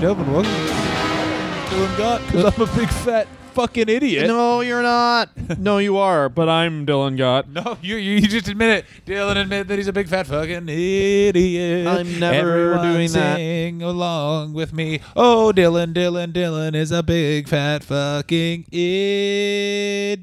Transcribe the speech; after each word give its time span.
episode, 0.00 0.18
ladies 0.18 0.44
and 0.44 0.44
gentlemen. 0.44 0.44
Welcome 0.44 0.44
to 0.44 1.74
Dylan 1.74 1.98
Gott, 1.98 2.20
because 2.26 2.44
I'm 2.44 2.62
a 2.62 2.66
big 2.76 2.88
fat 2.88 3.28
fucking 3.54 3.88
idiot. 3.88 4.26
No, 4.28 4.60
you're 4.60 4.82
not. 4.82 5.30
no, 5.58 5.78
you 5.78 5.96
are. 5.96 6.28
But 6.28 6.48
I'm 6.48 6.86
Dylan 6.86 7.16
Gott. 7.18 7.48
No, 7.48 7.78
you, 7.82 7.96
you 7.96 8.16
you 8.16 8.28
just 8.28 8.48
admit 8.48 8.70
it. 8.70 8.84
Dylan 9.06 9.36
admit 9.36 9.68
that 9.68 9.76
he's 9.76 9.88
a 9.88 9.92
big 9.92 10.08
fat 10.08 10.26
fucking 10.26 10.68
idiot. 10.68 11.86
I'm 11.86 12.18
never 12.20 12.56
Everyone 12.56 12.92
doing 12.92 13.10
that. 13.12 13.36
sing 13.36 13.82
along 13.82 14.52
with 14.54 14.72
me. 14.72 15.00
Oh, 15.16 15.52
Dylan, 15.54 15.92
Dylan, 15.92 16.32
Dylan 16.32 16.74
is 16.74 16.92
a 16.92 17.02
big 17.02 17.48
fat 17.48 17.82
fucking 17.84 18.66
idiot. 18.70 20.20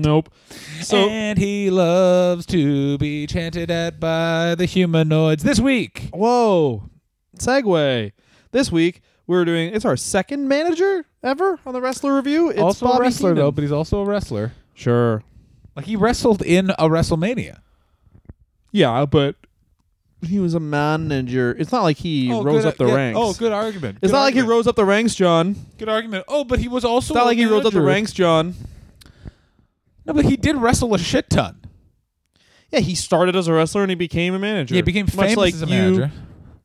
Nope. 0.00 0.30
So 0.80 1.08
and 1.08 1.36
he 1.38 1.68
loves 1.68 2.46
to 2.46 2.96
be 2.98 3.26
chanted 3.26 3.70
at 3.70 4.00
by 4.00 4.54
the 4.54 4.64
humanoids. 4.64 5.42
This 5.42 5.60
week, 5.60 6.08
whoa, 6.14 6.88
segue. 7.38 8.12
This 8.56 8.72
week 8.72 9.02
we're 9.26 9.44
doing. 9.44 9.74
It's 9.74 9.84
our 9.84 9.98
second 9.98 10.48
manager 10.48 11.04
ever 11.22 11.58
on 11.66 11.74
the 11.74 11.80
Wrestler 11.82 12.16
Review. 12.16 12.48
It's 12.48 12.58
also 12.58 12.86
Bobby 12.86 12.96
a 12.96 13.00
wrestler 13.02 13.30
Heenan. 13.30 13.44
though, 13.44 13.50
but 13.50 13.60
he's 13.60 13.70
also 13.72 14.00
a 14.00 14.04
wrestler. 14.06 14.52
sure. 14.72 15.22
Like 15.74 15.84
he 15.84 15.94
wrestled 15.94 16.40
in 16.40 16.70
a 16.70 16.88
WrestleMania. 16.88 17.58
Yeah, 18.72 19.04
but 19.04 19.36
he 20.26 20.38
was 20.38 20.54
a 20.54 20.60
manager. 20.60 21.54
It's 21.58 21.70
not 21.70 21.82
like 21.82 21.98
he 21.98 22.32
Oh, 22.32 22.42
rose 22.42 22.62
good- 22.62 22.68
up 22.68 22.76
the 22.78 22.86
yeah. 22.86 22.94
ranks. 22.94 23.18
Oh, 23.20 23.34
good 23.34 23.52
argument. 23.52 23.98
It's 24.00 24.10
not 24.10 24.22
like 24.22 24.32
he 24.32 24.40
rose 24.40 24.66
up 24.66 24.74
the 24.76 24.86
ranks, 24.86 25.14
John. 25.14 25.54
Good 25.76 25.90
argument. 25.90 26.24
Oh, 26.26 26.42
but 26.42 26.58
he 26.58 26.68
was 26.68 26.82
also. 26.82 27.12
It's 27.12 27.16
not 27.16 27.24
a 27.24 27.26
like 27.26 27.36
he 27.36 27.44
rose 27.44 27.66
up 27.66 27.74
the 27.74 27.78
manager. 27.80 27.86
ranks, 27.94 28.12
John. 28.14 28.54
No, 30.06 30.14
but 30.14 30.24
he 30.24 30.38
did 30.38 30.56
wrestle 30.56 30.94
a 30.94 30.98
shit 30.98 31.28
ton. 31.28 31.60
Yeah, 32.72 32.80
he 32.80 32.94
started 32.94 33.36
as 33.36 33.48
a 33.48 33.52
wrestler 33.52 33.82
and 33.82 33.90
he 33.90 33.96
became 33.96 34.32
a 34.32 34.38
manager. 34.38 34.74
Yeah, 34.74 34.78
he 34.78 34.82
became 34.82 35.04
Much 35.04 35.14
famous 35.14 35.36
like 35.36 35.52
as 35.52 35.62
a 35.62 35.66
you 35.66 35.70
manager. 35.72 36.10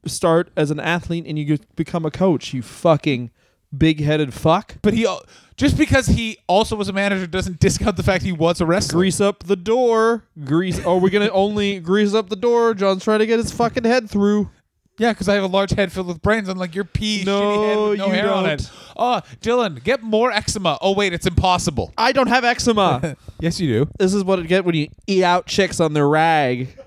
Start 0.05 0.51
as 0.55 0.71
an 0.71 0.79
athlete 0.79 1.25
and 1.27 1.37
you 1.37 1.57
become 1.75 2.05
a 2.05 2.11
coach. 2.11 2.53
You 2.53 2.61
fucking 2.61 3.31
big-headed 3.77 4.33
fuck. 4.33 4.75
But 4.81 4.93
he 4.93 5.07
just 5.55 5.77
because 5.77 6.07
he 6.07 6.37
also 6.47 6.75
was 6.75 6.89
a 6.89 6.93
manager 6.93 7.27
doesn't 7.27 7.59
discount 7.59 7.95
the 7.97 8.03
fact 8.03 8.23
he 8.23 8.31
was 8.31 8.59
a 8.61 8.65
wrestler. 8.65 8.97
Grease 8.99 9.21
up 9.21 9.43
the 9.43 9.55
door. 9.55 10.25
Grease. 10.43 10.81
Oh, 10.85 10.97
we're 10.97 11.09
gonna 11.09 11.29
only 11.29 11.79
grease 11.79 12.13
up 12.13 12.29
the 12.29 12.35
door. 12.35 12.73
John's 12.73 13.03
trying 13.03 13.19
to 13.19 13.25
get 13.25 13.37
his 13.39 13.51
fucking 13.51 13.83
head 13.83 14.09
through. 14.09 14.49
Yeah, 14.97 15.13
because 15.13 15.29
I 15.29 15.35
have 15.35 15.43
a 15.43 15.47
large 15.47 15.71
head 15.71 15.91
filled 15.91 16.07
with 16.07 16.21
brains. 16.21 16.47
I'm 16.49 16.57
like 16.59 16.75
your 16.75 16.83
pea 16.83 17.23
No, 17.25 17.63
head 17.63 17.77
with 17.89 17.99
no 17.99 18.05
you 18.07 18.11
hair 18.11 18.31
on 18.31 18.43
don't. 18.43 18.61
it. 18.61 18.69
Oh, 18.95 19.21
Dylan, 19.39 19.81
get 19.83 20.03
more 20.03 20.31
eczema. 20.31 20.77
Oh 20.81 20.93
wait, 20.93 21.13
it's 21.13 21.25
impossible. 21.25 21.93
I 21.97 22.11
don't 22.11 22.27
have 22.27 22.43
eczema. 22.43 23.15
yes, 23.39 23.59
you 23.59 23.67
do. 23.85 23.91
this 23.97 24.13
is 24.13 24.23
what 24.23 24.39
it 24.39 24.47
get 24.47 24.65
when 24.65 24.75
you 24.75 24.89
eat 25.07 25.23
out 25.23 25.47
chicks 25.47 25.79
on 25.79 25.93
their 25.93 26.07
rag. 26.07 26.77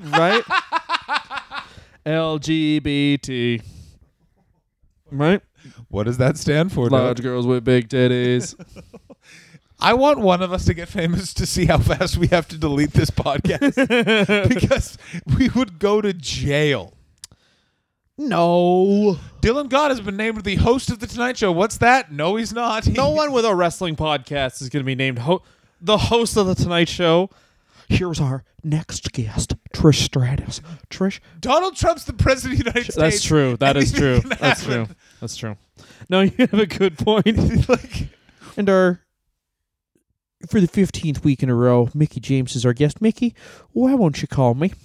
right? 0.04 0.42
LGBT. 2.08 3.62
Right? 5.10 5.40
What 5.88 6.04
does 6.04 6.18
that 6.18 6.36
stand 6.38 6.72
for? 6.72 6.88
Dylan? 6.88 6.92
Large 6.92 7.22
girls 7.22 7.46
with 7.46 7.64
big 7.64 7.88
titties. 7.88 8.54
I 9.80 9.94
want 9.94 10.18
one 10.18 10.42
of 10.42 10.52
us 10.52 10.64
to 10.64 10.74
get 10.74 10.88
famous 10.88 11.32
to 11.34 11.46
see 11.46 11.66
how 11.66 11.78
fast 11.78 12.16
we 12.16 12.26
have 12.28 12.48
to 12.48 12.58
delete 12.58 12.92
this 12.92 13.10
podcast 13.10 14.48
because 14.48 14.98
we 15.38 15.48
would 15.50 15.78
go 15.78 16.00
to 16.00 16.12
jail. 16.12 16.94
no. 18.16 19.18
Dylan 19.40 19.68
Gott 19.68 19.90
has 19.92 20.00
been 20.00 20.16
named 20.16 20.42
the 20.42 20.56
host 20.56 20.90
of 20.90 20.98
the 20.98 21.06
Tonight 21.06 21.36
Show. 21.36 21.52
What's 21.52 21.76
that? 21.78 22.10
No, 22.10 22.34
he's 22.36 22.52
not. 22.52 22.88
No 22.88 23.10
one 23.10 23.30
with 23.32 23.44
a 23.44 23.54
wrestling 23.54 23.94
podcast 23.94 24.60
is 24.60 24.68
going 24.68 24.82
to 24.82 24.86
be 24.86 24.96
named 24.96 25.20
ho- 25.20 25.42
the 25.80 25.96
host 25.96 26.36
of 26.36 26.46
the 26.48 26.56
Tonight 26.56 26.88
Show. 26.88 27.30
Here's 27.88 28.20
our 28.20 28.42
next 28.64 29.12
guest, 29.12 29.54
Trish 29.74 30.02
Stratus. 30.04 30.60
Trish, 30.90 31.20
Donald 31.40 31.76
Trump's 31.76 32.04
the 32.04 32.12
president 32.12 32.60
of 32.60 32.64
the 32.64 32.70
United 32.70 32.92
States. 32.92 32.96
that's 32.96 33.22
true. 33.22 33.56
That 33.58 33.76
is 33.76 33.92
true. 33.92 34.12
Anything 34.14 34.30
can 34.30 34.38
That's 34.40 34.64
happen. 34.64 34.86
true. 34.86 34.94
That's 35.20 35.36
true. 35.36 35.56
No, 36.08 36.20
you 36.22 36.32
have 36.38 36.54
a 36.54 36.66
good 36.66 36.98
point. 36.98 37.68
like, 37.68 38.08
and 38.56 38.68
our 38.68 39.00
for 40.46 40.60
the 40.60 40.68
fifteenth 40.68 41.24
week 41.24 41.42
in 41.42 41.50
a 41.50 41.54
row, 41.54 41.88
Mickie 41.94 42.20
James 42.20 42.54
is 42.54 42.64
our 42.64 42.72
guest. 42.72 43.00
Mickie, 43.00 43.34
why 43.72 43.94
won't 43.94 44.22
you 44.22 44.28
call 44.28 44.54
me? 44.54 44.72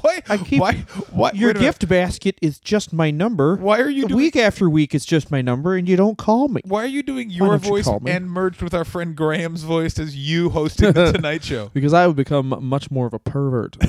why? 0.00 0.22
I 0.28 0.38
keep- 0.38 0.60
why? 0.60 0.74
Why? 1.10 1.32
Your 1.34 1.52
gift 1.52 1.86
basket 1.88 2.38
is 2.40 2.58
just 2.58 2.92
my 2.92 3.10
number. 3.10 3.56
Why 3.56 3.80
are 3.80 3.90
you 3.90 4.06
doing? 4.08 4.16
week 4.16 4.36
after 4.36 4.70
week, 4.70 4.94
it's 4.94 5.04
just 5.04 5.30
my 5.30 5.42
number, 5.42 5.74
and 5.76 5.88
you 5.88 5.96
don't 5.96 6.16
call 6.16 6.48
me 6.48 6.62
Why 6.64 6.84
are 6.84 6.86
you 6.86 7.02
doing 7.02 7.28
your 7.30 7.48
don't 7.58 7.64
you 7.64 7.82
voice 7.82 7.88
and 8.06 8.30
merged 8.30 8.62
with 8.62 8.72
our 8.74 8.84
friend 8.84 9.14
Graham's 9.14 9.64
voice 9.64 9.98
as 9.98 10.16
you 10.16 10.50
hosting 10.50 10.92
the 10.92 11.12
Tonight 11.16 11.44
Show? 11.44 11.70
because 11.74 11.92
I 11.92 12.06
would 12.06 12.16
become 12.16 12.54
much 12.64 12.90
more 12.90 13.06
of 13.06 13.12
a 13.14 13.18
pervert. 13.18 13.76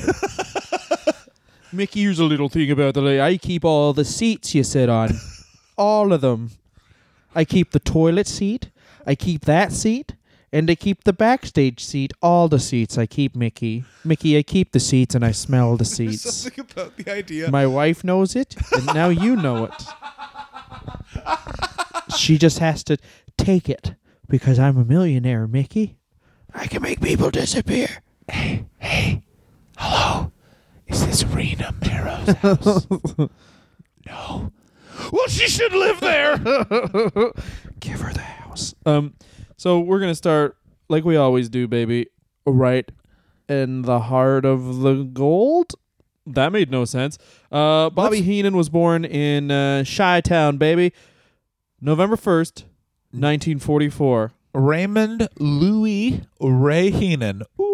Mickie, 1.72 2.02
here's 2.02 2.18
a 2.20 2.24
little 2.26 2.50
thing 2.50 2.72
about 2.72 2.96
the. 2.96 3.22
I 3.22 3.38
keep 3.38 3.64
all 3.64 3.94
the 3.94 4.03
seats 4.06 4.56
you 4.56 4.64
sit 4.64 4.90
on, 4.90 5.12
all 5.78 6.12
of 6.12 6.22
them. 6.22 6.52
I 7.36 7.46
keep 7.46 7.72
the 7.72 7.80
toilet 7.80 8.28
seat. 8.28 8.70
I 9.06 9.14
keep 9.16 9.46
that 9.46 9.72
seat. 9.72 10.16
And 10.52 10.70
I 10.70 10.76
keep 10.76 11.04
the 11.04 11.14
backstage 11.14 11.84
seat, 11.84 12.12
all 12.22 12.48
the 12.48 12.60
seats 12.60 12.98
I 12.98 13.06
keep, 13.06 13.36
Mickie. 13.36 13.84
Mickie, 14.04 14.38
I 14.38 14.42
keep 14.42 14.72
the 14.72 14.80
seats 14.80 15.14
and 15.14 15.24
I 15.24 15.32
smell 15.32 15.74
the 15.78 15.84
There's 15.84 15.96
seats. 16.22 16.34
something 16.34 16.66
about 16.72 16.98
the 16.98 17.12
idea. 17.12 17.52
My 17.52 17.68
wife 17.68 18.04
knows 18.04 18.36
it, 18.36 18.56
and 18.72 18.86
now 18.88 19.09
you 19.09 19.36
know 19.36 19.66
it. 19.66 19.84
She 22.18 22.38
just 22.38 22.59
has 22.59 22.84
to 22.86 22.98
take 23.38 23.70
it 23.70 23.94
because 24.28 24.58
I'm 24.59 24.78
a 24.78 24.86
millionaire, 24.86 25.48
Mickie. 25.48 25.98
I 26.54 26.66
can 26.68 26.82
make 26.82 27.00
people 27.02 27.30
disappear. 27.30 27.88
Hey, 28.28 28.66
hey, 28.80 29.22
hello. 29.78 30.32
Is 30.88 31.06
this 31.06 31.24
Rena 31.24 31.74
Mero's 31.82 32.30
house? 32.38 32.88
no. 34.08 34.52
Well, 35.12 35.28
she 35.28 35.48
should 35.48 35.74
live 35.74 36.00
there. 36.02 36.38
Give 37.80 38.02
her 38.02 38.12
the 38.14 38.22
house. 38.22 38.74
Um, 38.86 39.14
so 39.59 39.80
we're 39.81 40.00
gonna 40.00 40.16
start 40.16 40.56
like 40.88 41.03
we 41.03 41.16
always 41.18 41.50
do, 41.50 41.68
baby. 41.68 42.08
Right 42.46 42.90
in 43.47 43.81
the 43.84 44.00
heart 44.00 44.46
of 44.46 44.80
the 44.80 45.03
gold. 45.03 45.74
That 46.25 46.52
made 46.52 46.70
no 46.72 46.86
sense. 46.86 47.18
Uh, 47.52 47.90
Bobby 47.90 48.18
Let's- 48.18 48.28
Heenan 48.28 48.56
was 48.56 48.70
born 48.70 49.03
in 49.06 49.50
uh, 49.52 49.84
Chi 49.86 50.22
Town, 50.22 50.58
baby, 50.58 50.94
November 51.81 52.16
first, 52.16 52.66
nineteen 53.12 53.59
forty-four. 53.59 54.31
Raymond 54.53 55.28
Louis 55.38 56.22
Ray 56.41 56.90
Heenan. 56.91 57.44
Ooh, 57.59 57.69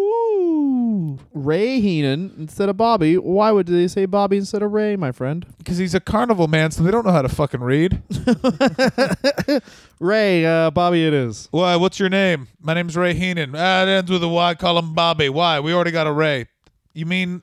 Ray 1.32 1.80
Heenan 1.80 2.34
instead 2.38 2.68
of 2.68 2.76
Bobby. 2.76 3.16
Why 3.16 3.52
would 3.52 3.66
they 3.66 3.88
say 3.88 4.06
Bobby 4.06 4.36
instead 4.36 4.62
of 4.62 4.72
Ray, 4.72 4.96
my 4.96 5.12
friend? 5.12 5.46
Because 5.58 5.78
he's 5.78 5.94
a 5.94 6.00
carnival 6.00 6.48
man, 6.48 6.70
so 6.70 6.82
they 6.82 6.90
don't 6.90 7.06
know 7.06 7.12
how 7.12 7.22
to 7.22 7.28
fucking 7.28 7.60
read. 7.60 8.02
Ray, 10.00 10.44
uh, 10.44 10.70
Bobby, 10.70 11.06
it 11.06 11.14
is. 11.14 11.48
Why? 11.50 11.76
What's 11.76 11.98
your 11.98 12.08
name? 12.08 12.48
My 12.60 12.74
name's 12.74 12.96
Ray 12.96 13.14
Heenan. 13.14 13.54
Ah, 13.56 13.82
it 13.82 13.88
ends 13.88 14.10
with 14.10 14.22
a 14.22 14.28
Y. 14.28 14.54
Call 14.54 14.78
him 14.78 14.94
Bobby. 14.94 15.28
Why? 15.28 15.60
We 15.60 15.72
already 15.72 15.92
got 15.92 16.06
a 16.06 16.12
Ray. 16.12 16.46
You 16.94 17.06
mean 17.06 17.42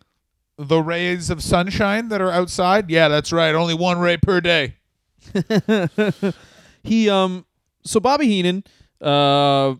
the 0.58 0.80
rays 0.80 1.30
of 1.30 1.44
sunshine 1.44 2.10
that 2.10 2.22
are 2.22 2.32
outside? 2.32 2.90
Yeah, 2.90 3.08
that's 3.08 3.32
right. 3.32 3.56
Only 3.56 3.74
one 3.74 4.00
ray 4.00 4.18
per 4.18 4.42
day. 4.42 4.76
He 6.84 7.10
um, 7.10 7.46
so 7.86 8.00
Bobby 8.00 8.28
Heenan, 8.28 8.64
uh, 9.02 9.76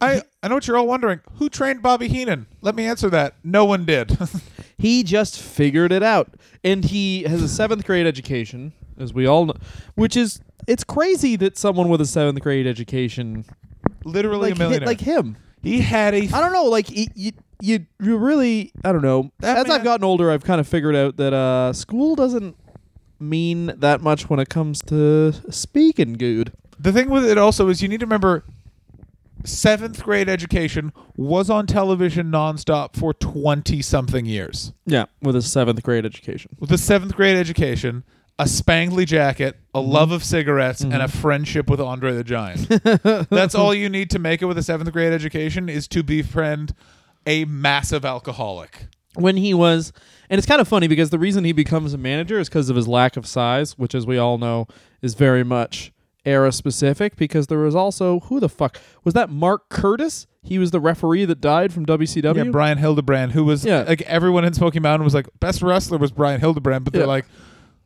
I, 0.00 0.22
I 0.44 0.48
know 0.48 0.56
what 0.56 0.66
you're 0.68 0.76
all 0.76 0.86
wondering. 0.86 1.20
Who 1.38 1.48
trained 1.48 1.80
Bobby 1.80 2.06
Heenan? 2.06 2.46
Let 2.60 2.74
me 2.74 2.84
answer 2.84 3.08
that. 3.08 3.34
No 3.42 3.64
one 3.64 3.86
did. 3.86 4.18
he 4.76 5.02
just 5.02 5.40
figured 5.40 5.90
it 5.90 6.02
out, 6.02 6.34
and 6.62 6.84
he 6.84 7.22
has 7.22 7.42
a 7.42 7.48
seventh 7.48 7.86
grade 7.86 8.06
education, 8.06 8.74
as 8.98 9.14
we 9.14 9.26
all 9.26 9.46
know, 9.46 9.54
which 9.94 10.18
is 10.18 10.40
it's 10.66 10.84
crazy 10.84 11.36
that 11.36 11.56
someone 11.56 11.88
with 11.88 12.02
a 12.02 12.06
seventh 12.06 12.40
grade 12.40 12.66
education 12.66 13.46
Literally 14.04 14.50
like 14.50 14.56
a 14.56 14.58
millionaire. 14.58 14.86
like 14.86 15.00
him. 15.00 15.38
he 15.62 15.80
had 15.80 16.12
a 16.12 16.24
I 16.28 16.40
don't 16.42 16.52
know, 16.52 16.64
like 16.66 16.90
y- 16.94 17.06
you 17.14 17.32
you 17.62 17.86
you 17.98 18.18
really 18.18 18.70
I 18.84 18.92
don't 18.92 19.00
know. 19.02 19.30
That 19.40 19.56
As 19.64 19.70
I've 19.70 19.82
gotten 19.82 20.04
older, 20.04 20.30
I've 20.30 20.44
kind 20.44 20.60
of 20.60 20.68
figured 20.68 20.94
out 20.94 21.16
that 21.16 21.32
uh, 21.32 21.72
school 21.72 22.16
doesn't 22.16 22.54
mean 23.18 23.72
that 23.78 24.02
much 24.02 24.28
when 24.28 24.40
it 24.40 24.50
comes 24.50 24.82
to 24.82 25.32
speaking 25.50 26.14
good. 26.14 26.52
The 26.78 26.92
thing 26.92 27.08
with 27.08 27.24
it 27.24 27.38
also 27.38 27.68
is 27.70 27.80
you 27.80 27.88
need 27.88 28.00
to 28.00 28.06
remember 28.06 28.44
seventh 29.44 30.02
grade 30.02 30.28
education 30.28 30.92
was 31.16 31.50
on 31.50 31.66
television 31.66 32.30
nonstop 32.30 32.96
for 32.96 33.12
20 33.14 33.82
something 33.82 34.26
years. 34.26 34.72
Yeah, 34.86 35.06
with 35.22 35.36
a 35.36 35.42
seventh 35.42 35.82
grade 35.82 36.04
education. 36.06 36.56
With 36.58 36.72
a 36.72 36.78
seventh 36.78 37.14
grade 37.14 37.36
education, 37.36 38.04
a 38.38 38.44
spangly 38.44 39.06
jacket, 39.06 39.56
a 39.74 39.78
Mm-hmm. 39.80 39.90
love 39.90 40.10
of 40.12 40.24
cigarettes, 40.24 40.80
and 40.80 40.94
a 40.94 41.08
friendship 41.08 41.68
with 41.70 41.80
Andre 41.80 42.12
the 42.14 42.24
Giant. 42.24 42.68
That's 43.30 43.54
all 43.54 43.74
you 43.74 43.88
need 43.88 44.10
to 44.10 44.18
make 44.18 44.42
it 44.42 44.46
with 44.46 44.58
a 44.58 44.62
seventh 44.62 44.92
grade 44.92 45.12
education 45.12 45.68
is 45.68 45.86
to 45.88 46.02
befriend 46.02 46.74
a 47.26 47.44
massive 47.44 48.04
alcoholic. 48.04 48.86
when 49.14 49.36
he 49.36 49.54
was 49.54 49.92
and 50.28 50.38
it's 50.38 50.46
kind 50.46 50.60
of 50.60 50.66
funny 50.66 50.88
because 50.88 51.10
the 51.10 51.18
reason 51.18 51.44
he 51.44 51.52
becomes 51.52 51.94
a 51.94 51.98
manager 51.98 52.38
is 52.40 52.48
because 52.48 52.68
of 52.68 52.74
his 52.76 52.88
lack 52.88 53.16
of 53.16 53.24
size 53.26 53.78
which 53.78 53.94
as 53.94 54.04
we 54.06 54.18
all 54.18 54.36
know 54.38 54.66
is 55.02 55.14
very 55.14 55.44
much 55.44 55.92
era 56.24 56.50
specific 56.52 57.16
because 57.16 57.46
there 57.48 57.58
was 57.58 57.74
also 57.74 58.20
who 58.20 58.40
the 58.40 58.48
fuck 58.48 58.78
was 59.04 59.12
that 59.14 59.28
mark 59.30 59.68
curtis 59.68 60.26
he 60.42 60.58
was 60.58 60.70
the 60.70 60.80
referee 60.80 61.24
that 61.24 61.40
died 61.40 61.72
from 61.72 61.84
wcw 61.86 62.36
Yeah, 62.36 62.44
Brian 62.50 62.78
Hildebrand, 62.78 63.32
who 63.32 63.44
was 63.44 63.64
Yeah. 63.64 63.82
like 63.82 64.02
everyone 64.02 64.44
in 64.44 64.52
Smoky 64.54 64.80
Mountain 64.80 65.04
was 65.04 65.14
like 65.14 65.26
best 65.40 65.62
wrestler 65.62 65.98
was 65.98 66.10
Brian 66.12 66.40
Hildebrand, 66.40 66.84
but 66.84 66.92
they're 66.92 67.02
Yeah. 67.02 67.06
like 67.08 67.24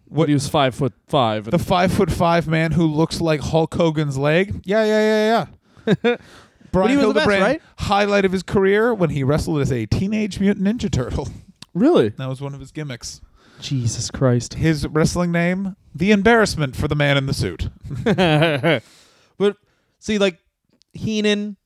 What 0.09 0.29
he 0.29 0.35
was 0.35 0.49
five 0.49 0.75
foot 0.75 0.93
five. 1.07 1.45
The 1.51 1.59
five 1.59 1.93
foot 1.93 2.11
five 2.11 2.49
man 2.49 2.73
who 2.73 2.87
looks 2.87 3.21
like 3.21 3.41
Hulk 3.41 3.75
Hogan's 3.75 4.17
leg. 4.17 4.63
Yeah, 4.65 4.83
yeah, 4.85 5.47
yeah, 5.87 5.95
yeah. 6.05 6.17
Brian 6.73 6.91
he 6.91 6.97
was 6.97 7.07
the 7.09 7.15
best, 7.15 7.29
Hildebrand, 7.29 7.43
right? 7.43 7.63
highlight 7.79 8.25
of 8.25 8.33
his 8.33 8.43
career 8.43 8.93
when 8.95 9.11
he 9.11 9.23
wrestled 9.23 9.61
as 9.61 9.71
a 9.71 9.87
teenage 9.87 10.41
mutant 10.41 10.67
ninja 10.67 10.91
turtle. 10.91 11.29
really? 11.75 12.09
That 12.11 12.29
was 12.29 12.41
one 12.41 12.55
of 12.55 12.61
his 12.61 12.73
gimmicks. 12.73 13.21
Jesus 13.61 14.11
Christ. 14.11 14.55
His 14.55 14.87
wrestling 14.87 15.33
name, 15.33 15.77
the 15.95 16.11
embarrassment 16.13 16.77
for 16.77 16.89
the 16.89 16.95
man 16.95 17.17
in 17.17 17.27
the 17.27 17.35
suit. 17.35 17.69
but 19.39 19.57
see, 19.99 20.19
like 20.19 20.39
Heenan, 20.93 21.57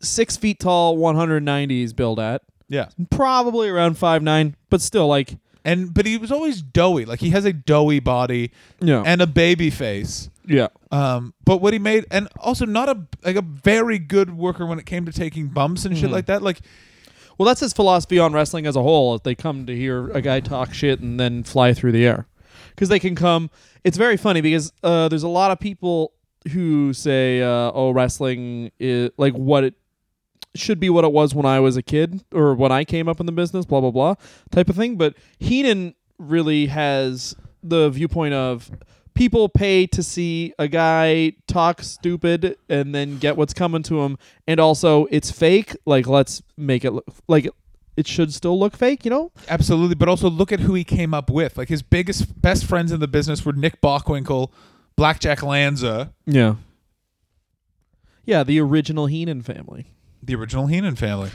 six 0.00 0.36
feet 0.36 0.60
tall, 0.60 0.96
190s 0.98 1.94
build 1.94 2.18
at, 2.20 2.42
Yeah. 2.68 2.88
probably 3.10 3.68
around 3.68 3.98
five 3.98 4.22
nine, 4.22 4.56
but 4.70 4.80
still 4.80 5.06
like 5.08 5.36
And 5.64 5.92
but 5.92 6.06
he 6.06 6.16
was 6.16 6.32
always 6.32 6.62
doughy. 6.62 7.04
Like 7.04 7.20
he 7.20 7.30
has 7.30 7.44
a 7.44 7.52
doughy 7.52 8.00
body 8.00 8.50
yeah, 8.80 9.02
and 9.04 9.20
a 9.20 9.26
baby 9.26 9.70
face. 9.70 10.30
yeah, 10.46 10.68
Um, 10.90 11.34
but 11.44 11.60
what 11.60 11.72
he 11.74 11.78
made, 11.78 12.06
and 12.10 12.28
also 12.38 12.64
not 12.66 12.88
a 12.88 13.06
like 13.24 13.36
a 13.36 13.42
very 13.42 13.98
good 13.98 14.36
worker 14.36 14.64
when 14.66 14.78
it 14.78 14.86
came 14.86 15.04
to 15.06 15.12
taking 15.12 15.48
bumps 15.48 15.84
and 15.84 15.96
shit 15.98 16.08
Mhm. 16.08 16.12
like 16.12 16.26
that. 16.26 16.42
Like 16.42 16.60
Well, 17.40 17.46
that's 17.46 17.60
his 17.60 17.72
philosophy 17.72 18.18
on 18.18 18.34
wrestling 18.34 18.66
as 18.66 18.76
a 18.76 18.82
whole. 18.82 19.14
If 19.14 19.22
they 19.22 19.34
come 19.34 19.64
to 19.64 19.74
hear 19.74 20.10
a 20.10 20.20
guy 20.20 20.40
talk 20.40 20.74
shit 20.74 21.00
and 21.00 21.18
then 21.18 21.42
fly 21.42 21.72
through 21.72 21.92
the 21.92 22.06
air, 22.06 22.26
because 22.68 22.90
they 22.90 22.98
can 22.98 23.14
come. 23.14 23.48
It's 23.82 23.96
very 23.96 24.18
funny 24.18 24.42
because 24.42 24.74
uh, 24.82 25.08
there's 25.08 25.22
a 25.22 25.28
lot 25.28 25.50
of 25.50 25.58
people 25.58 26.12
who 26.52 26.92
say, 26.92 27.40
uh, 27.40 27.72
"Oh, 27.72 27.92
wrestling 27.92 28.72
is 28.78 29.08
like 29.16 29.32
what 29.32 29.64
it 29.64 29.72
should 30.54 30.80
be, 30.80 30.90
what 30.90 31.02
it 31.04 31.12
was 31.12 31.34
when 31.34 31.46
I 31.46 31.60
was 31.60 31.78
a 31.78 31.82
kid 31.82 32.22
or 32.30 32.54
when 32.54 32.72
I 32.72 32.84
came 32.84 33.08
up 33.08 33.20
in 33.20 33.24
the 33.24 33.32
business." 33.32 33.64
Blah 33.64 33.80
blah 33.80 33.90
blah, 33.90 34.16
type 34.50 34.68
of 34.68 34.76
thing. 34.76 34.96
But 34.96 35.14
Heenan 35.38 35.94
really 36.18 36.66
has 36.66 37.34
the 37.62 37.88
viewpoint 37.88 38.34
of 38.34 38.70
people 39.20 39.50
pay 39.50 39.86
to 39.86 40.02
see 40.02 40.54
a 40.58 40.66
guy 40.66 41.30
talk 41.46 41.82
stupid 41.82 42.56
and 42.70 42.94
then 42.94 43.18
get 43.18 43.36
what's 43.36 43.52
coming 43.52 43.82
to 43.82 44.00
him. 44.00 44.16
And 44.48 44.58
also 44.58 45.04
it's 45.10 45.30
fake. 45.30 45.76
Like 45.84 46.06
let's 46.06 46.42
make 46.56 46.86
it 46.86 46.92
look 46.92 47.04
like 47.28 47.46
it 47.98 48.06
should 48.06 48.32
still 48.32 48.58
look 48.58 48.74
fake 48.74 49.04
you 49.04 49.10
know? 49.10 49.30
Absolutely, 49.46 49.94
but 49.94 50.08
also 50.08 50.30
look 50.30 50.52
at 50.52 50.60
who 50.60 50.72
he 50.72 50.84
came 50.84 51.12
up 51.12 51.28
with. 51.28 51.58
Like 51.58 51.68
his 51.68 51.82
biggest 51.82 52.40
best 52.40 52.64
friends 52.64 52.92
in 52.92 53.00
the 53.00 53.08
business 53.08 53.44
were 53.44 53.52
Nick 53.52 53.82
Bockwinkel, 53.82 54.50
Blackjack 54.96 55.42
Lanza, 55.42 56.14
yeah. 56.24 56.54
Yeah 58.24 58.42
the 58.42 58.58
original 58.58 59.04
heenan 59.04 59.42
family. 59.42 59.92
The 60.22 60.34
original 60.34 60.66
Heenan 60.66 60.96
family. 60.96 61.30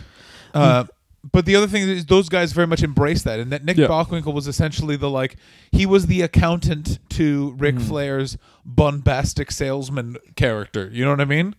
Uh, 0.56 0.86
but 1.31 1.45
the 1.45 1.56
other 1.56 1.68
thing 1.68 1.83
is 1.89 2.06
those 2.06 2.30
guys 2.30 2.51
very 2.54 2.68
much 2.68 2.83
embraced 2.83 3.24
that, 3.25 3.39
and 3.39 3.51
that 3.51 3.66
Nick 3.66 3.77
Yeah. 3.77 3.88
Bockwinkel 3.88 4.33
was 4.33 4.48
essentially 4.48 4.95
the 4.95 5.10
like 5.10 5.36
he 5.72 5.86
was 5.86 6.06
the 6.07 6.22
accountant 6.22 7.00
to 7.10 7.56
Ric 7.57 7.75
Mhm. 7.75 7.81
Flair's 7.88 8.38
bombastic 8.66 9.51
salesman 9.51 10.18
character. 10.36 10.89
You 10.94 11.04
know 11.06 11.12
what 11.12 11.22
I 11.22 11.25
mean? 11.25 11.56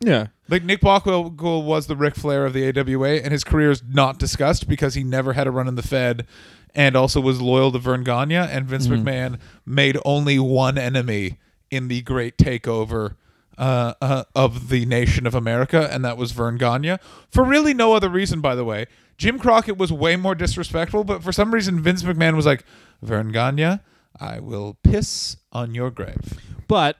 yeah 0.00 0.26
Like 0.48 0.64
Nick 0.64 0.80
Bockwinkel 0.80 1.64
was 1.64 1.86
the 1.86 1.96
Ric 1.96 2.14
Flair 2.16 2.44
of 2.44 2.52
the 2.52 2.64
AWA, 2.68 3.20
and 3.22 3.32
his 3.32 3.44
career 3.44 3.70
is 3.70 3.82
not 3.88 4.18
discussed 4.18 4.68
because 4.68 4.94
he 4.94 5.02
never 5.04 5.32
had 5.32 5.46
a 5.46 5.50
run 5.50 5.68
in 5.68 5.76
the 5.76 5.82
Fed, 5.82 6.26
and 6.74 6.96
also 6.96 7.20
was 7.20 7.40
loyal 7.40 7.70
to 7.72 7.78
Verne 7.78 8.02
Gagne. 8.04 8.34
And 8.36 8.66
Vince 8.66 8.86
Mhm. 8.88 9.02
McMahon 9.04 9.38
made 9.64 9.96
only 10.04 10.38
one 10.38 10.76
enemy 10.78 11.38
in 11.70 11.88
the 11.88 12.02
Great 12.02 12.36
Takeover 12.36 13.14
uh, 13.62 13.94
uh, 14.00 14.24
of 14.34 14.68
the 14.68 14.84
nation 14.86 15.26
of 15.26 15.34
America, 15.34 15.88
and 15.92 16.04
that 16.04 16.16
was 16.16 16.32
Verne 16.32 16.56
Gagne. 16.58 16.96
For 17.30 17.44
really 17.44 17.72
no 17.74 17.94
other 17.94 18.08
reason, 18.08 18.40
by 18.40 18.54
the 18.54 18.64
way. 18.64 18.86
Jim 19.18 19.38
Crockett 19.38 19.78
was 19.78 19.92
way 19.92 20.16
more 20.16 20.34
disrespectful, 20.34 21.04
but 21.04 21.22
for 21.22 21.30
some 21.32 21.54
reason 21.54 21.80
Vince 21.80 22.02
McMahon 22.02 22.34
was 22.34 22.46
like, 22.46 22.64
"Verne 23.02 23.30
Gagne, 23.30 23.78
I 24.18 24.40
will 24.40 24.76
piss 24.82 25.36
on 25.52 25.74
your 25.74 25.90
grave." 25.90 26.38
but 26.68 26.96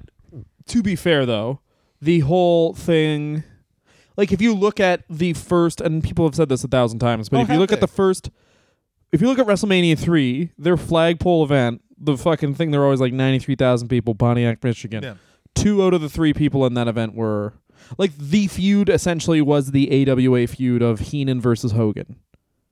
to 0.67 0.83
be 0.83 0.95
fair 0.97 1.25
though 1.27 1.61
the 2.01 2.21
whole 2.21 2.75
thing 2.75 3.43
like 4.17 4.31
if 4.33 4.41
you 4.43 4.55
look 4.55 4.79
at 4.81 5.03
the 5.09 5.33
first 5.33 5.81
and 5.81 6.03
people 6.05 6.25
have 6.27 6.35
said 6.35 6.49
this 6.49 6.63
a 6.65 6.69
thousand 6.69 6.99
times 6.99 7.29
but 7.29 7.39
Oh, 7.39 7.43
if 7.43 7.49
you 7.51 7.59
look 7.59 7.73
at 7.73 7.81
the 7.81 7.89
first 7.89 8.31
if 9.13 9.21
you 9.21 9.27
look 9.29 9.39
at 9.39 9.47
WrestleMania 9.47 9.99
3 9.99 10.51
their 10.59 10.77
flagpole 10.77 11.43
event 11.45 11.81
the 11.99 12.17
fucking 12.17 12.55
thing 12.55 12.71
they're 12.71 12.85
always 12.85 13.01
like 13.01 13.13
93,000 13.13 13.89
people 13.89 14.15
Pontiac 14.15 14.63
Michigan 14.63 15.03
Yeah. 15.03 15.15
Two 15.63 15.83
out 15.85 15.95
of 15.95 16.01
the 16.01 16.09
three 16.09 16.33
people 16.33 16.65
in 16.67 16.75
that 16.75 16.89
event 16.89 17.15
were 17.15 17.55
like 17.99 18.17
the 18.17 18.47
feud 18.47 18.89
essentially 18.89 19.41
was 19.41 19.73
the 19.73 20.09
AWA 20.09 20.47
feud 20.47 20.83
of 20.83 21.01
Heenan 21.01 21.41
versus 21.41 21.73
Hogan 21.73 22.17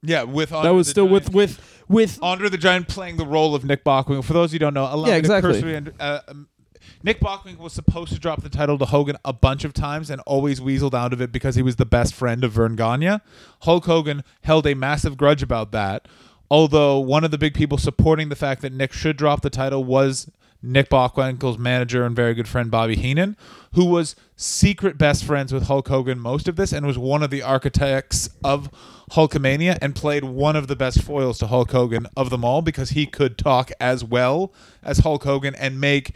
Yeah, 0.03 0.23
with 0.23 0.51
that 0.51 0.71
was 0.71 0.89
still 0.89 1.07
Giant. 1.09 1.25
with 1.27 1.35
with 1.35 1.85
with 1.89 2.19
Andre 2.23 2.49
the 2.49 2.59
Giant 2.59 2.89
playing 2.89 3.17
the 3.17 3.27
role 3.27 3.55
of 3.55 3.65
Nick 3.65 3.85
Bockwinkel. 3.85 4.25
For 4.25 4.33
those 4.33 4.53
who 4.53 4.59
don't 4.59 4.75
know, 4.75 4.85
allow 4.91 5.09
Yeah, 5.09 5.17
exactly. 5.17 5.53
cursory 5.55 5.93
uh, 5.99 6.21
um, 6.29 6.49
Nick 7.03 7.21
Bockwinkel 7.21 7.59
was 7.59 7.73
supposed 7.73 8.13
to 8.13 8.19
drop 8.19 8.43
the 8.43 8.49
title 8.49 8.79
to 8.79 8.85
Hogan 8.85 9.17
a 9.25 9.33
bunch 9.33 9.65
of 9.65 9.73
times 9.73 10.11
and 10.11 10.21
always 10.23 10.61
weaseled 10.61 10.95
out 10.95 11.13
of 11.13 11.21
it 11.21 11.33
because 11.33 11.55
he 11.57 11.63
was 11.63 11.77
the 11.77 11.87
best 11.87 12.15
friend 12.15 12.45
of 12.45 12.53
Verne 12.53 12.77
Gagne. 12.77 13.19
Hulk 13.63 13.87
Hogan 13.87 14.23
held 14.43 14.67
a 14.67 14.75
massive 14.75 15.17
grudge 15.17 15.43
about 15.43 15.73
that. 15.73 16.07
Although 16.51 16.99
one 16.99 17.25
of 17.25 17.31
the 17.31 17.39
big 17.39 17.55
people 17.55 17.79
supporting 17.79 18.29
the 18.29 18.37
fact 18.37 18.61
that 18.63 18.73
Nick 18.73 18.93
should 18.93 19.17
drop 19.17 19.41
the 19.43 19.51
title 19.51 19.85
was 19.85 20.31
Nick 20.63 20.91
Bockwinkel's 20.91 21.59
manager 21.59 22.05
and 22.05 22.15
very 22.15 22.35
good 22.35 22.49
friend 22.49 22.71
Bobby 22.71 22.97
Heenan, 22.97 23.37
who 23.75 23.87
was 23.87 24.15
secret 24.37 24.99
best 24.99 25.25
friends 25.25 25.53
with 25.53 25.65
Hulk 25.65 25.89
Hogan 25.89 26.19
most 26.19 26.49
of 26.49 26.57
this 26.57 26.73
and 26.73 26.87
was 26.87 26.99
one 26.99 27.23
of 27.23 27.31
the 27.31 27.43
architects 27.43 28.29
of 28.45 28.71
Hulkamania 29.13 29.79
and 29.81 29.95
played 29.95 30.25
one 30.25 30.57
of 30.57 30.67
the 30.67 30.77
best 30.77 31.03
foils 31.03 31.39
to 31.39 31.47
Hulk 31.47 31.71
Hogan 31.71 32.07
of 32.17 32.31
them 32.31 32.45
all 32.45 32.63
because 32.63 32.91
he 32.91 33.07
could 33.07 33.39
talk 33.39 33.71
as 33.81 34.05
well 34.05 34.53
as 34.83 34.99
Hulk 34.99 35.25
Hogan 35.25 35.55
and 35.55 35.81
make 35.81 36.13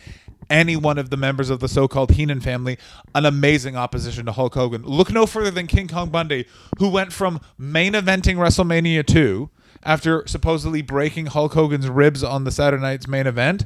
any 0.51 0.77
one 0.77 0.99
of 0.99 1.09
the 1.09 1.17
members 1.17 1.49
of 1.49 1.61
the 1.61 1.69
so-called 1.69 2.13
Heenan 2.13 2.41
family 2.41 2.79
an 3.15 3.25
amazing 3.25 3.77
opposition 3.77 4.27
to 4.27 4.33
Hulk 4.33 4.55
Hogan. 4.55 4.83
Look 4.83 5.11
no 5.11 5.25
further 5.27 5.51
than 5.51 5.67
King 5.67 5.89
Kong 5.89 6.11
Bundy, 6.11 6.47
who 6.79 6.91
went 6.91 7.13
from 7.15 7.41
main 7.57 7.95
eventing 7.95 8.37
WrestleMania 8.37 9.07
2 9.07 9.49
after 9.83 10.27
supposedly 10.27 10.83
breaking 10.83 11.27
Hulk 11.27 11.55
Hogan's 11.55 11.89
ribs 11.89 12.23
on 12.23 12.45
the 12.45 12.51
Saturday 12.51 12.83
night's 12.83 13.09
main 13.09 13.27
event 13.27 13.65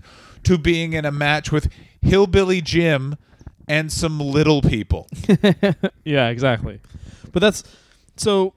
to 0.48 0.58
being 0.58 0.92
in 0.92 1.04
a 1.04 1.12
match 1.12 1.52
with 1.52 1.70
Hillbilly 2.02 2.60
Jim 2.60 3.16
and 3.66 3.92
some 3.92 4.18
little 4.18 4.62
people. 4.62 5.06
yeah 6.04 6.28
exactly 6.28 6.80
but 7.32 7.40
that's 7.40 7.64
so 8.16 8.54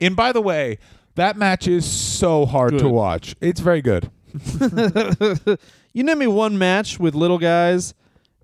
And 0.00 0.16
by 0.16 0.32
the 0.32 0.40
way, 0.40 0.78
that 1.14 1.36
match 1.36 1.68
is 1.68 1.84
so 1.90 2.44
hard 2.44 2.78
to 2.78 2.88
watch. 2.88 3.34
It's 3.40 3.60
very 3.60 3.80
good. 3.80 4.10
you 5.94 6.02
name 6.02 6.18
me 6.18 6.26
one 6.26 6.58
match 6.58 6.98
with 6.98 7.14
little 7.14 7.38
guys, 7.38 7.94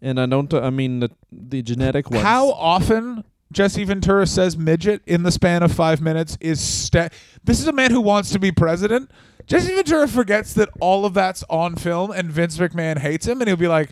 and 0.00 0.18
I 0.18 0.26
don't. 0.26 0.52
I 0.54 0.70
mean 0.70 1.00
the 1.00 1.10
the 1.30 1.62
genetic 1.62 2.10
ones. 2.10 2.22
How 2.22 2.50
often 2.52 3.24
Jesse 3.52 3.84
Ventura 3.84 4.26
says 4.26 4.56
midget 4.56 5.02
in 5.06 5.22
the 5.22 5.30
span 5.30 5.62
of 5.62 5.72
five 5.72 6.00
minutes 6.00 6.38
is 6.40 6.60
sta- 6.60 7.10
this 7.44 7.60
is 7.60 7.66
a 7.66 7.72
man 7.72 7.90
who 7.90 8.00
wants 8.00 8.30
to 8.30 8.38
be 8.38 8.52
president. 8.52 9.10
Jesse 9.46 9.74
Ventura 9.74 10.08
forgets 10.08 10.54
that 10.54 10.68
all 10.80 11.04
of 11.04 11.14
that's 11.14 11.44
on 11.50 11.76
film 11.76 12.10
and 12.10 12.30
Vince 12.30 12.58
McMahon 12.58 12.98
hates 12.98 13.26
him 13.26 13.40
and 13.40 13.48
he'll 13.48 13.56
be 13.56 13.68
like, 13.68 13.90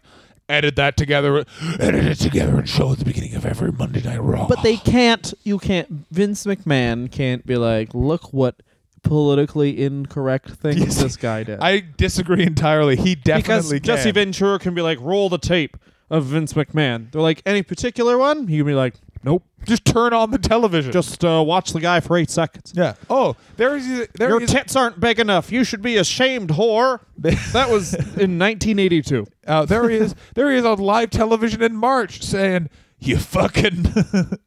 edit 0.48 0.76
that 0.76 0.96
together, 0.96 1.44
edit 1.78 2.04
it 2.04 2.14
together 2.16 2.58
and 2.58 2.68
show 2.68 2.92
at 2.92 2.98
the 2.98 3.04
beginning 3.04 3.34
of 3.34 3.46
every 3.46 3.70
Monday 3.72 4.02
Night 4.02 4.20
Raw. 4.22 4.46
But 4.48 4.62
they 4.62 4.76
can't. 4.76 5.32
You 5.44 5.58
can't. 5.58 6.06
Vince 6.10 6.44
McMahon 6.44 7.10
can't 7.10 7.46
be 7.46 7.56
like, 7.56 7.94
look 7.94 8.32
what 8.32 8.56
politically 9.02 9.82
incorrect 9.82 10.50
thing 10.50 10.78
Yes. 10.78 11.00
this 11.00 11.16
guy 11.16 11.42
did. 11.44 11.58
I 11.60 11.82
disagree 11.96 12.42
entirely. 12.44 12.96
He 12.96 13.14
because 13.14 13.42
definitely 13.44 13.80
can. 13.80 13.86
Jesse. 13.86 14.10
Ventura 14.10 14.58
can 14.58 14.74
be 14.74 14.82
like, 14.82 14.98
roll 15.00 15.28
the 15.28 15.38
tape 15.38 15.76
of 16.10 16.24
Vince 16.24 16.52
McMahon. 16.54 17.10
They're 17.12 17.22
like, 17.22 17.42
any 17.46 17.62
particular 17.62 18.18
one? 18.18 18.48
He 18.48 18.58
can 18.58 18.66
be 18.66 18.74
like, 18.74 18.94
nope. 19.22 19.44
Just 19.64 19.84
turn 19.84 20.14
on 20.14 20.30
the 20.30 20.38
television. 20.38 20.92
Just 20.92 21.24
uh, 21.24 21.42
watch 21.46 21.72
the 21.72 21.80
guy 21.80 22.00
for 22.00 22.16
eight 22.16 22.30
seconds. 22.30 22.72
yeah. 22.74 22.94
Oh, 23.10 23.36
there 23.56 23.76
is 23.76 24.08
there 24.14 24.30
Your 24.30 24.42
is 24.42 24.50
tits 24.50 24.74
aren't 24.74 24.98
big 25.00 25.20
enough. 25.20 25.52
You 25.52 25.64
should 25.64 25.82
be 25.82 25.96
ashamed, 25.96 26.50
whore. 26.50 27.00
That 27.52 27.68
was 27.68 27.92
in 27.94 28.38
1982. 28.38 29.26
Uh, 29.46 29.66
there 29.66 29.88
he 29.90 29.96
is. 29.96 30.14
There 30.34 30.50
he 30.50 30.56
is 30.56 30.64
on 30.64 30.78
live 30.78 31.10
television 31.10 31.62
in 31.62 31.76
March 31.76 32.22
saying, 32.22 32.70
"You 32.98 33.18
fucking." 33.18 33.92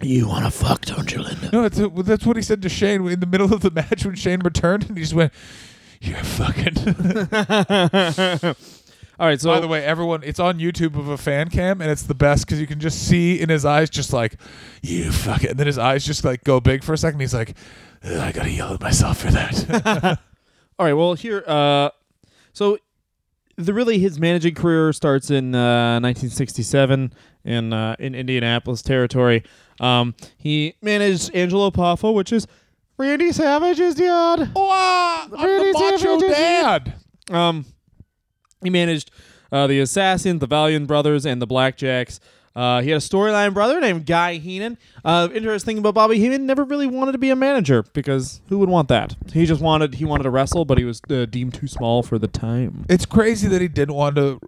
You 0.00 0.26
want 0.26 0.44
to 0.44 0.50
fuck, 0.50 0.84
don't 0.86 1.14
you, 1.14 1.22
Linda? 1.22 1.50
no, 1.52 1.68
that's 1.68 1.80
that's 2.04 2.26
what 2.26 2.34
he 2.34 2.42
said 2.42 2.60
to 2.62 2.68
Shane 2.68 3.06
in 3.06 3.20
the 3.20 3.26
middle 3.26 3.54
of 3.54 3.60
the 3.60 3.70
match 3.70 4.04
when 4.04 4.16
Shane 4.16 4.40
returned, 4.40 4.88
and 4.88 4.98
he 4.98 5.04
just 5.04 5.14
went, 5.14 5.32
"You're 6.00 6.16
fucking." 6.16 6.74
All 9.18 9.26
right, 9.28 9.40
so 9.40 9.48
By 9.48 9.60
the 9.60 9.68
way, 9.68 9.84
everyone, 9.84 10.22
it's 10.24 10.40
on 10.40 10.58
YouTube 10.58 10.98
of 10.98 11.08
a 11.08 11.16
fan 11.16 11.48
cam, 11.48 11.80
and 11.80 11.88
it's 11.88 12.02
the 12.02 12.14
best 12.16 12.46
because 12.46 12.60
you 12.60 12.66
can 12.66 12.80
just 12.80 13.06
see 13.06 13.40
in 13.40 13.48
his 13.48 13.64
eyes, 13.64 13.88
just 13.88 14.12
like, 14.12 14.36
"You 14.82 15.12
fucking," 15.12 15.50
and 15.50 15.58
then 15.58 15.68
his 15.68 15.78
eyes 15.78 16.04
just 16.04 16.24
like 16.24 16.42
go 16.42 16.58
big 16.60 16.82
for 16.82 16.92
a 16.94 16.98
second. 16.98 17.20
He's 17.20 17.32
like, 17.34 17.54
"I 18.04 18.32
gotta 18.32 18.50
yell 18.50 18.74
at 18.74 18.80
myself 18.80 19.18
for 19.18 19.30
that." 19.30 20.18
All 20.78 20.86
right. 20.86 20.94
Well, 20.94 21.14
here. 21.14 21.44
Uh, 21.46 21.90
so 22.52 22.78
the 23.56 23.72
really 23.72 24.00
his 24.00 24.18
managing 24.18 24.54
career 24.54 24.92
starts 24.92 25.30
in 25.30 25.54
uh, 25.54 26.00
1967 26.00 27.12
in 27.44 27.72
uh, 27.72 27.94
in 28.00 28.16
Indianapolis 28.16 28.82
territory. 28.82 29.44
Um, 29.80 30.14
he 30.36 30.74
managed 30.82 31.32
Angelo 31.34 31.70
Poffo, 31.70 32.12
which 32.12 32.32
is 32.32 32.48
Randy 32.98 33.30
Savage's 33.30 33.94
dad. 33.94 34.50
Wow, 34.54 35.28
I'm 35.36 35.44
Really 35.44 35.72
the 35.72 35.78
macho 35.78 35.96
savage, 35.98 36.22
isn't 36.22 36.30
dad. 36.30 36.94
Um, 37.30 37.64
He 38.64 38.70
managed 38.70 39.10
uh, 39.52 39.68
the 39.68 39.78
Assassins, 39.80 40.40
the 40.40 40.46
Valiant 40.46 40.88
Brothers, 40.88 41.24
and 41.24 41.40
the 41.40 41.46
Blackjacks. 41.46 42.18
Uh, 42.56 42.80
he 42.82 42.90
had 42.90 42.98
a 42.98 43.04
storyline 43.04 43.52
brother 43.52 43.80
named 43.80 44.06
Guy 44.06 44.34
Heenan. 44.36 44.78
Uh, 45.04 45.28
interesting 45.34 45.74
thing 45.74 45.78
about 45.78 45.94
Bobby 45.94 46.18
Heenan, 46.18 46.46
never 46.46 46.62
really 46.64 46.86
wanted 46.86 47.12
to 47.12 47.18
be 47.18 47.30
a 47.30 47.36
manager 47.36 47.82
because 47.82 48.40
who 48.48 48.58
would 48.58 48.68
want 48.68 48.88
that? 48.88 49.16
He 49.32 49.44
just 49.44 49.60
wanted 49.60 49.94
he 49.94 50.04
wanted 50.04 50.24
to 50.24 50.30
wrestle, 50.30 50.64
but 50.64 50.78
he 50.78 50.84
was 50.84 51.00
uh, 51.10 51.26
deemed 51.26 51.54
too 51.54 51.66
small 51.66 52.02
for 52.02 52.18
the 52.18 52.28
time. 52.28 52.86
It's 52.88 53.06
crazy 53.06 53.48
that 53.48 53.60
he 53.60 53.66
didn't 53.66 53.94
want 53.94 54.16
to, 54.16 54.40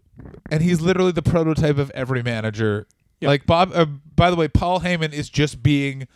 and 0.51 0.63
he's 0.63 0.81
literally 0.81 1.13
the 1.13 1.23
prototype 1.23 1.79
of 1.79 1.91
every 1.91 2.23
manager. 2.23 2.87
Yep. 3.21 3.29
Like 3.29 3.47
Bob. 3.47 3.73
Uh, 3.75 3.87
by 3.87 4.31
the 4.31 4.37
way, 4.37 4.47
Paul 4.47 4.81
Heyman 4.81 5.13
is 5.13 5.29
just 5.29 5.63
being 5.63 6.07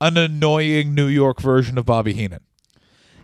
an 0.00 0.16
annoying 0.16 0.94
New 0.94 1.08
York 1.08 1.40
version 1.40 1.78
of 1.78 1.86
Bobby 1.86 2.12
Heenan. 2.12 2.40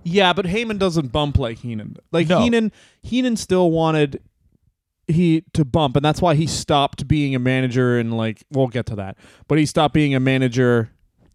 Yeah, 0.03 0.33
but 0.33 0.47
Heyman 0.47 0.79
doesn't 0.79 1.13
bump 1.13 1.39
like 1.39 1.59
Heenan. 1.59 1.97
Like 2.13 2.29
No. 2.29 2.41
Heenan, 2.41 2.73
Heenan 3.03 3.37
still 3.37 3.71
wanted 3.71 4.21
he 5.07 5.43
to 5.55 5.65
bump, 5.65 5.97
and 5.97 6.05
that's 6.05 6.23
why 6.23 6.35
he 6.35 6.47
stopped 6.47 7.09
being 7.09 7.35
a 7.35 7.39
manager. 7.39 7.99
And 7.99 8.17
like, 8.17 8.43
we'll 8.51 8.69
get 8.69 8.87
to 8.87 8.95
that. 8.97 9.17
But 9.49 9.59
he 9.59 9.67
stopped 9.67 9.93
being 9.93 10.15
a 10.15 10.21
manager 10.21 10.91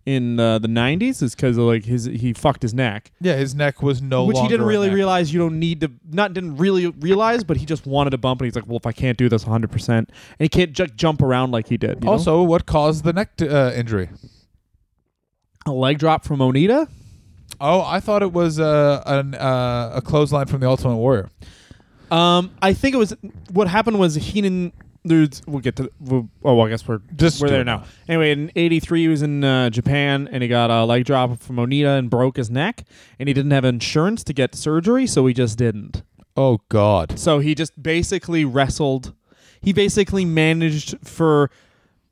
in 0.05 0.39
uh, 0.39 0.59
the 0.59 0.67
'90s 0.67 1.21
is 1.23 1.35
because 1.35 1.57
like 1.57 1.83
his 1.83 2.05
he 2.05 2.31
fucked 2.31 2.61
his 2.61 2.73
neck, 2.73 3.11
Yeah, 3.19 3.35
his 3.35 3.53
neck 3.55 3.81
was 3.83 4.01
no 4.01 4.19
longer. 4.23 4.27
which 4.27 4.35
he 4.35 4.39
longer 4.41 4.53
didn't 4.53 4.65
a 4.65 4.69
really 4.69 4.87
neck. 4.87 4.95
realize. 4.95 5.33
You 5.33 5.39
don't 5.39 5.59
need 5.59 5.81
to 5.81 5.91
not 6.09 6.33
didn't 6.33 6.55
really 6.57 6.87
realize, 6.87 7.43
but 7.43 7.57
he 7.57 7.65
just 7.65 7.85
wanted 7.85 8.11
to 8.11 8.17
bump, 8.17 8.39
and 8.39 8.45
he's 8.45 8.55
like, 8.55 8.67
well, 8.67 8.77
if 8.77 8.85
I 8.85 8.91
can't 8.93 9.17
do 9.17 9.27
this 9.29 9.43
100, 9.45 9.69
percent 9.71 10.09
and 10.39 10.45
he 10.45 10.49
can't 10.49 10.71
ju- 10.73 10.87
jump 10.87 11.21
around 11.21 11.51
like 11.51 11.67
he 11.67 11.77
did. 11.77 11.99
you 12.01 12.05
know? 12.05 12.11
Also, 12.13 12.43
what 12.43 12.65
caused 12.65 13.03
the 13.03 13.13
neck 13.13 13.31
uh, 13.41 13.73
injury? 13.75 14.09
a 15.65 15.71
leg 15.71 15.97
drop 15.97 16.23
from 16.23 16.39
Onita. 16.39 16.87
Oh, 17.59 17.81
I 17.81 17.99
thought 17.99 18.21
it 18.21 18.33
was 18.33 18.59
uh, 18.59 19.01
an, 19.05 19.35
uh, 19.35 19.91
a 19.95 20.01
clothesline 20.01 20.47
from 20.47 20.59
the 20.59 20.67
Ultimate 20.67 20.95
Warrior. 20.97 21.29
Um, 22.11 22.51
I 22.61 22.73
think 22.73 22.95
it 22.95 22.97
was 22.97 23.15
what 23.51 23.67
happened 23.67 23.99
was 23.99 24.15
Heenan. 24.15 24.71
There's, 25.03 25.41
we'll 25.45 25.59
get 25.59 25.75
to. 25.75 25.91
We'll, 25.99 26.29
oh, 26.43 26.55
well, 26.55 26.65
I 26.65 26.69
guess 26.69 26.87
we're 26.87 26.99
Just 27.15 27.39
we're 27.39 27.47
do 27.47 27.53
there 27.53 27.61
it 27.61 27.65
now. 27.65 27.83
Anyway, 28.07 28.31
in 28.31 28.51
'83, 28.55 29.01
he 29.01 29.07
was 29.07 29.21
in 29.21 29.43
uh, 29.43 29.69
Japan 29.69 30.27
and 30.31 30.41
he 30.41 30.49
got 30.49 30.71
a 30.71 30.83
leg 30.83 31.05
drop 31.05 31.39
from 31.39 31.57
Onita 31.57 31.99
and 31.99 32.09
broke 32.09 32.37
his 32.37 32.49
neck. 32.49 32.83
And 33.19 33.29
he 33.29 33.33
didn't 33.33 33.51
have 33.51 33.65
insurance 33.65 34.23
to 34.23 34.33
get 34.33 34.55
surgery, 34.55 35.05
so 35.05 35.25
he 35.27 35.33
just 35.33 35.57
didn't. 35.57 36.01
Oh 36.35 36.61
God. 36.69 37.19
So 37.19 37.39
he 37.39 37.53
just 37.53 37.81
basically 37.81 38.45
wrestled. 38.45 39.13
He 39.61 39.73
basically 39.73 40.25
managed 40.25 40.95
for 41.07 41.49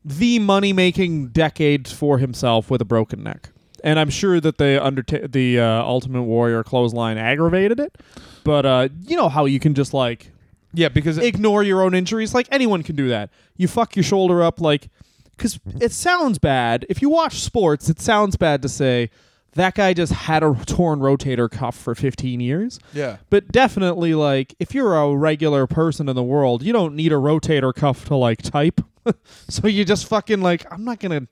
the 0.05 0.39
money 0.39 0.73
making 0.73 1.29
decade 1.29 1.87
for 1.87 2.17
himself 2.17 2.69
with 2.69 2.81
a 2.81 2.85
broken 2.85 3.23
neck. 3.23 3.49
And 3.83 3.99
I'm 3.99 4.09
sure 4.09 4.39
that 4.39 4.57
the 4.57 4.79
underta- 4.81 5.31
the 5.31 5.59
uh, 5.59 5.83
Ultimate 5.83 6.23
Warrior 6.23 6.63
clothesline 6.63 7.17
aggravated 7.17 7.79
it. 7.79 7.97
But 8.43 8.65
uh, 8.65 8.89
you 9.05 9.15
know 9.17 9.29
how 9.29 9.45
you 9.45 9.59
can 9.59 9.73
just 9.73 9.93
like 9.93 10.31
Yeah, 10.73 10.89
because 10.89 11.17
ignore 11.17 11.63
your 11.63 11.81
own 11.81 11.93
injuries. 11.93 12.33
Like 12.33 12.47
anyone 12.51 12.81
can 12.83 12.95
do 12.95 13.09
that. 13.09 13.29
You 13.57 13.67
fuck 13.67 13.95
your 13.95 14.03
shoulder 14.03 14.41
up, 14.41 14.59
like, 14.61 14.89
because 15.37 15.59
it 15.79 15.91
sounds 15.91 16.39
bad. 16.39 16.85
If 16.89 17.01
you 17.01 17.09
watch 17.09 17.41
sports, 17.41 17.89
it 17.89 17.99
sounds 17.99 18.35
bad 18.35 18.61
to 18.61 18.69
say 18.69 19.09
that 19.55 19.75
guy 19.75 19.93
just 19.93 20.11
had 20.13 20.41
a 20.43 20.55
torn 20.65 20.99
rotator 20.99 21.49
cuff 21.51 21.77
for 21.77 21.93
15 21.93 22.39
years. 22.39 22.79
yeah. 22.93 23.17
But 23.29 23.51
definitely, 23.51 24.15
like, 24.15 24.55
if 24.59 24.73
you're 24.73 24.95
a 24.95 25.15
regular 25.15 25.67
person 25.67 26.09
in 26.09 26.15
the 26.15 26.23
world, 26.23 26.63
you 26.63 26.73
don't 26.73 26.95
need 26.95 27.11
a 27.11 27.15
rotator 27.17 27.73
cuff 27.73 28.05
to 28.05 28.15
like 28.15 28.41
type. 28.41 28.81
so 29.49 29.67
you 29.67 29.85
just 29.85 30.07
fucking 30.07 30.41
like, 30.41 30.65
I'm 30.71 30.83
not 30.83 30.99
gonna. 30.99 31.27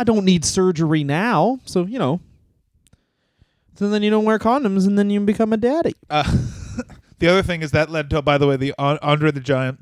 I 0.00 0.04
don't 0.04 0.24
need 0.24 0.44
surgery 0.46 1.04
now. 1.04 1.60
So 1.66 1.84
you 1.84 1.98
know. 1.98 2.20
So 3.74 3.88
then 3.88 4.02
you 4.02 4.10
don't 4.10 4.24
wear 4.24 4.38
condoms, 4.38 4.86
and 4.86 4.98
then 4.98 5.08
you 5.10 5.20
become 5.20 5.52
a 5.52 5.56
daddy. 5.56 5.94
Uh, 6.10 6.22
the 7.18 7.28
other 7.28 7.42
thing 7.42 7.62
is 7.62 7.70
that 7.70 7.90
led 7.90 8.10
to, 8.10 8.20
by 8.20 8.36
the 8.36 8.46
way, 8.46 8.56
the 8.56 8.74
Andre 8.78 9.30
the 9.30 9.40
Giant, 9.40 9.78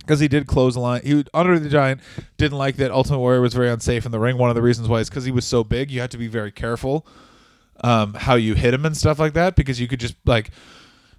because 0.00 0.20
he 0.20 0.28
did 0.28 0.46
close 0.46 0.74
the 0.74 0.80
line. 0.80 1.00
He 1.02 1.14
would- 1.14 1.30
Andre 1.32 1.58
the 1.58 1.70
Giant 1.70 2.02
didn't 2.36 2.58
like 2.58 2.76
that 2.76 2.90
Ultimate 2.90 3.20
Warrior 3.20 3.40
was 3.40 3.54
very 3.54 3.70
unsafe 3.70 4.04
in 4.04 4.12
the 4.12 4.18
ring. 4.18 4.36
One 4.36 4.50
of 4.50 4.54
the 4.56 4.60
reasons 4.60 4.86
why 4.88 5.00
is 5.00 5.08
because 5.08 5.24
he 5.24 5.30
was 5.30 5.46
so 5.46 5.64
big. 5.64 5.90
You 5.90 6.00
had 6.00 6.10
to 6.10 6.18
be 6.18 6.28
very 6.28 6.52
careful 6.52 7.06
um, 7.82 8.12
how 8.14 8.34
you 8.34 8.54
hit 8.54 8.74
him 8.74 8.84
and 8.84 8.94
stuff 8.94 9.18
like 9.18 9.32
that 9.34 9.56
because 9.56 9.80
you 9.80 9.88
could 9.88 10.00
just 10.00 10.14
like. 10.26 10.50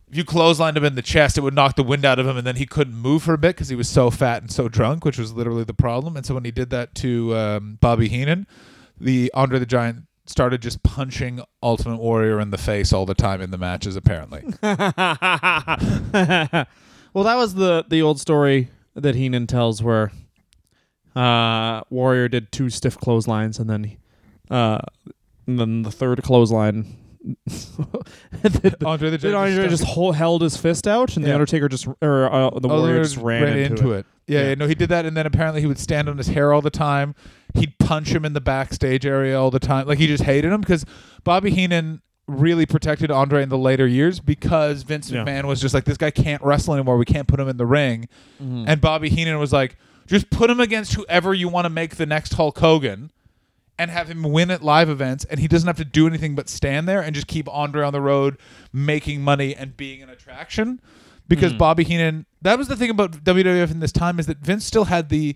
If 0.10 0.18
you 0.18 0.26
clotheslined 0.26 0.76
him 0.76 0.84
in 0.84 0.96
the 0.96 1.04
chest, 1.04 1.38
it 1.38 1.42
would 1.42 1.54
knock 1.54 1.76
the 1.76 1.84
wind 1.84 2.04
out 2.04 2.18
of 2.18 2.26
him, 2.26 2.36
and 2.36 2.46
then 2.46 2.56
he 2.56 2.66
couldn't 2.66 2.96
move 2.96 3.22
for 3.22 3.34
a 3.34 3.38
bit 3.38 3.56
because 3.56 3.70
he 3.70 3.76
was 3.76 3.88
so 3.88 4.10
fat 4.10 4.42
and 4.42 4.52
so 4.52 4.68
drunk, 4.68 5.06
which 5.06 5.20
was 5.20 5.34
literally 5.34 5.64
the 5.64 5.74
problem. 5.74 6.18
And 6.18 6.26
so 6.26 6.34
when 6.34 6.46
he 6.46 6.52
did 6.52 6.72
that 6.72 6.96
to 6.96 7.36
um, 7.36 7.78
Bobby 7.80 8.10
Heenan, 8.10 8.48
the 9.00 9.32
Andre 9.36 9.60
the 9.60 9.68
Giant 9.68 10.06
started 10.26 10.62
just 10.62 10.82
punching 10.84 11.42
Ultimate 11.62 11.98
Warrior 11.98 12.40
in 12.40 12.52
the 12.52 12.58
face 12.58 12.92
all 12.94 13.06
the 13.06 13.14
time 13.14 13.42
in 13.42 13.52
the 13.52 13.58
matches. 13.58 13.96
Apparently, 13.96 14.44
well, 14.62 14.74
that 17.24 17.36
was 17.36 17.56
the 17.56 17.86
the 17.88 18.02
old 18.02 18.20
story 18.20 18.70
that 18.96 19.16
Heenan 19.16 19.48
tells, 19.48 19.84
where 19.84 20.12
uh, 21.16 21.82
Warrior 21.90 22.30
did 22.30 22.52
two 22.52 22.70
stiff 22.70 22.98
clotheslines, 22.98 23.60
and 23.60 23.70
then 23.70 23.98
uh, 24.50 24.80
and 25.48 25.60
then 25.60 25.82
the 25.84 25.92
third 25.92 26.24
clothesline. 26.24 26.96
The, 27.26 28.78
Andre 28.86 29.10
the 29.10 29.18
Giant 29.18 29.36
Andre 29.36 29.68
just 29.68 29.84
hol- 29.84 30.12
held 30.14 30.42
his 30.42 30.58
fist 30.58 30.88
out, 30.88 31.16
and 31.16 31.26
the 31.26 31.34
Undertaker 31.34 31.68
just 31.70 31.88
or 32.02 32.32
uh, 32.32 32.50
the 32.60 32.70
Oh, 32.70 32.82
Warrior 32.82 33.04
just 33.04 33.18
ran, 33.18 33.58
into, 33.58 33.92
it. 33.92 34.06
Yeah, 34.28 34.40
Yeah. 34.42 34.48
yeah, 34.50 34.56
no, 34.56 34.68
he 34.68 34.76
did 34.76 34.90
that, 34.90 35.06
and 35.06 35.16
then 35.18 35.26
apparently 35.26 35.62
he 35.62 35.68
would 35.68 35.80
stand 35.80 36.08
on 36.10 36.18
his 36.18 36.28
hair 36.28 36.54
all 36.54 36.62
the 36.62 36.70
time. 36.70 37.16
He'd 37.56 37.78
punch 37.80 38.10
him 38.10 38.26
in 38.26 38.34
the 38.34 38.42
backstage 38.42 39.06
area 39.06 39.40
all 39.40 39.52
the 39.52 39.60
time. 39.60 39.88
Like 39.88 39.98
he 39.98 40.08
just 40.08 40.24
hated 40.24 40.52
him 40.52 40.62
because 40.62 40.86
Bobby 41.24 41.52
Heenan 41.52 42.02
really 42.28 42.68
protected 42.68 43.10
Andre 43.10 43.42
in 43.42 43.50
the 43.50 43.58
later 43.58 43.88
years 43.88 44.20
because 44.20 44.84
Vince 44.84 45.10
Yeah. 45.10 45.24
McMahon 45.26 45.46
was 45.46 45.60
just 45.60 45.74
like, 45.74 45.86
this 45.86 45.98
guy 45.98 46.12
can't 46.12 46.44
wrestle 46.44 46.76
anymore. 46.76 46.98
We 46.98 47.06
can't 47.06 47.28
put 47.28 47.40
him 47.40 47.50
in 47.50 47.58
the 47.58 47.66
ring. 47.66 48.08
Mm-hmm. 48.42 48.66
And 48.68 48.80
Bobby 48.80 49.10
Heenan 49.10 49.40
was 49.40 49.52
like, 49.52 49.78
just 50.06 50.30
put 50.30 50.48
him 50.48 50.60
against 50.60 50.94
whoever 50.94 51.34
you 51.34 51.50
want 51.50 51.66
to 51.66 51.70
make 51.72 51.96
the 51.96 52.06
next 52.06 52.34
Hulk 52.36 52.60
Hogan 52.60 53.10
and 53.80 53.90
have 53.90 54.10
him 54.10 54.22
win 54.24 54.52
at 54.52 54.62
live 54.62 54.90
events 54.90 55.26
and 55.26 55.40
he 55.40 55.48
doesn't 55.48 55.66
have 55.66 55.78
to 55.78 55.86
do 55.86 56.06
anything 56.06 56.36
but 56.36 56.50
stand 56.50 56.88
there 56.88 57.02
and 57.02 57.16
just 57.16 57.28
keep 57.28 57.48
Andre 57.50 57.84
on 57.84 57.94
the 57.94 58.02
road 58.02 58.38
making 58.74 59.22
money 59.22 59.56
and 59.56 59.76
being 59.76 60.04
an 60.04 60.10
attraction 60.10 60.82
because 61.28 61.54
hmm. 61.54 61.58
Bobby 61.58 61.86
Heenan 61.86 62.26
that 62.42 62.58
was 62.58 62.68
the 62.68 62.76
thing 62.76 62.90
about 62.90 63.12
WWF 63.24 63.72
in 63.72 63.80
this 63.80 63.94
time 63.94 64.20
is 64.20 64.28
that 64.28 64.38
Vince 64.40 64.66
still 64.66 64.86
had 64.86 65.10
the 65.10 65.36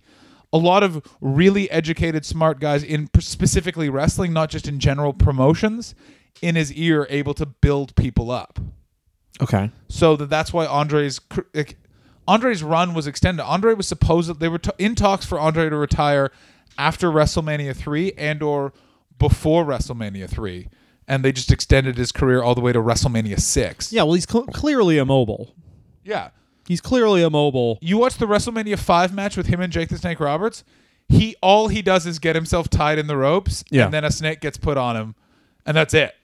a 0.52 0.58
lot 0.58 0.84
of 0.84 1.02
really 1.22 1.72
educated 1.72 2.26
smart 2.26 2.60
guys 2.60 2.84
in 2.84 3.10
specifically 3.20 3.90
wrestling 3.90 4.34
not 4.34 4.50
just 4.50 4.68
in 4.68 4.78
general 4.78 5.14
promotions 5.14 5.96
in 6.42 6.56
his 6.56 6.72
ear 6.74 7.08
able 7.10 7.34
to 7.34 7.46
build 7.46 7.96
people 7.96 8.30
up 8.30 8.60
Okay. 9.42 9.72
so 9.88 10.16
that 10.18 10.30
that's 10.30 10.54
why 10.54 10.66
Andre's 10.66 11.22
like, 11.54 11.78
Andre's 12.28 12.64
run 12.64 12.94
was 12.94 13.08
extended. 13.08 13.44
Andre 13.44 13.74
was 13.74 13.88
supposed 13.88 14.40
they 14.40 14.48
were 14.48 14.60
t- 14.60 14.72
in 14.78 14.96
talks 14.96 15.26
for 15.26 15.40
Andre 15.40 15.70
to 15.70 15.76
retire 15.76 16.32
after 16.78 17.10
WrestleMania 17.10 17.76
three 17.76 18.12
and 18.18 18.42
or 18.44 18.74
before 19.20 19.64
WrestleMania 19.66 20.30
three, 20.30 20.68
and 21.08 21.24
they 21.24 21.32
just 21.32 21.52
extended 21.52 21.98
his 21.98 22.12
career 22.12 22.42
all 22.42 22.56
the 22.56 22.62
way 22.62 22.72
to 22.74 22.80
WrestleMania 22.80 23.40
six. 23.40 23.92
Yeah. 23.94 24.04
Well, 24.04 24.14
he's 24.14 24.30
cl- 24.30 24.46
clearly 24.48 24.98
immobile. 24.98 25.54
yeah. 26.04 26.30
He's 26.66 26.80
clearly 26.80 27.22
immobile. 27.24 27.78
You 27.82 27.98
watch 27.98 28.16
the 28.16 28.26
WrestleMania 28.26 28.80
five 28.80 29.14
match 29.14 29.36
with 29.36 29.48
him 29.48 29.60
and 29.60 29.72
Jake 29.72 29.90
the 29.90 29.98
Snake 29.98 30.22
Roberts. 30.22 30.64
He 31.10 31.36
all 31.42 31.68
he 31.68 31.82
does 31.82 32.06
is 32.06 32.20
get 32.20 32.36
himself 32.38 32.70
tied 32.70 32.98
in 32.98 33.08
the 33.08 33.18
ropes, 33.18 33.66
Yeah. 33.70 33.84
and 33.84 33.94
then 33.94 34.06
a 34.06 34.12
snake 34.12 34.40
gets 34.40 34.56
put 34.58 34.78
on 34.78 34.96
him, 34.96 35.16
and 35.66 35.76
that's 35.76 35.94
it. 35.94 36.16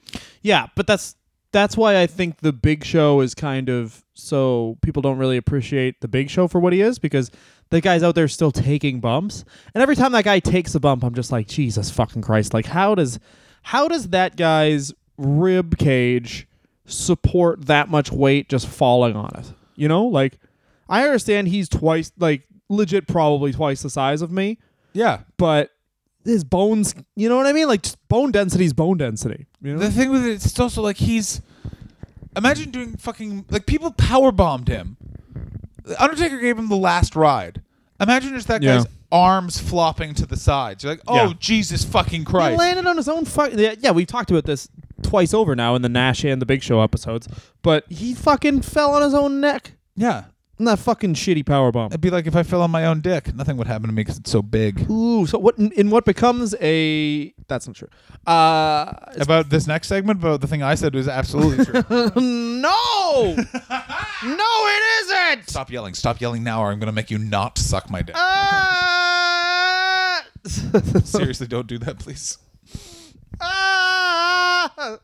Yeah, 0.42 0.68
but 0.76 0.88
that's 0.88 1.18
that's 1.52 1.76
why 1.76 2.00
I 2.02 2.08
think 2.08 2.38
the 2.38 2.54
Big 2.54 2.86
Show 2.86 3.20
is 3.20 3.36
kind 3.36 3.68
of 3.70 4.06
so 4.14 4.78
people 4.82 5.02
don't 5.02 5.18
really 5.18 5.36
appreciate 5.36 6.00
the 6.00 6.08
Big 6.08 6.30
Show 6.30 6.48
for 6.48 6.62
what 6.62 6.72
he 6.72 6.80
is 6.80 7.00
because 7.00 7.32
the 7.72 7.82
guy's 7.82 8.02
out 8.04 8.16
there 8.16 8.28
still 8.28 8.52
taking 8.52 9.00
bumps, 9.00 9.46
and 9.74 9.82
every 9.82 9.96
time 9.96 10.12
that 10.14 10.24
guy 10.26 10.40
takes 10.40 10.74
a 10.76 10.80
bump, 10.80 11.04
I'm 11.04 11.14
just 11.14 11.32
like 11.32 11.48
Jesus 11.48 11.90
fucking 11.92 12.22
Christ! 12.22 12.54
Like 12.54 12.66
how 12.66 12.96
does 12.96 13.20
how 13.62 13.88
does 13.88 14.10
that 14.10 14.36
guy's 14.36 14.94
rib 15.18 15.78
cage 15.78 16.48
support 16.86 17.66
that 17.68 17.90
much 17.90 18.12
weight 18.12 18.50
just 18.50 18.68
falling 18.68 19.16
on 19.16 19.32
it? 19.38 19.54
You 19.76 19.88
know, 19.88 20.06
like 20.06 20.38
I 20.88 21.04
understand 21.04 21.48
he's 21.50 21.70
twice 21.70 22.12
like 22.18 22.44
legit 22.70 23.08
probably 23.08 23.52
twice 23.54 23.82
the 23.82 23.90
size 23.90 24.22
of 24.22 24.32
me, 24.32 24.58
Yeah. 24.94 25.22
but 25.38 25.72
his 26.26 26.44
bones, 26.44 26.94
you 27.16 27.30
know 27.30 27.38
what 27.38 27.48
I 27.48 27.54
mean? 27.54 27.68
Like 27.68 27.82
just 27.84 27.98
bone 28.10 28.32
density 28.32 28.66
is 28.66 28.74
bone 28.74 28.98
density. 28.98 29.48
You 29.62 29.74
know? 29.74 29.80
The 29.80 29.92
thing 29.92 30.12
with 30.12 30.26
it, 30.26 30.32
it's 30.34 30.60
also 30.60 30.82
like 30.82 30.98
he's. 30.98 31.42
Imagine 32.38 32.70
doing 32.70 32.96
fucking 32.96 33.46
like 33.50 33.66
people 33.66 33.92
power 33.92 34.32
bombed 34.32 34.68
him. 34.68 34.98
Undertaker 35.98 36.40
gave 36.40 36.58
him 36.58 36.70
the 36.70 36.78
last 36.78 37.16
ride. 37.16 37.62
Imagine 38.00 38.34
just 38.34 38.48
that 38.48 38.62
Yeah. 38.62 38.78
guy's 38.78 38.86
arms 39.12 39.60
flopping 39.60 40.14
to 40.16 40.26
the 40.26 40.38
sides. 40.38 40.84
You're 40.84 40.94
like, 40.94 41.02
oh 41.08 41.16
Yeah. 41.30 41.34
Jesus 41.40 41.84
fucking 41.84 42.26
Christ. 42.26 42.52
He 42.52 42.58
Christ! 42.58 42.60
landed 42.60 42.88
on 42.90 42.98
his 42.98 43.10
own 43.10 43.26
fuck. 43.26 43.52
Yeah, 43.54 43.76
yeah, 43.80 43.92
we've 43.92 44.08
talked 44.08 44.30
about 44.32 44.46
this 44.46 44.70
twice 45.02 45.34
over 45.34 45.56
now 45.56 45.76
in 45.76 45.82
the 45.82 45.90
Nash 45.90 46.24
and 46.24 46.42
the 46.42 46.46
Big 46.46 46.62
Show 46.62 46.82
episodes, 46.82 47.28
but 47.62 47.86
he 47.90 48.14
fucking 48.14 48.62
fell 48.62 48.94
on 48.94 49.02
his 49.02 49.14
own 49.14 49.40
neck. 49.42 49.74
yeah, 49.96 50.26
that 50.66 50.80
fucking 50.80 51.14
shitty 51.14 51.46
power 51.46 51.72
bomb. 51.72 51.88
it'd 51.88 52.02
be 52.02 52.10
like 52.10 52.28
if 52.28 52.36
I 52.36 52.44
fell 52.44 52.62
on 52.62 52.72
my 52.72 52.86
own 52.86 53.02
dick. 53.02 53.34
Nothing 53.34 53.58
would 53.58 53.68
happen 53.68 53.88
to 53.88 53.94
me 53.94 54.02
because 54.02 54.18
it's 54.18 54.32
so 54.32 54.42
big. 54.42 54.90
Ooh, 54.90 55.26
so 55.26 55.38
what 55.40 55.58
in, 55.58 55.72
in 55.74 55.90
what 55.90 56.06
becomes 56.06 56.56
a 56.62 57.34
that's 57.48 57.68
not 57.68 57.76
true. 57.76 57.88
Uh, 58.28 58.94
About 59.20 59.50
this 59.50 59.68
next 59.68 59.88
segment, 59.88 60.22
but 60.22 60.38
the 60.40 60.48
thing 60.48 60.62
I 60.64 60.76
said 60.76 60.94
was 60.94 61.08
absolutely 61.08 61.66
true. 61.66 61.84
no, 62.22 63.36
No, 64.22 64.68
it 64.68 64.84
isn't. 65.04 65.50
Stop 65.50 65.72
yelling. 65.72 65.94
Stop 65.94 66.20
yelling 66.20 66.44
now, 66.44 66.62
or 66.62 66.72
I'm 66.72 66.80
gonna 66.80 66.92
make 66.92 67.10
you 67.10 67.18
not 67.18 67.58
suck 67.58 67.90
my 67.90 68.02
dick. 68.02 68.16
Ah! 68.18 70.24
Seriously, 70.46 71.48
don't 71.48 71.68
do 71.68 71.78
that, 71.80 72.00
please. 72.00 72.38
Ah! 73.42 75.00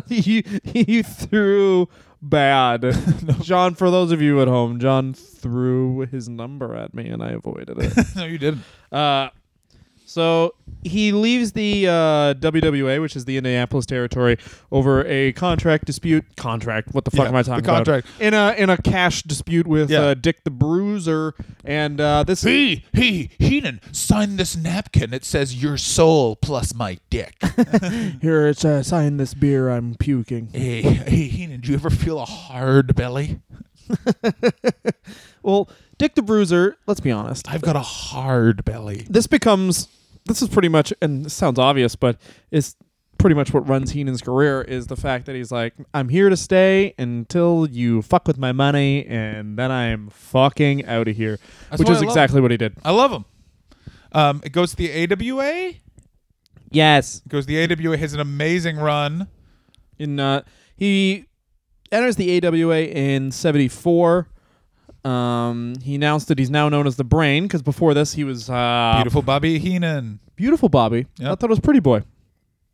you, 0.08 0.42
you 0.64 1.02
threw 1.02 1.88
bad. 2.20 2.96
John, 3.40 3.74
for 3.74 3.90
those 3.90 4.12
of 4.12 4.22
you 4.22 4.40
at 4.40 4.48
home, 4.48 4.78
John 4.78 5.12
threw 5.12 6.06
his 6.06 6.28
number 6.28 6.74
at 6.74 6.94
me 6.94 7.08
and 7.08 7.22
I 7.22 7.30
avoided 7.30 7.78
it. 7.78 7.92
no, 8.16 8.24
you 8.24 8.38
didn't. 8.38 8.62
uh, 8.90 9.30
so 10.12 10.54
he 10.84 11.12
leaves 11.12 11.52
the 11.52 11.86
uh, 11.88 12.34
WWA, 12.34 13.00
which 13.00 13.16
is 13.16 13.24
the 13.24 13.36
Indianapolis 13.36 13.86
territory, 13.86 14.36
over 14.70 15.04
a 15.06 15.32
contract 15.32 15.84
dispute. 15.86 16.24
Contract? 16.36 16.88
What 16.92 17.04
the 17.04 17.10
fuck 17.10 17.20
Yeah, 17.24 17.28
am 17.28 17.36
I 17.36 17.42
talking 17.42 17.62
the 17.62 17.68
contract. 17.68 18.06
about? 18.16 18.20
In 18.26 18.34
a 18.34 18.52
in 18.52 18.70
a 18.70 18.76
cash 18.76 19.22
dispute 19.22 19.66
with 19.66 19.90
Yeah. 19.90 20.00
uh, 20.02 20.14
Dick 20.14 20.44
the 20.44 20.50
Bruiser, 20.50 21.34
and 21.64 22.00
uh, 22.00 22.24
this 22.24 22.42
Hey, 22.42 22.84
hey, 22.92 23.30
Heenan, 23.38 23.80
sign 23.92 24.36
this 24.36 24.56
napkin. 24.56 25.14
It 25.14 25.24
says 25.24 25.62
your 25.62 25.76
soul 25.76 26.36
plus 26.36 26.74
my 26.74 26.98
dick. 27.10 27.34
here 28.20 28.46
it's 28.48 28.64
uh, 28.64 28.82
sign 28.82 29.16
this 29.16 29.34
beer. 29.34 29.70
I'm 29.70 29.94
puking. 29.94 30.48
hey, 30.52 30.82
hey, 30.82 31.28
Heenan, 31.28 31.60
do 31.60 31.68
you 31.70 31.74
ever 31.76 31.90
feel 31.90 32.20
a 32.20 32.24
hard 32.26 32.94
belly? 32.94 33.40
Well, 35.42 35.68
Dick 35.98 36.14
the 36.14 36.22
Bruiser. 36.22 36.76
Let's 36.86 37.00
be 37.00 37.10
honest. 37.10 37.50
I've 37.50 37.62
got 37.62 37.74
a 37.74 37.80
hard 37.80 38.64
belly. 38.64 39.06
this 39.10 39.26
becomes 39.26 39.88
this 40.26 40.42
is 40.42 40.48
pretty 40.48 40.68
much 40.68 40.92
and 41.02 41.24
this 41.24 41.34
sounds 41.34 41.58
obvious 41.58 41.96
but 41.96 42.16
it's 42.50 42.76
pretty 43.18 43.34
much 43.34 43.52
what 43.52 43.68
runs 43.68 43.92
Heenan's 43.92 44.20
career 44.22 44.62
is 44.62 44.86
the 44.88 44.96
fact 44.96 45.26
that 45.26 45.34
he's 45.36 45.52
like 45.52 45.74
I'm 45.94 46.08
here 46.08 46.28
to 46.28 46.36
stay 46.36 46.94
until 46.98 47.68
you 47.70 48.02
fuck 48.02 48.26
with 48.26 48.38
my 48.38 48.52
money 48.52 49.06
and 49.06 49.56
then 49.58 49.70
I'm 49.70 50.08
fucking 50.10 50.86
out 50.86 51.06
of 51.08 51.16
here 51.16 51.38
That's 51.70 51.78
which 51.80 51.88
what 51.88 51.96
is 51.96 52.02
I 52.02 52.06
love. 52.06 52.12
exactly 52.16 52.40
what 52.40 52.50
he 52.50 52.56
did 52.56 52.76
I 52.84 52.90
love 52.90 53.12
him. 53.12 53.24
Um, 54.12 54.40
it 54.44 54.52
goes 54.52 54.70
to 54.70 54.76
the 54.76 55.12
AWA. 55.12 55.72
yes 56.70 57.22
It 57.24 57.28
goes 57.28 57.46
to 57.46 57.52
the 57.66 57.86
AWA. 57.86 57.96
Has 57.96 58.12
an 58.14 58.20
amazing 58.20 58.76
run. 58.76 59.28
in 59.98 60.18
uh 60.18 60.42
he 60.76 61.26
enters 61.92 62.16
the 62.16 62.44
AWA 62.44 62.80
in 62.86 63.30
74 63.30 64.26
um 65.04 65.74
he 65.82 65.94
announced 65.96 66.28
that 66.28 66.38
he's 66.38 66.50
now 66.50 66.68
known 66.68 66.86
as 66.86 66.96
the 66.96 67.04
brain 67.04 67.42
because 67.44 67.62
before 67.62 67.92
this 67.94 68.12
he 68.12 68.22
was 68.24 68.48
uh 68.48 68.92
Beautiful 68.96 69.22
Bobby 69.22 69.58
Heenan. 69.58 70.20
beautiful 70.36 70.68
Bobby 70.68 71.06
I 71.20 71.24
thought 71.34 71.44
it 71.44 71.48
was 71.50 71.60
pretty 71.60 71.80
boy 71.80 72.02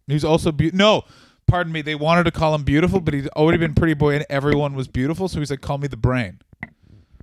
He's 0.07 0.25
also 0.25 0.51
be- 0.53 0.71
no. 0.73 1.03
Pardon 1.47 1.71
me. 1.73 1.83
They 1.83 1.95
wanted 1.95 2.25
to 2.25 2.31
call 2.31 2.55
him 2.55 2.63
beautiful, 2.63 3.01
but 3.01 3.13
he's 3.15 3.29
already 3.29 3.59
been 3.59 3.75
pretty 3.75 3.95
boy, 3.95 4.15
and 4.17 4.27
everyone 4.31 4.75
was 4.75 4.89
beautiful. 4.89 5.29
So 5.29 5.39
he's 5.39 5.51
like, 5.51 5.61
"Call 5.63 5.79
me 5.79 5.87
the 5.89 5.97
brain. 5.99 6.41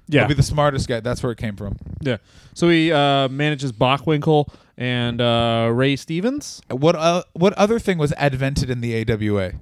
yeah 0.08 0.22
I'll 0.24 0.28
be 0.28 0.34
the 0.36 0.42
smartest 0.44 0.88
guy." 0.88 1.00
That's 1.00 1.22
where 1.24 1.32
it 1.32 1.38
came 1.38 1.56
from. 1.56 1.78
Yeah. 2.02 2.18
So 2.54 2.70
he 2.70 2.92
uh, 2.92 3.28
manages 3.30 3.72
Bockwinkel 3.72 4.52
and 4.78 5.22
uh, 5.22 5.70
Ray 5.74 5.96
Stevens. 5.96 6.62
What 6.72 6.96
uh, 6.96 7.24
what 7.34 7.54
other 7.54 7.78
thing 7.80 7.98
was 8.00 8.14
advented 8.18 8.70
in 8.72 8.82
the 8.82 8.96
AWA? 9.12 9.54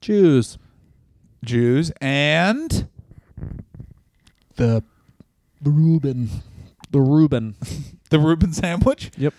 Jews. 0.00 0.58
Jews 1.44 1.92
and 2.00 2.88
The 4.58 4.82
Reuben. 5.62 6.30
The 6.90 7.00
Reuben. 7.00 7.56
the 8.10 8.18
Reuben 8.18 8.52
sandwich. 8.52 9.10
Yep. 9.16 9.34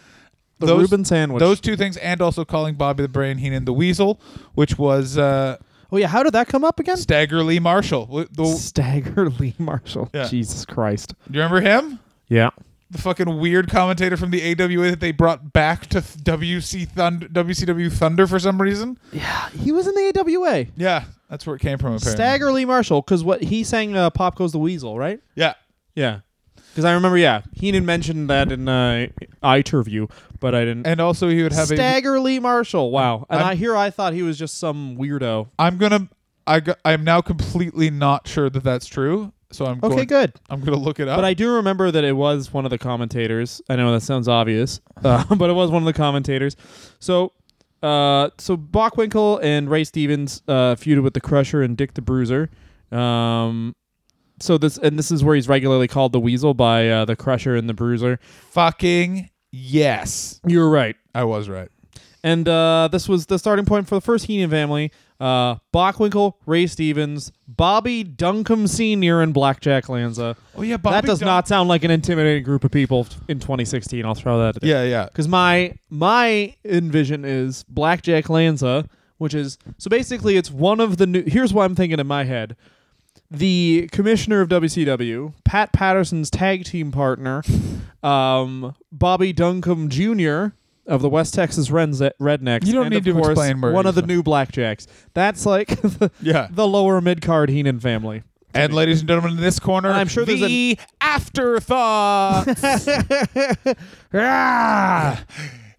The 0.59 0.65
Those- 0.65 0.81
Reuben 0.81 1.05
sandwich. 1.05 1.39
Those 1.39 1.61
two 1.61 1.77
things, 1.77 1.95
and 1.97 2.21
also 2.21 2.43
calling 2.43 2.75
Bobby 2.75 3.03
the 3.03 3.07
Brain 3.09 3.37
Heenan 3.37 3.65
the 3.65 3.73
Weasel, 3.73 4.19
which 4.55 4.77
was 4.77 5.17
uh, 5.17 5.57
oh 5.91 5.97
yeah, 5.97 6.07
how 6.07 6.21
did 6.23 6.33
that 6.33 6.47
come 6.47 6.63
up 6.65 6.79
again? 6.79 6.97
Stagger 6.97 7.43
Lee 7.43 7.59
Marshall. 7.59 8.27
The- 8.31 8.45
Stagger 8.45 9.29
Lee 9.29 9.55
Marshall. 9.57 10.09
Yeah. 10.13 10.27
Jesus 10.27 10.65
Christ. 10.65 11.13
Do 11.31 11.37
you 11.37 11.43
remember 11.43 11.61
him? 11.61 11.99
Yeah. 12.27 12.49
The 12.91 12.97
fucking 12.97 13.37
weird 13.39 13.69
commentator 13.69 14.17
from 14.17 14.31
the 14.31 14.41
AWA 14.51 14.89
that 14.91 14.99
they 14.99 15.11
brought 15.11 15.53
back 15.53 15.85
to 15.87 15.99
WC 16.01 16.87
Thunder, 16.89 17.27
WCW 17.27 17.91
Thunder 17.93 18.25
for 18.25 18.39
some 18.39 18.59
reason. 18.59 18.97
Yeah. 19.13 19.49
He 19.49 19.71
was 19.71 19.87
in 19.87 19.93
the 19.93 20.19
AWA. 20.19 20.65
Yeah, 20.75 21.05
that's 21.29 21.45
where 21.47 21.55
it 21.55 21.59
came 21.59 21.77
from. 21.77 21.93
Apparently. 21.93 22.11
Stagger 22.11 22.51
Lee 22.51 22.65
Marshall, 22.65 23.01
because 23.01 23.23
what 23.23 23.41
he 23.43 23.63
sang 23.63 23.95
uh, 23.95 24.09
"Pop 24.09 24.35
Goes 24.35 24.51
the 24.51 24.59
Weasel," 24.59 24.97
right? 24.97 25.19
Yeah. 25.35 25.53
Yeah. 25.95 26.19
Because 26.55 26.85
I 26.85 26.93
remember, 26.93 27.17
yeah, 27.17 27.41
Heenan 27.53 27.85
mentioned 27.85 28.29
that 28.29 28.51
in 28.51 28.67
uh, 28.69 29.07
interview, 29.43 30.07
but 30.39 30.53
I 30.53 30.61
didn't. 30.65 30.85
And 30.85 31.01
also 31.01 31.27
he 31.29 31.41
would 31.43 31.51
have 31.53 31.71
a. 31.71 31.75
Stagger 31.75 32.19
Lee 32.19 32.39
Marshall. 32.39 32.91
Wow. 32.91 33.25
And 33.29 33.39
I'm- 33.39 33.51
I 33.51 33.55
here 33.55 33.75
I 33.75 33.89
thought 33.89 34.13
he 34.13 34.21
was 34.23 34.37
just 34.37 34.57
some 34.59 34.95
weirdo. 34.97 35.49
I'm 35.57 35.77
gonna. 35.77 36.09
I 36.45 36.59
go, 36.61 36.73
I'm 36.85 37.03
now 37.03 37.21
completely 37.21 37.89
not 37.89 38.27
sure 38.27 38.49
that 38.49 38.63
that's 38.63 38.87
true. 38.87 39.33
So 39.51 39.65
I'm 39.65 39.79
Okay, 39.83 39.95
going, 39.95 40.07
good. 40.07 40.33
I'm 40.49 40.61
gonna 40.61 40.77
look 40.77 40.99
it 40.99 41.07
up. 41.07 41.17
But 41.17 41.25
I 41.25 41.33
do 41.33 41.55
remember 41.55 41.89
that 41.91 42.03
it 42.03 42.13
was 42.15 42.53
one 42.53 42.65
of 42.65 42.69
the 42.71 42.77
commentators. 42.77 43.61
I 43.67 43.75
know 43.75 43.91
that 43.93 44.01
sounds 44.01 44.27
obvious, 44.27 44.79
uh, 45.03 45.23
but 45.35 45.49
it 45.49 45.53
was 45.53 45.71
one 45.71 45.81
of 45.81 45.87
the 45.87 45.93
commentators. 45.93 46.55
So, 46.99 47.33
uh, 47.81 48.29
so 48.37 48.57
Bockwinkel 48.57 49.43
and 49.43 49.69
Ray 49.69 49.83
Stevens 49.83 50.41
uh, 50.47 50.75
feuded 50.75 51.03
with 51.03 51.13
the 51.13 51.21
Crusher 51.21 51.61
and 51.61 51.77
Dick 51.77 51.93
the 51.93 52.01
Bruiser. 52.01 52.49
Um, 52.91 53.75
so 54.39 54.57
this 54.57 54.77
and 54.77 54.97
this 54.97 55.11
is 55.11 55.23
where 55.23 55.35
he's 55.35 55.47
regularly 55.47 55.87
called 55.87 56.11
the 56.11 56.19
Weasel 56.19 56.53
by 56.53 56.89
uh, 56.89 57.05
the 57.05 57.15
Crusher 57.15 57.55
and 57.55 57.69
the 57.69 57.73
Bruiser. 57.73 58.19
fucking 58.51 59.29
yes, 59.51 60.39
You're 60.45 60.69
right. 60.69 60.95
I 61.13 61.23
was 61.23 61.49
right. 61.49 61.69
And 62.23 62.47
uh, 62.47 62.89
this 62.91 63.07
was 63.07 63.27
the 63.27 63.39
starting 63.39 63.65
point 63.65 63.87
for 63.87 63.95
the 63.95 64.01
first 64.01 64.25
Heenan 64.25 64.49
family. 64.49 64.91
Uh, 65.19 65.55
Bockwinkel, 65.73 66.35
Ray 66.45 66.65
Stevens, 66.65 67.33
Bobby 67.45 68.05
Duncum 68.05 68.69
Sr., 68.69 69.21
and 69.21 69.33
Blackjack 69.33 69.89
Lanza. 69.89 70.37
Oh 70.55 70.61
yeah, 70.61 70.77
Bobby 70.77 70.95
that 70.95 71.05
does 71.05 71.19
Dun- 71.19 71.27
not 71.27 71.47
sound 71.47 71.67
like 71.67 71.83
an 71.83 71.91
intimidating 71.91 72.43
group 72.43 72.63
of 72.63 72.71
people 72.71 73.05
in 73.27 73.39
2016. 73.39 74.05
I'll 74.05 74.15
throw 74.15 74.39
that. 74.39 74.55
At 74.55 74.63
Yeah, 74.63 74.83
yeah. 74.83 75.05
Because 75.05 75.27
my 75.27 75.73
my 75.89 76.55
envision 76.63 77.25
is 77.25 77.63
Blackjack 77.63 78.29
Lanza, 78.29 78.87
which 79.17 79.33
is 79.33 79.57
so 79.77 79.89
basically 79.89 80.37
it's 80.37 80.51
one 80.51 80.79
of 80.79 80.97
the 80.97 81.05
new. 81.05 81.23
Here's 81.23 81.53
what 81.53 81.65
I'm 81.65 81.75
thinking 81.75 81.99
in 81.99 82.07
my 82.07 82.23
head: 82.23 82.55
the 83.29 83.89
commissioner 83.91 84.41
of 84.41 84.49
WCW, 84.49 85.33
Pat 85.43 85.73
Patterson's 85.73 86.29
tag 86.29 86.63
team 86.63 86.91
partner, 86.91 87.43
um, 88.01 88.75
Bobby 88.91 89.33
Duncum 89.33 89.89
Jr. 89.89 90.55
of 90.89 91.01
the 91.01 91.09
West 91.09 91.33
Texas 91.33 91.71
Reds- 91.71 92.01
Rednecks. 92.01 92.65
You 92.65 92.73
don't 92.73 92.87
and 92.87 92.91
need 92.93 92.97
of 92.97 93.03
to 93.05 93.13
course, 93.13 93.29
explain 93.29 93.61
one 93.61 93.85
of 93.85 93.95
the 93.95 94.01
new 94.01 94.21
Blackjacks. 94.23 94.87
That's 95.13 95.45
like 95.45 95.67
the, 95.81 96.11
Yeah. 96.21 96.47
the 96.51 96.67
lower 96.67 96.99
mid 97.01 97.21
card 97.21 97.49
Heenan 97.49 97.79
family. 97.79 98.23
And 98.53 98.73
ladies 98.73 98.99
and 99.01 99.07
gentlemen, 99.07 99.33
in 99.37 99.41
this 99.43 99.59
corner, 99.59 99.91
I'm 99.91 100.07
sure 100.07 100.25
there's 100.25 100.39
the 100.39 100.79
afterthought. 100.99 102.47
ah, 104.13 105.23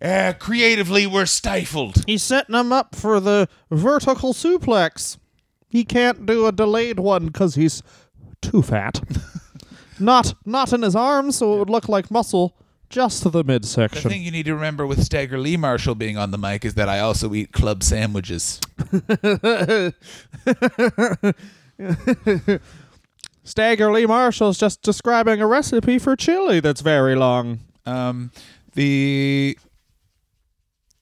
uh, 0.00 0.32
creatively, 0.38 1.06
we're 1.06 1.26
stifled. 1.26 2.04
He's 2.06 2.22
setting 2.22 2.54
him 2.54 2.72
up 2.72 2.94
for 2.94 3.18
the 3.20 3.48
vertical 3.70 4.32
suplex. 4.32 5.18
He 5.68 5.84
can't 5.84 6.26
do 6.26 6.46
a 6.46 6.52
delayed 6.52 7.00
one 7.00 7.26
because 7.26 7.54
he's 7.56 7.82
too 8.40 8.62
fat. 8.62 9.00
not 9.98 10.34
not 10.44 10.72
in 10.72 10.82
his 10.82 10.96
arms, 10.96 11.36
so 11.36 11.54
it 11.54 11.58
would 11.58 11.70
look 11.70 11.88
like 11.88 12.10
muscle. 12.10 12.56
Just 12.90 13.30
the 13.30 13.44
midsection. 13.44 14.02
The 14.02 14.08
thing 14.08 14.22
you 14.22 14.32
need 14.32 14.46
to 14.46 14.54
remember 14.54 14.84
with 14.84 15.04
Stagger 15.04 15.38
Lee 15.38 15.56
Marshall 15.56 15.94
being 15.94 16.18
on 16.18 16.32
the 16.32 16.38
mic 16.38 16.64
is 16.64 16.74
that 16.74 16.88
I 16.88 16.98
also 16.98 17.32
eat 17.34 17.52
club 17.52 17.84
sandwiches. 17.84 18.60
Stagger 23.44 23.92
Lee 23.92 24.06
Marshall's 24.06 24.58
just 24.58 24.82
describing 24.82 25.40
a 25.40 25.46
recipe 25.46 26.00
for 26.00 26.16
chili 26.16 26.58
that's 26.58 26.80
very 26.80 27.14
long. 27.14 27.60
Um, 27.86 28.32
the 28.74 29.56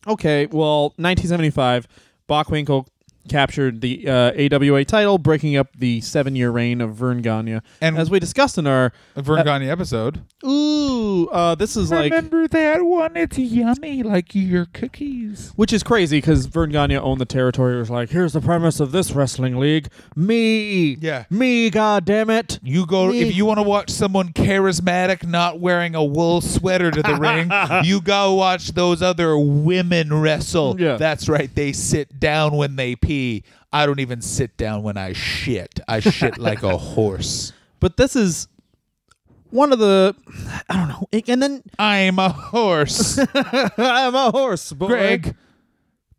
Okay, 0.07 0.47
well, 0.47 0.95
1975, 0.97 1.89
Bockwinkel 2.29 2.87
captured 3.29 3.81
the 3.81 4.09
uh, 4.09 4.33
AWA 4.57 4.85
title, 4.85 5.19
breaking 5.19 5.57
up 5.57 5.69
the 5.77 6.01
seven-year 6.01 6.51
reign 6.51 6.81
of 6.81 6.95
Verne 6.95 7.23
Gagne. 7.23 7.61
and 7.81 7.97
As 7.99 8.11
we 8.11 8.19
discussed 8.19 8.59
in 8.59 8.67
our 8.67 8.93
Verne 9.17 9.45
Gagne 9.45 9.69
episode. 9.71 10.23
ooh, 10.45 11.29
uh, 11.29 11.55
this 11.55 11.77
is 11.77 11.91
like 11.91 12.11
remember 12.13 12.49
that 12.49 12.83
one? 12.83 13.17
It's 13.17 13.39
yummy, 13.39 14.03
like 14.03 14.35
your 14.35 14.67
cookies. 14.67 15.53
Which 15.57 15.73
is 15.73 15.83
crazy 15.83 16.19
because 16.19 16.47
Vern 16.47 16.71
Gagne 16.71 16.97
owned 16.97 17.21
the 17.21 17.25
territory. 17.27 17.77
It 17.77 17.79
was 17.79 17.91
like, 17.91 18.11
here's 18.11 18.33
the 18.33 18.41
premise 18.41 18.81
of 18.81 18.93
this 18.93 19.13
wrestling 19.13 19.59
league. 19.59 19.89
Me. 20.17 20.97
Yeah. 21.01 21.25
Me, 21.31 21.71
God 21.71 22.05
damn 22.05 22.31
it. 22.31 22.59
You 22.63 22.87
go 22.87 23.09
Me. 23.09 23.21
if 23.21 23.35
you 23.37 23.45
want 23.45 23.59
to 23.59 23.63
watch 23.63 23.91
someone 23.91 24.33
charismatic 24.33 25.27
not 25.27 25.61
wearing 25.61 25.95
a 25.95 26.05
wool 26.05 26.41
sweater 26.41 26.91
to 26.91 27.03
the 27.03 27.15
ring. 27.81 27.85
You 27.85 28.01
go 28.01 28.35
watch 28.35 28.69
those 28.69 29.03
other 29.03 29.37
women 29.39 30.13
wrestle. 30.13 30.81
Yeah. 30.81 30.97
That's 30.97 31.29
right. 31.29 31.53
They 31.55 31.73
sit 31.73 32.19
down 32.21 32.57
when 32.57 32.77
they 32.77 32.97
pee. 32.97 33.18
I 33.73 33.87
don't 33.87 34.01
even 34.01 34.21
sit 34.21 34.57
down 34.57 34.83
when 34.83 34.97
I 34.97 35.13
shit. 35.13 35.81
I 35.87 36.01
shit 36.01 36.39
like 36.49 36.63
a 36.63 36.77
horse. 36.77 37.53
But 37.81 37.97
this 37.97 38.17
is 38.17 38.49
one 39.51 39.73
of 39.73 39.79
the, 39.79 40.15
I 40.69 40.77
don't 40.77 40.89
know. 40.89 41.09
And 41.27 41.43
then 41.43 41.63
I'm 41.79 42.19
a 42.19 42.29
horse. 42.31 43.19
I'm 43.35 44.15
a 44.15 44.31
horse, 44.31 44.73
boy. 44.73 44.89
Greg, 44.89 45.37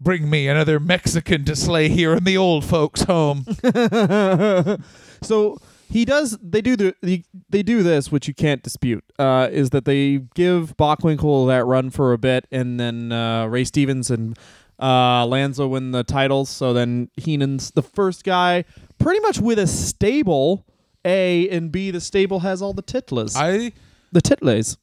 Bring 0.02 0.30
me 0.30 0.48
another 0.48 0.80
Mexican 0.80 1.44
to 1.44 1.58
slay 1.58 1.90
here 1.90 2.14
in 2.14 2.24
the 2.24 2.38
old 2.38 2.64
folks' 2.64 3.02
home. 3.02 3.44
so 5.22 5.58
he 5.90 6.06
does. 6.06 6.38
They 6.42 6.62
do 6.62 6.78
the, 6.78 6.96
the 7.04 7.26
they 7.50 7.64
do 7.64 7.84
this, 7.84 8.10
which 8.10 8.26
you 8.26 8.34
can't 8.34 8.64
dispute. 8.64 9.04
Uh, 9.20 9.50
is 9.52 9.72
that 9.72 9.84
they 9.84 10.20
give 10.36 10.78
Bockwinkel 10.78 11.48
that 11.48 11.66
run 11.66 11.90
for 11.90 12.14
a 12.14 12.18
bit, 12.18 12.48
and 12.50 12.80
then 12.80 13.12
uh, 13.12 13.48
Ray 13.48 13.66
Stevens 13.66 14.10
and 14.10 14.40
uh, 14.80 15.26
Lanza 15.26 15.68
win 15.68 15.92
the 15.92 16.04
titles. 16.04 16.50
So 16.50 16.74
then 16.74 17.10
Heenan's 17.18 17.72
the 17.72 17.82
first 17.84 18.24
guy, 18.24 18.66
pretty 18.98 19.20
much 19.20 19.40
with 19.40 19.60
a 19.60 19.68
stable. 19.68 20.66
A 21.06 21.48
and 21.50 21.72
B, 21.72 21.92
the 21.92 22.02
stable 22.02 22.42
has 22.42 22.62
all 22.62 22.74
the 22.74 22.82
titlers. 22.82 23.36
I 23.36 23.72
the 24.12 24.22
titlers. 24.22 24.78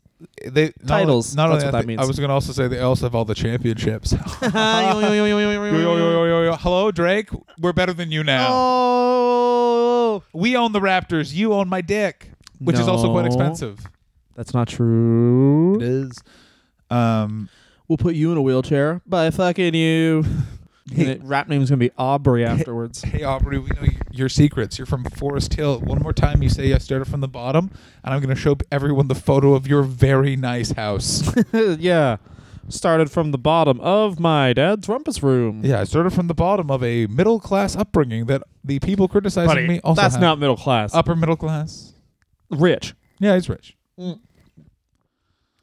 they 0.46 0.72
not 0.82 0.86
Titles, 0.86 1.36
Only, 1.36 1.36
not 1.36 1.52
that's 1.52 1.64
only 1.64 1.66
what 1.66 1.72
that 1.72 1.84
I, 1.84 1.86
means. 1.86 2.00
I 2.00 2.06
was 2.06 2.18
going 2.18 2.28
to 2.28 2.34
also 2.34 2.52
say 2.52 2.68
they 2.68 2.80
also 2.80 3.04
have 3.04 3.14
all 3.14 3.26
the 3.26 3.34
championships. 3.34 4.14
Hello, 6.60 6.90
Drake. 6.90 7.28
We're 7.60 7.72
better 7.74 7.92
than 7.92 8.10
you 8.10 8.24
now. 8.24 8.48
Oh, 8.50 10.22
We 10.32 10.56
own 10.56 10.72
the 10.72 10.80
Raptors. 10.80 11.34
You 11.34 11.52
own 11.52 11.68
my 11.68 11.80
dick, 11.80 12.30
which 12.58 12.78
is 12.78 12.88
also 12.88 13.10
quite 13.12 13.26
expensive. 13.26 13.78
that's 14.34 14.54
not 14.54 14.68
true. 14.68 15.76
It 15.76 15.82
is. 15.82 16.18
Um, 16.90 17.48
We'll 17.88 17.98
put 17.98 18.14
you 18.14 18.32
in 18.32 18.38
a 18.38 18.42
wheelchair 18.42 19.00
by 19.06 19.30
fucking 19.30 19.74
you. 19.74 20.24
Hey. 20.92 21.02
And 21.02 21.10
it- 21.10 21.22
rap 21.24 21.48
name's 21.48 21.68
gonna 21.70 21.78
be 21.78 21.90
Aubrey 21.98 22.44
afterwards. 22.44 23.02
hey, 23.02 23.22
Aubrey, 23.24 23.58
we 23.58 23.68
know 23.70 23.82
y- 23.82 23.96
your 24.12 24.28
secrets. 24.28 24.78
You're 24.78 24.86
from 24.86 25.04
Forest 25.04 25.54
Hill. 25.54 25.80
One 25.80 25.98
more 26.00 26.12
time, 26.12 26.42
you 26.42 26.48
say 26.48 26.72
I 26.72 26.78
started 26.78 27.06
from 27.06 27.20
the 27.20 27.28
bottom, 27.28 27.70
and 28.04 28.14
I'm 28.14 28.20
going 28.20 28.34
to 28.34 28.40
show 28.40 28.56
everyone 28.70 29.08
the 29.08 29.14
photo 29.16 29.54
of 29.54 29.66
your 29.66 29.82
very 29.82 30.36
nice 30.36 30.70
house. 30.72 31.22
yeah. 31.52 32.16
Started 32.68 33.10
from 33.10 33.30
the 33.32 33.38
bottom 33.38 33.80
of 33.80 34.18
my 34.20 34.52
dad's 34.52 34.88
rumpus 34.88 35.22
room. 35.22 35.62
yeah, 35.64 35.80
I 35.80 35.84
started 35.84 36.10
from 36.12 36.26
the 36.28 36.34
bottom 36.34 36.70
of 36.70 36.82
a 36.82 37.06
middle 37.06 37.38
class 37.40 37.76
upbringing 37.76 38.26
that 38.26 38.42
the 38.64 38.78
people 38.80 39.06
criticizing 39.06 39.48
Buddy, 39.54 39.68
me 39.68 39.80
also 39.84 40.00
that's 40.02 40.14
have. 40.14 40.20
not 40.22 40.38
middle 40.40 40.56
class. 40.56 40.92
upper 40.94 41.14
middle 41.14 41.36
class. 41.36 41.92
rich. 42.50 42.94
Yeah, 43.20 43.34
he's 43.34 43.48
rich. 43.48 43.76
Mm. 43.98 44.18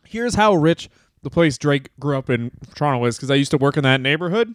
Here's 0.06 0.36
how 0.36 0.54
rich 0.56 0.90
the 1.24 1.30
place 1.30 1.58
Drake 1.58 1.90
grew 2.00 2.18
up 2.18 2.30
in 2.30 2.52
Toronto 2.76 3.04
is 3.06 3.16
because 3.18 3.32
I 3.32 3.36
used 3.36 3.52
to 3.52 3.58
work 3.58 3.76
in 3.78 3.84
that 3.84 4.00
neighborhood. 4.02 4.54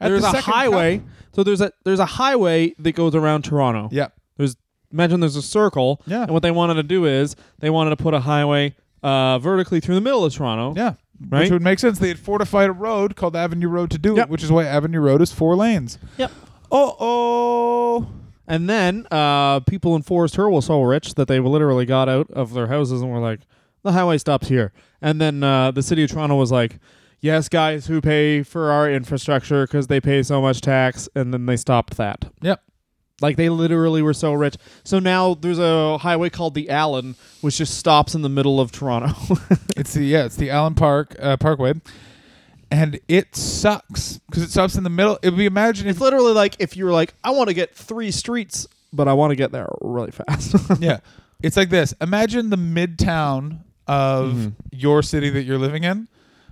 At 0.00 0.08
there's 0.08 0.22
the 0.22 0.30
a 0.38 0.40
highway. 0.40 0.98
cup- 0.98 1.06
So 1.34 1.44
there's 1.44 1.60
a 1.60 1.72
there's 1.84 2.00
a 2.00 2.06
highway 2.06 2.74
that 2.78 2.92
goes 2.92 3.14
around 3.14 3.42
Toronto. 3.42 3.88
Yeah, 3.92 4.08
There's 4.36 4.56
imagine 4.92 5.20
there's 5.20 5.36
a 5.36 5.42
circle. 5.42 6.00
Yeah. 6.06 6.22
And 6.22 6.32
what 6.32 6.42
they 6.42 6.50
wanted 6.50 6.74
to 6.74 6.82
do 6.82 7.04
is 7.06 7.36
they 7.60 7.70
wanted 7.70 7.90
to 7.90 7.96
put 7.96 8.12
a 8.14 8.20
highway 8.20 8.74
uh, 9.02 9.38
vertically 9.38 9.80
through 9.80 9.94
the 9.96 10.00
middle 10.00 10.24
of 10.24 10.34
Toronto. 10.34 10.74
yeah. 10.78 10.94
Right? 11.28 11.42
Which 11.42 11.50
would 11.52 11.62
make 11.62 11.78
sense. 11.78 12.00
They 12.00 12.08
had 12.08 12.18
fortified 12.18 12.68
a 12.68 12.72
road 12.72 13.14
called 13.14 13.36
Avenue 13.36 13.68
Road 13.68 13.92
to 13.92 13.98
do 13.98 14.16
Yep. 14.16 14.26
it, 14.26 14.30
which 14.30 14.42
is 14.42 14.50
why 14.50 14.64
Avenue 14.64 14.98
Road 14.98 15.22
is 15.22 15.30
four 15.32 15.54
lanes. 15.54 15.98
Yep. 16.18 16.32
Oh, 16.72 16.96
oh. 16.98 18.10
And 18.48 18.68
then 18.68 19.06
uh, 19.10 19.60
people 19.60 19.94
in 19.94 20.02
Forest 20.02 20.34
Hill 20.34 20.50
were 20.50 20.62
so 20.62 20.82
rich 20.82 21.14
that 21.14 21.28
they 21.28 21.38
literally 21.38 21.86
got 21.86 22.08
out 22.08 22.28
of 22.32 22.54
their 22.54 22.66
houses 22.66 23.02
and 23.02 23.12
were 23.12 23.20
like, 23.20 23.40
the 23.84 23.92
highway 23.92 24.18
stops 24.18 24.48
here. 24.48 24.72
And 25.02 25.20
then 25.20 25.42
uh, 25.42 25.72
the 25.72 25.82
city 25.82 26.04
of 26.04 26.10
Toronto 26.10 26.36
was 26.36 26.52
like, 26.52 26.78
yes, 27.20 27.48
guys 27.48 27.86
who 27.86 28.00
pay 28.00 28.42
for 28.42 28.70
our 28.70 28.90
infrastructure 28.90 29.66
because 29.66 29.88
they 29.88 30.00
pay 30.00 30.22
so 30.22 30.40
much 30.40 30.60
tax. 30.60 31.08
And 31.14 31.34
then 31.34 31.46
they 31.46 31.56
stopped 31.56 31.96
that. 31.96 32.24
Yep. 32.40 32.62
Like 33.22 33.36
they 33.36 33.48
literally 33.48 34.02
were 34.02 34.14
so 34.14 34.32
rich. 34.32 34.56
So 34.84 34.98
now 34.98 35.34
there's 35.34 35.58
a 35.58 35.98
highway 35.98 36.28
called 36.28 36.54
the 36.54 36.68
Allen, 36.68 37.14
which 37.40 37.58
just 37.58 37.78
stops 37.78 38.14
in 38.14 38.22
the 38.22 38.28
middle 38.28 38.60
of 38.60 38.72
Toronto. 38.72 39.14
It's 39.74 39.94
the 39.94 40.04
yeah, 40.04 40.26
it's 40.26 40.36
the 40.36 40.50
Allen 40.50 40.74
Park 40.74 41.16
uh, 41.18 41.36
Parkway, 41.38 41.72
and 42.70 43.00
it 43.08 43.34
sucks 43.34 44.18
because 44.28 44.42
it 44.42 44.50
stops 44.50 44.76
in 44.76 44.84
the 44.84 44.90
middle. 44.90 45.18
It 45.22 45.30
would 45.30 45.38
be 45.38 45.46
imagine 45.46 45.86
if 45.86 45.92
it's 45.92 46.00
literally 46.00 46.34
like 46.34 46.56
if 46.58 46.76
you 46.76 46.84
were 46.84 46.92
like, 46.92 47.14
I 47.24 47.30
want 47.30 47.48
to 47.48 47.54
get 47.54 47.74
three 47.74 48.10
streets, 48.10 48.68
but 48.92 49.08
I 49.08 49.14
want 49.14 49.30
to 49.30 49.36
get 49.36 49.50
there 49.50 49.68
really 49.80 50.10
fast. 50.10 50.54
yeah, 50.80 51.00
it's 51.42 51.56
like 51.56 51.70
this. 51.70 51.94
Imagine 52.00 52.50
the 52.50 52.56
midtown 52.56 53.60
of 53.92 54.32
Mhm. 54.34 54.52
your 54.70 55.02
city 55.02 55.30
that 55.30 55.42
you're 55.44 55.58
living 55.58 55.84
in. 55.84 56.08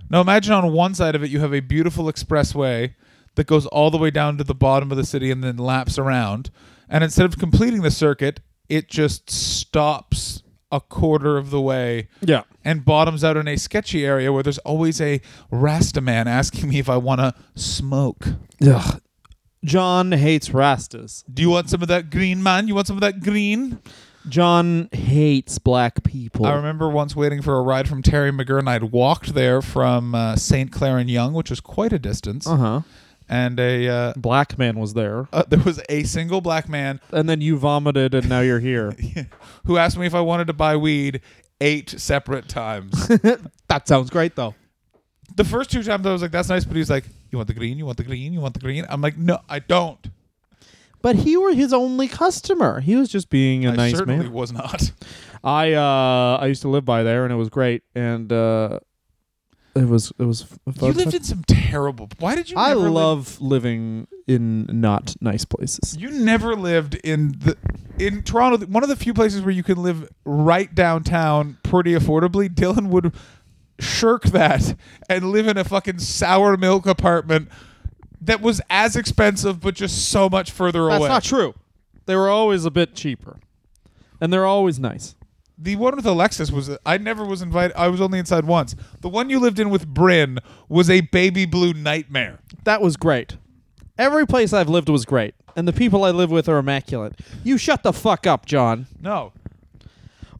Now 0.09 0.21
imagine 0.21 0.53
on 0.53 0.71
one 0.73 0.93
side 0.93 1.15
of 1.15 1.23
it 1.23 1.29
you 1.29 1.39
have 1.39 1.53
a 1.53 1.59
beautiful 1.61 2.05
expressway 2.05 2.93
that 3.35 3.47
goes 3.47 3.65
all 3.67 3.89
the 3.89 3.97
way 3.97 4.11
down 4.11 4.37
to 4.37 4.43
the 4.43 4.53
bottom 4.55 4.91
of 4.91 4.97
the 4.97 5.05
city 5.05 5.31
and 5.31 5.43
then 5.43 5.57
laps 5.57 5.97
around. 5.97 6.49
And 6.89 7.03
instead 7.03 7.25
of 7.25 7.37
completing 7.39 7.81
the 7.81 7.91
circuit, 7.91 8.41
it 8.67 8.89
just 8.89 9.29
stops 9.29 10.43
a 10.71 10.79
quarter 10.79 11.37
of 11.37 11.49
the 11.49 11.59
way 11.61 12.07
yeah. 12.21 12.43
and 12.63 12.85
bottoms 12.85 13.23
out 13.23 13.35
in 13.37 13.47
a 13.47 13.57
sketchy 13.57 14.05
area 14.05 14.31
where 14.31 14.43
there's 14.43 14.57
always 14.59 15.01
a 15.01 15.19
Rasta 15.49 15.99
man 16.01 16.27
asking 16.27 16.69
me 16.69 16.79
if 16.79 16.89
I 16.89 16.97
want 16.97 17.19
to 17.19 17.33
smoke. 17.55 18.27
Ugh. 18.65 19.01
John 19.63 20.11
hates 20.13 20.49
Rastas. 20.49 21.23
Do 21.31 21.41
you 21.41 21.49
want 21.49 21.69
some 21.69 21.81
of 21.81 21.87
that 21.89 22.09
green, 22.09 22.41
man? 22.41 22.67
You 22.67 22.75
want 22.75 22.87
some 22.87 22.97
of 22.97 23.01
that 23.01 23.19
green? 23.21 23.79
John 24.29 24.89
hates 24.91 25.57
black 25.59 26.03
people. 26.03 26.45
I 26.45 26.53
remember 26.53 26.89
once 26.89 27.15
waiting 27.15 27.41
for 27.41 27.57
a 27.57 27.61
ride 27.61 27.87
from 27.89 28.01
Terry 28.01 28.31
McGurn. 28.31 28.67
I'd 28.67 28.85
walked 28.85 29.33
there 29.33 29.61
from 29.61 30.13
uh, 30.15 30.35
St. 30.35 30.71
Clair 30.71 30.97
and 30.97 31.09
Yonge, 31.09 31.33
which 31.33 31.49
was 31.49 31.59
quite 31.59 31.91
a 31.93 31.99
distance, 31.99 32.45
Uh 32.47 32.55
huh. 32.57 32.81
and 33.27 33.59
a 33.59 33.87
uh, 33.87 34.13
Black 34.17 34.57
man 34.57 34.77
was 34.79 34.93
there, 34.93 35.27
uh, 35.33 35.43
there 35.47 35.59
was 35.59 35.81
a 35.89 36.03
single 36.03 36.41
black 36.41 36.69
man 36.69 36.99
and 37.11 37.27
then 37.29 37.41
you 37.41 37.57
vomited, 37.57 38.13
and 38.13 38.29
now 38.29 38.41
you're 38.41 38.59
here. 38.59 38.91
who 39.65 39.77
asked 39.77 39.97
me 39.97 40.05
if 40.05 40.13
I 40.15 40.21
wanted 40.21 40.47
to 40.47 40.53
buy 40.53 40.75
weed 40.77 41.21
eight 41.59 41.89
separate 41.89 42.47
times. 42.47 43.07
that 43.67 43.87
sounds 43.87 44.09
great, 44.09 44.35
though. 44.35 44.55
the 45.35 45.43
first 45.43 45.71
two 45.71 45.83
times 45.83 46.05
I 46.05 46.11
was 46.11 46.21
like, 46.21 46.31
"That's 46.31 46.49
nice," 46.49 46.65
but 46.65 46.75
he's 46.75 46.89
like, 46.89 47.05
"You 47.29 47.37
want 47.37 47.47
the 47.47 47.53
green? 47.53 47.77
You 47.77 47.85
want 47.85 47.97
the 47.97 48.03
green? 48.03 48.33
You 48.33 48.39
want 48.41 48.53
the 48.53 48.59
green?" 48.59 48.85
I'm 48.89 49.01
like, 49.01 49.17
"No, 49.17 49.39
I 49.49 49.59
don't." 49.59 50.07
But 51.01 51.15
he 51.17 51.35
were 51.37 51.53
his 51.53 51.73
only 51.73 52.07
customer. 52.07 52.79
He 52.81 52.95
was 52.95 53.09
just 53.09 53.29
being 53.29 53.65
a 53.65 53.71
I 53.71 53.75
nice 53.75 53.97
certainly 53.97 54.25
man. 54.25 54.33
was 54.33 54.51
not. 54.51 54.91
I 55.43 55.73
uh 55.73 56.37
I 56.39 56.45
used 56.47 56.61
to 56.61 56.67
live 56.69 56.85
by 56.85 57.03
there, 57.03 57.23
and 57.23 57.33
it 57.33 57.37
was 57.37 57.49
great, 57.49 57.83
and 57.95 58.31
uh 58.31 58.79
it 59.73 59.87
was 59.87 60.11
it 60.19 60.23
was. 60.25 60.45
You 60.81 60.91
lived 60.91 61.13
in 61.13 61.23
some 61.23 61.43
terrible. 61.47 62.09
Why 62.19 62.35
did 62.35 62.51
you? 62.51 62.57
I 62.57 62.69
never 62.69 62.81
live- 62.81 62.91
love 62.93 63.41
living 63.41 64.07
in 64.27 64.65
not 64.69 65.15
nice 65.21 65.45
places. 65.45 65.95
You 65.97 66.11
never 66.11 66.55
lived 66.55 66.95
in 66.95 67.31
the 67.39 67.57
in 67.97 68.21
Toronto. 68.23 68.65
One 68.65 68.83
of 68.83 68.89
the 68.89 68.95
few 68.95 69.13
places 69.13 69.41
where 69.41 69.53
you 69.53 69.63
can 69.63 69.81
live 69.81 70.09
right 70.25 70.73
downtown 70.75 71.57
pretty 71.63 71.93
affordably. 71.93 72.49
Dylan 72.49 72.87
would 72.87 73.13
shirk 73.79 74.23
that 74.25 74.75
and 75.09 75.31
live 75.31 75.47
in 75.47 75.57
a 75.57 75.63
fucking 75.63 75.99
sour 75.99 76.57
milk 76.57 76.85
apartment 76.85 77.49
that 78.21 78.41
was 78.41 78.61
as 78.69 78.95
expensive 78.95 79.59
but 79.59 79.73
just 79.75 80.09
so 80.09 80.29
much 80.29 80.51
further 80.51 80.81
away. 80.83 80.89
That's 80.91 80.99
away. 81.01 81.09
not 81.09 81.23
true. 81.23 81.53
They 82.05 82.15
were 82.15 82.29
always 82.29 82.65
a 82.65 82.71
bit 82.71 82.95
cheaper, 82.95 83.37
and 84.19 84.31
they're 84.31 84.45
always 84.45 84.79
nice. 84.79 85.15
the 85.57 85.75
one 85.75 85.95
with 85.95 86.05
Alexis 86.05 86.51
was 86.51 86.69
I 86.85 86.97
never 86.97 87.23
was 87.25 87.41
invited. 87.41 87.75
I 87.77 87.87
was 87.87 88.01
only 88.01 88.19
inside 88.19 88.45
once. 88.45 88.75
The 89.01 89.09
one 89.09 89.29
you 89.29 89.39
lived 89.39 89.59
in 89.59 89.69
with 89.69 89.87
Bryn 89.87 90.39
was 90.69 90.89
a 90.89 91.01
baby 91.01 91.45
blue 91.45 91.73
nightmare. 91.73 92.39
That 92.63 92.81
was 92.81 92.97
great. 92.97 93.37
Every 93.97 94.25
place 94.25 94.51
I've 94.53 94.69
lived 94.69 94.89
was 94.89 95.05
great, 95.05 95.35
and 95.55 95.67
the 95.67 95.73
people 95.73 96.03
I 96.03 96.09
live 96.11 96.31
with 96.31 96.49
are 96.49 96.57
immaculate. 96.57 97.19
You 97.43 97.57
shut 97.59 97.83
the 97.83 97.93
fuck 97.93 98.25
up, 98.25 98.45
John. 98.45 98.87
No, 98.99 99.33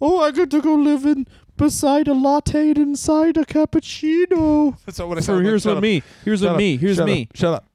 Oh, 0.04 0.20
I 0.20 0.32
get 0.32 0.50
to 0.50 0.62
go 0.62 0.74
live 0.74 1.06
in 1.06 1.28
beside 1.58 2.08
a 2.08 2.14
latte 2.16 2.70
and 2.70 2.78
inside 2.80 3.38
a 3.38 3.46
cappuccino. 3.46 4.76
that's 4.86 4.98
not 4.98 5.08
what 5.08 5.20
I 5.20 5.22
So 5.22 5.38
said. 5.38 5.46
here's 5.46 5.62
Shut 5.62 5.70
what 5.72 5.78
up. 5.78 5.84
me. 5.84 6.02
Here's 6.26 6.40
Shut 6.40 6.48
what 6.48 6.54
up. 6.54 6.58
me. 6.58 6.78
Here's 6.78 6.98
Shut 6.98 7.06
me. 7.06 7.28
Up. 7.30 7.38
Shut 7.38 7.54
up. 7.54 7.66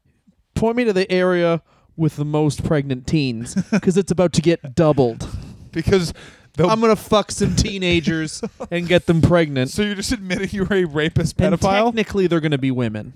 Point 0.57 0.77
me 0.77 0.85
to 0.85 0.93
the 0.93 1.11
area 1.11 1.63
with 1.97 2.17
the 2.17 2.25
most 2.25 2.65
pregnant 2.65 3.07
teens, 3.07 3.55
because 3.71 3.97
it's 3.97 4.11
about 4.11 4.33
to 4.35 4.43
get 4.43 4.75
doubled. 4.75 5.29
Because 5.73 6.13
they'll 6.57 6.69
I'm 6.71 6.81
gonna 6.81 6.97
fuck 6.97 7.31
some 7.31 7.55
teenagers 7.55 8.43
and 8.71 8.89
get 8.89 9.07
them 9.07 9.23
pregnant. 9.23 9.71
So 9.71 9.83
you're 9.83 9.95
just 9.95 10.13
admitting 10.13 10.49
you're 10.53 10.73
a 10.73 10.85
rapist 10.85 11.41
And 11.41 11.55
pedophile? 11.55 11.87
technically, 11.87 12.27
they're 12.27 12.41
gonna 12.41 12.59
be 12.59 12.71
women. 12.71 13.13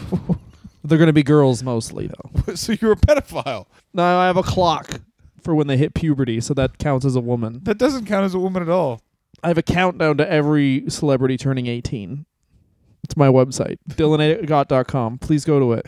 they're 0.84 0.98
gonna 0.98 1.12
be 1.12 1.22
girls 1.22 1.62
mostly, 1.62 2.08
though. 2.08 2.54
so 2.54 2.72
you're 2.80 2.92
a 2.92 2.96
pedophile. 2.96 3.66
Now 3.92 4.18
I 4.18 4.26
have 4.26 4.36
a 4.36 4.42
clock 4.42 5.00
for 5.42 5.54
when 5.54 5.66
they 5.66 5.76
hit 5.76 5.94
puberty, 5.94 6.40
so 6.40 6.54
that 6.54 6.78
counts 6.78 7.04
as 7.04 7.16
a 7.16 7.20
woman. 7.20 7.60
That 7.64 7.78
doesn't 7.78 8.06
count 8.06 8.24
as 8.24 8.34
a 8.34 8.38
woman 8.38 8.62
at 8.62 8.68
all. 8.68 9.00
I 9.42 9.48
have 9.48 9.58
a 9.58 9.62
countdown 9.62 10.16
to 10.18 10.28
every 10.30 10.84
celebrity 10.88 11.36
turning 11.36 11.66
18. 11.68 12.26
It's 13.04 13.16
my 13.16 13.28
website, 13.28 13.78
dylanagott.com. 13.88 15.18
Please 15.18 15.44
go 15.44 15.60
to 15.60 15.72
it. 15.72 15.86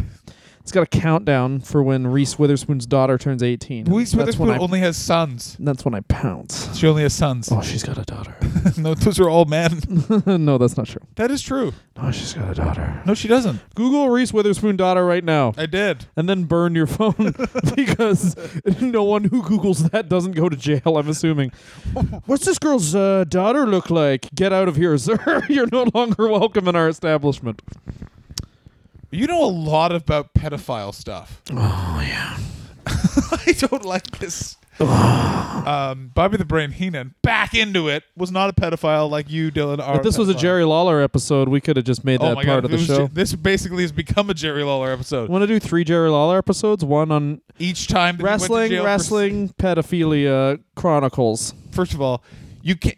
It's 0.60 0.72
got 0.72 0.82
a 0.82 0.86
countdown 0.86 1.60
for 1.60 1.82
when 1.82 2.06
Reese 2.06 2.38
Witherspoon's 2.38 2.86
daughter 2.86 3.16
turns 3.18 3.42
18. 3.42 3.86
Reese 3.86 4.12
that's 4.12 4.16
when 4.16 4.26
Witherspoon 4.26 4.50
I, 4.50 4.58
only 4.58 4.80
has 4.80 4.96
sons. 4.96 5.56
that's 5.58 5.84
when 5.84 5.94
I 5.94 6.00
pounce. 6.00 6.76
She 6.76 6.86
only 6.86 7.02
has 7.02 7.14
sons. 7.14 7.48
Oh, 7.50 7.62
she's 7.62 7.82
got 7.82 7.96
a 7.98 8.02
daughter. 8.04 8.36
no, 8.76 8.94
those 8.94 9.18
are 9.18 9.28
all 9.28 9.46
men. 9.46 9.80
no, 10.26 10.58
that's 10.58 10.76
not 10.76 10.86
true. 10.86 11.00
That 11.16 11.30
is 11.30 11.42
true. 11.42 11.72
No, 11.96 12.10
she's 12.12 12.34
got 12.34 12.50
a 12.50 12.54
daughter. 12.54 13.02
No, 13.06 13.14
she 13.14 13.26
doesn't. 13.26 13.60
Google 13.74 14.10
Reese 14.10 14.32
Witherspoon 14.32 14.76
daughter 14.76 15.04
right 15.04 15.24
now. 15.24 15.54
I 15.56 15.66
did. 15.66 16.06
and 16.14 16.28
then 16.28 16.44
burn 16.44 16.74
your 16.74 16.86
phone 16.86 17.34
because 17.74 18.36
no 18.80 19.02
one 19.02 19.24
who 19.24 19.42
Googles 19.42 19.90
that 19.90 20.08
doesn't 20.08 20.32
go 20.32 20.48
to 20.48 20.56
jail, 20.56 20.98
I'm 20.98 21.08
assuming. 21.08 21.52
What's 22.26 22.44
this 22.44 22.58
girl's 22.58 22.94
uh, 22.94 23.24
daughter 23.28 23.66
look 23.66 23.90
like? 23.90 24.28
Get 24.34 24.52
out 24.52 24.68
of 24.68 24.76
here, 24.76 24.96
sir. 24.98 25.42
You're 25.48 25.68
no 25.72 25.90
longer 25.94 26.28
welcome 26.28 26.68
in 26.68 26.76
our 26.76 26.88
establishment. 26.88 27.62
You 29.10 29.26
know 29.26 29.42
a 29.44 29.50
lot 29.50 29.92
about 29.92 30.34
pedophile 30.34 30.94
stuff. 30.94 31.42
Oh 31.52 32.02
yeah. 32.06 32.38
I 32.86 33.52
don't 33.52 33.84
like 33.84 34.18
this. 34.18 34.56
um, 34.80 36.10
Bobby 36.14 36.36
the 36.38 36.44
Brain 36.46 36.70
Heenan 36.70 37.14
back 37.22 37.52
into 37.54 37.88
it 37.88 38.04
was 38.16 38.30
not 38.30 38.48
a 38.48 38.52
pedophile 38.54 39.10
like 39.10 39.28
you, 39.30 39.50
Dylan. 39.52 39.78
Are 39.86 39.96
If 39.96 40.02
this 40.02 40.16
was 40.16 40.28
a 40.30 40.32
pedophile. 40.34 40.38
Jerry 40.38 40.64
Lawler 40.64 41.02
episode, 41.02 41.48
we 41.48 41.60
could 41.60 41.76
have 41.76 41.84
just 41.84 42.04
made 42.04 42.22
Oh 42.22 42.28
that 42.30 42.34
my 42.36 42.44
part 42.44 42.62
god! 42.62 42.64
of 42.64 42.70
the 42.70 42.76
it 42.76 42.80
was 42.80 42.86
show. 42.86 43.06
This 43.08 43.34
basically 43.34 43.82
has 43.82 43.92
become 43.92 44.30
a 44.30 44.34
Jerry 44.34 44.62
Lawler 44.64 44.90
episode. 44.90 45.28
Want 45.28 45.42
to 45.42 45.46
do 45.46 45.58
three 45.60 45.84
Jerry 45.84 46.08
Lawler 46.08 46.38
episodes? 46.38 46.84
One 46.84 47.10
on 47.12 47.40
Each 47.58 47.88
time 47.88 48.16
that 48.16 48.22
he 48.22 48.24
went 48.24 48.40
to 48.42 48.44
wrestling, 48.44 48.70
jail 48.70 48.82
for- 48.82 48.86
wrestling, 48.86 49.48
pedophilia 49.50 50.60
chronicles. 50.76 51.52
first 51.72 51.92
of 51.92 52.00
all, 52.00 52.24
you 52.62 52.76
can't. 52.76 52.96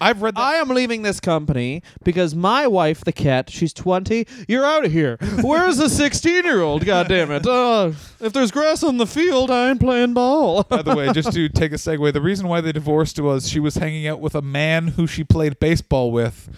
I've 0.00 0.22
read 0.22 0.34
that. 0.36 0.40
I 0.40 0.54
am 0.54 0.68
leaving 0.68 1.02
this 1.02 1.20
company 1.20 1.82
because 2.02 2.34
my 2.34 2.66
wife, 2.66 3.04
the 3.04 3.12
cat, 3.12 3.50
she's 3.50 3.72
20. 3.72 4.26
You're 4.48 4.64
out 4.64 4.84
of 4.84 4.92
here. 4.92 5.16
Where's 5.42 5.76
the 5.76 5.88
16 5.88 6.44
year 6.44 6.60
old? 6.62 6.84
God 6.86 7.08
damn 7.08 7.30
it. 7.30 7.46
Uh, 7.46 7.92
if 8.20 8.32
there's 8.32 8.50
grass 8.50 8.82
on 8.82 8.96
the 8.98 9.06
field, 9.06 9.50
I 9.50 9.70
ain't 9.70 9.80
playing 9.80 10.14
ball. 10.14 10.64
by 10.64 10.82
the 10.82 10.94
way, 10.94 11.12
just 11.12 11.32
to 11.32 11.48
take 11.48 11.72
a 11.72 11.76
segue, 11.76 12.12
the 12.12 12.20
reason 12.20 12.48
why 12.48 12.60
they 12.60 12.72
divorced 12.72 13.18
was 13.18 13.48
she 13.48 13.60
was 13.60 13.76
hanging 13.76 14.06
out 14.06 14.20
with 14.20 14.34
a 14.34 14.42
man 14.42 14.88
who 14.88 15.06
she 15.06 15.24
played 15.24 15.58
baseball 15.60 16.12
with, 16.12 16.48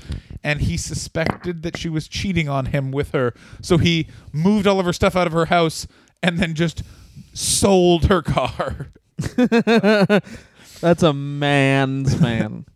and 0.42 0.60
he 0.62 0.76
suspected 0.76 1.62
that 1.62 1.76
she 1.76 1.88
was 1.88 2.08
cheating 2.08 2.48
on 2.48 2.66
him 2.66 2.90
with 2.90 3.12
her. 3.12 3.34
So 3.60 3.78
he 3.78 4.08
moved 4.32 4.66
all 4.66 4.78
of 4.80 4.86
her 4.86 4.92
stuff 4.92 5.16
out 5.16 5.26
of 5.26 5.32
her 5.32 5.46
house 5.46 5.86
and 6.22 6.38
then 6.38 6.54
just 6.54 6.82
sold 7.34 8.06
her 8.06 8.22
car. 8.22 8.88
That's 10.80 11.02
a 11.02 11.12
man's 11.12 12.20
man. 12.20 12.66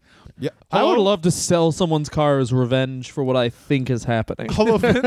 Yeah, 0.40 0.50
I 0.70 0.82
would 0.82 0.98
love 0.98 1.22
to 1.22 1.30
sell 1.30 1.70
someone's 1.72 2.08
car 2.08 2.38
as 2.38 2.52
revenge 2.52 3.10
for 3.10 3.22
what 3.22 3.36
I 3.36 3.48
think 3.50 3.90
is 3.90 4.04
happening. 4.04 4.48
Hello, 4.50 4.78
Vince. 4.78 5.04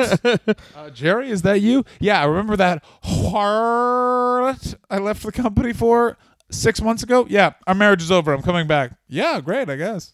uh, 0.76 0.90
Jerry, 0.94 1.30
is 1.30 1.42
that 1.42 1.62
you? 1.62 1.84
Yeah, 2.00 2.22
I 2.22 2.26
remember 2.26 2.56
that 2.58 2.84
harlot 3.04 4.76
I 4.90 5.00
left 5.00 5.24
the 5.24 5.32
company 5.32 5.74
for 5.74 6.18
six 6.52 6.82
months 6.82 7.04
ago. 7.04 7.26
Yeah, 7.30 7.54
our 7.68 7.74
marriage 7.76 8.02
is 8.02 8.12
over. 8.12 8.34
I'm 8.34 8.42
coming 8.44 8.68
back. 8.68 8.92
Yeah, 9.08 9.42
great, 9.42 9.70
I 9.70 9.76
guess. 9.76 10.14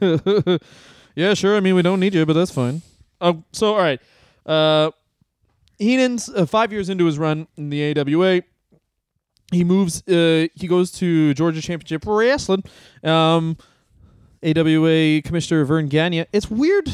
yeah, 1.14 1.34
sure. 1.34 1.56
I 1.56 1.60
mean, 1.60 1.74
we 1.74 1.82
don't 1.82 2.00
need 2.00 2.14
you, 2.14 2.24
but 2.24 2.34
that's 2.34 2.50
fine. 2.52 2.82
Uh, 3.20 3.34
so, 3.52 3.74
all 3.74 3.80
right. 3.80 4.00
Uh, 4.46 4.90
Heenan's 5.78 6.28
uh, 6.28 6.46
five 6.46 6.72
years 6.72 6.88
into 6.88 7.04
his 7.06 7.18
run 7.18 7.48
in 7.56 7.70
the 7.70 7.98
AWA. 7.98 8.42
He 9.52 9.64
moves. 9.64 10.06
Uh, 10.08 10.46
he 10.54 10.66
goes 10.66 10.90
to 10.92 11.34
Georgia 11.34 11.60
Championship 11.60 12.04
Wrestling. 12.06 12.64
Um, 13.02 13.56
AWA 14.44 15.22
Commissioner 15.22 15.64
Verne 15.64 15.88
Gagne. 15.88 16.26
It's 16.32 16.50
weird 16.50 16.88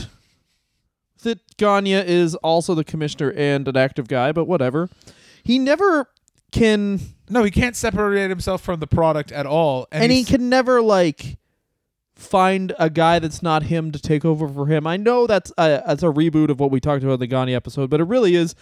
that 1.22 1.38
Gagne 1.56 1.92
is 1.92 2.34
also 2.36 2.74
the 2.74 2.84
commissioner 2.84 3.32
and 3.32 3.66
an 3.68 3.76
active 3.76 4.08
guy, 4.08 4.32
but 4.32 4.46
whatever. 4.46 4.88
He 5.42 5.58
never 5.58 6.08
can, 6.52 7.00
No, 7.28 7.42
he 7.42 7.50
can't 7.50 7.76
separate 7.76 8.28
himself 8.28 8.62
from 8.62 8.80
the 8.80 8.86
product 8.86 9.32
at 9.32 9.46
all, 9.46 9.86
and, 9.92 10.04
and, 10.04 10.12
he 10.12 10.24
can 10.24 10.48
never 10.48 10.80
like 10.80 11.38
find 12.14 12.74
a 12.78 12.90
guy 12.90 13.18
that's 13.18 13.42
not 13.42 13.64
him 13.64 13.92
to 13.92 13.98
take 13.98 14.24
over 14.24 14.48
for 14.48 14.66
him. 14.66 14.86
I 14.86 14.96
know 14.96 15.26
that's 15.26 15.50
a, 15.56 15.82
that's 15.86 16.02
a 16.02 16.06
reboot 16.06 16.50
of 16.50 16.60
what 16.60 16.70
we 16.70 16.80
talked 16.80 17.02
about 17.02 17.14
in 17.14 17.20
the 17.20 17.26
Gagne 17.26 17.54
episode, 17.54 17.90
but 17.90 18.00
it 18.00 18.04
really 18.04 18.34
is 18.34 18.54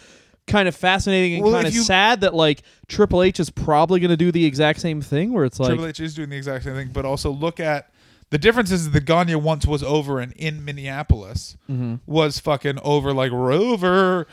kind 0.46 0.68
of 0.68 0.74
fascinating 0.74 1.34
and 1.34 1.44
Well, 1.44 1.52
kind 1.52 1.66
of 1.66 1.74
you- 1.74 1.82
sad 1.82 2.22
that 2.22 2.34
like 2.34 2.62
Triple 2.88 3.22
H 3.22 3.40
is 3.40 3.50
probably 3.50 4.00
going 4.00 4.10
to 4.10 4.16
do 4.16 4.32
the 4.32 4.44
exact 4.44 4.80
same 4.80 5.00
thing 5.00 5.32
where 5.32 5.44
it's 5.44 5.60
like 5.60 5.70
Triple 5.70 5.86
H 5.86 6.00
is 6.00 6.14
doing 6.14 6.30
the 6.30 6.36
exact 6.36 6.64
same 6.64 6.74
thing, 6.74 6.90
but 6.92 7.04
also 7.04 7.30
look 7.30 7.60
at 7.60 7.90
the 8.30 8.38
difference 8.38 8.70
is 8.70 8.90
that 8.90 9.04
Gagne 9.04 9.34
once 9.36 9.66
was 9.66 9.82
over 9.82 10.20
and 10.20 10.32
in 10.32 10.64
Minneapolis 10.64 11.56
Mhm. 11.70 12.00
was 12.06 12.38
fucking 12.38 12.78
over 12.82 13.12
like 13.12 13.32
Rover. 13.32 14.26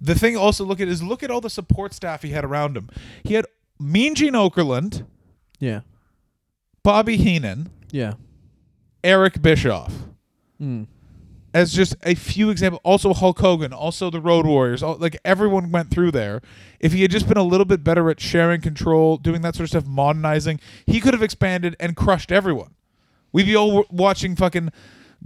The 0.00 0.14
thing 0.14 0.36
also 0.36 0.64
look 0.64 0.80
at 0.80 0.88
is 0.88 1.02
look 1.02 1.22
at 1.22 1.30
all 1.30 1.40
the 1.40 1.48
support 1.50 1.94
staff 1.94 2.22
he 2.22 2.30
had 2.30 2.44
around 2.44 2.76
him. 2.76 2.90
He 3.22 3.34
had 3.34 3.46
Mean 3.80 4.14
Gene 4.14 4.34
Okerlund, 4.34 5.06
yeah, 5.58 5.80
Bobby 6.82 7.16
Heenan, 7.16 7.70
yeah. 7.90 8.14
Eric 9.02 9.40
Bischoff. 9.42 9.92
Mm. 10.60 10.86
As 11.52 11.72
just 11.72 11.94
a 12.02 12.14
few 12.16 12.50
examples, 12.50 12.80
also 12.84 13.14
Hulk 13.14 13.38
Hogan, 13.38 13.72
also 13.72 14.10
the 14.10 14.20
Road 14.20 14.44
Warriors, 14.44 14.82
all, 14.82 14.96
like 14.96 15.16
everyone 15.24 15.70
went 15.70 15.90
through 15.90 16.10
there. 16.10 16.42
If 16.80 16.92
he 16.92 17.02
had 17.02 17.10
just 17.12 17.28
been 17.28 17.36
a 17.36 17.42
little 17.44 17.64
bit 17.64 17.84
better 17.84 18.10
at 18.10 18.18
sharing 18.20 18.60
control, 18.60 19.16
doing 19.16 19.42
that 19.42 19.54
sort 19.54 19.64
of 19.64 19.70
stuff, 19.70 19.86
modernizing, 19.86 20.58
he 20.86 21.00
could 21.00 21.14
have 21.14 21.22
expanded 21.22 21.76
and 21.78 21.96
crushed 21.96 22.32
everyone. 22.32 22.74
We'd 23.34 23.46
be 23.46 23.56
all 23.56 23.84
watching 23.90 24.36
fucking 24.36 24.70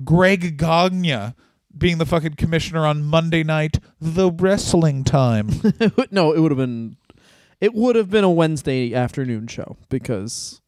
Greg 0.03 0.57
Gagne 0.57 1.35
being 1.77 1.99
the 1.99 2.07
fucking 2.07 2.37
commissioner 2.37 2.87
on 2.87 3.05
Monday 3.05 3.44
night, 3.44 3.79
the 4.01 4.33
wrestling 4.33 5.05
time. 5.05 5.51
no, 6.11 6.33
it 6.33 6.40
would 6.40 6.51
have 6.51 6.59
been 6.59 6.97
it 7.61 7.75
would 7.75 7.97
have 7.97 8.09
been 8.09 8.25
a 8.25 8.31
Wednesday 8.31 8.94
afternoon 8.94 9.47
show 9.47 9.77
because 9.90 10.62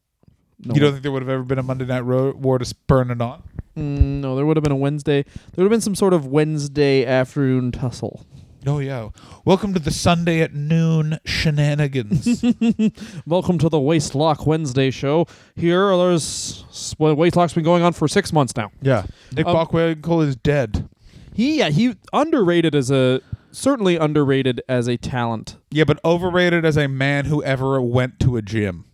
no, 0.59 0.75
you 0.75 0.81
don't 0.81 0.93
think 0.93 1.03
there 1.03 1.13
would 1.13 1.23
have 1.23 1.31
ever 1.31 1.43
been 1.43 1.59
a 1.59 1.63
Monday 1.63 1.87
night 1.87 2.01
Ro- 2.01 2.33
war 2.33 2.59
to 2.59 2.75
burn 2.87 3.11
it 3.11 3.23
on? 3.23 3.43
Mm, 3.75 4.21
no, 4.21 4.37
there 4.37 4.45
would 4.45 4.59
have 4.59 4.65
been 4.65 4.73
a 4.73 4.77
Wednesday. 4.77 5.23
There 5.23 5.57
would 5.57 5.65
have 5.65 5.71
been 5.71 5.81
some 5.81 5.95
sort 5.95 6.13
of 6.13 6.27
Wednesday 6.27 7.07
afternoon 7.07 7.73
tussle. 7.73 8.27
Oh 8.67 8.79
yeah. 8.79 9.09
Welcome 9.47 9.73
to 9.73 9.81
the 9.81 9.91
Sunday 9.91 10.43
at 10.43 10.53
noon 10.53 11.19
shenanigans. 11.25 12.45
Welcome 13.27 13.57
to 13.59 13.71
the 13.71 13.81
Waste 13.81 14.15
Lock 14.15 14.47
Wednesday 14.47 14.91
show. 14.91 15.27
Here, 15.57 15.97
there's 15.97 16.95
well, 16.99 17.15
Waist 17.15 17.37
Lock's 17.37 17.55
been 17.55 17.65
going 17.65 17.83
on 17.83 17.95
for 17.95 18.07
six 18.07 18.33
months 18.35 18.55
now. 18.57 18.71
yeah. 18.83 19.05
Nick 19.35 19.47
Um, 19.47 19.57
Bockwinkel 19.57 20.27
is 20.27 20.37
dead. 20.37 20.89
He, 21.33 21.59
yeah, 21.59 21.71
he 21.71 21.95
underrated 22.13 22.75
as 22.75 22.91
a 22.91 23.23
certainly 23.51 23.97
underrated 23.97 24.61
as 24.69 24.89
a 24.89 24.99
talent. 24.99 25.57
Yeah, 25.71 25.85
but 25.85 25.99
overrated 26.05 26.65
as 26.67 26.77
a 26.77 26.87
man 26.87 27.25
who 27.25 27.43
ever 27.43 27.81
went 27.81 28.21
to 28.21 28.37
a 28.37 28.43
gym. 28.43 28.85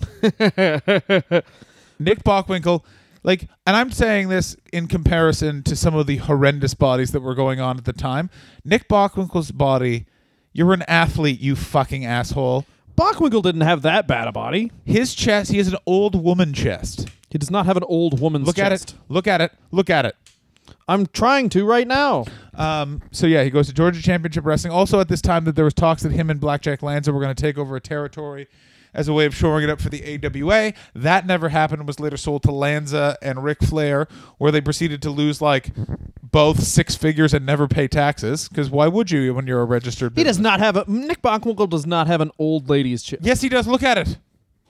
Nick 1.98 2.22
Bockwinkel, 2.22 2.84
like, 3.26 3.48
and 3.66 3.76
I'm 3.76 3.90
saying 3.90 4.28
this 4.28 4.56
in 4.72 4.86
comparison 4.86 5.64
to 5.64 5.74
some 5.74 5.96
of 5.96 6.06
the 6.06 6.18
horrendous 6.18 6.74
bodies 6.74 7.10
that 7.10 7.20
were 7.20 7.34
going 7.34 7.60
on 7.60 7.76
at 7.76 7.84
the 7.84 7.92
time. 7.92 8.30
Nick 8.64 8.88
Bockwinkel's 8.88 9.50
body, 9.50 10.06
you're 10.52 10.72
an 10.72 10.84
athlete, 10.86 11.40
you 11.40 11.56
fucking 11.56 12.06
asshole. 12.06 12.64
Bockwinkel 12.96 13.42
didn't 13.42 13.62
have 13.62 13.82
that 13.82 14.06
bad 14.06 14.28
a 14.28 14.32
body. 14.32 14.70
His 14.84 15.12
chest, 15.12 15.50
he 15.50 15.58
has 15.58 15.66
an 15.66 15.76
old 15.86 16.14
woman 16.14 16.54
chest. 16.54 17.08
He 17.28 17.36
does 17.36 17.50
not 17.50 17.66
have 17.66 17.76
an 17.76 17.82
old 17.88 18.20
woman's 18.20 18.46
Look 18.46 18.60
at 18.60 18.70
chest. 18.70 18.90
it. 18.90 18.96
Look 19.08 19.26
at 19.26 19.40
it. 19.40 19.52
Look 19.72 19.90
at 19.90 20.06
it. 20.06 20.14
I'm 20.86 21.06
trying 21.06 21.48
to 21.50 21.66
right 21.66 21.86
now. 21.86 22.26
Um, 22.54 23.02
so 23.10 23.26
yeah, 23.26 23.42
he 23.42 23.50
goes 23.50 23.66
to 23.66 23.74
Georgia 23.74 24.00
Championship 24.00 24.46
Wrestling. 24.46 24.72
Also, 24.72 25.00
at 25.00 25.08
this 25.08 25.20
time, 25.20 25.44
that 25.46 25.56
there 25.56 25.64
was 25.64 25.74
talks 25.74 26.04
that 26.04 26.12
him 26.12 26.30
and 26.30 26.40
Blackjack 26.40 26.80
Lanza 26.80 27.12
were 27.12 27.20
going 27.20 27.34
to 27.34 27.40
take 27.40 27.58
over 27.58 27.74
a 27.74 27.80
territory 27.80 28.46
as 28.96 29.06
a 29.06 29.12
way 29.12 29.26
of 29.26 29.34
shoring 29.36 29.62
it 29.62 29.70
up 29.70 29.80
for 29.80 29.90
the 29.90 30.18
AWA. 30.24 30.72
That 30.94 31.26
never 31.26 31.50
happened. 31.50 31.80
and 31.80 31.86
Was 31.86 32.00
later 32.00 32.16
sold 32.16 32.42
to 32.44 32.50
Lanza 32.50 33.16
and 33.22 33.44
Ric 33.44 33.62
Flair, 33.62 34.08
where 34.38 34.50
they 34.50 34.60
proceeded 34.60 35.02
to 35.02 35.10
lose 35.10 35.40
like 35.40 35.70
both 36.20 36.64
six 36.64 36.96
figures 36.96 37.32
and 37.32 37.46
never 37.46 37.68
pay 37.68 37.86
taxes. 37.86 38.48
Because 38.48 38.70
why 38.70 38.88
would 38.88 39.10
you 39.10 39.34
when 39.34 39.46
you're 39.46 39.60
a 39.60 39.64
registered? 39.64 40.16
He 40.16 40.24
does 40.24 40.40
not 40.40 40.58
have 40.58 40.76
a 40.76 40.84
Nick 40.88 41.22
Bockwinkel 41.22 41.68
does 41.68 41.86
not 41.86 42.06
have 42.08 42.20
an 42.20 42.32
old 42.38 42.68
lady's 42.68 43.02
chest. 43.02 43.22
Yes, 43.24 43.42
he 43.42 43.48
does. 43.48 43.68
Look 43.68 43.82
at 43.82 43.98
it. 43.98 44.18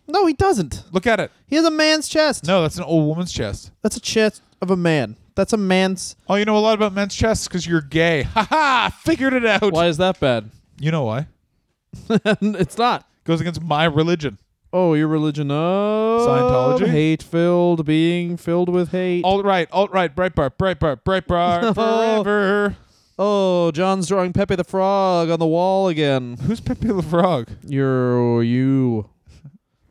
No, 0.09 0.27
he 0.27 0.35
doesn't. 0.35 0.85
Look 0.93 1.07
at 1.07 1.19
it. 1.19 1.33
He 1.47 1.57
has 1.57 1.65
a 1.65 1.71
man's 1.71 2.09
chest. 2.09 2.45
No, 2.47 2.63
that's 2.63 2.77
an 2.77 2.85
old 2.85 3.07
woman's 3.09 3.33
chest. 3.33 3.71
That's 3.83 3.97
a 3.97 4.01
chest 4.01 4.43
of 4.61 4.71
a 4.71 4.77
man. 4.77 5.17
That's 5.35 5.53
a 5.53 5.57
man's. 5.57 6.17
Oh, 6.29 6.37
you 6.37 6.45
know 6.45 6.57
a 6.57 6.61
lot 6.61 6.75
about 6.75 6.93
men's 6.93 7.15
chests 7.15 7.47
because 7.49 7.67
you're 7.67 7.81
gay. 7.81 8.23
Ha 8.35 8.45
ha! 8.49 8.99
Figured 9.05 9.33
it 9.35 9.45
out. 9.47 9.73
Why 9.73 9.87
is 9.87 9.97
that 9.99 10.19
bad? 10.21 10.51
You 10.81 10.91
know 10.91 11.05
why? 11.05 11.27
it's 12.09 12.79
not. 12.79 13.09
Goes 13.27 13.41
against 13.41 13.61
my 13.61 13.85
religion. 13.85 14.39
Oh, 14.73 14.95
your 14.95 15.09
religion 15.09 15.51
of 15.51 16.21
Scientology? 16.21 16.89
hate 16.89 17.23
filled, 17.25 17.85
being 17.85 18.37
filled 18.37 18.69
with 18.69 18.93
hate. 18.93 19.25
Alt 19.25 19.45
right, 19.45 19.69
alt 19.73 19.91
right, 19.93 20.15
Breitbart, 20.15 20.53
Breitbart, 20.57 21.03
Breitbart, 21.03 21.75
forever. 22.25 22.77
Oh, 23.19 23.73
John's 23.73 24.07
drawing 24.07 24.33
Pepe 24.33 24.55
the 24.55 24.63
Frog 24.63 25.29
on 25.31 25.41
the 25.41 25.47
wall 25.47 25.89
again. 25.89 26.37
Who's 26.43 26.61
Pepe 26.61 26.87
the 26.87 27.03
Frog? 27.03 27.49
You're 27.67 28.45
you. 28.45 29.11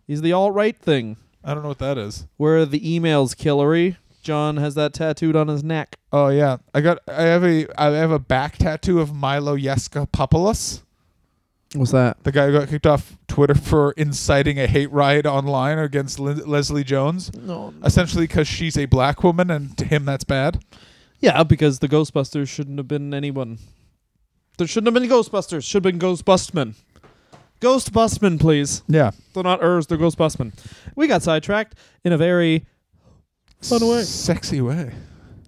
He's 0.07 0.21
the 0.21 0.31
alt 0.31 0.53
right 0.53 0.77
thing. 0.77 1.17
I 1.43 1.53
don't 1.53 1.63
know 1.63 1.69
what 1.69 1.79
that 1.79 1.97
is. 1.97 2.27
Where 2.37 2.59
are 2.59 2.65
the 2.65 2.79
emails, 2.79 3.35
Killary? 3.35 3.97
John 4.21 4.57
has 4.57 4.75
that 4.75 4.93
tattooed 4.93 5.35
on 5.35 5.49
his 5.49 5.63
neck. 5.63 5.97
Oh 6.11 6.29
yeah, 6.29 6.57
I 6.73 6.81
got. 6.81 6.99
I 7.07 7.23
have 7.23 7.43
a. 7.43 7.67
I 7.77 7.87
have 7.95 8.11
a 8.11 8.19
back 8.19 8.57
tattoo 8.57 8.99
of 8.99 9.13
Milo 9.13 9.55
Yeska 9.57 10.07
Yeskapopoulos, 10.07 10.81
What's 11.75 11.91
that? 11.91 12.23
the 12.23 12.31
guy 12.31 12.47
who 12.47 12.53
got 12.59 12.69
kicked 12.69 12.87
off 12.87 13.17
Twitter 13.27 13.53
for 13.55 13.91
inciting 13.97 14.59
a 14.59 14.65
hate 14.67 14.91
riot 14.91 15.25
online 15.25 15.77
against 15.77 16.19
Lin- 16.19 16.45
Leslie 16.45 16.83
Jones, 16.83 17.31
No. 17.35 17.73
essentially 17.83 18.23
because 18.27 18.47
she's 18.47 18.77
a 18.77 18.85
black 18.85 19.23
woman, 19.23 19.49
and 19.51 19.77
to 19.77 19.85
him 19.85 20.05
that's 20.05 20.23
bad. 20.23 20.63
Yeah, 21.19 21.43
because 21.43 21.79
the 21.79 21.87
Ghostbusters 21.89 22.47
shouldn't 22.47 22.77
have 22.77 22.87
been 22.87 23.13
anyone. 23.13 23.57
There 24.57 24.67
shouldn't 24.67 24.93
have 24.93 25.01
been 25.01 25.09
Ghostbusters. 25.09 25.63
Should 25.63 25.83
have 25.85 25.91
been 25.93 25.99
Ghostbustmen. 25.99 26.75
Ghostbustmen, 27.61 28.39
please. 28.39 28.83
Yeah, 28.87 29.11
They're 29.33 29.43
not 29.43 29.61
Urs, 29.61 29.87
they're 29.87 29.97
Ghostbustmen. 29.97 30.53
We 30.95 31.07
got 31.07 31.23
sidetracked 31.23 31.75
in 32.03 32.11
a 32.13 32.17
very 32.17 32.65
fun 33.61 33.87
way. 33.87 34.03
sexy 34.03 34.61
way. 34.61 34.91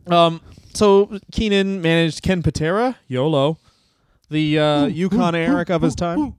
Um, 0.08 0.42
so 0.74 1.20
Keenan 1.32 1.82
managed 1.82 2.22
Ken 2.24 2.42
Patera, 2.42 2.98
YOLO. 3.08 3.58
The 4.30 4.60
uh, 4.60 4.86
Yukon 4.88 5.36
Eric 5.36 5.70
of 5.70 5.82
his 5.82 5.96
time. 5.96 6.36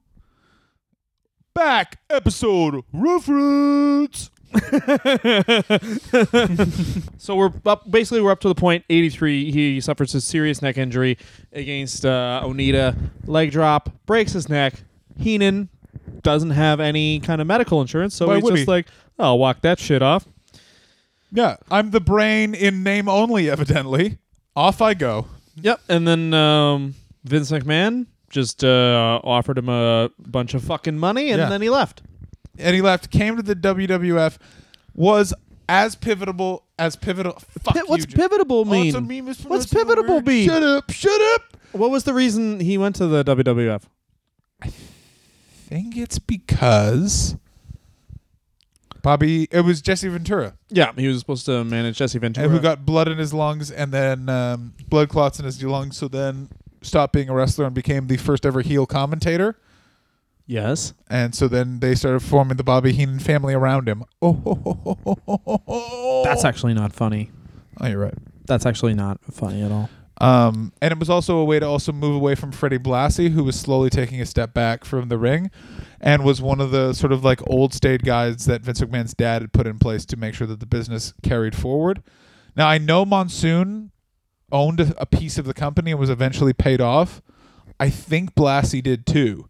Back 1.54 1.98
episode 2.10 2.84
reference. 2.92 4.30
so 7.18 7.36
we're 7.36 7.52
up. 7.66 7.90
Basically, 7.90 8.20
we're 8.20 8.30
up 8.30 8.40
to 8.40 8.52
the. 8.52 8.82
Eighty-three. 8.88 9.50
He 9.50 9.80
suffers 9.80 10.14
a 10.14 10.20
serious 10.20 10.62
neck 10.62 10.78
injury 10.78 11.18
against 11.52 12.04
uh, 12.06 12.42
Onita. 12.44 12.96
Leg 13.26 13.50
drop, 13.50 13.90
breaks 14.06 14.32
his 14.32 14.48
neck. 14.48 14.74
Heenan 15.18 15.68
doesn't 16.22 16.50
have 16.50 16.80
any 16.80 17.20
kind 17.20 17.40
of 17.40 17.46
medical 17.46 17.80
insurance, 17.80 18.14
so 18.14 18.28
Why 18.28 18.36
he's 18.36 18.44
just 18.44 18.58
he? 18.60 18.64
like, 18.66 18.86
"I'll 19.18 19.38
walk 19.38 19.62
that 19.62 19.78
shit 19.78 20.02
off." 20.02 20.26
Yeah, 21.30 21.56
I'm 21.70 21.90
the 21.90 22.00
brain 22.00 22.54
in 22.54 22.82
name 22.82 23.08
only. 23.08 23.50
Evidently, 23.50 24.18
off 24.56 24.80
I 24.80 24.94
go. 24.94 25.26
Yep. 25.60 25.80
And 25.88 26.06
then 26.08 26.32
um, 26.34 26.94
Vince 27.24 27.50
McMahon 27.50 28.06
just 28.30 28.62
uh, 28.64 29.20
offered 29.24 29.58
him 29.58 29.68
a 29.68 30.10
bunch 30.18 30.54
of 30.54 30.62
fucking 30.64 30.98
money, 30.98 31.30
and 31.30 31.40
Yeah. 31.40 31.48
then 31.48 31.62
he 31.62 31.70
left. 31.70 32.02
and 32.58 32.74
he 32.74 32.82
left. 32.82 33.10
Came 33.10 33.36
to 33.36 33.42
the 33.42 33.54
WWF. 33.54 34.36
Was 34.94 35.32
as 35.68 35.94
pivotal 35.94 36.64
as 36.78 36.96
pivotal. 36.96 37.32
Fuck 37.62 37.74
Pi- 37.74 37.80
What's 37.86 38.06
Jim. 38.06 38.18
pivotable 38.20 38.62
Oh, 38.62 38.64
mean? 38.64 38.86
it's 38.88 38.96
a 38.96 39.00
meme, 39.00 39.26
What's 39.26 39.42
pronounced 39.42 39.72
pivotable 39.72 40.08
word. 40.16 40.26
mean? 40.26 40.46
Shut 40.48 40.62
up! 40.62 40.90
Shut 40.90 41.20
up! 41.34 41.42
what 41.72 41.90
was 41.90 42.04
the 42.04 42.14
reason 42.14 42.60
he 42.60 42.78
went 42.78 42.96
to 42.96 43.06
the 43.06 43.22
WWF? 43.24 43.82
I 44.62 44.68
think 45.70 45.96
it's 45.96 46.18
because 46.18 47.36
Bobby. 49.02 49.46
It 49.50 49.60
was 49.60 49.80
Jesse 49.80 50.08
Ventura 50.08 50.54
Yeah, 50.70 50.92
he 50.96 51.06
was 51.06 51.20
supposed 51.20 51.46
to 51.46 51.62
manage 51.64 51.98
Jesse 51.98 52.18
Ventura. 52.18 52.46
and 52.46 52.52
who 52.54 52.60
got 52.60 52.84
blood 52.84 53.06
in 53.08 53.18
his 53.18 53.32
lungs 53.32 53.70
and 53.70 53.92
then 53.92 54.28
um, 54.28 54.74
blood 54.88 55.08
clots 55.08 55.38
in 55.38 55.44
his 55.44 55.62
lungs. 55.62 55.96
So 55.96 56.08
then 56.08 56.48
stopped 56.82 57.12
being 57.12 57.28
a 57.28 57.34
wrestler 57.34 57.66
and 57.66 57.74
became 57.74 58.06
the 58.06 58.16
first 58.16 58.46
ever 58.46 58.60
heel 58.60 58.86
commentator. 58.86 59.56
yes. 60.46 60.94
And 61.10 61.34
so 61.34 61.48
then 61.48 61.80
they 61.80 61.94
started 61.94 62.20
forming 62.20 62.56
the 62.56 62.64
Bobby 62.64 62.92
Heenan 62.92 63.18
family 63.20 63.54
around 63.54 63.88
him. 63.88 64.04
Oh. 64.22 66.22
That's 66.24 66.44
actually 66.44 66.74
not 66.74 66.92
funny. 66.92 67.30
Oh, 67.80 67.86
you're 67.86 67.98
right. 67.98 68.14
That's 68.46 68.66
actually 68.66 68.94
not 68.94 69.20
funny 69.30 69.62
at 69.62 69.70
all. 69.70 69.88
Um, 70.20 70.72
and 70.82 70.90
it 70.90 70.98
was 70.98 71.08
also 71.10 71.38
a 71.38 71.44
way 71.44 71.60
to 71.60 71.66
also 71.66 71.92
move 71.92 72.16
away 72.16 72.34
from 72.34 72.50
Freddie 72.50 72.78
Blassie, 72.78 73.30
who 73.30 73.44
was 73.44 73.58
slowly 73.58 73.88
taking 73.88 74.20
a 74.20 74.26
step 74.26 74.52
back 74.52 74.84
from 74.84 75.08
the 75.08 75.16
ring, 75.18 75.50
and 76.00 76.24
was 76.24 76.42
one 76.42 76.60
of 76.60 76.72
the 76.72 76.92
sort 76.92 77.12
of 77.12 77.24
like 77.24 77.40
old 77.48 77.72
state 77.72 78.02
guys 78.02 78.44
that 78.46 78.62
Vince 78.62 78.80
McMahon's 78.80 79.14
dad 79.14 79.42
had 79.42 79.52
put 79.52 79.68
in 79.68 79.78
place 79.78 80.04
to 80.06 80.16
make 80.16 80.34
sure 80.34 80.48
that 80.48 80.58
the 80.58 80.66
business 80.66 81.14
carried 81.22 81.54
forward. 81.54 82.02
Now 82.56 82.66
I 82.68 82.78
know 82.78 83.04
Monsoon 83.04 83.92
owned 84.50 84.80
a, 84.98 85.06
piece 85.06 85.38
of 85.38 85.44
the 85.44 85.54
company 85.54 85.90
and 85.90 86.00
was 86.00 86.10
eventually 86.10 86.52
paid 86.52 86.80
off. 86.80 87.20
I 87.80 87.90
think 87.90 88.34
Blassie 88.34 88.82
did 88.82 89.06
too. 89.06 89.48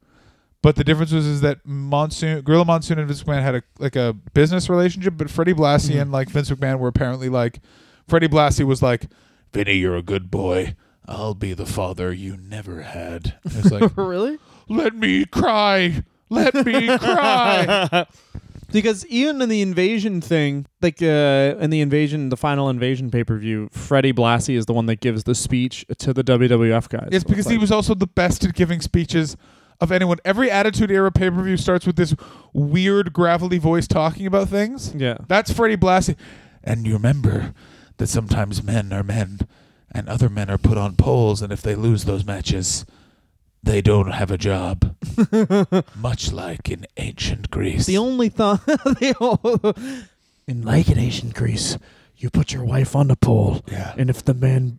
But 0.60 0.74
the 0.76 0.82
difference 0.84 1.12
was 1.12 1.24
is 1.26 1.40
that 1.42 1.58
Monsoon, 1.64 2.40
Gorilla 2.42 2.64
Monsoon, 2.64 2.98
and 2.98 3.06
Vince 3.06 3.22
McMahon 3.22 3.42
had 3.42 3.54
a 3.54 3.62
like 3.78 3.94
a 3.96 4.12
business 4.34 4.68
relationship, 4.68 5.14
but 5.16 5.30
Freddie 5.30 5.54
Blassie 5.54 5.94
Mhm. 5.94 6.02
and 6.02 6.12
like 6.12 6.28
Vince 6.30 6.50
McMahon 6.50 6.78
were 6.80 6.88
apparently 6.88 7.28
like, 7.28 7.60
Freddie 8.08 8.28
Blassie 8.28 8.64
was 8.64 8.82
like, 8.82 9.06
Vinny, 9.52 9.74
you're 9.74 9.96
a 9.96 10.02
good 10.02 10.30
boy. 10.30 10.74
I'll 11.06 11.34
be 11.34 11.54
the 11.54 11.64
father 11.64 12.12
you 12.12 12.36
never 12.36 12.82
had. 12.82 13.36
It's 13.44 13.70
like, 13.70 13.92
really? 13.96 14.38
let 14.68 14.94
me 14.94 15.24
cry. 15.24 16.02
Let 16.28 16.54
me 16.66 16.98
cry. 16.98 18.06
because 18.72 19.06
even 19.06 19.40
in 19.42 19.48
the 19.48 19.62
invasion 19.62 20.20
thing, 20.20 20.66
like 20.82 21.02
uh, 21.02 21.56
in 21.60 21.70
the 21.70 21.80
invasion, 21.80 22.28
the 22.28 22.36
final 22.36 22.68
invasion 22.68 23.10
pay 23.10 23.24
per 23.24 23.36
view, 23.38 23.68
Freddie 23.72 24.12
Blassie 24.12 24.56
is 24.56 24.66
the 24.66 24.72
one 24.72 24.86
that 24.86 25.00
gives 25.00 25.24
the 25.24 25.34
speech 25.34 25.84
to 25.98 26.12
the 26.12 26.22
WWF 26.24 26.88
guys. 26.88 27.08
It's 27.12 27.24
So 27.24 27.28
because 27.28 27.46
he 27.46 27.54
like- 27.54 27.62
was 27.62 27.72
also 27.72 27.94
the 27.94 28.06
best 28.06 28.44
at 28.44 28.54
giving 28.54 28.80
speeches 28.80 29.36
of 29.80 29.92
anyone. 29.92 30.18
Every 30.24 30.50
Attitude 30.50 30.90
Era 30.90 31.10
pay 31.12 31.30
per 31.30 31.42
view 31.42 31.56
starts 31.56 31.86
with 31.86 31.96
this 31.96 32.14
weird, 32.52 33.12
gravelly 33.12 33.58
voice 33.58 33.86
talking 33.86 34.26
about 34.26 34.48
things. 34.48 34.92
Yeah. 34.96 35.18
That's 35.28 35.52
Freddie 35.52 35.76
Blassie. 35.76 36.16
And 36.64 36.86
you 36.86 36.94
remember 36.94 37.54
that 37.98 38.08
sometimes 38.08 38.62
men 38.62 38.92
are 38.92 39.02
men 39.04 39.40
and 39.92 40.08
other 40.08 40.28
men 40.28 40.50
are 40.50 40.58
put 40.58 40.76
on 40.76 40.96
poles, 40.96 41.40
and 41.40 41.52
if 41.52 41.62
they 41.62 41.74
lose 41.74 42.04
those 42.04 42.24
matches, 42.24 42.84
they 43.62 43.80
don't 43.82 44.10
have 44.12 44.30
a 44.30 44.38
job. 44.38 44.94
Much 45.96 46.32
like 46.32 46.70
in 46.70 46.86
ancient 46.96 47.50
Greece. 47.50 47.86
The 47.86 47.98
only 47.98 48.28
thought, 48.28 48.60
in 50.46 50.62
like 50.62 50.88
in 50.88 50.98
ancient 50.98 51.34
Greece, 51.34 51.76
you 52.16 52.30
put 52.30 52.52
your 52.52 52.64
wife 52.64 52.96
on 52.96 53.10
a 53.10 53.16
pole, 53.16 53.62
yeah. 53.70 53.94
and 53.96 54.08
if 54.10 54.24
the 54.24 54.34
man 54.34 54.78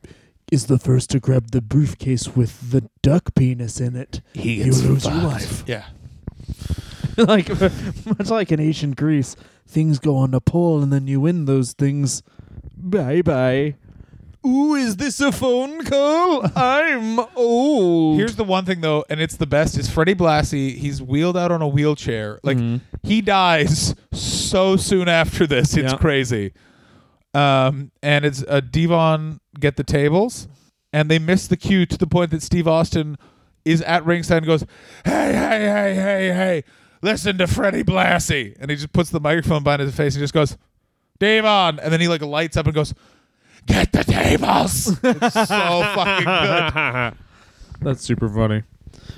is 0.51 0.65
the 0.65 0.79
first 0.79 1.09
to 1.11 1.19
grab 1.19 1.51
the 1.51 1.61
briefcase 1.61 2.35
with 2.35 2.71
the 2.71 2.89
duck 3.03 3.35
penis 3.35 3.79
in 3.79 3.95
it, 3.95 4.21
He 4.33 4.55
You 4.55 4.65
gets 4.65 4.83
lose 4.83 5.05
your 5.05 5.13
fucked. 5.13 5.23
life. 5.23 5.63
Yeah. 5.67 5.85
like 7.17 7.49
much 8.17 8.29
like 8.29 8.51
in 8.51 8.59
ancient 8.59 8.95
Greece, 8.97 9.35
things 9.67 9.99
go 9.99 10.15
on 10.17 10.33
a 10.33 10.41
pole, 10.41 10.81
and 10.81 10.91
then 10.91 11.05
you 11.07 11.21
win 11.21 11.45
those 11.45 11.73
things. 11.73 12.23
Bye 12.75 13.21
bye. 13.21 13.75
Ooh, 14.45 14.75
is 14.75 14.95
this 14.95 15.19
a 15.19 15.31
phone 15.31 15.83
call? 15.83 16.45
I'm 16.55 17.19
old. 17.35 18.17
Here's 18.17 18.35
the 18.37 18.43
one 18.45 18.63
thing 18.65 18.79
though, 18.81 19.03
and 19.09 19.19
it's 19.19 19.35
the 19.35 19.45
best, 19.45 19.77
is 19.77 19.89
Freddie 19.89 20.15
Blassie. 20.15 20.75
He's 20.77 21.01
wheeled 21.01 21.35
out 21.35 21.51
on 21.51 21.61
a 21.61 21.67
wheelchair. 21.67 22.39
Like 22.43 22.57
Mhm. 22.57 22.79
he 23.03 23.21
dies 23.21 23.95
so 24.13 24.77
soon 24.77 25.09
after 25.09 25.45
this. 25.45 25.75
It's 25.75 25.91
Yeah. 25.91 25.97
crazy. 25.97 26.53
Um, 27.33 27.91
and 28.01 28.23
it's 28.25 28.43
a 28.47 28.61
Devon 28.61 29.39
get 29.59 29.75
the 29.75 29.83
tables, 29.83 30.47
and 30.93 31.11
they 31.11 31.19
miss 31.19 31.45
the 31.47 31.57
cue 31.57 31.85
to 31.85 31.97
the 31.97 32.07
point 32.07 32.31
that 32.31 32.41
Steve 32.41 32.67
Austin 32.67 33.17
is 33.65 33.81
at 33.81 34.05
ringside 34.05 34.37
and 34.37 34.45
goes, 34.47 34.63
"Hey, 35.05 35.33
hey, 35.33 35.59
hey, 35.67 35.95
hey, 35.95 36.33
hey, 36.33 36.63
listen 37.03 37.37
to 37.37 37.45
Freddie 37.45 37.83
Blassie," 37.83 38.55
and 38.59 38.71
he 38.71 38.77
just 38.77 38.93
puts 38.93 39.09
the 39.09 39.19
microphone 39.19 39.63
behind 39.63 39.81
his 39.81 39.93
face 39.93 40.15
and 40.15 40.23
just 40.23 40.33
goes, 40.33 40.57
"Devon," 41.19 41.77
and 41.79 41.91
then 41.93 41.99
he 41.99 42.07
like 42.07 42.21
lights 42.21 42.55
up 42.57 42.65
and 42.65 42.73
goes, 42.73 42.93
"Get 43.65 43.91
the 43.91 44.03
tables." 44.03 44.87
it's 45.03 45.33
so 45.33 45.81
fucking 45.95 46.25
good. 46.25 47.17
That's 47.81 48.01
super 48.01 48.27
funny. 48.29 48.63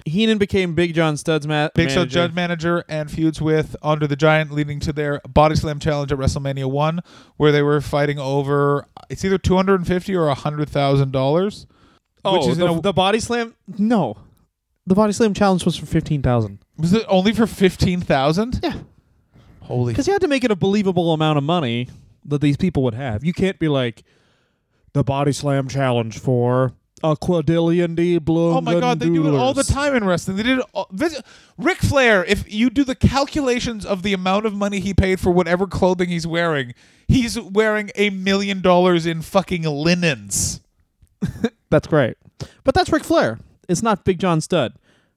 Heenan 0.06 0.38
became 0.38 0.74
Big 0.74 0.94
John 0.94 1.16
Studd's 1.18 1.48
ma- 1.48 1.70
Big 1.76 1.90
Show 1.90 1.98
manager. 2.02 2.14
judge 2.14 2.34
manager 2.34 2.84
and 2.88 3.10
feuds 3.12 3.42
with 3.42 3.76
Andre 3.82 4.08
the 4.08 4.16
Giant, 4.16 4.52
leading 4.52 4.80
to 4.82 4.94
their 4.94 5.20
Body 5.28 5.56
Slam 5.56 5.80
challenge 5.80 6.12
at 6.12 6.18
WrestleMania 6.18 6.70
One, 6.70 7.02
where 7.38 7.52
they 7.52 7.62
were 7.62 7.82
fighting 7.82 8.18
over 8.20 8.88
it's 9.10 9.26
either 9.26 9.38
two 9.38 9.56
hundred 9.56 9.76
and 9.76 9.88
fifty 9.88 10.16
or 10.16 10.34
hundred 10.34 10.70
thousand 10.70 11.12
dollars. 11.12 11.68
Oh, 12.24 12.38
which 12.38 12.48
is 12.48 12.58
the, 12.58 12.68
in 12.68 12.78
a- 12.78 12.82
the 12.82 12.94
body 12.94 13.20
slam? 13.20 13.56
No, 13.78 14.18
the 14.86 14.96
body 14.96 15.12
slam 15.14 15.34
challenge 15.34 15.66
was 15.66 15.76
for 15.76 15.86
fifteen 15.86 16.22
thousand. 16.22 16.60
Was 16.78 16.94
it 16.94 17.04
only 17.08 17.34
for 17.34 17.48
fifteen 17.48 18.00
thousand? 18.00 18.60
Yeah, 18.64 18.76
Holy! 19.62 19.94
because 19.94 20.08
you 20.08 20.14
had 20.14 20.22
to 20.22 20.28
make 20.28 20.44
it 20.44 20.52
a 20.52 20.56
believable 20.56 21.14
amount 21.14 21.38
of 21.38 21.44
money 21.44 21.90
that 22.26 22.40
these 22.42 22.58
people 22.58 22.84
would 22.84 22.94
have. 22.94 23.24
You 23.24 23.34
can't 23.34 23.58
be 23.60 23.68
like 23.68 24.04
the 24.94 25.04
body 25.04 25.32
slam 25.32 25.68
challenge 25.68 26.20
for 26.20 26.74
a 27.04 27.16
quadrillion 27.16 27.96
de 27.96 28.18
blue. 28.20 28.52
Oh 28.52 28.62
my 28.62 28.80
God! 28.80 29.00
They 29.00 29.10
do 29.10 29.28
it 29.28 29.38
all 29.38 29.54
the 29.54 29.64
time 29.64 29.96
in 29.96 30.04
wrestling. 30.04 30.38
They 30.38 30.44
did 30.44 30.60
it. 30.60 30.66
All, 30.74 30.90
Ric 31.58 31.80
Flair. 31.80 32.24
If 32.26 32.52
you 32.52 32.70
do 32.70 32.84
the 32.84 32.96
calculations 32.96 33.86
of 33.86 34.04
the 34.04 34.14
amount 34.14 34.46
of 34.46 34.54
money 34.54 34.80
he 34.80 34.94
paid 34.94 35.20
for 35.20 35.32
whatever 35.32 35.68
clothing 35.68 36.10
he's 36.10 36.28
wearing, 36.28 36.74
he's 37.08 37.40
wearing 37.40 37.92
a 37.96 38.10
million 38.10 38.62
dollars 38.62 39.06
in 39.06 39.22
fucking 39.22 39.64
linens. 39.64 40.62
That's 41.70 41.88
great, 41.88 42.18
but 42.64 42.76
that's 42.76 42.92
Ric 42.92 43.04
Flair. 43.04 43.40
It's 43.70 43.82
not 43.82 44.04
Big 44.04 44.20
John 44.20 44.42
Studd. 44.42 44.74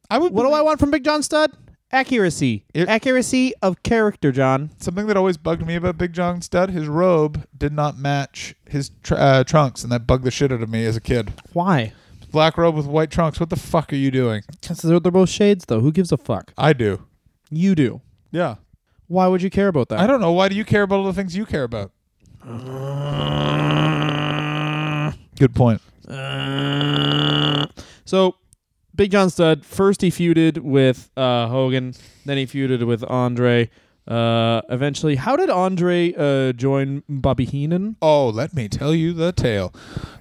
I 0.08 0.18
would. 0.18 0.32
What 0.32 0.44
do 0.44 0.52
I 0.52 0.62
want 0.62 0.78
from 0.78 0.90
Big 0.90 1.04
John 1.04 1.22
Studd? 1.22 1.50
Accuracy. 1.94 2.64
It- 2.74 2.88
Accuracy 2.88 3.54
of 3.62 3.82
character, 3.84 4.32
John. 4.32 4.70
Something 4.78 5.06
that 5.06 5.16
always 5.16 5.36
bugged 5.36 5.64
me 5.64 5.76
about 5.76 5.96
Big 5.96 6.12
John 6.12 6.42
Studd, 6.42 6.70
his 6.70 6.88
robe 6.88 7.46
did 7.56 7.72
not 7.72 7.96
match 7.96 8.54
his 8.68 8.90
tr- 9.04 9.14
uh, 9.14 9.44
trunks, 9.44 9.82
and 9.84 9.92
that 9.92 10.06
bugged 10.06 10.24
the 10.24 10.30
shit 10.32 10.50
out 10.52 10.60
of 10.60 10.68
me 10.68 10.84
as 10.84 10.96
a 10.96 11.00
kid. 11.00 11.32
Why? 11.52 11.92
Black 12.32 12.58
robe 12.58 12.74
with 12.74 12.86
white 12.86 13.12
trunks. 13.12 13.38
What 13.38 13.48
the 13.50 13.56
fuck 13.56 13.92
are 13.92 13.96
you 13.96 14.10
doing? 14.10 14.42
Because 14.60 14.78
they're, 14.78 14.98
they're 14.98 15.12
both 15.12 15.28
shades, 15.30 15.66
though. 15.66 15.78
Who 15.80 15.92
gives 15.92 16.10
a 16.10 16.16
fuck? 16.16 16.52
I 16.58 16.72
do. 16.72 17.04
You 17.48 17.76
do. 17.76 18.00
Yeah. 18.32 18.56
Why 19.06 19.28
would 19.28 19.40
you 19.42 19.50
care 19.50 19.68
about 19.68 19.88
that? 19.90 20.00
I 20.00 20.08
don't 20.08 20.20
know. 20.20 20.32
Why 20.32 20.48
do 20.48 20.56
you 20.56 20.64
care 20.64 20.82
about 20.82 20.96
all 20.96 21.04
the 21.04 21.12
things 21.12 21.36
you 21.36 21.46
care 21.46 21.62
about? 21.62 21.92
Good 25.38 25.54
point. 25.54 25.80
So, 28.04 28.34
Big 28.94 29.10
John 29.10 29.30
Studd 29.30 29.64
first 29.64 30.00
he 30.02 30.10
feuded 30.10 30.58
with 30.58 31.10
uh, 31.16 31.48
Hogan, 31.48 31.94
then 32.24 32.36
he 32.38 32.46
feuded 32.46 32.86
with 32.86 33.02
Andre. 33.04 33.70
Uh, 34.06 34.60
eventually, 34.68 35.16
how 35.16 35.34
did 35.34 35.48
Andre 35.48 36.12
uh, 36.14 36.52
join 36.52 37.02
Bobby 37.08 37.46
Heenan? 37.46 37.96
Oh, 38.02 38.28
let 38.28 38.52
me 38.54 38.68
tell 38.68 38.94
you 38.94 39.12
the 39.14 39.32
tale. 39.32 39.72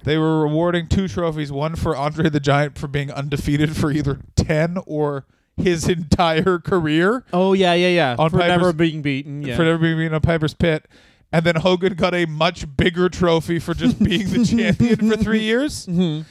They 0.04 0.16
were 0.16 0.40
rewarding 0.42 0.88
two 0.88 1.06
trophies 1.06 1.52
one 1.52 1.76
for 1.76 1.94
Andre 1.94 2.30
the 2.30 2.40
Giant 2.40 2.78
for 2.78 2.88
being 2.88 3.10
undefeated 3.12 3.76
for 3.76 3.90
either 3.90 4.20
10 4.36 4.78
or 4.86 5.26
his 5.58 5.86
entire 5.88 6.58
career 6.58 7.24
Oh 7.32 7.52
yeah, 7.52 7.74
yeah, 7.74 7.88
yeah. 7.88 8.16
On 8.18 8.30
For 8.30 8.38
Piper's- 8.38 8.58
never 8.58 8.72
being 8.72 9.02
beaten. 9.02 9.42
Yeah. 9.42 9.54
for 9.56 9.64
never 9.64 9.78
being 9.78 10.00
in 10.00 10.14
a 10.14 10.20
Piper's 10.20 10.54
Pit. 10.54 10.88
And 11.30 11.44
then 11.44 11.56
Hogan 11.56 11.94
got 11.94 12.14
a 12.14 12.24
much 12.26 12.64
bigger 12.76 13.08
trophy 13.10 13.58
for 13.58 13.74
just 13.74 14.02
being 14.02 14.28
the 14.30 14.44
champion 14.46 15.10
for 15.10 15.16
three 15.18 15.40
years. 15.42 15.86
Mhm. 15.86 16.24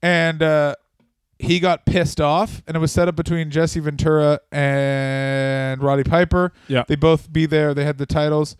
And 0.00 0.42
uh, 0.42 0.74
he 1.38 1.60
got 1.60 1.86
pissed 1.86 2.20
off, 2.20 2.62
and 2.66 2.76
it 2.76 2.80
was 2.80 2.90
set 2.90 3.06
up 3.06 3.14
between 3.14 3.50
Jesse 3.50 3.80
Ventura 3.80 4.40
and 4.50 5.82
Roddy 5.82 6.02
Piper. 6.02 6.52
Yeah. 6.66 6.84
They 6.88 6.96
both 6.96 7.32
be 7.32 7.46
there. 7.46 7.74
They 7.74 7.84
had 7.84 7.98
the 7.98 8.06
titles, 8.06 8.56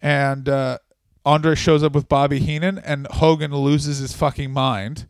and 0.00 0.48
uh, 0.48 0.78
Andre 1.26 1.54
shows 1.54 1.82
up 1.82 1.92
with 1.92 2.08
Bobby 2.08 2.38
Heenan, 2.40 2.78
and 2.78 3.06
Hogan 3.08 3.54
loses 3.54 3.98
his 3.98 4.14
fucking 4.14 4.52
mind, 4.52 5.06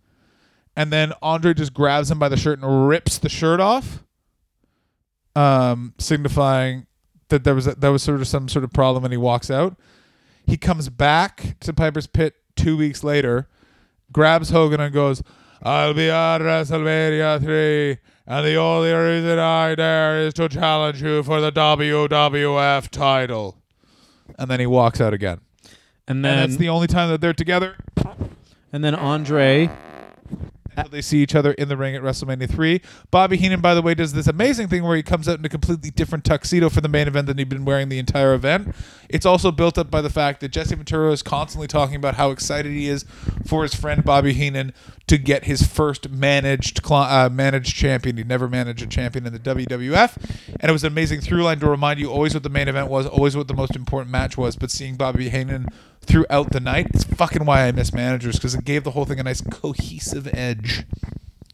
and 0.76 0.92
then 0.92 1.12
Andre 1.22 1.54
just 1.54 1.72
grabs 1.72 2.10
him 2.10 2.18
by 2.18 2.28
the 2.28 2.36
shirt 2.36 2.58
and 2.60 2.88
rips 2.88 3.18
the 3.18 3.28
shirt 3.28 3.60
off, 3.60 4.02
um, 5.36 5.94
signifying 5.98 6.86
that 7.28 7.44
there 7.44 7.54
was 7.54 7.66
a, 7.68 7.74
that 7.76 7.88
was 7.88 8.02
sort 8.02 8.20
of 8.20 8.26
some 8.26 8.48
sort 8.48 8.64
of 8.64 8.72
problem, 8.72 9.04
and 9.04 9.12
he 9.12 9.18
walks 9.18 9.50
out. 9.50 9.76
He 10.46 10.56
comes 10.56 10.88
back 10.88 11.56
to 11.60 11.72
Piper's 11.72 12.06
Pit 12.06 12.34
two 12.56 12.76
weeks 12.76 13.04
later, 13.04 13.48
grabs 14.12 14.50
Hogan 14.50 14.80
and 14.80 14.92
goes, 14.92 15.22
"I'll 15.62 15.94
be 15.94 16.10
at 16.10 16.38
WrestleMania 16.38 17.42
three, 17.42 17.98
and 18.26 18.46
the 18.46 18.56
only 18.56 18.92
reason 18.92 19.38
I 19.38 19.74
dare 19.74 20.20
is 20.20 20.34
to 20.34 20.48
challenge 20.48 21.02
you 21.02 21.22
for 21.22 21.40
the 21.40 21.52
WWF 21.52 22.90
title." 22.90 23.58
And 24.38 24.50
then 24.50 24.60
he 24.60 24.66
walks 24.66 25.00
out 25.00 25.12
again. 25.14 25.40
And 26.06 26.16
And 26.16 26.24
then 26.24 26.38
that's 26.38 26.56
the 26.56 26.68
only 26.68 26.86
time 26.86 27.08
that 27.10 27.20
they're 27.20 27.32
together 27.32 27.76
and 28.74 28.82
then 28.82 28.96
Andre 28.96 29.70
until 30.76 30.90
they 30.90 31.02
see 31.02 31.22
each 31.22 31.34
other 31.34 31.52
in 31.52 31.68
the 31.68 31.76
ring 31.76 31.94
at 31.94 32.02
WrestleMania 32.02 32.48
3. 32.48 32.80
Bobby 33.10 33.36
Heenan, 33.36 33.60
by 33.60 33.74
the 33.74 33.82
way, 33.82 33.94
does 33.94 34.12
this 34.12 34.26
amazing 34.26 34.68
thing 34.68 34.82
where 34.84 34.96
he 34.96 35.02
comes 35.02 35.28
out 35.28 35.38
in 35.38 35.44
a 35.44 35.48
completely 35.48 35.90
different 35.90 36.24
tuxedo 36.24 36.68
for 36.68 36.80
the 36.80 36.88
main 36.88 37.08
event 37.08 37.26
than 37.26 37.38
he'd 37.38 37.48
been 37.48 37.64
wearing 37.64 37.88
the 37.88 37.98
entire 37.98 38.34
event. 38.34 38.74
It's 39.08 39.26
also 39.26 39.50
built 39.50 39.78
up 39.78 39.90
by 39.90 40.00
the 40.00 40.10
fact 40.10 40.40
that 40.40 40.48
Jesse 40.48 40.74
Ventura 40.74 41.12
is 41.12 41.22
constantly 41.22 41.68
talking 41.68 41.96
about 41.96 42.14
how 42.14 42.30
excited 42.30 42.72
he 42.72 42.88
is 42.88 43.04
for 43.46 43.62
his 43.62 43.74
friend 43.74 44.04
Bobby 44.04 44.32
Heenan 44.32 44.72
to 45.06 45.18
get 45.18 45.44
his 45.44 45.66
first 45.66 46.10
managed 46.10 46.80
uh, 46.90 47.28
managed 47.30 47.74
champion. 47.76 48.16
He'd 48.16 48.28
never 48.28 48.48
managed 48.48 48.82
a 48.82 48.86
champion 48.86 49.26
in 49.26 49.32
the 49.32 49.38
WWF, 49.38 50.16
and 50.60 50.68
it 50.68 50.72
was 50.72 50.84
an 50.84 50.92
amazing 50.92 51.20
through 51.20 51.42
line 51.42 51.60
to 51.60 51.68
remind 51.68 52.00
you 52.00 52.10
always 52.10 52.34
what 52.34 52.42
the 52.42 52.48
main 52.48 52.68
event 52.68 52.88
was, 52.88 53.06
always 53.06 53.36
what 53.36 53.48
the 53.48 53.54
most 53.54 53.76
important 53.76 54.10
match 54.10 54.36
was. 54.36 54.56
But 54.56 54.70
seeing 54.70 54.96
Bobby 54.96 55.28
Heenan 55.28 55.68
throughout 56.04 56.52
the 56.52 56.60
night, 56.60 56.86
it's 56.94 57.04
fucking 57.04 57.44
why 57.44 57.66
I 57.66 57.72
miss 57.72 57.92
managers 57.92 58.36
because 58.36 58.54
it 58.54 58.64
gave 58.64 58.84
the 58.84 58.92
whole 58.92 59.04
thing 59.04 59.18
a 59.18 59.22
nice 59.22 59.40
cohesive 59.40 60.28
edge. 60.32 60.84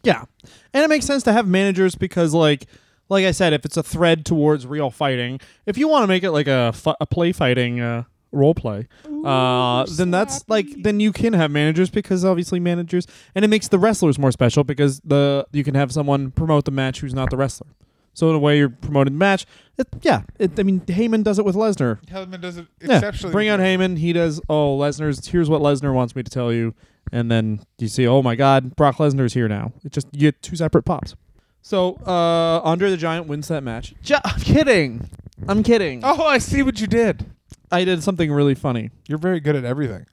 Yeah, 0.03 0.25
and 0.73 0.83
it 0.83 0.89
makes 0.89 1.05
sense 1.05 1.23
to 1.23 1.33
have 1.33 1.47
managers 1.47 1.95
because, 1.95 2.33
like, 2.33 2.65
like 3.09 3.25
I 3.25 3.31
said, 3.31 3.53
if 3.53 3.65
it's 3.65 3.77
a 3.77 3.83
thread 3.83 4.25
towards 4.25 4.65
real 4.65 4.89
fighting, 4.89 5.39
if 5.65 5.77
you 5.77 5.87
want 5.87 6.03
to 6.03 6.07
make 6.07 6.23
it 6.23 6.31
like 6.31 6.47
a, 6.47 6.71
fu- 6.73 6.95
a 6.99 7.05
play 7.05 7.31
fighting 7.31 7.79
uh, 7.79 8.03
role 8.31 8.55
play, 8.55 8.87
uh, 9.25 9.85
then 9.97 10.09
that's 10.11 10.47
like 10.47 10.65
then 10.83 10.99
you 10.99 11.11
can 11.11 11.33
have 11.33 11.51
managers 11.51 11.89
because 11.89 12.23
obviously 12.25 12.59
managers, 12.59 13.05
and 13.35 13.43
it 13.45 13.49
makes 13.49 13.67
the 13.67 13.77
wrestlers 13.77 14.17
more 14.17 14.31
special 14.31 14.63
because 14.63 15.01
the 15.01 15.45
you 15.51 15.63
can 15.63 15.75
have 15.75 15.91
someone 15.91 16.31
promote 16.31 16.65
the 16.65 16.71
match 16.71 17.01
who's 17.01 17.13
not 17.13 17.29
the 17.29 17.37
wrestler. 17.37 17.67
So 18.13 18.29
in 18.29 18.35
a 18.35 18.39
way, 18.39 18.57
you're 18.57 18.69
promoting 18.69 19.13
the 19.13 19.19
match. 19.19 19.45
It, 19.77 19.87
yeah, 20.01 20.23
it, 20.37 20.59
I 20.59 20.63
mean 20.63 20.81
Heyman 20.81 21.23
does 21.23 21.39
it 21.39 21.45
with 21.45 21.55
Lesnar. 21.55 22.03
Heyman 22.05 22.41
does 22.41 22.57
it 22.57 22.67
Yeah, 22.81 22.97
exceptionally. 22.97 23.31
bring 23.31 23.47
out 23.49 23.59
well. 23.59 23.67
Heyman. 23.67 23.97
He 23.97 24.13
does. 24.13 24.41
Oh, 24.49 24.77
Lesnar's. 24.77 25.25
Here's 25.27 25.49
what 25.49 25.61
Lesnar 25.61 25.93
wants 25.93 26.15
me 26.15 26.21
to 26.23 26.29
tell 26.29 26.51
you, 26.51 26.73
and 27.11 27.31
then 27.31 27.61
you 27.79 27.87
see. 27.87 28.05
Oh 28.07 28.21
my 28.21 28.35
God, 28.35 28.75
Brock 28.75 28.97
Lesnar's 28.97 29.33
here 29.33 29.47
now. 29.47 29.71
It 29.83 29.91
just 29.91 30.07
you 30.11 30.19
get 30.19 30.41
two 30.41 30.55
separate 30.55 30.83
pops. 30.83 31.15
So 31.61 31.95
uh 32.05 32.59
Andre 32.63 32.89
the 32.89 32.97
Giant 32.97 33.27
wins 33.27 33.47
that 33.47 33.63
match. 33.63 33.93
Ju- 34.03 34.15
I'm 34.23 34.39
kidding. 34.41 35.09
I'm 35.47 35.63
kidding. 35.63 36.01
Oh, 36.03 36.25
I 36.25 36.37
see 36.37 36.61
what 36.63 36.81
you 36.81 36.87
did. 36.87 37.25
I 37.71 37.85
did 37.85 38.03
something 38.03 38.31
really 38.31 38.55
funny. 38.55 38.89
You're 39.07 39.17
very 39.19 39.39
good 39.39 39.55
at 39.55 39.63
everything. 39.63 40.05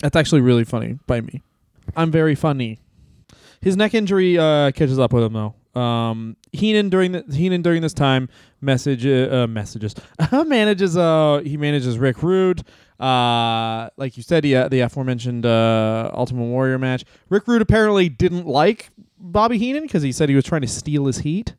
That's 0.00 0.16
actually 0.16 0.40
really 0.40 0.64
funny 0.64 0.98
by 1.06 1.20
me. 1.20 1.42
I'm 1.96 2.10
very 2.10 2.34
funny. 2.34 2.80
His 3.60 3.76
neck 3.76 3.94
injury 3.94 4.36
uh, 4.38 4.70
catches 4.72 4.98
up 4.98 5.12
with 5.12 5.22
him 5.24 5.32
though. 5.32 5.54
Um, 5.78 6.36
Heenan 6.52 6.88
during 6.88 7.12
the 7.12 7.24
Heenan 7.32 7.62
during 7.62 7.82
this 7.82 7.92
time 7.92 8.28
message 8.60 9.06
uh, 9.06 9.46
messages 9.48 9.94
manages 10.32 10.96
uh 10.96 11.40
he 11.44 11.56
manages 11.56 11.98
Rick 11.98 12.22
Rude. 12.22 12.64
Uh, 12.98 13.88
like 13.96 14.16
you 14.16 14.22
said, 14.24 14.44
yeah, 14.44 14.66
the 14.66 14.80
aforementioned 14.80 15.46
uh, 15.46 16.10
Ultimate 16.12 16.46
Warrior 16.46 16.78
match. 16.78 17.04
Rick 17.28 17.46
Rude 17.46 17.62
apparently 17.62 18.08
didn't 18.08 18.46
like 18.46 18.90
Bobby 19.20 19.56
Heenan 19.56 19.82
because 19.84 20.02
he 20.02 20.10
said 20.10 20.28
he 20.28 20.34
was 20.34 20.44
trying 20.44 20.62
to 20.62 20.68
steal 20.68 21.06
his 21.06 21.18
heat. 21.18 21.54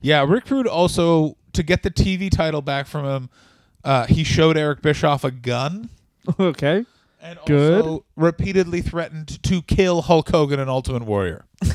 Yeah, 0.00 0.24
Rick 0.28 0.48
Rude 0.50 0.68
also 0.68 1.36
to 1.54 1.62
get 1.62 1.82
the 1.82 1.90
TV 1.90 2.30
title 2.30 2.62
back 2.62 2.86
from 2.86 3.04
him. 3.04 3.30
Uh, 3.82 4.06
he 4.06 4.22
showed 4.24 4.56
Eric 4.56 4.82
Bischoff 4.82 5.24
a 5.24 5.30
gun 5.30 5.90
okay. 6.40 6.84
and 7.20 7.38
Good. 7.46 7.82
also 7.82 8.04
repeatedly 8.16 8.82
threatened 8.82 9.42
to 9.44 9.62
kill 9.62 10.02
Hulk 10.02 10.28
Hogan 10.28 10.60
and 10.60 10.70
Ultimate 10.70 11.04
Warrior. 11.04 11.44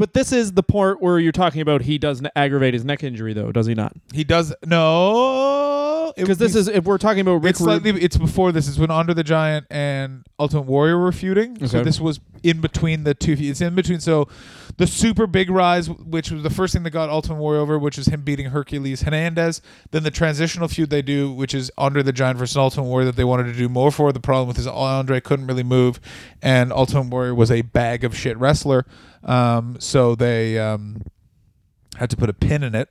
But 0.00 0.14
this 0.14 0.32
is 0.32 0.52
the 0.52 0.62
part 0.62 1.02
where 1.02 1.18
you're 1.18 1.30
talking 1.30 1.60
about 1.60 1.82
he 1.82 1.98
doesn't 1.98 2.26
aggravate 2.34 2.72
his 2.72 2.86
neck 2.86 3.04
injury 3.04 3.34
though, 3.34 3.52
does 3.52 3.66
he 3.66 3.74
not? 3.74 3.92
He 4.14 4.24
does 4.24 4.54
no 4.64 6.14
it 6.16 6.22
Because 6.22 6.38
this 6.38 6.54
is 6.54 6.68
if 6.68 6.84
we're 6.84 6.96
talking 6.96 7.20
about 7.20 7.42
Rick 7.42 7.50
it's 7.50 7.60
Rude. 7.60 7.82
slightly 7.82 8.02
it's 8.02 8.16
before 8.16 8.50
this 8.50 8.66
is 8.66 8.78
when 8.78 8.90
Andre 8.90 9.12
the 9.12 9.22
Giant 9.22 9.66
and 9.70 10.24
Ultimate 10.38 10.62
Warrior 10.62 10.98
were 10.98 11.12
feuding. 11.12 11.58
So 11.66 11.78
Okay. 11.80 11.84
this 11.84 12.00
was 12.00 12.18
in 12.42 12.62
between 12.62 13.04
the 13.04 13.12
two. 13.12 13.36
It's 13.38 13.60
in 13.60 13.74
between. 13.74 14.00
So 14.00 14.26
the 14.80 14.86
super 14.86 15.26
big 15.26 15.50
rise, 15.50 15.90
which 15.90 16.30
was 16.30 16.42
the 16.42 16.48
first 16.48 16.72
thing 16.72 16.84
that 16.84 16.90
got 16.90 17.10
Ultimate 17.10 17.36
Warrior 17.36 17.60
over, 17.60 17.78
which 17.78 17.98
is 17.98 18.06
him 18.06 18.22
beating 18.22 18.46
Hercules 18.46 19.02
Hernandez. 19.02 19.60
Then 19.90 20.04
the 20.04 20.10
transitional 20.10 20.68
feud 20.68 20.88
they 20.88 21.02
do, 21.02 21.30
which 21.30 21.52
is 21.52 21.70
Andre 21.76 22.02
the 22.02 22.14
Giant 22.14 22.38
versus 22.38 22.56
Ultimate 22.56 22.86
Warrior, 22.86 23.04
that 23.04 23.16
they 23.16 23.24
wanted 23.24 23.44
to 23.44 23.52
do 23.52 23.68
more 23.68 23.90
for. 23.90 24.10
The 24.10 24.20
problem 24.20 24.48
with 24.48 24.58
is 24.58 24.66
Andre 24.66 25.20
couldn't 25.20 25.46
really 25.46 25.62
move, 25.62 26.00
and 26.40 26.72
Ultimate 26.72 27.10
Warrior 27.10 27.34
was 27.34 27.50
a 27.50 27.60
bag 27.60 28.04
of 28.04 28.16
shit 28.16 28.38
wrestler. 28.38 28.86
Um, 29.22 29.76
so 29.78 30.14
they 30.14 30.58
um, 30.58 31.02
had 31.96 32.08
to 32.08 32.16
put 32.16 32.30
a 32.30 32.32
pin 32.32 32.62
in 32.62 32.74
it. 32.74 32.88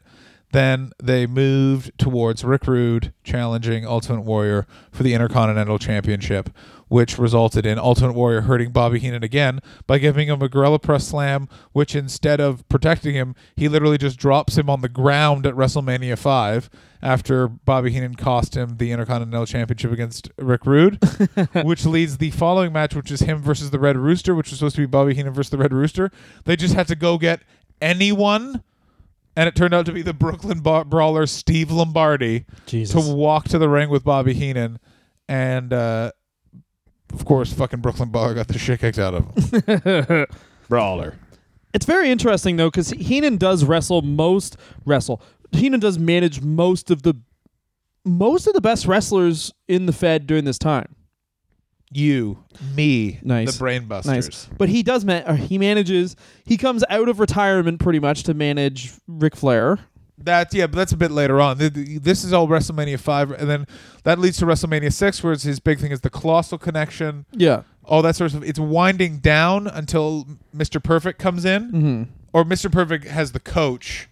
Then 0.52 0.92
they 1.02 1.26
moved 1.26 1.98
towards 1.98 2.44
Rick 2.44 2.68
Rude 2.68 3.14
challenging 3.24 3.84
Ultimate 3.86 4.22
Warrior 4.22 4.68
for 4.92 5.02
the 5.02 5.16
Intercontinental 5.16 5.80
Championship, 5.80 6.52
which 6.90 7.18
resulted 7.18 7.66
in 7.66 7.80
Ultimate 7.80 8.14
Warrior 8.14 8.42
hurting 8.42 8.72
Bobby 8.72 9.00
Heenan 9.00 9.24
again 9.24 9.60
by 9.88 9.98
giving 9.98 10.28
him 10.28 10.42
a 10.42 10.50
gorilla 10.50 10.80
press 10.80 11.08
slam, 11.08 11.48
which 11.72 11.96
instead 11.96 12.42
of 12.42 12.68
protecting 12.68 13.16
him, 13.16 13.36
he 13.56 13.70
literally 13.70 13.98
just 13.98 14.18
drops 14.20 14.58
him 14.58 14.70
on 14.70 14.82
the 14.82 14.90
ground 14.90 15.46
at 15.46 15.54
WrestleMania 15.54 16.18
5 16.18 16.70
after 17.02 17.48
Bobby 17.48 17.92
Heenan 17.92 18.16
cost 18.16 18.58
him 18.58 18.78
the 18.78 18.92
Intercontinental 18.92 19.46
Championship 19.46 19.92
against 19.92 20.30
Rick 20.38 20.66
Rude, 20.66 21.00
which 21.64 21.86
leads 21.86 22.18
the 22.18 22.32
following 22.32 22.74
match, 22.74 22.96
which 22.96 23.12
is 23.12 23.22
him 23.22 23.42
versus 23.42 23.70
the 23.72 23.80
Red 23.80 23.96
Rooster, 23.96 24.36
which 24.36 24.50
was 24.50 24.60
supposed 24.60 24.76
to 24.76 24.82
be 24.82 24.86
Bobby 24.86 25.14
Heenan 25.14 25.34
versus 25.34 25.52
the 25.52 25.58
Red 25.58 25.74
Rooster. 25.74 26.12
They 26.44 26.56
just 26.56 26.74
had 26.74 26.88
to 26.88 26.96
go 26.96 27.18
get 27.18 27.42
anyone 27.82 28.64
and 29.36 29.48
it 29.48 29.56
turned 29.56 29.74
out 29.74 29.86
to 29.86 29.94
be 29.94 30.02
the 30.02 30.14
Brooklyn 30.14 30.60
ba- 30.62 30.84
brawler 30.84 31.26
Steve 31.26 31.72
Lombardi 31.72 32.46
Jesus. 32.66 32.94
to 32.94 33.14
walk 33.14 33.48
to 33.50 33.58
the 33.58 33.70
ring 33.70 33.90
with 33.90 34.04
Bobby 34.04 34.34
Heenan, 34.34 34.80
and 35.30 35.72
uh, 35.72 36.12
of 37.20 37.26
course, 37.26 37.52
fucking 37.54 37.80
Brooklyn 37.82 38.10
brawler 38.10 38.34
got 38.34 38.48
the 38.48 38.58
shit 38.58 38.80
kicked 38.80 38.98
out 39.00 39.14
of 39.14 39.54
him. 39.54 40.26
brawler. 40.70 41.16
It's 41.74 41.86
very 41.86 42.10
interesting 42.10 42.56
though, 42.58 42.70
because 42.70 42.90
Heenan 42.92 43.38
does 43.38 43.64
wrestle 43.66 44.02
most 44.02 44.58
wrestle. 44.86 45.22
Heenan 45.52 45.80
does 45.80 46.00
manage 46.00 46.42
most 46.42 46.90
of 46.92 47.04
the 47.04 47.16
most 48.06 48.48
of 48.48 48.54
the 48.54 48.62
best 48.62 48.86
wrestlers 48.86 49.54
in 49.68 49.86
the 49.86 49.92
Fed 49.94 50.26
during 50.26 50.46
this 50.46 50.58
time. 50.58 50.96
You, 51.92 52.44
me, 52.76 53.20
Nice. 53.24 53.58
the 53.58 53.64
Brainbusters. 53.66 54.06
Nice, 54.06 54.46
but 54.58 54.70
he 54.70 54.84
does. 54.84 55.04
Man- 55.04 55.24
or 55.28 55.36
he 55.36 55.58
manages. 55.58 56.16
He 56.46 56.56
comes 56.56 56.84
out 56.90 57.10
of 57.10 57.20
retirement 57.20 57.80
pretty 57.80 58.00
much 58.00 58.24
to 58.24 58.34
manage 58.36 58.94
Ric 59.08 59.36
Flair. 59.36 59.80
That's 60.22 60.54
yeah, 60.54 60.68
but 60.68 60.76
that's 60.78 60.92
a 60.92 60.98
bit 60.98 61.12
later 61.12 61.40
on. 61.40 61.58
Th- 61.58 61.74
th- 61.74 62.02
This 62.02 62.24
is 62.24 62.34
all 62.34 62.48
WrestleMania 62.48 63.00
five, 63.00 63.32
and 63.32 63.50
then 63.50 63.66
that 64.04 64.20
leads 64.20 64.38
to 64.38 64.46
WrestleMania 64.46 64.92
six, 64.94 65.24
where 65.24 65.34
it's 65.34 65.44
his 65.44 65.60
big 65.60 65.80
thing 65.80 65.92
is 65.92 66.02
the 66.02 66.10
colossal 66.10 66.58
connection, 66.58 67.26
Yeah. 67.32 67.62
all 67.86 68.02
that 68.02 68.16
sort 68.16 68.34
of. 68.34 68.44
It's 68.44 68.60
winding 68.60 69.20
down 69.20 69.68
until 69.68 70.28
Mr. 70.56 70.82
Perfect 70.84 71.20
comes 71.20 71.46
in, 71.46 71.72
Mm-hmm. 71.72 72.04
or 72.34 72.44
Mr. 72.44 72.72
Perfect 72.72 73.06
has 73.08 73.32
the 73.32 73.40
coach. 73.40 74.10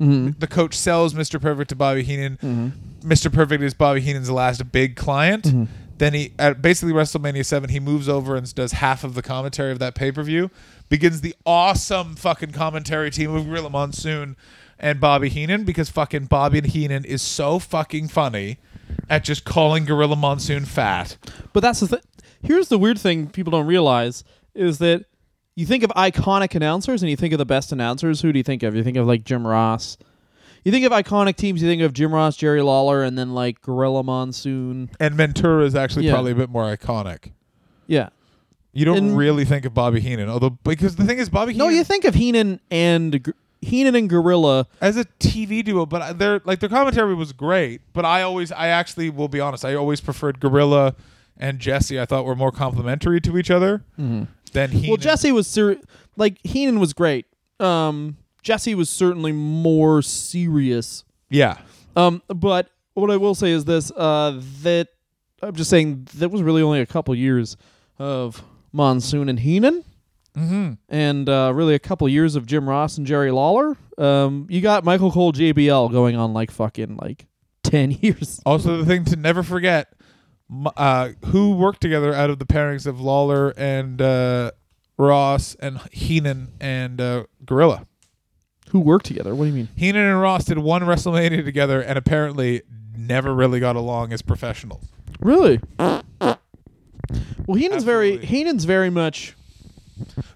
Mm-hmm. 0.00 0.38
The 0.38 0.46
coach 0.46 0.74
sells 0.74 1.14
Mr. 1.14 1.40
Perfect 1.40 1.68
to 1.70 1.76
Bobby 1.76 2.02
Heenan. 2.02 2.36
Mm-hmm. 2.42 3.08
Mr. 3.08 3.32
Perfect 3.32 3.62
is 3.62 3.74
Bobby 3.74 4.00
Heenan's 4.00 4.30
last 4.30 4.70
big 4.72 4.96
client. 4.96 5.44
Mhm. 5.44 5.68
Then 5.98 6.14
he 6.14 6.32
at 6.38 6.60
basically 6.62 6.92
WrestleMania 6.92 7.44
seven, 7.44 7.70
he 7.70 7.78
moves 7.78 8.08
over 8.08 8.34
and 8.34 8.52
does 8.54 8.72
half 8.72 9.04
of 9.04 9.14
the 9.14 9.22
commentary 9.22 9.70
of 9.70 9.78
that 9.78 9.94
pay 9.94 10.10
per 10.10 10.22
view. 10.22 10.50
Begins 10.88 11.20
the 11.20 11.34
awesome 11.46 12.16
fucking 12.16 12.50
commentary 12.52 13.10
team 13.10 13.32
of 13.34 13.46
Gorilla 13.46 13.70
Monsoon 13.70 14.36
and 14.82 15.00
Bobby 15.00 15.28
Heenan 15.30 15.64
because 15.64 15.88
fucking 15.88 16.26
Bobby 16.26 16.58
and 16.58 16.66
Heenan 16.66 17.04
is 17.04 17.22
so 17.22 17.58
fucking 17.58 18.08
funny 18.08 18.58
at 19.08 19.24
just 19.24 19.44
calling 19.44 19.84
Gorilla 19.84 20.16
Monsoon 20.16 20.64
fat. 20.66 21.16
But 21.52 21.60
that's 21.60 21.80
the 21.80 21.88
th- 21.88 22.02
here's 22.42 22.68
the 22.68 22.78
weird 22.78 22.98
thing 22.98 23.28
people 23.28 23.52
don't 23.52 23.66
realize 23.66 24.24
is 24.54 24.78
that 24.78 25.04
you 25.54 25.64
think 25.66 25.82
of 25.84 25.90
iconic 25.90 26.54
announcers 26.54 27.02
and 27.02 27.08
you 27.10 27.16
think 27.16 27.32
of 27.32 27.38
the 27.38 27.46
best 27.46 27.72
announcers. 27.72 28.20
Who 28.22 28.32
do 28.32 28.38
you 28.38 28.42
think 28.42 28.62
of? 28.62 28.74
You 28.74 28.82
think 28.82 28.96
of 28.96 29.06
like 29.06 29.24
Jim 29.24 29.46
Ross. 29.46 29.96
You 30.64 30.70
think 30.72 30.84
of 30.86 30.92
iconic 30.92 31.36
teams. 31.36 31.60
You 31.62 31.68
think 31.68 31.82
of 31.82 31.92
Jim 31.92 32.14
Ross, 32.14 32.36
Jerry 32.36 32.62
Lawler, 32.62 33.02
and 33.02 33.18
then 33.18 33.34
like 33.34 33.60
Gorilla 33.62 34.02
Monsoon. 34.02 34.90
And 35.00 35.14
Ventura 35.14 35.64
is 35.64 35.74
actually 35.74 36.06
Yeah. 36.06 36.12
probably 36.12 36.32
a 36.32 36.36
bit 36.36 36.50
more 36.50 36.64
iconic. 36.74 37.32
Yeah. 37.86 38.10
You 38.72 38.84
don't 38.86 38.96
And- 38.96 39.16
really 39.18 39.44
think 39.44 39.64
of 39.66 39.74
Bobby 39.74 40.00
Heenan, 40.00 40.28
although 40.30 40.50
because 40.64 40.96
the 40.96 41.04
thing 41.04 41.18
is, 41.18 41.28
Bobby 41.28 41.52
No, 41.54 41.68
you 41.68 41.84
think 41.84 42.04
of 42.04 42.14
Heenan 42.14 42.60
and 42.70 43.22
Gr- 43.22 43.32
Heenan 43.62 43.94
and 43.94 44.08
Gorilla. 44.10 44.66
as 44.80 44.96
a 44.96 45.04
TV 45.20 45.64
duo, 45.64 45.86
but 45.86 46.18
their 46.18 46.40
like 46.44 46.60
their 46.60 46.68
commentary 46.68 47.14
was 47.14 47.32
great. 47.32 47.80
But 47.92 48.04
I 48.04 48.22
always, 48.22 48.50
I 48.52 48.66
actually 48.68 49.08
will 49.08 49.28
be 49.28 49.40
honest, 49.40 49.64
I 49.64 49.74
always 49.74 50.00
preferred 50.00 50.40
Gorilla 50.40 50.94
and 51.38 51.58
Jesse. 51.58 51.98
I 52.00 52.04
thought 52.04 52.24
were 52.24 52.36
more 52.36 52.52
complimentary 52.52 53.20
to 53.22 53.38
each 53.38 53.50
other 53.50 53.84
than 53.96 54.28
Heenan. 54.70 54.88
Well, 54.88 54.96
Jesse 54.98 55.32
was 55.32 55.46
ser- 55.46 55.78
like 56.16 56.38
Heenan 56.44 56.78
was 56.80 56.92
great. 56.92 57.26
Um, 57.60 58.16
Jesse 58.42 58.74
was 58.74 58.90
certainly 58.90 59.32
more 59.32 60.02
serious. 60.02 61.04
yeah, 61.30 61.58
Um, 61.96 62.22
but 62.28 62.68
what 62.94 63.10
I 63.10 63.16
will 63.16 63.34
say 63.34 63.50
is 63.52 63.64
this: 63.64 63.90
uh, 63.92 64.40
that 64.62 64.88
I'm 65.42 65.54
just 65.54 65.70
saying 65.70 66.08
that 66.14 66.30
was 66.30 66.42
really 66.42 66.62
only 66.62 66.80
a 66.80 66.86
couple 66.86 67.14
years 67.14 67.56
of 67.98 68.42
Monsoon 68.72 69.28
and 69.28 69.38
Heenan, 69.38 69.84
mm-hmm. 70.36 70.72
and 70.88 71.28
uh, 71.28 71.52
really 71.54 71.74
a 71.74 71.78
couple 71.78 72.08
years 72.08 72.36
of 72.36 72.46
Jim 72.46 72.68
Ross 72.68 72.98
and 72.98 73.06
Jerry 73.06 73.30
Lawler. 73.30 73.76
Um, 73.98 74.46
you 74.50 74.60
got 74.60 74.84
Michael 74.84 75.10
Cole 75.10 75.32
JBL 75.32 75.90
going 75.90 76.16
on 76.16 76.32
like 76.32 76.50
fucking 76.50 76.96
like 76.96 77.26
ten 77.62 77.90
years. 77.90 78.40
Also, 78.44 78.78
the 78.78 78.86
thing 78.86 79.04
to 79.06 79.16
never 79.16 79.42
forget, 79.42 79.92
uh, 80.76 81.10
who 81.26 81.56
worked 81.56 81.80
together 81.80 82.14
out 82.14 82.30
of 82.30 82.38
the 82.38 82.46
pairings 82.46 82.86
of 82.86 83.00
Lawler 83.00 83.50
and 83.56 84.00
uh, 84.00 84.52
Ross 84.98 85.54
and 85.56 85.78
Heenan 85.92 86.52
and 86.60 87.00
uh, 87.00 87.24
Gorilla. 87.44 87.86
Who 88.70 88.80
worked 88.80 89.04
together? 89.04 89.34
What 89.34 89.44
do 89.44 89.50
you 89.50 89.56
mean? 89.56 89.68
Heenan 89.76 90.06
and 90.06 90.20
Ross 90.20 90.46
did 90.46 90.58
one 90.58 90.82
WrestleMania 90.82 91.44
together, 91.44 91.82
and 91.82 91.98
apparently 91.98 92.62
never 92.96 93.34
really 93.34 93.60
got 93.60 93.76
along 93.76 94.12
as 94.12 94.22
professionals. 94.22 94.84
Really? 95.20 95.60
Well, 97.46 97.58
Heenan's 97.58 97.84
very 97.84 98.14
Absolutely. 98.14 98.26
Heenan's 98.26 98.64
very 98.64 98.90
much. 98.90 99.34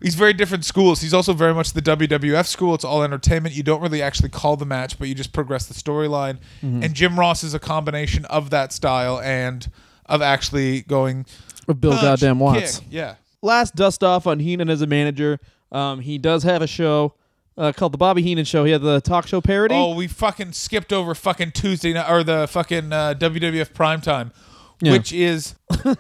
He's 0.02 0.14
very 0.14 0.32
different 0.32 0.64
schools. 0.64 1.00
He's 1.00 1.14
also 1.14 1.32
very 1.32 1.54
much 1.54 1.72
the 1.72 1.82
WWF 1.82 2.46
school. 2.46 2.74
It's 2.74 2.84
all 2.84 3.02
entertainment. 3.02 3.54
You 3.54 3.62
don't 3.62 3.80
really 3.80 4.02
actually 4.02 4.28
call 4.28 4.57
the 4.57 4.66
match, 4.66 4.98
but 4.98 5.09
you 5.09 5.14
just 5.14 5.32
progress 5.32 5.66
the 5.66 5.74
storyline. 5.74 6.38
And 6.62 6.94
Jim 6.94 7.18
Ross 7.18 7.42
is 7.42 7.54
a 7.54 7.59
combination 7.59 8.24
of 8.26 8.50
that 8.50 8.72
style 8.72 9.18
and 9.20 9.68
of 10.07 10.22
actually 10.22 10.82
going 10.82 11.26
Of 11.68 11.80
Bill 11.80 11.92
punch, 11.92 12.02
Goddamn 12.02 12.38
Watts. 12.38 12.78
kick. 12.78 12.88
Yeah. 12.90 13.14
last 13.42 13.74
dust 13.74 14.04
off 14.04 14.26
on 14.26 14.38
Heenan 14.40 14.68
as 14.70 14.82
a 14.82 14.86
manager. 14.86 15.40
Um, 15.72 16.00
he 16.00 16.18
does 16.18 16.42
have 16.44 16.62
a 16.62 16.66
show 16.66 17.14
uh, 17.59 17.72
called 17.72 17.92
the 17.92 17.98
Bobby 17.98 18.22
Heenan 18.22 18.44
Show. 18.44 18.64
He 18.64 18.70
had 18.72 18.82
the 18.82 19.00
talk 19.00 19.26
show 19.26 19.40
parody. 19.40 19.74
Oh, 19.74 19.94
we 19.94 20.07
fucking 20.07 20.52
skipped 20.52 20.92
over 20.92 21.14
fucking 21.14 21.52
Tuesday 21.52 21.92
night 21.94 22.09
or 22.11 22.22
the 22.22 22.46
fucking 22.48 22.92
uh, 22.92 23.14
WWF 23.18 23.72
primetime, 23.72 24.30
Yeah. 24.80 24.92
which 24.92 25.12
is 25.12 25.54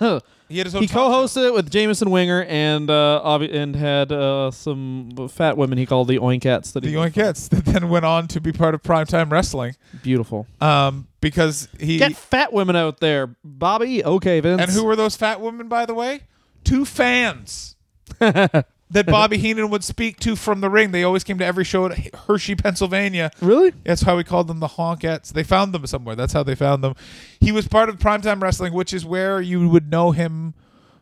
he 0.48 0.58
had 0.58 0.66
his 0.66 0.74
own. 0.74 0.82
he 0.82 0.88
co-hosted 0.88 1.46
it 1.48 1.52
with 1.54 1.70
Jameson 1.70 2.10
Winger 2.10 2.44
and 2.44 2.88
uh, 2.90 3.20
obvi- 3.24 3.54
and 3.54 3.74
had 3.74 4.12
uh, 4.12 4.50
some 4.50 5.28
fat 5.28 5.56
women 5.56 5.78
he 5.78 5.86
called 5.86 6.08
the 6.08 6.18
Oinkettes. 6.18 6.72
That 6.72 6.84
he 6.84 6.90
the 6.92 6.96
Oinkettes 6.98 7.48
that 7.50 7.64
then 7.64 7.88
went 7.88 8.04
on 8.04 8.28
to 8.28 8.40
be 8.40 8.52
part 8.52 8.74
of 8.74 8.82
primetime 8.82 9.30
wrestling. 9.30 9.74
beautiful. 10.02 10.46
Um, 10.60 11.08
because 11.20 11.68
he 11.80 11.98
Get 11.98 12.14
fat 12.16 12.52
women 12.52 12.76
out 12.76 13.00
there, 13.00 13.34
Bobby. 13.44 14.04
Okay, 14.04 14.40
Vince. 14.40 14.60
and 14.62 14.70
who 14.70 14.84
were 14.84 14.94
those 14.96 15.16
fat 15.16 15.40
women, 15.40 15.68
by 15.68 15.84
the 15.86 15.94
way? 15.94 16.20
Two 16.64 16.84
fans 16.84 17.76
that 18.90 19.06
Bobby 19.06 19.36
Heenan 19.38 19.68
would 19.70 19.82
speak 19.82 20.20
to 20.20 20.36
from 20.36 20.60
the 20.60 20.70
ring. 20.70 20.92
They 20.92 21.02
always 21.02 21.24
came 21.24 21.38
to 21.38 21.44
every 21.44 21.64
show 21.64 21.86
at 21.86 22.14
Hershey, 22.26 22.54
Pennsylvania. 22.54 23.30
really? 23.40 23.72
That's 23.84 24.02
how 24.02 24.16
we 24.16 24.24
called 24.24 24.46
them 24.46 24.60
the 24.60 24.68
Honkettes. 24.68 25.32
They 25.32 25.42
found 25.42 25.72
them 25.72 25.86
somewhere. 25.86 26.14
That's 26.14 26.32
how 26.32 26.42
they 26.42 26.54
found 26.54 26.84
them. 26.84 26.94
He 27.40 27.50
was 27.52 27.66
part 27.66 27.88
of 27.88 27.98
Primetime 27.98 28.40
Wrestling, 28.40 28.72
which 28.72 28.92
is 28.94 29.04
where 29.04 29.40
you 29.40 29.68
would 29.68 29.90
know 29.90 30.12
him 30.12 30.54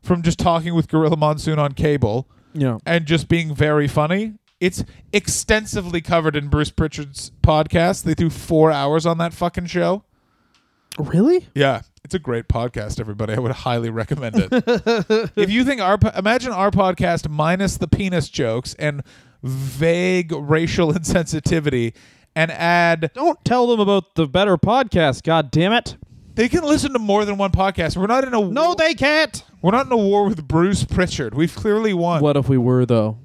from 0.03 0.23
just 0.23 0.39
talking 0.39 0.75
with 0.75 0.89
Gorilla 0.89 1.17
Monsoon 1.17 1.59
on 1.59 1.73
cable 1.73 2.29
Yeah. 2.55 2.79
and 2.87 3.05
just 3.07 3.29
being 3.29 3.55
very 3.55 3.89
funny. 3.89 4.35
It's 4.61 4.83
extensively 5.13 6.01
covered 6.01 6.37
in 6.37 6.49
Bruce 6.49 6.71
Pritchard's 6.71 7.33
podcast. 7.43 8.05
They 8.05 8.15
threw 8.15 8.31
four 8.31 8.71
hours 8.73 9.05
on 9.05 9.19
that 9.19 9.35
fucking 9.35 9.67
show. 9.67 10.05
Really? 10.99 11.49
Yeah, 11.55 11.83
it's 12.05 12.15
a 12.15 12.19
great 12.19 12.49
podcast, 12.49 13.01
everybody. 13.01 13.33
I 13.35 13.39
would 13.39 13.51
highly 13.53 13.91
recommend 13.91 14.37
it. 14.39 14.49
if 15.37 15.51
you 15.51 15.65
think 15.65 15.81
our 15.81 15.99
po- 15.99 16.13
imagine 16.17 16.53
our 16.53 16.71
podcast 16.71 17.29
minus 17.29 17.79
the 17.79 17.89
penis 17.89 18.29
jokes 18.29 18.75
and 18.79 19.03
vague 19.43 20.33
racial 20.33 20.93
insensitivity 20.95 21.95
and 22.37 22.51
add 22.51 23.11
Don't 23.15 23.43
tell 23.45 23.67
them 23.67 23.81
about 23.81 24.15
the 24.17 24.27
better 24.27 24.57
podcast. 24.59 25.23
God 25.23 25.51
damn 25.51 25.73
it! 25.73 25.97
they 26.35 26.49
can 26.49 26.65
listen 26.65 26.93
to 26.93 26.99
more 26.99 27.25
than 27.25 27.39
one 27.39 27.53
podcast. 27.53 27.97
We're 27.97 28.07
not 28.07 28.25
in 28.25 28.35
a 28.35 28.41
No, 28.41 28.75
they 28.75 28.95
can't. 28.95 29.43
we're 29.63 29.71
not 29.71 29.87
in 29.87 29.93
a 29.93 29.97
war 29.97 30.27
with 30.29 30.47
Bruce 30.47 30.85
Pritchard. 30.85 31.35
We've 31.35 31.55
clearly 31.55 31.95
won. 31.95 32.21
What 32.23 32.37
if 32.37 32.49
we 32.49 32.59
were 32.59 32.85
though? 32.85 33.19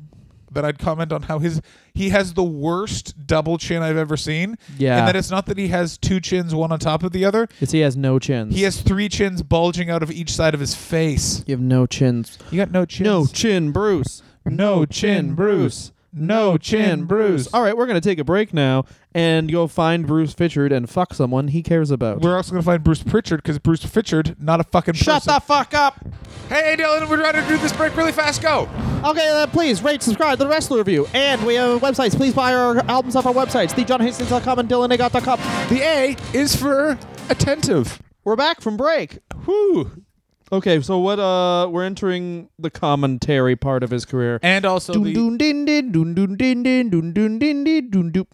That 0.51 0.65
I'd 0.65 0.79
comment 0.79 1.11
on 1.11 1.23
how 1.23 1.39
his 1.39 1.61
he 1.93 2.09
has 2.09 2.33
the 2.33 2.43
worst 2.43 3.27
double 3.27 3.57
chin 3.57 3.81
I've 3.81 3.97
ever 3.97 4.17
seen. 4.17 4.57
Yeah. 4.77 4.99
And 4.99 5.07
that 5.07 5.15
it's 5.15 5.29
not 5.29 5.45
that 5.47 5.57
he 5.57 5.67
has 5.69 5.97
two 5.97 6.19
chins 6.19 6.55
one 6.55 6.71
on 6.71 6.79
top 6.79 7.03
of 7.03 7.11
the 7.11 7.25
other. 7.25 7.47
Because 7.47 7.71
he 7.71 7.79
has 7.79 7.97
no 7.97 8.19
chins. 8.19 8.55
He 8.55 8.63
has 8.63 8.81
three 8.81 9.09
chins 9.09 9.43
bulging 9.43 9.89
out 9.89 10.03
of 10.03 10.11
each 10.11 10.31
side 10.31 10.53
of 10.53 10.59
his 10.59 10.75
face. 10.75 11.43
You 11.45 11.53
have 11.53 11.61
no 11.61 11.85
chins. 11.85 12.37
You 12.51 12.57
got 12.57 12.71
no 12.71 12.85
chins. 12.85 13.05
No 13.05 13.25
chin, 13.25 13.71
Bruce. 13.71 14.23
No 14.45 14.85
chin, 14.85 15.35
Bruce. 15.35 15.91
No 16.11 16.57
chin, 16.57 17.05
Bruce. 17.05 17.47
All 17.53 17.61
right, 17.61 17.77
we're 17.77 17.85
gonna 17.85 18.01
take 18.01 18.17
a 18.19 18.23
break 18.23 18.53
now 18.53 18.85
and 19.13 19.51
go 19.51 19.67
find 19.67 20.07
Bruce 20.07 20.33
Fitchard 20.33 20.71
and 20.71 20.89
fuck 20.89 21.13
someone 21.13 21.49
he 21.49 21.61
cares 21.61 21.91
about. 21.91 22.21
We're 22.21 22.35
also 22.35 22.51
gonna 22.51 22.63
find 22.63 22.83
Bruce 22.83 23.03
Pritchard 23.03 23.43
because 23.43 23.59
Bruce 23.59 23.83
Fitchard, 23.83 24.39
not 24.39 24.59
a 24.59 24.63
fucking 24.63 24.95
Shut 24.95 25.23
person. 25.23 25.33
the 25.35 25.39
fuck 25.39 25.73
up. 25.73 26.03
Hey, 26.49 26.75
Dylan, 26.79 27.07
we're 27.07 27.17
trying 27.17 27.33
to 27.41 27.47
do 27.47 27.57
this 27.59 27.71
break 27.73 27.95
really 27.95 28.11
fast. 28.11 28.41
Go. 28.41 28.67
Okay, 29.05 29.27
uh, 29.29 29.45
please 29.47 29.83
rate, 29.83 30.01
subscribe 30.01 30.39
to 30.39 30.43
the 30.45 30.49
Wrestler 30.49 30.79
Review, 30.79 31.07
and 31.13 31.45
we 31.45 31.55
have 31.55 31.79
websites. 31.81 32.15
Please 32.15 32.33
buy 32.33 32.53
our 32.55 32.79
albums 32.89 33.15
off 33.15 33.25
our 33.27 33.33
websites: 33.33 33.69
thejohnhastings.com 33.73 34.59
and 34.59 34.67
dylanagott.com. 34.69 35.39
The 35.69 35.81
A 35.83 36.15
is 36.33 36.55
for 36.55 36.97
attentive. 37.29 38.01
We're 38.23 38.35
back 38.35 38.61
from 38.61 38.77
break. 38.77 39.19
Whoo. 39.45 40.03
Okay, 40.51 40.81
so 40.81 40.97
what? 40.97 41.19
Uh, 41.19 41.67
we're 41.69 41.83
entering 41.85 42.49
the 42.57 42.69
commentary 42.71 43.55
part 43.55 43.83
of 43.83 43.91
his 43.91 44.03
career. 44.05 44.39
And 44.41 44.65
also 44.65 44.93
Dun 44.93 45.03
the 45.03 45.13
dun 45.13 45.37
din 45.37 45.65
din 45.65 45.91
dun 45.91 46.13
dun 46.15 46.35
din 46.35 46.63
din 46.63 46.89
dun 46.89 47.13
dun 47.13 47.37
din 47.39 47.63
din 47.63 47.89
dun 47.89 48.11
dun. 48.11 48.27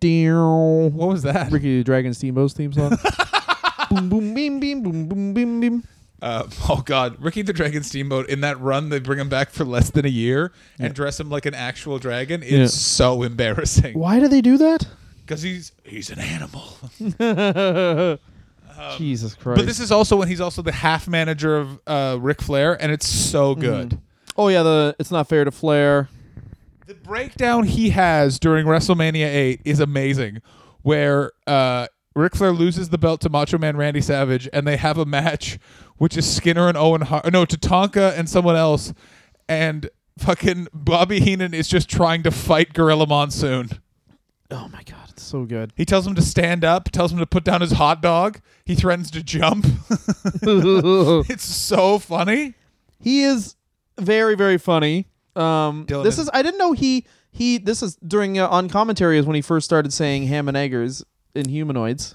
Down. 0.00 0.92
what 0.94 1.08
was 1.08 1.22
that? 1.22 1.50
Ricky 1.50 1.78
the 1.78 1.84
Dragon 1.84 2.12
Steamboat's 2.14 2.52
theme 2.54 2.72
song. 2.72 2.96
boom 3.90 4.08
boom 4.08 4.34
beam 4.34 4.60
beam 4.60 4.82
boom 4.82 5.08
boom 5.08 5.34
beam 5.34 5.60
beam. 5.60 5.84
Uh, 6.20 6.46
oh 6.68 6.82
God, 6.84 7.16
Ricky 7.22 7.42
the 7.42 7.52
Dragon 7.52 7.82
Steamboat. 7.82 8.28
In 8.28 8.40
that 8.42 8.60
run, 8.60 8.88
they 8.90 8.98
bring 8.98 9.18
him 9.18 9.28
back 9.28 9.50
for 9.50 9.64
less 9.64 9.90
than 9.90 10.04
a 10.04 10.08
year 10.10 10.52
and 10.78 10.92
dress 10.94 11.18
him 11.18 11.30
like 11.30 11.46
an 11.46 11.54
actual 11.54 11.98
dragon. 11.98 12.42
It's 12.42 12.50
Yeah. 12.52 12.66
so 12.66 13.22
embarrassing 13.22 13.98
Why 13.98 14.20
do 14.20 14.28
they 14.28 14.40
do 14.42 14.58
that? 14.58 14.86
because 15.24 15.42
he's 15.42 15.72
he's 15.84 16.10
an 16.10 16.18
animal. 16.18 16.64
Jesus 18.96 19.34
Christ. 19.34 19.56
But 19.58 19.66
this 19.66 19.80
is 19.80 19.90
also 19.92 20.16
when 20.16 20.28
he's 20.28 20.40
also 20.40 20.62
the 20.62 20.72
half 20.72 21.08
manager 21.08 21.56
of 21.56 21.80
uh, 21.86 22.18
Ric 22.20 22.40
Flair, 22.42 22.80
and 22.80 22.92
it's 22.92 23.06
so 23.06 23.54
good. 23.54 23.98
oh 24.36 24.48
yeah, 24.48 24.62
the 24.62 24.94
it's 24.98 25.10
not 25.10 25.28
fair 25.28 25.44
to 25.44 25.50
Flair. 25.50 26.08
The 26.86 26.94
breakdown 26.94 27.64
he 27.64 27.90
has 27.90 28.38
during 28.38 28.66
WrestleMania 28.66 29.26
8 29.26 29.60
is 29.66 29.78
amazing, 29.78 30.40
where 30.82 31.32
uh, 31.46 31.88
Ric 32.14 32.34
Flair 32.34 32.52
loses 32.52 32.88
the 32.88 32.96
belt 32.98 33.20
to 33.22 33.28
Macho 33.28 33.58
Man 33.58 33.76
Randy 33.76 34.00
Savage, 34.00 34.48
and 34.54 34.66
they 34.66 34.78
have 34.78 34.96
a 34.96 35.04
match, 35.04 35.58
which 35.98 36.16
is 36.16 36.30
Skinner 36.30 36.66
and 36.66 36.78
Owen 36.78 37.02
Hart. 37.02 37.30
No, 37.30 37.44
to 37.44 37.56
Tonka 37.58 38.16
and 38.18 38.26
someone 38.28 38.56
else, 38.56 38.94
and 39.48 39.90
fucking 40.18 40.68
Bobby 40.72 41.20
Heenan 41.20 41.52
is 41.52 41.68
just 41.68 41.90
trying 41.90 42.22
to 42.22 42.30
fight 42.30 42.72
Gorilla 42.72 43.06
Monsoon. 43.06 43.68
Oh 44.50 44.68
my 44.72 44.82
god, 44.84 45.07
so 45.28 45.44
good. 45.44 45.72
He 45.76 45.84
tells 45.84 46.06
him 46.06 46.14
to 46.14 46.22
stand 46.22 46.64
up, 46.64 46.90
tells 46.90 47.12
him 47.12 47.18
to 47.18 47.26
put 47.26 47.44
down 47.44 47.60
his 47.60 47.72
hot 47.72 48.00
dog. 48.02 48.40
He 48.64 48.74
threatens 48.74 49.10
to 49.12 49.22
jump. 49.22 49.66
it's 50.42 51.44
so 51.44 51.98
funny. 51.98 52.54
he 53.00 53.22
is 53.22 53.54
very 53.98 54.34
very 54.34 54.58
funny. 54.58 55.06
Um, 55.36 55.86
Dylan 55.86 56.04
this 56.04 56.14
is- 56.18 56.24
is 56.24 56.30
I 56.32 56.42
didn't 56.42 56.58
know 56.58 56.72
he 56.72 57.06
he 57.30 57.58
this 57.58 57.82
is 57.82 57.96
during 57.96 58.38
uh, 58.38 58.48
on 58.48 58.68
commentary 58.68 59.18
is 59.18 59.26
when 59.26 59.36
he 59.36 59.42
first 59.42 59.64
started 59.64 59.92
saying 59.92 60.26
ham 60.26 60.48
and 60.48 60.56
eggers 60.56 61.04
in 61.34 61.48
humanoids. 61.48 62.14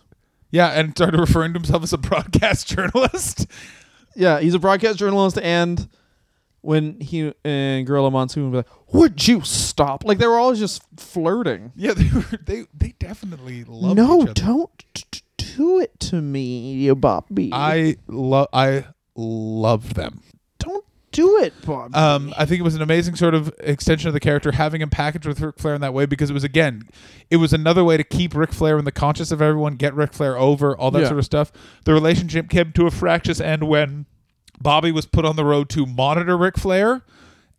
Yeah, 0.51 0.67
and 0.69 0.91
started 0.91 1.19
referring 1.19 1.53
to 1.53 1.59
himself 1.59 1.81
as 1.83 1.93
a 1.93 1.97
broadcast 1.97 2.67
journalist. 2.75 3.47
Yeah, 4.15 4.39
he's 4.39 4.53
a 4.53 4.59
broadcast 4.59 4.99
journalist, 4.99 5.39
and 5.39 5.87
when 6.63 6.99
he 6.99 7.33
and 7.45 7.85
Gorilla 7.85 8.09
Monsoon 8.09 8.45
would 8.45 8.51
be 8.51 8.57
like, 8.57 8.93
"Would 8.93 9.27
you 9.27 9.41
stop?" 9.41 10.03
Like 10.03 10.17
they 10.17 10.27
were 10.27 10.39
all 10.39 10.55
just 10.55 10.81
flirting. 10.97 11.71
Yeah, 11.75 11.93
they 11.93 12.09
were, 12.13 12.25
they 12.43 12.65
they 12.73 12.95
definitely 12.99 13.63
love 13.65 13.95
no, 13.95 14.23
each 14.23 14.29
other. 14.29 14.33
don't 14.33 14.93
do 15.37 15.79
it 15.79 15.99
to 15.99 16.21
me, 16.21 16.73
you 16.73 16.95
Bobby. 16.95 17.51
I 17.53 17.97
love 18.07 18.47
I 18.53 18.85
love 19.15 19.93
them. 19.93 20.21
don't 20.59 20.83
do 21.11 21.37
it, 21.43 21.53
Bobby. 21.65 21.93
Um, 21.93 22.33
I 22.37 22.45
think 22.45 22.59
it 22.59 22.63
was 22.63 22.73
an 22.75 22.81
amazing 22.81 23.15
sort 23.15 23.35
of 23.35 23.53
extension 23.59 24.07
of 24.07 24.13
the 24.15 24.19
character 24.19 24.51
having 24.51 24.81
him 24.81 24.89
packaged 24.89 25.27
with 25.27 25.39
Ric 25.41 25.59
Flair 25.59 25.75
in 25.75 25.81
that 25.81 25.93
way 25.93 26.07
because 26.07 26.31
it 26.31 26.33
was 26.33 26.43
again, 26.43 26.83
it 27.29 27.37
was 27.37 27.53
another 27.53 27.83
way 27.83 27.97
to 27.97 28.03
keep 28.03 28.33
Ric 28.35 28.51
Flair 28.51 28.79
in 28.79 28.85
the 28.85 28.91
conscious 28.91 29.31
of 29.31 29.39
everyone, 29.41 29.75
get 29.75 29.93
Ric 29.93 30.13
Flair 30.13 30.37
over, 30.37 30.75
all 30.75 30.89
that 30.91 31.01
Yeah. 31.01 31.07
sort 31.09 31.19
of 31.19 31.25
stuff. 31.25 31.51
The 31.85 31.93
relationship 31.93 32.49
came 32.49 32.71
to 32.71 32.87
a 32.87 32.91
fractious 32.91 33.39
end 33.39 33.67
when 33.67 34.07
Bobby 34.63 34.91
was 34.91 35.05
put 35.05 35.25
on 35.25 35.35
the 35.35 35.45
road 35.45 35.69
to 35.69 35.85
monitor 35.85 36.37
Ric 36.37 36.57
Flair, 36.57 37.01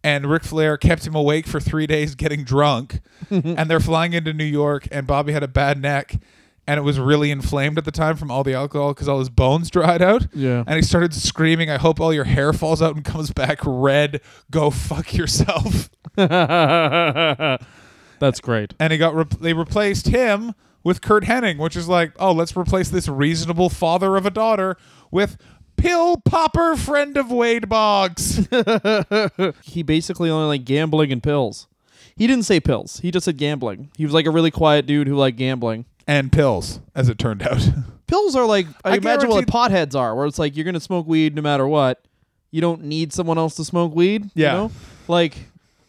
and 0.03 0.27
Ric 0.27 0.43
Flair 0.43 0.77
kept 0.77 1.07
him 1.07 1.15
awake 1.15 1.47
for 1.47 1.61
three 1.61 1.87
days 1.87 2.15
getting 2.15 2.45
drunk. 2.45 3.01
and 3.31 3.71
they're 3.71 3.81
flying 3.81 4.13
into 4.13 4.33
New 4.33 4.45
York, 4.45 4.89
and 4.91 5.07
Bobby 5.07 5.33
had 5.33 5.43
a 5.43 5.49
bad 5.49 5.81
neck, 5.81 6.17
and 6.67 6.79
it 6.79 6.83
was 6.83 6.99
really 6.99 7.31
inflamed 7.31 7.77
at 7.79 7.85
the 7.85 7.91
time 7.93 8.17
from 8.17 8.31
all 8.31 8.43
the 8.43 8.55
alcohol 8.55 8.95
because 8.95 9.07
all 9.09 9.19
his 9.19 9.29
bones 9.29 9.71
dried 9.71 10.01
out. 10.03 10.27
Yeah. 10.35 10.65
And 10.67 10.77
he 10.77 10.83
started 10.83 11.13
screaming, 11.15 11.71
I 11.71 11.77
hope 11.77 12.01
all 12.01 12.13
your 12.13 12.25
hair 12.25 12.53
falls 12.55 12.81
out 12.83 12.97
and 12.97 13.05
comes 13.05 13.31
back 13.31 13.59
red. 13.65 14.21
Go 14.51 14.71
fuck 14.71 15.15
yourself. 15.15 15.91
That's 16.17 17.61
great. 18.41 18.75
and 18.79 18.93
he 18.93 18.99
got 18.99 19.15
re- 19.15 19.25
they 19.41 19.53
replaced 19.53 20.09
him 20.09 20.55
with 20.83 21.01
Curt 21.03 21.25
Hennig, 21.25 21.59
which 21.59 21.77
is 21.77 21.89
like, 21.89 22.13
oh, 22.19 22.33
let's 22.33 22.57
replace 22.57 22.89
this 22.91 23.09
reasonable 23.09 23.69
father 23.69 24.17
of 24.17 24.27
a 24.27 24.31
daughter 24.31 24.77
with 25.11 25.37
pill 25.77 26.17
popper 26.19 26.77
friend 26.77 27.17
of 27.17 27.31
Wade 27.31 27.69
Boggs. 27.69 28.49
He 29.63 29.83
basically 29.83 30.31
only 30.31 30.47
like 30.47 30.65
gambling 30.65 31.13
and 31.13 31.23
pills. 31.23 31.67
He 32.17 32.27
didn't 32.27 32.45
say 32.45 32.61
pills. 32.61 33.01
He 33.01 33.11
just 33.11 33.25
said 33.25 33.37
gambling. 33.37 33.91
He 33.97 34.05
was 34.05 34.15
like 34.15 34.27
a 34.27 34.31
really 34.31 34.51
quiet 34.51 34.87
dude 34.87 35.09
who 35.09 35.17
liked 35.17 35.37
gambling. 35.37 35.85
and 36.07 36.31
pills, 36.31 36.81
as 36.95 37.09
it 37.09 37.19
turned 37.19 37.43
out. 37.43 37.67
Pills 38.07 38.37
are 38.37 38.45
like 38.47 38.67
I, 38.85 38.93
I 38.93 38.97
imagine 38.97 39.31
what 39.31 39.49
like 39.49 39.71
potheads 39.73 39.95
are, 39.99 40.15
where 40.15 40.27
it's 40.27 40.39
like 40.39 40.55
you're 40.57 40.65
gonna 40.67 40.79
smoke 40.79 41.07
weed 41.07 41.35
no 41.35 41.41
matter 41.43 41.67
what. 41.67 42.05
You 42.51 42.61
don't 42.61 42.85
need 42.85 43.13
someone 43.15 43.39
else 43.39 43.57
to 43.57 43.65
smoke 43.65 43.95
weed. 43.95 44.31
Yeah. 44.35 44.53
You 44.53 44.59
know? 44.59 44.71
Like, 45.09 45.37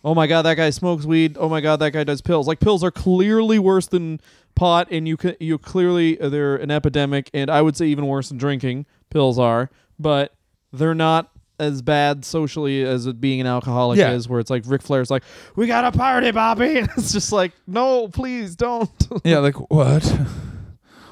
oh 0.06 0.14
my 0.16 0.28
god, 0.28 0.44
that 0.44 0.56
guy 0.56 0.70
smokes 0.70 1.04
weed. 1.06 1.36
Oh 1.38 1.50
my 1.50 1.60
god, 1.60 1.78
that 1.78 1.92
guy 1.92 2.06
does 2.06 2.22
pills. 2.22 2.48
Like 2.48 2.62
pills 2.62 2.84
are 2.84 2.92
clearly 2.92 3.60
worse 3.60 3.88
than 3.88 4.22
pot, 4.56 4.88
and 4.92 5.06
you 5.08 5.18
can 5.18 5.36
you 5.42 5.58
clearly 5.58 6.18
uh, 6.22 6.30
they're 6.30 6.56
an 6.56 6.72
epidemic, 6.72 7.30
and 7.34 7.50
I 7.50 7.62
would 7.62 7.76
say 7.76 7.88
even 7.88 8.08
worse 8.08 8.30
than 8.30 8.38
drinking. 8.38 8.86
Pills 9.10 9.38
are, 9.38 9.70
but 10.00 10.34
they're 10.72 10.96
not 10.96 11.32
as 11.58 11.82
bad 11.82 12.26
socially 12.26 12.84
as 12.84 13.06
it 13.08 13.22
being 13.22 13.40
an 13.40 13.48
alcoholic 13.48 13.98
Yeah. 13.98 14.12
is, 14.12 14.28
where 14.28 14.42
it's 14.42 14.50
like 14.50 14.64
Ric 14.66 14.82
Flair's 14.82 15.10
like, 15.10 15.24
"We 15.56 15.68
got 15.68 15.86
a 15.86 15.92
party, 15.98 16.32
Bobby," 16.32 16.78
and 16.80 16.90
it's 16.98 17.12
just 17.14 17.32
like, 17.32 17.54
"No, 17.66 18.08
please 18.10 18.56
don't." 18.56 18.90
yeah, 19.24 19.40
like 19.40 19.56
what? 19.72 20.04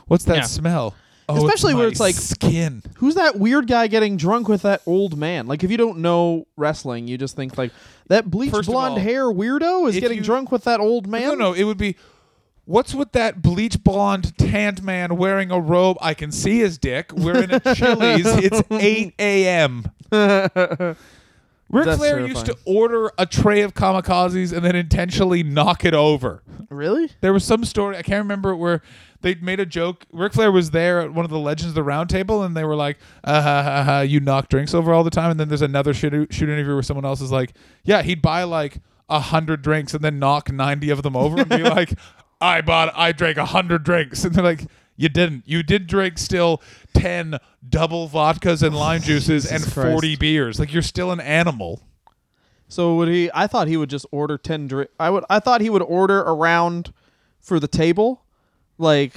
What's 0.08 0.26
that 0.26 0.36
Yeah. 0.36 0.42
smell? 0.44 0.96
Oh, 1.30 1.46
Especially 1.46 1.74
where 1.74 1.86
my 1.86 1.92
it's 1.92 2.00
like- 2.00 2.16
skin. 2.16 2.84
Who's 2.98 3.16
that 3.16 3.38
weird 3.40 3.68
guy 3.68 3.88
getting 3.88 4.18
drunk 4.18 4.48
with 4.48 4.64
that 4.64 4.82
old 4.86 5.18
man? 5.18 5.48
Like, 5.48 5.64
if 5.64 5.72
you 5.72 5.78
don't 5.78 6.00
know 6.00 6.48
wrestling, 6.58 7.08
you 7.08 7.18
just 7.18 7.36
think 7.36 7.58
like 7.58 7.72
that 8.10 8.30
bleach 8.30 8.52
First 8.52 8.68
of 8.68 8.74
blonde 8.74 8.94
all, 8.94 9.00
hair 9.00 9.24
weirdo 9.26 9.88
is 9.90 9.96
if 9.96 10.02
getting 10.02 10.18
you- 10.18 10.24
drunk 10.24 10.52
with 10.52 10.64
that 10.66 10.80
old 10.80 11.08
man. 11.08 11.22
No, 11.30 11.36
no, 11.36 11.54
it 11.54 11.64
would 11.64 11.78
be. 11.78 11.96
What's 12.66 12.94
with 12.96 13.12
that 13.12 13.42
bleach 13.42 13.84
blonde 13.84 14.38
tanned 14.38 14.84
man 14.84 15.18
wearing 15.18 15.52
a 15.52 15.60
robe? 15.60 15.98
I 16.00 16.14
can 16.14 16.32
see 16.32 16.60
his 16.60 16.78
dick. 16.78 17.12
We're 17.14 17.44
in 17.44 17.52
a 17.52 17.60
Chili's. 17.76 18.26
It's 18.26 18.62
8 18.72 19.14
a.m. 19.20 19.84
Ric 21.70 21.86
That's 21.86 21.98
Flair 21.98 22.26
used 22.26 22.46
to 22.46 22.54
terrifying. 22.54 22.78
order 22.78 23.12
a 23.18 23.26
tray 23.26 23.62
of 23.62 23.74
kamikazes 23.74 24.54
and 24.54 24.64
then 24.64 24.76
intentionally 24.76 25.42
knock 25.44 25.84
it 25.86 25.94
over. 25.94 26.44
Really? 26.70 27.10
There 27.22 27.34
was 27.34 27.44
some 27.44 27.66
story 27.66 27.98
I 27.98 28.02
can't 28.04 28.24
remember 28.24 28.56
where 28.56 28.82
they 29.24 29.36
made 29.36 29.60
a 29.60 29.66
joke. 29.66 30.06
Ric 30.12 30.34
Flair 30.34 30.52
was 30.52 30.72
there 30.72 31.02
at 31.02 31.14
one 31.14 31.26
of 31.26 31.32
the 31.32 31.40
Legends 31.40 31.70
of 31.70 31.76
the 31.76 31.84
Round 31.84 32.10
Table, 32.10 32.44
and 32.44 32.56
they 32.56 32.64
were 32.64 32.76
like, 32.76 32.98
uh, 33.24 33.42
ha, 33.42 33.64
ha, 33.64 33.84
ha, 33.84 34.00
"You 34.02 34.20
knock 34.20 34.50
drinks 34.50 34.74
over 34.74 34.94
all 34.94 35.04
the 35.04 35.10
time." 35.10 35.32
And 35.32 35.40
then 35.40 35.48
there's 35.50 35.64
another 35.64 35.94
shoot, 35.94 36.32
shoot 36.32 36.50
interview 36.50 36.74
where 36.74 36.84
someone 36.84 37.06
else 37.06 37.22
is 37.22 37.32
like, 37.32 37.54
"Yeah, 37.84 38.04
he'd 38.04 38.22
buy 38.22 38.44
like 38.44 38.78
a 39.10 39.20
hundred 39.20 39.64
drinks 39.64 39.94
and 39.94 40.04
then 40.04 40.20
knock 40.20 40.52
ninety 40.52 40.92
of 40.92 41.02
them 41.02 41.16
over 41.16 41.40
and 41.40 41.50
be 41.50 41.58
like, 41.64 41.94
I 42.40 42.62
bought, 42.62 42.94
I 42.96 43.12
drank 43.12 43.38
a 43.38 43.46
hundred 43.46 43.84
drinks," 43.84 44.24
and 44.24 44.36
they're 44.36 44.44
like. 44.44 44.68
You 44.96 45.10
didn't. 45.10 45.48
You 45.48 45.64
did 45.64 45.88
drink 45.88 46.20
still 46.20 46.62
ten 46.94 47.40
double 47.68 48.08
vodkas 48.08 48.62
and 48.62 48.76
lime 48.76 49.02
juices 49.04 49.50
and 49.50 49.58
Jesus 49.62 49.74
Christ. 49.74 49.92
forty 49.92 50.16
beers. 50.16 50.60
Like 50.60 50.72
you're 50.72 50.84
still 50.84 51.12
an 51.12 51.20
animal. 51.20 51.82
So 52.68 52.96
would 52.98 53.08
he? 53.08 53.30
I 53.34 53.48
thought 53.48 53.68
he 53.68 53.76
would 53.76 53.90
just 53.90 54.06
order 54.12 54.38
ten 54.38 54.68
drink. 54.68 54.92
I 55.00 55.10
would. 55.10 55.24
I 55.32 55.40
thought 55.40 55.62
he 55.62 55.70
would 55.72 55.82
order 55.82 56.20
around 56.20 56.94
for 57.42 57.60
the 57.60 57.68
table, 57.68 58.23
like 58.78 59.14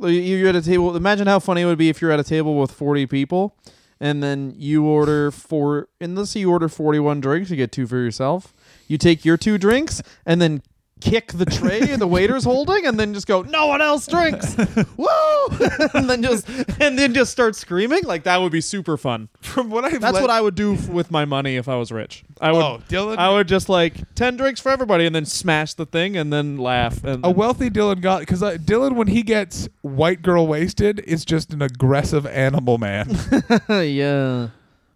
you- 0.00 0.08
you're 0.08 0.48
at 0.48 0.56
a 0.56 0.62
table. 0.62 0.96
Imagine 0.96 1.26
how 1.26 1.38
funny 1.38 1.62
it 1.62 1.66
would 1.66 1.78
be 1.78 1.88
if 1.88 2.00
you're 2.00 2.10
at 2.12 2.20
a 2.20 2.24
table 2.24 2.58
with 2.58 2.70
forty 2.70 3.06
people, 3.06 3.56
and 4.00 4.22
then 4.22 4.54
you 4.56 4.84
order 4.84 5.30
four. 5.30 5.88
Unless 6.00 6.36
you 6.36 6.50
order 6.50 6.68
forty-one 6.68 7.20
drinks, 7.20 7.50
you 7.50 7.56
get 7.56 7.72
two 7.72 7.86
for 7.86 7.96
yourself. 7.96 8.54
You 8.88 8.98
take 8.98 9.24
your 9.24 9.36
two 9.36 9.58
drinks 9.58 10.02
and 10.26 10.40
then 10.40 10.62
kick 11.00 11.32
the 11.32 11.44
tray 11.44 11.80
the 11.96 12.06
waiter's 12.06 12.44
holding, 12.44 12.86
and 12.86 12.98
then 12.98 13.14
just 13.14 13.26
go, 13.26 13.42
"No 13.42 13.66
one 13.66 13.80
else 13.80 14.06
drinks." 14.06 14.56
Woo! 14.96 15.06
and 15.94 16.08
then 16.08 16.22
just 16.22 16.48
and 16.80 16.98
then 16.98 17.14
just 17.14 17.32
start 17.32 17.56
screaming. 17.56 18.02
Like 18.04 18.24
that 18.24 18.38
would 18.38 18.52
be 18.52 18.60
super 18.60 18.96
fun. 18.96 19.28
From 19.40 19.70
what 19.70 19.84
I've 19.84 20.00
That's 20.00 20.14
let- 20.14 20.22
what 20.22 20.30
I 20.30 20.40
would 20.40 20.54
do 20.54 20.74
f- 20.74 20.88
with 20.88 21.10
my 21.10 21.24
money 21.24 21.56
if 21.56 21.68
I 21.68 21.76
was 21.76 21.92
rich. 21.92 22.24
I 22.40 22.52
would. 22.52 22.62
Oh, 22.62 22.80
Dylan. 22.88 23.18
I 23.18 23.30
would 23.30 23.48
just 23.48 23.68
like 23.68 24.14
ten 24.14 24.36
drinks 24.36 24.60
for 24.60 24.70
everybody, 24.70 25.06
and 25.06 25.14
then 25.14 25.24
smash 25.26 25.74
the 25.74 25.86
thing, 25.86 26.16
and 26.16 26.32
then 26.32 26.56
laugh. 26.58 27.04
And 27.04 27.24
a 27.24 27.30
wealthy 27.30 27.70
Dylan 27.70 28.00
got 28.00 28.20
because 28.20 28.42
uh, 28.42 28.52
Dylan 28.52 28.94
when 28.94 29.08
he 29.08 29.22
gets 29.22 29.68
white 29.82 30.22
girl 30.22 30.46
wasted 30.46 31.00
is 31.00 31.24
just 31.24 31.52
an 31.52 31.62
aggressive 31.62 32.26
animal 32.26 32.78
man. 32.78 33.10
yeah, 33.68 34.48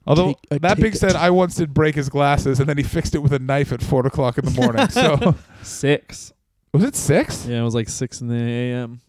Although 0.07 0.29
Take- 0.29 0.37
I 0.51 0.55
uh, 0.57 0.59
that 0.61 0.81
being 0.81 0.93
said, 0.95 1.15
I 1.17 1.31
once 1.31 1.55
did 1.55 1.73
break 1.73 1.95
his 1.95 2.09
glasses 2.09 2.61
and 2.61 2.69
then 2.69 2.77
he 2.77 2.83
fixed 2.83 3.15
it 3.15 3.19
with 3.19 3.33
a 3.33 3.39
knife 3.39 3.73
at 3.73 3.83
four 3.83 4.07
o'clock 4.07 4.39
in 4.39 4.45
the 4.45 4.51
morning. 4.51 4.89
so 4.91 5.35
six. 5.63 6.33
was 6.73 6.85
it 6.85 6.95
six? 6.97 7.47
Yeah, 7.47 7.61
it 7.61 7.65
was 7.65 7.75
like 7.75 7.89
six 7.89 8.21
in 8.21 8.29
the 8.29 8.37
a.m. 8.37 9.01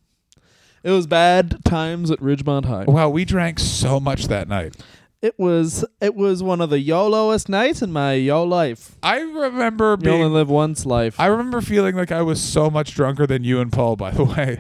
It 0.83 0.91
was 0.91 1.07
bad 1.07 1.65
times 1.65 2.11
at 2.11 2.19
Ridgemont 2.19 2.65
High. 2.65 2.83
Wow, 2.85 3.09
we 3.09 3.25
drank 3.25 3.57
so 3.59 3.99
much 3.99 4.27
that 4.27 4.47
night. 4.47 4.75
It 5.21 5.39
was 5.39 5.83
it 5.99 6.13
was 6.13 6.43
one 6.43 6.61
of 6.61 6.69
the 6.69 6.79
YOLOest 6.79 7.49
nights 7.49 7.81
in 7.81 7.91
my 7.91 8.13
yo 8.13 8.43
life. 8.43 8.95
I 9.01 9.19
remember 9.21 9.97
You 9.99 10.11
only 10.11 10.23
being. 10.25 10.33
live 10.33 10.49
once 10.49 10.85
life. 10.85 11.19
I 11.19 11.25
remember 11.25 11.61
feeling 11.61 11.95
like 11.95 12.11
I 12.11 12.21
was 12.21 12.39
so 12.39 12.69
much 12.69 12.93
drunker 12.93 13.25
than 13.25 13.43
you 13.43 13.59
and 13.59 13.71
Paul. 13.73 13.95
By 13.95 14.11
the 14.11 14.23
way, 14.25 14.59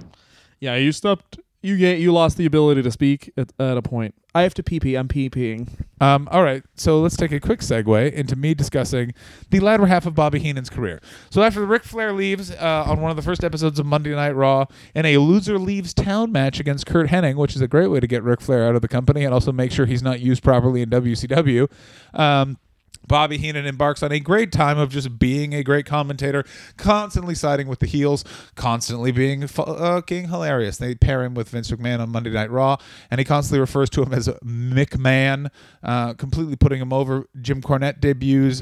yeah, 0.59 0.75
you 0.75 0.91
stopped. 0.91 1.37
You 1.65 1.77
get 1.77 1.99
you 1.99 2.13
lost 2.13 2.37
the 2.37 2.45
ability 2.45 2.83
to 2.83 2.91
speak 2.91 3.31
at, 3.37 3.51
at 3.59 3.75
a 3.75 3.81
point. 3.81 4.13
I 4.35 4.43
have 4.43 4.53
to 4.55 4.63
pee 4.63 4.79
pee. 4.79 4.95
I'm 4.95 5.07
pee 5.07 5.31
peeing. 5.31 5.67
Um, 5.99 6.27
all 6.29 6.43
right, 6.43 6.61
so 6.75 6.99
let's 6.99 7.17
take 7.17 7.31
a 7.31 7.39
quick 7.39 7.61
segue 7.61 8.11
into 8.11 8.35
me 8.35 8.53
discussing 8.53 9.13
the 9.49 9.61
latter 9.61 9.85
half 9.85 10.05
of 10.05 10.13
Bobby 10.13 10.39
Heenan's 10.39 10.69
career. 10.69 11.01
So 11.29 11.41
after 11.41 11.65
Ric 11.65 11.83
Flair 11.83 12.13
leaves 12.13 12.51
uh, 12.51 12.83
on 12.85 13.01
one 13.01 13.09
of 13.09 13.17
the 13.17 13.23
first 13.23 13.43
episodes 13.43 13.79
of 13.79 13.85
Monday 13.85 14.13
Night 14.13 14.35
Raw 14.35 14.65
in 14.93 15.05
a 15.05 15.17
loser 15.17 15.57
leaves 15.57 15.93
town 15.93 16.31
match 16.31 16.59
against 16.59 16.85
Curt 16.85 17.07
Hennig, 17.09 17.35
which 17.35 17.55
is 17.55 17.61
a 17.61 17.67
great 17.67 17.87
way 17.87 17.99
to 17.99 18.07
get 18.07 18.23
Ric 18.23 18.41
Flair 18.41 18.67
out 18.67 18.75
of 18.75 18.81
the 18.81 18.87
company 18.87 19.23
and 19.23 19.33
also 19.33 19.51
make 19.51 19.71
sure 19.71 19.85
he's 19.85 20.03
not 20.03 20.19
used 20.19 20.43
properly 20.43 20.81
in 20.81 20.89
WCW. 20.89 21.71
Um, 22.13 22.59
Bobby 23.07 23.37
Heenan 23.37 23.65
embarks 23.65 24.03
on 24.03 24.11
a 24.11 24.19
great 24.19 24.51
time 24.51 24.77
of 24.77 24.89
just 24.89 25.19
being 25.19 25.53
a 25.53 25.63
great 25.63 25.85
commentator, 25.85 26.43
constantly 26.77 27.35
siding 27.35 27.67
with 27.67 27.79
the 27.79 27.85
heels, 27.85 28.23
constantly 28.55 29.11
being 29.11 29.47
fucking 29.47 30.29
hilarious. 30.29 30.77
They 30.77 30.95
pair 30.95 31.23
him 31.23 31.33
with 31.33 31.49
Vince 31.49 31.71
McMahon 31.71 31.99
on 31.99 32.09
Monday 32.09 32.31
Night 32.31 32.51
Raw, 32.51 32.77
and 33.11 33.19
he 33.19 33.25
constantly 33.25 33.59
refers 33.59 33.89
to 33.91 34.03
him 34.03 34.13
as 34.13 34.27
McMahon, 34.43 35.49
uh, 35.83 36.13
completely 36.13 36.55
putting 36.55 36.81
him 36.81 36.93
over. 36.93 37.25
Jim 37.41 37.61
Cornette 37.61 37.99
debuts 37.99 38.61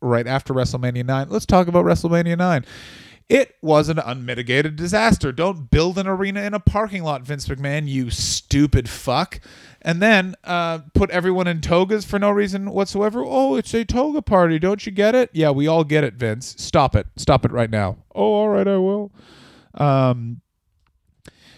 right 0.00 0.26
after 0.26 0.54
WrestleMania 0.54 1.04
9. 1.04 1.28
Let's 1.28 1.46
talk 1.46 1.68
about 1.68 1.84
WrestleMania 1.84 2.38
9. 2.38 2.64
It 3.28 3.56
was 3.60 3.90
an 3.90 3.98
unmitigated 3.98 4.76
disaster. 4.76 5.32
Don't 5.32 5.70
build 5.70 5.98
an 5.98 6.06
arena 6.06 6.42
in 6.42 6.54
a 6.54 6.60
parking 6.60 7.02
lot, 7.02 7.22
Vince 7.22 7.46
McMahon, 7.46 7.86
you 7.86 8.08
stupid 8.08 8.88
fuck. 8.88 9.40
And 9.82 10.00
then 10.00 10.34
uh, 10.44 10.78
put 10.94 11.10
everyone 11.10 11.46
in 11.46 11.60
togas 11.60 12.04
for 12.06 12.18
no 12.18 12.30
reason 12.30 12.70
whatsoever. 12.70 13.22
Oh, 13.24 13.56
it's 13.56 13.74
a 13.74 13.84
toga 13.84 14.22
party. 14.22 14.58
Don't 14.58 14.84
you 14.86 14.92
get 14.92 15.14
it? 15.14 15.30
Yeah, 15.34 15.50
we 15.50 15.66
all 15.66 15.84
get 15.84 16.04
it, 16.04 16.14
Vince. 16.14 16.54
Stop 16.58 16.96
it. 16.96 17.06
Stop 17.16 17.44
it 17.44 17.52
right 17.52 17.70
now. 17.70 17.98
Oh, 18.14 18.32
all 18.32 18.48
right, 18.48 18.66
I 18.66 18.78
will. 18.78 19.12
Um, 19.74 20.40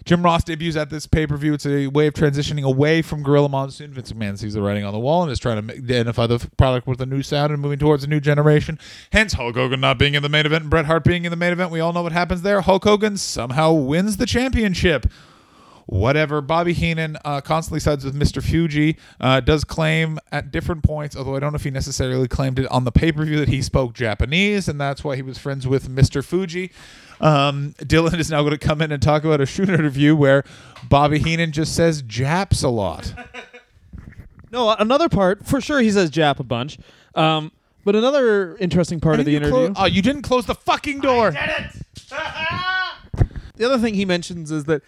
Jim 0.04 0.22
Ross 0.22 0.44
debuts 0.44 0.76
at 0.76 0.90
this 0.90 1.06
pay 1.06 1.26
per 1.26 1.36
view. 1.36 1.54
It's 1.54 1.66
a 1.66 1.88
way 1.88 2.06
of 2.06 2.14
transitioning 2.14 2.62
away 2.62 3.02
from 3.02 3.22
Gorilla 3.22 3.48
Monsoon. 3.48 3.92
Vince 3.92 4.12
McMahon 4.12 4.38
sees 4.38 4.54
the 4.54 4.62
writing 4.62 4.84
on 4.84 4.92
the 4.92 4.98
wall 4.98 5.22
and 5.22 5.30
is 5.30 5.38
trying 5.38 5.66
to 5.66 5.74
identify 5.74 6.26
the 6.26 6.38
product 6.56 6.86
with 6.86 7.00
a 7.00 7.06
new 7.06 7.22
sound 7.22 7.52
and 7.52 7.60
moving 7.60 7.78
towards 7.78 8.04
a 8.04 8.06
new 8.06 8.20
generation. 8.20 8.78
Hence, 9.12 9.34
Hulk 9.34 9.56
Hogan 9.56 9.80
not 9.80 9.98
being 9.98 10.14
in 10.14 10.22
the 10.22 10.28
main 10.28 10.46
event 10.46 10.62
and 10.62 10.70
Bret 10.70 10.86
Hart 10.86 11.04
being 11.04 11.24
in 11.24 11.30
the 11.30 11.36
main 11.36 11.52
event. 11.52 11.70
We 11.70 11.80
all 11.80 11.92
know 11.92 12.02
what 12.02 12.12
happens 12.12 12.42
there. 12.42 12.60
Hulk 12.60 12.84
Hogan 12.84 13.16
somehow 13.16 13.72
wins 13.72 14.16
the 14.16 14.26
championship. 14.26 15.06
Whatever. 15.90 16.40
Bobby 16.40 16.72
Heenan 16.72 17.16
uh, 17.24 17.40
constantly 17.40 17.80
sides 17.80 18.04
with 18.04 18.14
Mr. 18.14 18.40
Fuji. 18.40 18.96
Uh, 19.20 19.40
does 19.40 19.64
claim 19.64 20.20
at 20.30 20.52
different 20.52 20.84
points, 20.84 21.16
although 21.16 21.34
I 21.34 21.40
don't 21.40 21.50
know 21.50 21.56
if 21.56 21.64
he 21.64 21.70
necessarily 21.70 22.28
claimed 22.28 22.60
it 22.60 22.70
on 22.70 22.84
the 22.84 22.92
pay 22.92 23.10
per 23.10 23.24
view, 23.24 23.40
that 23.40 23.48
he 23.48 23.60
spoke 23.60 23.92
Japanese, 23.92 24.68
and 24.68 24.80
that's 24.80 25.02
why 25.02 25.16
he 25.16 25.22
was 25.22 25.36
friends 25.36 25.66
with 25.66 25.88
Mr. 25.88 26.24
Fuji. 26.24 26.70
Um, 27.20 27.74
Dylan 27.80 28.20
is 28.20 28.30
now 28.30 28.42
going 28.42 28.56
to 28.56 28.58
come 28.58 28.80
in 28.80 28.92
and 28.92 29.02
talk 29.02 29.24
about 29.24 29.40
a 29.40 29.46
shoot 29.46 29.68
interview 29.68 30.14
where 30.14 30.44
Bobby 30.88 31.18
Heenan 31.18 31.50
just 31.50 31.74
says 31.74 32.02
Japs 32.02 32.62
a 32.62 32.68
lot. 32.68 33.12
No, 34.52 34.74
another 34.76 35.08
part 35.08 35.46
for 35.46 35.60
sure. 35.60 35.78
He 35.80 35.92
says 35.92 36.10
Jap 36.10 36.40
a 36.40 36.42
bunch. 36.42 36.76
Um, 37.14 37.52
but 37.84 37.94
another 37.94 38.56
interesting 38.56 38.98
part 38.98 39.20
of 39.20 39.26
the 39.26 39.36
interview. 39.36 39.72
clo- 39.72 39.84
oh, 39.84 39.86
you 39.86 40.02
didn't 40.02 40.22
close 40.22 40.44
the 40.46 40.56
fucking 40.56 40.98
door. 40.98 41.30
the 43.56 43.64
other 43.64 43.78
thing 43.78 43.94
he 43.94 44.04
mentions 44.04 44.50
is 44.50 44.64
that 44.64 44.82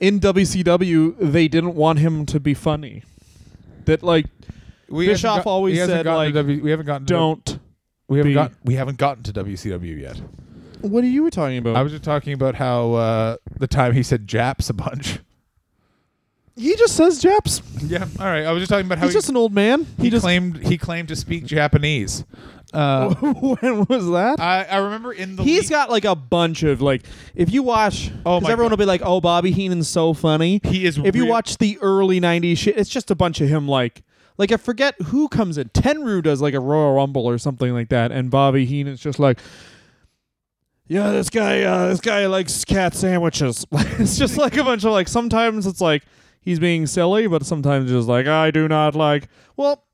in 0.00 0.20
WCW 0.20 1.16
they 1.18 1.48
didn't 1.48 1.74
want 1.74 1.98
him 1.98 2.26
to 2.26 2.40
be 2.40 2.54
funny. 2.54 3.02
That 3.86 4.02
like 4.02 4.26
We 4.88 5.06
Bischoff 5.06 5.44
got- 5.44 5.46
always 5.50 5.78
said, 5.78 6.06
like, 6.06 6.34
w, 6.34 6.62
we 6.62 6.70
haven't 6.70 6.86
gotten 6.86 7.06
to- 7.06 7.12
Don't. 7.12 7.58
we 8.08 8.18
haven't 8.18 8.34
got 8.34 8.52
we 8.64 8.74
haven't 8.74 8.98
gotten 8.98 9.22
to 9.24 9.32
WCW 9.32 10.00
yet. 10.00 10.20
What 10.80 11.02
are 11.04 11.08
you 11.08 11.30
talking 11.30 11.58
about? 11.58 11.76
I 11.76 11.82
was 11.82 11.92
just 11.92 12.04
talking 12.04 12.32
about 12.34 12.54
how 12.56 12.92
uh, 12.92 13.36
the 13.58 13.66
time 13.66 13.92
he 13.94 14.02
said 14.02 14.26
Japs 14.26 14.68
a 14.68 14.74
bunch. 14.74 15.18
he 16.56 16.76
just 16.76 16.94
says 16.96 17.20
Japs. 17.20 17.62
Yeah, 17.84 18.06
all 18.18 18.24
right. 18.26 18.44
I 18.46 18.52
was 18.52 18.62
just 18.62 18.70
talking 18.70 18.86
about 18.86 18.96
how 18.98 19.04
He's 19.04 19.12
he, 19.14 19.18
just 19.18 19.28
an 19.28 19.36
old 19.36 19.52
man. 19.52 19.86
he 19.98 20.04
He 20.04 20.10
just. 20.10 20.22
claimed 20.22 20.58
he 20.66 20.78
claimed 20.78 21.08
to 21.08 21.16
speak 21.16 21.44
Japanese. 21.44 22.24
Uh, 22.74 23.14
when 23.14 23.84
was 23.86 24.06
that? 24.10 24.40
I, 24.40 24.64
I 24.64 24.76
remember 24.78 25.12
in 25.12 25.36
the 25.36 25.42
He's 25.42 25.70
le- 25.70 25.76
got 25.76 25.90
like 25.90 26.04
a 26.04 26.14
bunch 26.14 26.62
of 26.62 26.80
like. 26.82 27.04
If 27.34 27.52
you 27.52 27.62
watch, 27.62 28.10
Oh 28.26 28.38
because 28.40 28.42
my 28.42 28.52
everyone 28.52 28.70
God. 28.70 28.78
will 28.78 28.84
be 28.84 28.88
like, 28.88 29.02
"Oh, 29.04 29.20
Bobby 29.20 29.50
Heenan's 29.52 29.88
so 29.88 30.12
funny." 30.14 30.60
he 30.64 30.84
is 30.86 30.98
if 30.98 31.14
you 31.16 31.22
real- 31.22 31.30
watch 31.30 31.58
the 31.58 31.78
early 31.80 32.20
'90s 32.20 32.58
shit, 32.58 32.76
it's 32.76 32.90
just 32.90 33.10
a 33.10 33.14
bunch 33.14 33.40
of 33.40 33.48
him 33.48 33.68
like. 33.68 34.02
Like 34.36 34.50
I 34.50 34.56
forget 34.56 35.00
who 35.00 35.28
comes 35.28 35.58
in. 35.58 35.68
Tenryu 35.68 36.20
does 36.20 36.42
like 36.42 36.54
a 36.54 36.60
Royal 36.60 36.94
Rumble 36.94 37.24
or 37.28 37.38
something 37.38 37.72
like 37.72 37.88
that, 37.90 38.10
and 38.10 38.32
Bobby 38.32 38.66
Heenan's 38.66 38.98
just 38.98 39.20
like, 39.20 39.38
yeah, 40.86 41.12
this 41.12 41.30
guy, 41.30 41.62
uh, 41.62 41.88
this 41.88 42.00
guy 42.00 42.26
likes 42.26 42.64
cat 42.64 42.94
sandwiches. 42.94 43.64
it's 43.72 44.18
just 44.18 44.36
like 44.36 44.56
a 44.56 44.64
bunch 44.64 44.84
of 44.84 44.90
like. 44.92 45.06
Sometimes 45.08 45.66
it's 45.68 45.80
like 45.80 46.02
he's 46.40 46.58
being 46.58 46.86
silly, 46.88 47.26
but 47.26 47.46
sometimes 47.46 47.90
just 47.90 48.08
like 48.08 48.26
I 48.26 48.50
do 48.50 48.66
not 48.68 48.94
like. 48.94 49.28
Well, 49.56 49.84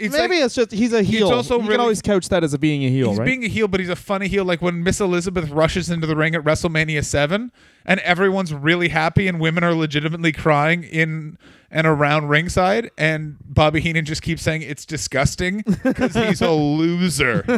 it's 0.00 0.12
maybe 0.14 0.36
like- 0.36 0.44
it's 0.44 0.54
just 0.54 0.70
he's 0.72 0.92
a 0.92 1.02
heel. 1.02 1.30
also 1.32 1.54
you 1.56 1.60
really- 1.62 1.72
can 1.72 1.80
always 1.80 2.02
couch 2.02 2.28
that 2.30 2.42
as 2.44 2.54
a 2.54 2.58
being 2.58 2.84
a 2.84 2.88
heel, 2.90 3.10
He's 3.10 3.18
right? 3.18 3.24
being 3.24 3.44
a 3.44 3.48
heel, 3.48 3.68
but 3.68 3.80
he's 3.80 3.88
a 3.88 3.96
funny 3.96 4.28
heel. 4.28 4.44
Like 4.44 4.60
when 4.62 4.82
Miss 4.82 5.00
Elizabeth 5.00 5.50
rushes 5.50 5.90
into 5.90 6.06
the 6.06 6.16
ring 6.16 6.34
at 6.34 6.42
WrestleMania 6.44 7.04
7 7.04 7.50
and 7.84 8.00
everyone's 8.00 8.52
really 8.54 8.88
happy 8.88 9.28
and 9.28 9.40
women 9.40 9.64
are 9.64 9.74
legitimately 9.74 10.32
crying 10.32 10.84
in 10.84 11.38
and 11.70 11.86
around 11.86 12.28
ringside. 12.28 12.90
And 12.96 13.36
Bobby 13.44 13.80
Heenan 13.80 14.04
just 14.06 14.22
keeps 14.22 14.42
saying 14.42 14.62
it's 14.62 14.84
disgusting 14.86 15.62
because 15.82 16.14
he's 16.14 16.40
a 16.40 16.50
loser. 16.50 17.44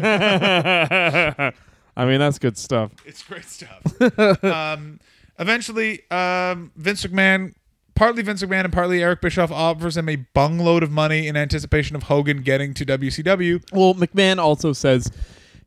I 1.97 2.07
mean, 2.07 2.18
that's 2.18 2.38
good 2.38 2.57
stuff. 2.57 2.93
It's 3.05 3.22
great 3.22 3.45
stuff. 3.45 3.82
um, 4.45 5.01
eventually, 5.38 6.03
um, 6.11 6.70
Vince 6.76 7.05
McMahon, 7.05 7.55
partly 7.95 8.22
Vince 8.22 8.43
McMahon 8.43 8.64
and 8.64 8.72
partly 8.72 9.03
Eric 9.03 9.20
Bischoff, 9.20 9.51
offers 9.51 9.97
him 9.97 10.09
a 10.09 10.16
bungload 10.34 10.82
of 10.82 10.91
money 10.91 11.26
in 11.26 11.36
anticipation 11.36 11.97
of 11.97 12.05
Hogan 12.05 12.43
getting 12.43 12.74
to 12.74 12.84
WCW. 12.84 13.62
Well, 13.72 13.95
McMahon 13.95 14.38
also 14.38 14.72
says, 14.72 15.11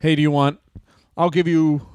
"Hey, 0.00 0.14
do 0.14 0.22
you 0.22 0.30
want? 0.30 0.58
I'll 1.16 1.30
give 1.30 1.46
you 1.46 1.86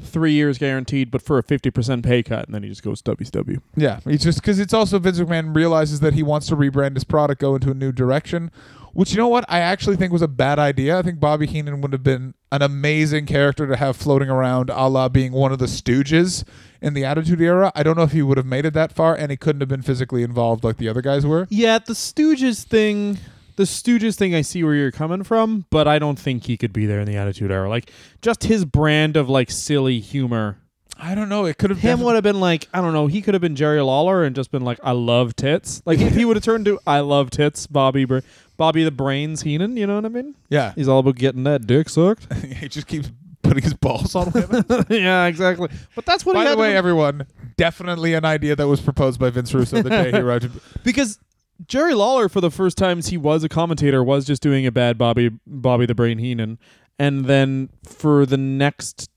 three 0.00 0.32
years 0.32 0.58
guaranteed, 0.58 1.10
but 1.10 1.22
for 1.22 1.38
a 1.38 1.42
fifty 1.42 1.70
percent 1.70 2.04
pay 2.04 2.22
cut." 2.22 2.46
And 2.46 2.54
then 2.54 2.62
he 2.62 2.68
just 2.68 2.82
goes 2.82 3.02
WCW. 3.02 3.60
Yeah, 3.76 4.00
it's 4.06 4.24
just 4.24 4.40
because 4.40 4.58
it's 4.58 4.74
also 4.74 4.98
Vince 4.98 5.18
McMahon 5.20 5.54
realizes 5.54 6.00
that 6.00 6.14
he 6.14 6.22
wants 6.22 6.46
to 6.48 6.56
rebrand 6.56 6.94
his 6.94 7.04
product, 7.04 7.40
go 7.40 7.54
into 7.54 7.70
a 7.70 7.74
new 7.74 7.92
direction. 7.92 8.50
Which 8.98 9.12
you 9.12 9.16
know 9.16 9.28
what 9.28 9.44
I 9.48 9.60
actually 9.60 9.94
think 9.94 10.12
was 10.12 10.22
a 10.22 10.26
bad 10.26 10.58
idea. 10.58 10.98
I 10.98 11.02
think 11.02 11.20
Bobby 11.20 11.46
Heenan 11.46 11.82
would 11.82 11.92
have 11.92 12.02
been 12.02 12.34
an 12.50 12.62
amazing 12.62 13.26
character 13.26 13.64
to 13.64 13.76
have 13.76 13.96
floating 13.96 14.28
around, 14.28 14.70
a 14.70 14.88
la 14.88 15.08
being 15.08 15.30
one 15.30 15.52
of 15.52 15.60
the 15.60 15.66
Stooges 15.66 16.42
in 16.82 16.94
the 16.94 17.04
Attitude 17.04 17.40
Era. 17.40 17.70
I 17.76 17.84
don't 17.84 17.96
know 17.96 18.02
if 18.02 18.10
he 18.10 18.22
would 18.22 18.38
have 18.38 18.46
made 18.46 18.64
it 18.64 18.74
that 18.74 18.90
far, 18.90 19.14
and 19.14 19.30
he 19.30 19.36
couldn't 19.36 19.60
have 19.60 19.68
been 19.68 19.82
physically 19.82 20.24
involved 20.24 20.64
like 20.64 20.78
the 20.78 20.88
other 20.88 21.00
guys 21.00 21.24
were. 21.24 21.46
Yeah, 21.48 21.78
the 21.78 21.92
Stooges 21.92 22.64
thing. 22.64 23.18
The 23.54 23.62
Stooges 23.62 24.16
thing, 24.16 24.34
I 24.34 24.40
see 24.40 24.64
where 24.64 24.74
you're 24.74 24.90
coming 24.90 25.22
from, 25.22 25.66
but 25.70 25.86
I 25.86 26.00
don't 26.00 26.18
think 26.18 26.46
he 26.46 26.56
could 26.56 26.72
be 26.72 26.84
there 26.84 26.98
in 26.98 27.06
the 27.06 27.16
Attitude 27.16 27.52
Era. 27.52 27.68
Like, 27.68 27.92
just 28.20 28.42
his 28.42 28.64
brand 28.64 29.16
of 29.16 29.28
like 29.28 29.52
silly 29.52 30.00
humor. 30.00 30.58
I 31.00 31.14
don't 31.14 31.28
know. 31.28 31.44
It 31.44 31.58
could 31.58 31.70
have 31.70 31.78
Him 31.78 32.00
would 32.00 32.16
have 32.16 32.24
been 32.24 32.40
like, 32.40 32.66
I 32.74 32.80
don't 32.80 32.92
know. 32.92 33.06
He 33.06 33.22
could 33.22 33.34
have 33.34 33.40
been 33.40 33.54
Jerry 33.54 33.80
Lawler 33.80 34.24
and 34.24 34.34
just 34.34 34.50
been 34.50 34.64
like, 34.64 34.80
I 34.82 34.90
love 34.90 35.36
tits. 35.36 35.80
Like, 35.86 36.00
if 36.00 36.16
he 36.16 36.24
would 36.24 36.34
have 36.34 36.42
turned 36.42 36.64
to 36.64 36.80
I 36.86 37.00
love 37.00 37.30
tits, 37.30 37.68
Bobby, 37.68 38.04
Br- 38.04 38.18
Bobby 38.58 38.84
the 38.84 38.90
Brains 38.90 39.40
Heenan. 39.40 39.78
You 39.78 39.86
know 39.86 39.94
what 39.94 40.04
I 40.04 40.08
mean? 40.08 40.34
Yeah, 40.50 40.74
He's 40.74 40.88
all 40.88 40.98
about 40.98 41.14
getting 41.16 41.44
that 41.44 41.66
dick 41.66 41.88
sucked. 41.88 42.30
he 42.44 42.68
just 42.68 42.86
keeps 42.86 43.10
putting 43.42 43.62
his 43.62 43.72
balls 43.72 44.14
on 44.14 44.30
women. 44.32 44.64
yeah, 44.90 45.24
exactly. 45.24 45.70
But 45.94 46.04
that's 46.04 46.26
what 46.26 46.36
he. 46.36 46.44
By 46.44 46.50
the 46.50 46.58
way, 46.58 46.76
everyone, 46.76 47.26
definitely 47.56 48.12
an 48.12 48.26
idea 48.26 48.54
that 48.54 48.68
was 48.68 48.82
proposed 48.82 49.18
by 49.18 49.30
Vince 49.30 49.54
Russo 49.54 49.80
the 49.80 49.88
day 49.88 50.10
he 50.10 50.18
arrived. 50.20 50.50
because 50.84 51.18
Jerry 51.66 51.94
Lawler 51.94 52.28
for 52.28 52.40
the 52.40 52.50
first 52.50 52.76
times 52.76 53.08
he 53.08 53.16
was 53.16 53.42
a 53.44 53.48
commentator 53.48 54.04
was 54.04 54.26
just 54.26 54.42
doing 54.42 54.66
a 54.66 54.72
bad 54.72 54.98
Bobby 54.98 55.30
Bobby 55.46 55.86
the 55.86 55.94
Brain 55.94 56.18
Heenan, 56.18 56.58
and 56.98 57.24
then 57.24 57.70
for 57.84 58.26
the 58.26 58.36
next 58.36 59.08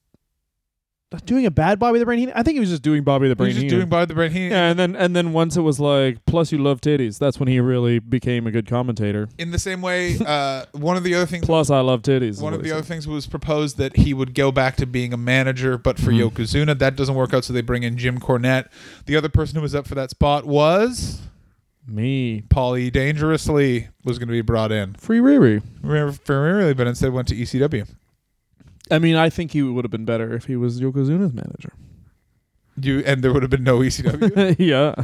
doing 1.25 1.45
a 1.45 1.51
bad 1.51 1.77
Bobby 1.77 1.99
the 1.99 2.05
Brain 2.05 2.19
Heenan. 2.19 2.35
I 2.37 2.43
think 2.43 2.53
he 2.55 2.59
was 2.61 2.69
just 2.69 2.81
doing 2.83 3.03
Bobby 3.03 3.27
the 3.27 3.31
He 3.31 3.35
Brain 3.35 3.47
was 3.49 3.55
just 3.55 3.63
Heenan. 3.65 3.79
doing 3.79 3.89
by 3.89 4.05
the 4.05 4.13
brain. 4.13 4.31
He, 4.31 4.47
yeah, 4.47 4.69
and 4.69 4.79
then 4.79 4.95
and 4.95 5.15
then 5.15 5.33
once 5.33 5.57
it 5.57 5.61
was 5.61 5.79
like, 5.79 6.25
plus 6.25 6.51
you 6.51 6.57
love 6.57 6.79
titties. 6.81 7.19
That's 7.19 7.39
when 7.39 7.49
he 7.49 7.59
really 7.59 7.99
became 7.99 8.47
a 8.47 8.51
good 8.51 8.65
commentator. 8.67 9.27
In 9.37 9.51
the 9.51 9.59
same 9.59 9.81
way, 9.81 10.17
uh, 10.25 10.65
one 10.71 10.95
of 10.97 11.03
the 11.03 11.13
other 11.15 11.25
things 11.25 11.45
Plus, 11.45 11.69
I 11.69 11.81
love 11.81 12.01
titties. 12.01 12.41
One 12.41 12.53
of 12.53 12.63
the 12.63 12.69
said. 12.69 12.77
other 12.77 12.85
things 12.85 13.07
was 13.07 13.27
proposed 13.27 13.77
that 13.77 13.97
he 13.97 14.13
would 14.13 14.33
go 14.33 14.51
back 14.51 14.75
to 14.77 14.85
being 14.85 15.11
a 15.13 15.17
manager, 15.17 15.77
but 15.77 15.99
for 15.99 16.11
Mhm. 16.11 16.29
Yokozuna. 16.31 16.79
That 16.79 16.95
doesn't 16.95 17.15
work 17.15 17.33
out, 17.33 17.43
so 17.43 17.51
they 17.53 17.61
bring 17.61 17.83
in 17.83 17.97
Jim 17.97 18.17
Cornette. 18.19 18.67
The 19.05 19.15
other 19.17 19.29
person 19.29 19.55
who 19.57 19.61
was 19.61 19.75
up 19.75 19.87
for 19.87 19.95
that 19.95 20.09
spot 20.11 20.45
was 20.45 21.19
me 21.87 22.43
Paulie 22.49 22.91
Dangerously 22.91 23.89
was 24.05 24.17
going 24.17 24.27
to 24.27 24.31
be 24.33 24.41
brought 24.41 24.71
in. 24.71 24.93
free 24.93 25.19
Riri. 25.19 25.61
Remember, 25.81 26.11
for 26.13 26.41
really, 26.55 26.73
but 26.73 26.87
instead 26.87 27.11
went 27.11 27.27
to 27.29 27.35
ECW. 27.35 27.85
I 28.91 28.99
mean, 28.99 29.15
I 29.15 29.29
think 29.29 29.51
he 29.51 29.61
would 29.61 29.85
have 29.85 29.91
been 29.91 30.05
better 30.05 30.33
if 30.33 30.45
he 30.45 30.55
was 30.55 30.79
Yokozuna's 30.79 31.33
manager. 31.33 31.73
You 32.79 32.99
and 33.05 33.23
there 33.23 33.33
would 33.33 33.43
have 33.43 33.49
been 33.49 33.63
no 33.63 33.79
ECW. 33.79 34.55
yeah. 34.59 34.95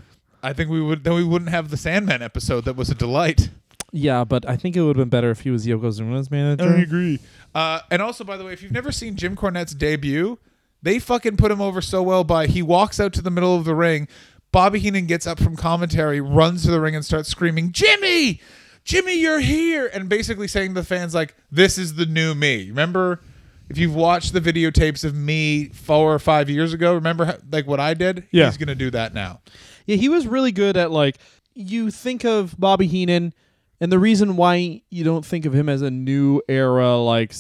I 0.44 0.54
think 0.54 0.70
we 0.70 0.82
would 0.82 1.04
then 1.04 1.14
we 1.14 1.24
wouldn't 1.24 1.52
have 1.52 1.70
the 1.70 1.78
Sandman 1.78 2.22
episode 2.22 2.66
that 2.66 2.76
was 2.76 2.90
a 2.90 2.96
delight. 2.96 3.50
Yeah, 3.92 4.26
but 4.26 4.48
I 4.48 4.58
think 4.58 4.76
it 4.76 4.82
would 4.82 4.98
have 4.98 5.04
been 5.04 5.10
better 5.10 5.32
if 5.32 5.42
he 5.42 5.50
was 5.50 5.66
Yokozuna's 5.66 6.30
manager. 6.30 6.76
I 6.76 6.82
agree. 6.82 7.20
Uh, 7.56 7.80
and 7.90 8.02
also, 8.02 8.24
by 8.24 8.36
the 8.36 8.44
way, 8.44 8.54
if 8.54 8.62
you've 8.62 8.72
never 8.72 8.92
seen 8.92 9.16
Jim 9.16 9.36
Cornette's 9.36 9.74
debut, 9.74 10.38
they 10.82 11.00
fucking 11.00 11.38
put 11.38 11.52
him 11.52 11.62
over 11.62 11.82
so 11.82 12.04
well 12.04 12.24
by 12.24 12.48
he 12.48 12.62
walks 12.62 13.00
out 13.00 13.14
to 13.14 13.22
the 13.22 13.32
middle 13.32 13.56
of 13.56 13.66
the 13.66 13.76
ring. 13.76 14.08
Bobby 14.52 14.80
Heenan 14.80 15.08
gets 15.08 15.26
up 15.26 15.40
from 15.40 15.56
commentary, 15.56 16.22
runs 16.22 16.64
to 16.64 16.72
the 16.72 16.82
ring, 16.82 16.96
and 16.96 17.04
starts 17.04 17.30
screaming, 17.30 17.72
"Jimmy, 17.72 18.42
Jimmy, 18.84 19.20
you're 19.20 19.40
here!" 19.40 19.90
and 19.94 20.10
basically 20.10 20.48
saying 20.48 20.74
to 20.74 20.82
the 20.82 20.86
fans 20.86 21.14
like, 21.14 21.36
"This 21.52 21.78
is 21.78 21.96
the 21.96 22.06
new 22.06 22.36
me." 22.36 22.70
Remember, 22.70 23.22
if 23.70 23.78
you've 23.78 23.96
watched 23.96 24.34
the 24.34 24.42
videotapes 24.42 25.04
of 25.04 25.16
me 25.16 25.70
four 25.70 26.14
or 26.14 26.20
five 26.20 26.50
years 26.50 26.74
ago, 26.74 26.94
remember 26.94 27.26
how, 27.26 27.38
like 27.52 27.68
what 27.68 27.80
I 27.80 27.94
did? 27.94 28.28
Yeah. 28.32 28.46
He's 28.46 28.58
gonna 28.58 28.76
do 28.76 28.90
that 28.92 29.14
now. 29.14 29.42
Yeah, 29.86 29.96
he 29.98 30.10
was 30.10 30.28
really 30.28 30.52
good 30.52 30.78
at 30.78 30.92
like 30.92 31.18
you 31.54 31.90
think 31.92 32.24
of 32.26 32.56
Bobby 32.60 32.88
Heenan, 32.88 33.34
and 33.82 33.92
the 33.92 34.00
reason 34.00 34.36
why 34.38 34.82
you 34.90 35.04
don't 35.04 35.26
think 35.26 35.46
of 35.46 35.54
him 35.54 35.70
as 35.70 35.82
a 35.82 35.90
new 35.92 36.42
era 36.48 36.98
like 36.98 37.34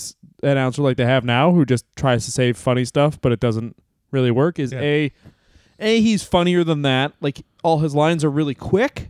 announcer 0.43 0.81
like 0.81 0.97
they 0.97 1.05
have 1.05 1.23
now, 1.25 1.51
who 1.51 1.65
just 1.65 1.85
tries 1.95 2.25
to 2.25 2.31
say 2.31 2.53
funny 2.53 2.85
stuff 2.85 3.19
but 3.21 3.31
it 3.31 3.39
doesn't 3.39 3.75
really 4.11 4.31
work, 4.31 4.59
is 4.59 4.71
Yeah. 4.71 4.79
a 4.81 5.11
a 5.79 6.01
he's 6.01 6.23
funnier 6.23 6.63
than 6.63 6.81
that. 6.83 7.13
Like 7.21 7.41
all 7.63 7.79
his 7.79 7.93
lines 7.93 8.23
are 8.23 8.31
really 8.31 8.55
quick. 8.55 9.09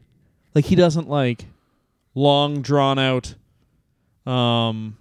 Like 0.55 0.65
he 0.65 0.76
doesn't 0.76 1.07
like 1.09 1.45
long 2.15 2.61
drawn 2.61 2.97
out. 2.99 3.36
Um, 4.26 4.97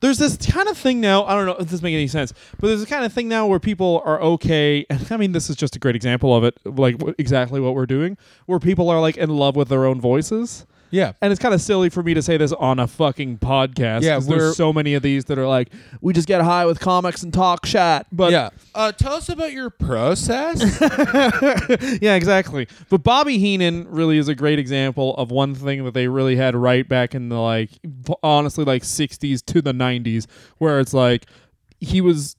there's 0.00 0.18
this 0.18 0.36
kind 0.36 0.68
of 0.68 0.76
thing 0.76 1.00
now. 1.00 1.24
I 1.24 1.34
don't 1.34 1.46
know 1.46 1.56
if 1.58 1.68
this 1.68 1.82
makes 1.82 1.94
any 1.94 2.08
sense, 2.08 2.32
but 2.58 2.68
there's 2.68 2.80
this 2.80 2.88
kind 2.88 3.04
of 3.04 3.12
thing 3.12 3.28
now 3.28 3.46
where 3.46 3.60
people 3.60 4.02
are 4.04 4.20
okay. 4.20 4.86
I 5.10 5.16
mean, 5.16 5.32
this 5.32 5.50
is 5.50 5.56
just 5.56 5.76
a 5.76 5.78
great 5.78 5.96
example 5.96 6.34
of 6.34 6.44
it, 6.44 6.58
like 6.64 6.96
exactly 7.18 7.60
what 7.60 7.74
we're 7.74 7.86
doing, 7.86 8.16
where 8.46 8.58
people 8.58 8.88
are 8.88 9.00
like 9.00 9.16
in 9.16 9.30
love 9.30 9.56
with 9.56 9.68
their 9.68 9.84
own 9.84 10.00
voices. 10.00 10.66
Yeah. 10.90 11.12
And 11.22 11.32
it's 11.32 11.40
kind 11.40 11.54
of 11.54 11.60
silly 11.60 11.88
for 11.88 12.02
me 12.02 12.14
to 12.14 12.22
say 12.22 12.36
this 12.36 12.52
on 12.52 12.78
a 12.78 12.86
fucking 12.86 13.38
podcast. 13.38 14.02
Yeah, 14.02 14.14
'cause 14.16 14.26
we're- 14.28 14.40
there's 14.40 14.56
so 14.56 14.72
many 14.72 14.94
of 14.94 15.02
these 15.02 15.26
that 15.26 15.38
are 15.38 15.46
like, 15.48 15.70
we 16.00 16.12
just 16.12 16.26
get 16.28 16.40
high 16.42 16.66
with 16.66 16.80
comics 16.80 17.22
and 17.22 17.32
talk 17.32 17.64
chat. 17.64 18.06
But 18.12 18.32
yeah. 18.32 18.50
Uh, 18.74 18.92
tell 18.92 19.14
us 19.14 19.28
about 19.28 19.52
your 19.52 19.70
process. 19.70 20.60
yeah, 22.00 22.14
exactly. 22.14 22.66
But 22.88 23.02
Bobby 23.02 23.38
Heenan 23.38 23.86
really 23.88 24.18
is 24.18 24.28
a 24.28 24.34
great 24.34 24.58
example 24.58 25.14
of 25.16 25.30
one 25.30 25.54
thing 25.54 25.84
that 25.84 25.94
they 25.94 26.08
really 26.08 26.36
had 26.36 26.54
right 26.54 26.88
back 26.88 27.14
in 27.14 27.28
the 27.28 27.38
like, 27.40 27.70
honestly, 28.22 28.64
like 28.64 28.82
'60s 28.82 29.44
to 29.46 29.62
the 29.62 29.72
'90s, 29.72 30.26
where 30.58 30.80
it's 30.80 30.94
like 30.94 31.26
he 31.80 32.00
was. 32.00 32.36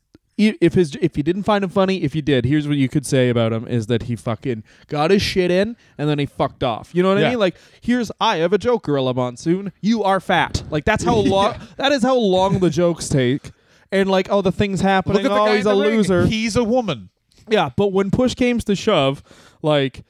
If 0.59 0.73
his 0.73 0.95
if 1.01 1.17
you 1.17 1.23
didn't 1.23 1.43
find 1.43 1.63
him 1.63 1.69
funny, 1.69 2.03
if 2.03 2.15
you 2.15 2.21
did, 2.21 2.45
here's 2.45 2.67
what 2.67 2.77
you 2.77 2.89
could 2.89 3.05
say 3.05 3.29
about 3.29 3.53
him: 3.53 3.67
is 3.67 3.87
that 3.87 4.03
he 4.03 4.15
fucking 4.15 4.63
got 4.87 5.11
his 5.11 5.21
shit 5.21 5.51
in 5.51 5.75
and 5.97 6.09
then 6.09 6.19
he 6.19 6.25
fucked 6.25 6.63
off. 6.63 6.93
You 6.93 7.03
know 7.03 7.09
what 7.09 7.23
I 7.23 7.29
mean? 7.29 7.39
Like, 7.39 7.55
here's 7.81 8.11
I 8.19 8.37
have 8.37 8.53
a 8.53 8.57
joke, 8.57 8.83
Gorilla 8.83 9.13
Monsoon. 9.13 9.71
You 9.81 10.03
are 10.03 10.19
fat. 10.19 10.63
Like 10.69 10.85
that's 10.85 11.03
how 11.03 11.15
long 11.15 11.55
that 11.77 11.91
is 11.91 12.01
how 12.03 12.15
long 12.15 12.59
the 12.59 12.69
jokes 12.69 13.09
take. 13.09 13.51
And 13.91 14.09
like, 14.09 14.27
oh, 14.31 14.41
the 14.41 14.53
things 14.53 14.79
happening. 14.81 15.23
Look 15.23 15.25
at 15.25 15.35
the 15.35 15.41
oh, 15.41 15.45
guy 15.45 15.57
he's 15.57 15.65
a 15.65 15.69
ring. 15.71 15.97
loser. 15.97 16.25
He's 16.25 16.55
a 16.55 16.63
woman. 16.63 17.09
Yeah, 17.49 17.69
but 17.75 17.91
when 17.91 18.09
push 18.09 18.35
came 18.35 18.59
to 18.59 18.75
shove, 18.75 19.21
like, 19.61 20.05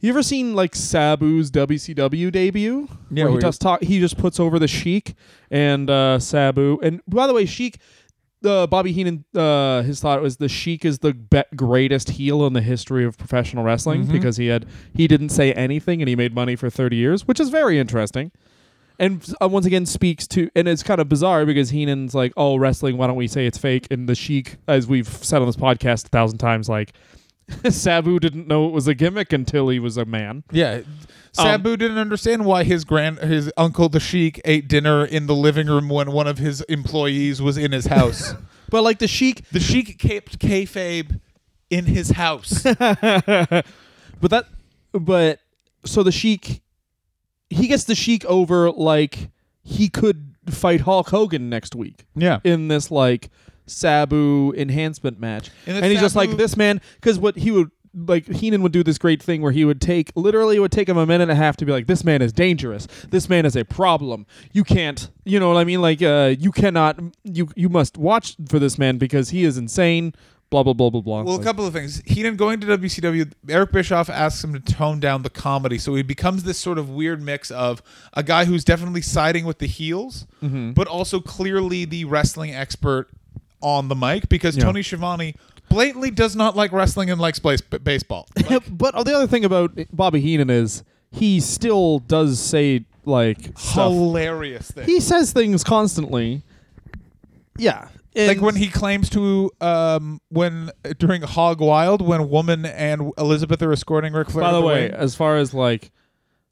you 0.00 0.08
ever 0.10 0.22
seen 0.22 0.54
like 0.54 0.72
Sabu's 0.72 1.50
WCW 1.50 2.32
debut? 2.32 2.88
Yeah, 3.10 3.24
where 3.24 3.34
he 3.34 3.38
just 3.38 3.60
talk. 3.60 3.82
He 3.82 4.00
just 4.00 4.16
puts 4.16 4.40
over 4.40 4.58
the 4.58 4.66
Sheik 4.66 5.14
and 5.50 5.90
uh, 5.90 6.18
Sabu. 6.18 6.78
And 6.82 7.02
by 7.06 7.26
the 7.26 7.34
way, 7.34 7.44
Sheik, 7.44 7.78
uh, 8.44 8.66
Bobby 8.66 8.92
Heenan, 8.92 9.24
uh, 9.34 9.82
his 9.82 10.00
thought 10.00 10.22
was 10.22 10.36
the 10.38 10.48
Sheik 10.48 10.84
is 10.84 11.00
the 11.00 11.12
be- 11.14 11.42
greatest 11.56 12.10
heel 12.10 12.46
in 12.46 12.52
the 12.52 12.60
history 12.62 13.04
of 13.04 13.18
professional 13.18 13.64
wrestling 13.64 14.06
Mhm. 14.06 14.12
because 14.12 14.36
he 14.36 14.46
had 14.46 14.66
he 14.94 15.06
didn't 15.06 15.28
say 15.30 15.52
anything 15.52 16.00
and 16.02 16.08
he 16.08 16.16
made 16.16 16.34
money 16.34 16.56
for 16.56 16.70
thirty 16.70 16.96
years, 16.96 17.26
which 17.28 17.40
is 17.40 17.48
very 17.50 17.78
interesting. 17.78 18.30
and 18.98 19.32
uh, 19.42 19.48
once 19.48 19.64
again 19.64 19.86
speaks 19.86 20.26
to, 20.26 20.50
and 20.54 20.68
it's 20.68 20.82
kind 20.82 21.00
of 21.00 21.08
bizarre 21.08 21.46
because 21.46 21.70
Heenan's 21.70 22.14
like, 22.14 22.34
"Oh, 22.36 22.56
wrestling. 22.56 22.98
Why 22.98 23.06
don't 23.06 23.16
we 23.16 23.28
say 23.28 23.46
it's 23.46 23.56
fake?" 23.56 23.86
And 23.90 24.06
the 24.06 24.14
Sheik, 24.14 24.58
as 24.68 24.86
we've 24.86 25.08
said 25.08 25.40
on 25.40 25.46
this 25.48 25.56
podcast 25.56 26.04
a 26.04 26.08
thousand 26.08 26.36
times, 26.36 26.68
like 26.68 26.92
Sabu 27.70 28.18
didn't 28.18 28.46
know 28.46 28.66
it 28.66 28.72
was 28.72 28.88
a 28.88 28.94
gimmick 28.94 29.32
until 29.32 29.68
he 29.68 29.78
was 29.78 29.96
a 29.96 30.04
man. 30.04 30.44
Yeah. 30.50 30.82
Sabu 31.32 31.72
um, 31.72 31.78
didn't 31.78 31.98
understand 31.98 32.44
why 32.44 32.64
his 32.64 32.84
grand 32.84 33.18
his 33.18 33.52
uncle 33.56 33.88
the 33.88 34.00
Sheik 34.00 34.40
ate 34.44 34.68
dinner 34.68 35.04
in 35.04 35.26
the 35.26 35.34
living 35.34 35.68
room 35.68 35.88
when 35.88 36.10
one 36.12 36.26
of 36.26 36.38
his 36.38 36.60
employees 36.62 37.40
was 37.40 37.56
in 37.56 37.72
his 37.72 37.86
house. 37.86 38.34
But 38.70 38.84
like 38.84 39.00
the 39.00 39.08
Sheik, 39.08 39.48
the 39.50 39.58
Sheik 39.60 39.98
kept 39.98 40.38
kayfabe 40.38 41.18
in 41.70 41.86
his 41.86 42.10
house. 42.10 42.62
but 42.62 43.64
that, 44.22 44.44
but 44.92 45.40
so 45.84 46.04
the 46.04 46.12
Sheik, 46.12 46.62
he 47.48 47.66
gets 47.66 47.82
the 47.82 47.96
Sheik 47.96 48.24
over 48.26 48.70
like 48.70 49.30
he 49.64 49.88
could 49.88 50.36
fight 50.48 50.82
Hulk 50.82 51.08
Hogan 51.08 51.50
next 51.50 51.74
week 51.74 52.06
yeah. 52.14 52.38
in 52.44 52.68
this 52.68 52.92
like 52.92 53.30
Sabu 53.70 54.52
enhancement 54.56 55.18
match, 55.20 55.50
And 55.66 55.76
and 55.76 55.86
he's 55.86 56.00
just 56.00 56.16
like 56.16 56.36
this 56.36 56.56
man 56.56 56.80
because 56.96 57.18
what 57.18 57.36
he 57.36 57.50
would 57.50 57.70
like 57.92 58.26
Heenan 58.26 58.62
would 58.62 58.70
do 58.72 58.84
this 58.84 58.98
great 58.98 59.20
thing 59.20 59.42
where 59.42 59.50
he 59.50 59.64
would 59.64 59.80
take 59.80 60.12
literally 60.14 60.56
it 60.56 60.60
would 60.60 60.70
take 60.70 60.88
him 60.88 60.96
a 60.96 61.04
minute 61.06 61.22
and 61.24 61.30
a 61.32 61.34
half 61.34 61.56
to 61.56 61.64
be 61.64 61.72
like 61.72 61.86
this 61.88 62.04
man 62.04 62.22
is 62.22 62.32
dangerous. 62.32 62.86
This 63.10 63.28
man 63.28 63.44
is 63.44 63.56
a 63.56 63.64
problem. 63.64 64.26
You 64.52 64.62
can't 64.62 65.10
you 65.24 65.40
know 65.40 65.48
what 65.52 65.56
I 65.60 65.64
mean? 65.64 65.80
Like 65.82 66.00
uh 66.02 66.34
you 66.38 66.52
cannot 66.52 67.00
you 67.24 67.48
you 67.56 67.68
must 67.68 67.98
watch 67.98 68.36
for 68.48 68.58
this 68.60 68.78
man 68.78 68.98
because 68.98 69.30
he 69.30 69.42
is 69.42 69.58
insane 69.58 70.14
blah 70.50 70.62
blah 70.62 70.72
blah 70.72 70.90
blah 70.90 71.00
blah. 71.00 71.22
Well, 71.22 71.40
a 71.40 71.42
couple 71.42 71.66
of 71.66 71.72
things. 71.72 72.00
Heenan 72.06 72.34
going 72.36 72.60
to 72.60 72.66
WCW, 72.68 73.32
Eric 73.48 73.70
Bischoff 73.72 74.08
asks 74.10 74.42
him 74.44 74.52
to 74.52 74.60
tone 74.60 74.98
down 75.00 75.22
the 75.22 75.30
comedy, 75.30 75.78
so 75.78 75.94
he 75.94 76.02
becomes 76.02 76.42
this 76.42 76.58
sort 76.58 76.76
of 76.78 76.90
weird 76.90 77.20
mix 77.22 77.50
of 77.52 77.82
a 78.14 78.22
guy 78.24 78.44
who's 78.46 78.64
definitely 78.64 79.00
siding 79.02 79.44
with 79.44 79.58
the 79.58 79.66
heels, 79.68 80.26
Mm-hmm. 80.42 80.72
but 80.72 80.88
also 80.88 81.20
clearly 81.20 81.84
the 81.84 82.04
wrestling 82.04 82.52
expert 82.54 83.08
on 83.60 83.88
the 83.88 83.94
mic 83.96 84.28
because 84.28 84.56
Yeah. 84.56 84.64
Tony 84.64 84.82
Schiavone 84.82 85.34
blatantly 85.68 86.10
does 86.10 86.34
not 86.36 86.56
like 86.56 86.72
wrestling 86.72 87.10
and 87.10 87.20
likes 87.20 87.38
base- 87.38 87.60
baseball. 87.60 88.26
Like, 88.50 88.62
but 88.70 88.92
the 89.04 89.14
other 89.14 89.26
thing 89.26 89.44
about 89.44 89.78
Bobby 89.92 90.20
Heenan 90.20 90.50
is 90.50 90.82
he 91.12 91.40
still 91.40 91.98
does 92.00 92.38
say 92.40 92.84
like 93.04 93.38
stuff. 93.58 93.92
hilarious 93.92 94.70
thing. 94.70 94.86
He 94.86 95.00
says 95.00 95.32
things 95.32 95.62
constantly. 95.64 96.42
Yeah. 97.56 97.88
like 98.16 98.40
when 98.40 98.56
he 98.56 98.68
claims 98.68 99.08
to 99.10 99.50
um 99.60 100.20
when 100.30 100.70
during 100.98 101.22
Hog 101.22 101.60
Wild 101.60 102.00
when 102.02 102.28
Woman 102.30 102.64
and 102.66 103.12
Elizabeth 103.18 103.62
are 103.62 103.72
escorting 103.72 104.12
Ric 104.12 104.30
Flair 104.30 104.44
By 104.44 104.52
the 104.52 104.60
way, 104.60 104.82
ring, 104.84 104.92
as 104.92 105.14
far 105.14 105.36
as 105.36 105.54
like 105.54 105.90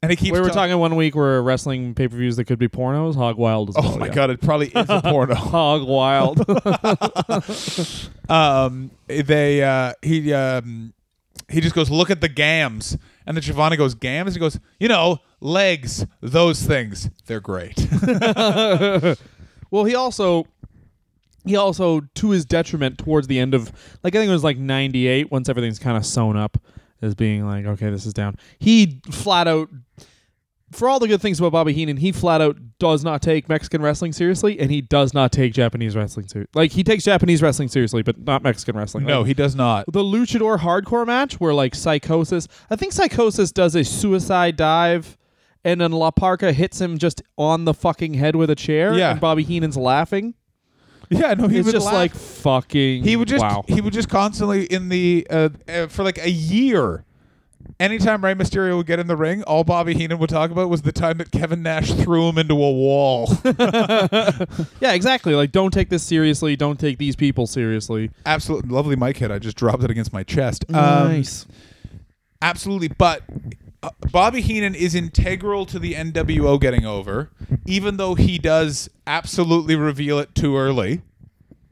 and 0.01 0.11
he 0.11 0.15
keeps 0.15 0.31
we 0.31 0.41
were 0.41 0.49
talking 0.49 0.77
one 0.77 0.95
week 0.95 1.15
where 1.15 1.41
wrestling 1.41 1.93
pay 1.93 2.07
per 2.07 2.17
views 2.17 2.35
that 2.37 2.45
could 2.45 2.59
be 2.59 2.67
pornos, 2.67 3.15
Hog 3.15 3.37
Wild 3.37 3.69
as 3.69 3.75
Oh 3.77 3.97
my 3.97 4.09
god, 4.09 4.29
it 4.29 4.41
probably 4.41 4.67
is 4.67 4.89
a 4.89 5.01
porno. 5.03 5.35
Hog 5.35 5.87
Wild. 5.87 6.39
um 8.29 8.91
they 9.07 9.63
uh 9.63 9.93
he 10.01 10.33
um 10.33 10.93
he 11.49 11.61
just 11.61 11.75
goes 11.75 11.89
look 11.89 12.09
at 12.09 12.21
the 12.21 12.29
gams. 12.29 12.97
And 13.25 13.37
then 13.37 13.43
Schiavone 13.43 13.77
goes 13.77 13.95
gams? 13.95 14.33
He 14.33 14.39
goes 14.39 14.59
you 14.79 14.87
know 14.87 15.19
legs 15.41 16.05
those 16.21 16.61
things 16.63 17.09
they're 17.25 17.39
great. 17.39 17.87
Well, 19.71 19.85
he 19.85 19.95
also 19.95 20.47
he 21.45 21.55
also 21.55 22.01
to 22.01 22.29
his 22.31 22.45
detriment 22.45 22.97
towards 22.97 23.27
the 23.27 23.39
end 23.39 23.53
of 23.53 23.71
like 24.03 24.15
I 24.15 24.19
think 24.19 24.29
it 24.29 24.33
was 24.33 24.43
like 24.43 24.57
98 24.57 25.31
once 25.31 25.47
everything's 25.49 25.79
kind 25.79 25.95
of 25.97 26.05
sewn 26.05 26.35
up 26.35 26.57
as 27.01 27.15
being 27.15 27.45
like 27.45 27.65
okay, 27.65 27.89
this 27.89 28.05
is 28.05 28.13
down. 28.13 28.35
He 28.59 29.01
flat 29.11 29.47
out 29.47 29.69
for 30.71 30.87
all 30.87 30.99
the 30.99 31.07
good 31.07 31.19
things 31.21 31.39
about 31.39 31.51
Bobby 31.51 31.73
Heenan, 31.73 31.97
he 31.97 32.11
flat 32.11 32.41
out 32.41 32.57
does 32.77 33.03
not 33.03 33.23
take 33.23 33.49
Mexican 33.49 33.81
wrestling 33.81 34.13
seriously, 34.13 34.59
and 34.59 34.69
he 34.69 34.81
does 34.81 35.15
not 35.15 35.31
take 35.31 35.51
Japanese 35.51 35.95
wrestling 35.95 36.27
seriously. 36.27 36.51
Like 36.53 36.71
he 36.71 36.83
takes 36.83 37.03
Japanese 37.05 37.41
wrestling 37.41 37.69
seriously, 37.69 38.03
but 38.03 38.19
not 38.19 38.43
Mexican 38.43 38.77
wrestling. 38.77 39.05
no 39.05 39.19
Like, 39.21 39.27
he 39.29 39.33
does 39.33 39.55
not 39.55 39.85
the 39.91 40.03
luchador 40.03 40.59
hardcore 40.59 41.07
match 41.07 41.39
where 41.39 41.53
like 41.53 41.73
Psicosis 41.73 42.47
i 42.69 42.75
think 42.75 42.93
Psicosis 42.93 43.51
does 43.51 43.75
a 43.75 43.83
suicide 43.83 44.55
dive 44.55 45.17
and 45.63 45.81
then 45.81 45.91
La 45.91 46.11
Parka 46.11 46.53
hits 46.53 46.79
him 46.79 46.97
just 46.99 47.21
on 47.37 47.65
the 47.65 47.73
fucking 47.73 48.13
head 48.13 48.35
with 48.35 48.49
a 48.51 48.55
chair 48.55 48.93
Yeah. 48.95 49.11
and 49.11 49.19
bobby 49.19 49.43
heenan's 49.43 49.75
laughing 49.77 50.35
yeah 51.09 51.33
no 51.33 51.47
he 51.47 51.59
it's 51.59 51.65
would 51.65 51.71
just 51.71 51.85
laugh. 51.85 51.93
like 51.93 52.13
fucking 52.13 53.03
he 53.03 53.15
would 53.15 53.27
just 53.27 53.43
wow. 53.43 53.63
he 53.67 53.81
would 53.81 53.93
just 53.93 54.09
constantly 54.09 54.65
in 54.65 54.89
the 54.89 55.25
uh, 55.29 55.49
uh, 55.67 55.87
for 55.87 56.03
like 56.03 56.17
a 56.19 56.29
year 56.29 57.03
anytime 57.79 58.23
Rey 58.23 58.33
Mysterio 58.33 58.77
would 58.77 58.85
get 58.85 58.99
in 58.99 59.07
the 59.07 59.15
ring 59.15 59.43
all 59.43 59.63
Bobby 59.63 59.93
Heenan 59.93 60.19
would 60.19 60.29
talk 60.29 60.51
about 60.51 60.69
was 60.69 60.81
the 60.83 60.91
time 60.91 61.17
that 61.17 61.31
Kevin 61.31 61.63
Nash 61.63 61.91
threw 61.93 62.29
him 62.29 62.37
into 62.37 62.53
a 62.53 62.71
wall. 62.71 63.31
Yeah 64.81 64.93
exactly. 64.93 65.35
Like 65.35 65.51
don't 65.51 65.71
take 65.71 65.89
this 65.89 66.03
seriously. 66.03 66.55
Don't 66.55 66.79
take 66.79 66.97
these 66.97 67.15
people 67.15 67.47
seriously. 67.47 68.11
Absolutely 68.25 68.69
lovely 68.69 68.95
mic 68.95 69.17
hit. 69.17 69.31
I 69.31 69.39
just 69.39 69.57
dropped 69.57 69.83
it 69.83 69.91
against 69.91 70.13
my 70.13 70.23
chest. 70.23 70.65
Um, 70.73 71.23
Absolutely, 72.41 72.87
but 72.87 73.23
uh, 73.81 73.89
Bobby 74.11 74.41
Heenan 74.41 74.75
is 74.75 74.93
integral 74.95 75.65
to 75.67 75.79
the 75.79 75.93
NWO 75.93 76.59
getting 76.59 76.85
over, 76.85 77.29
even 77.65 77.97
though 77.97 78.15
he 78.15 78.37
does 78.37 78.89
absolutely 79.07 79.75
reveal 79.75 80.19
it 80.19 80.35
too 80.35 80.57
early. 80.57 81.01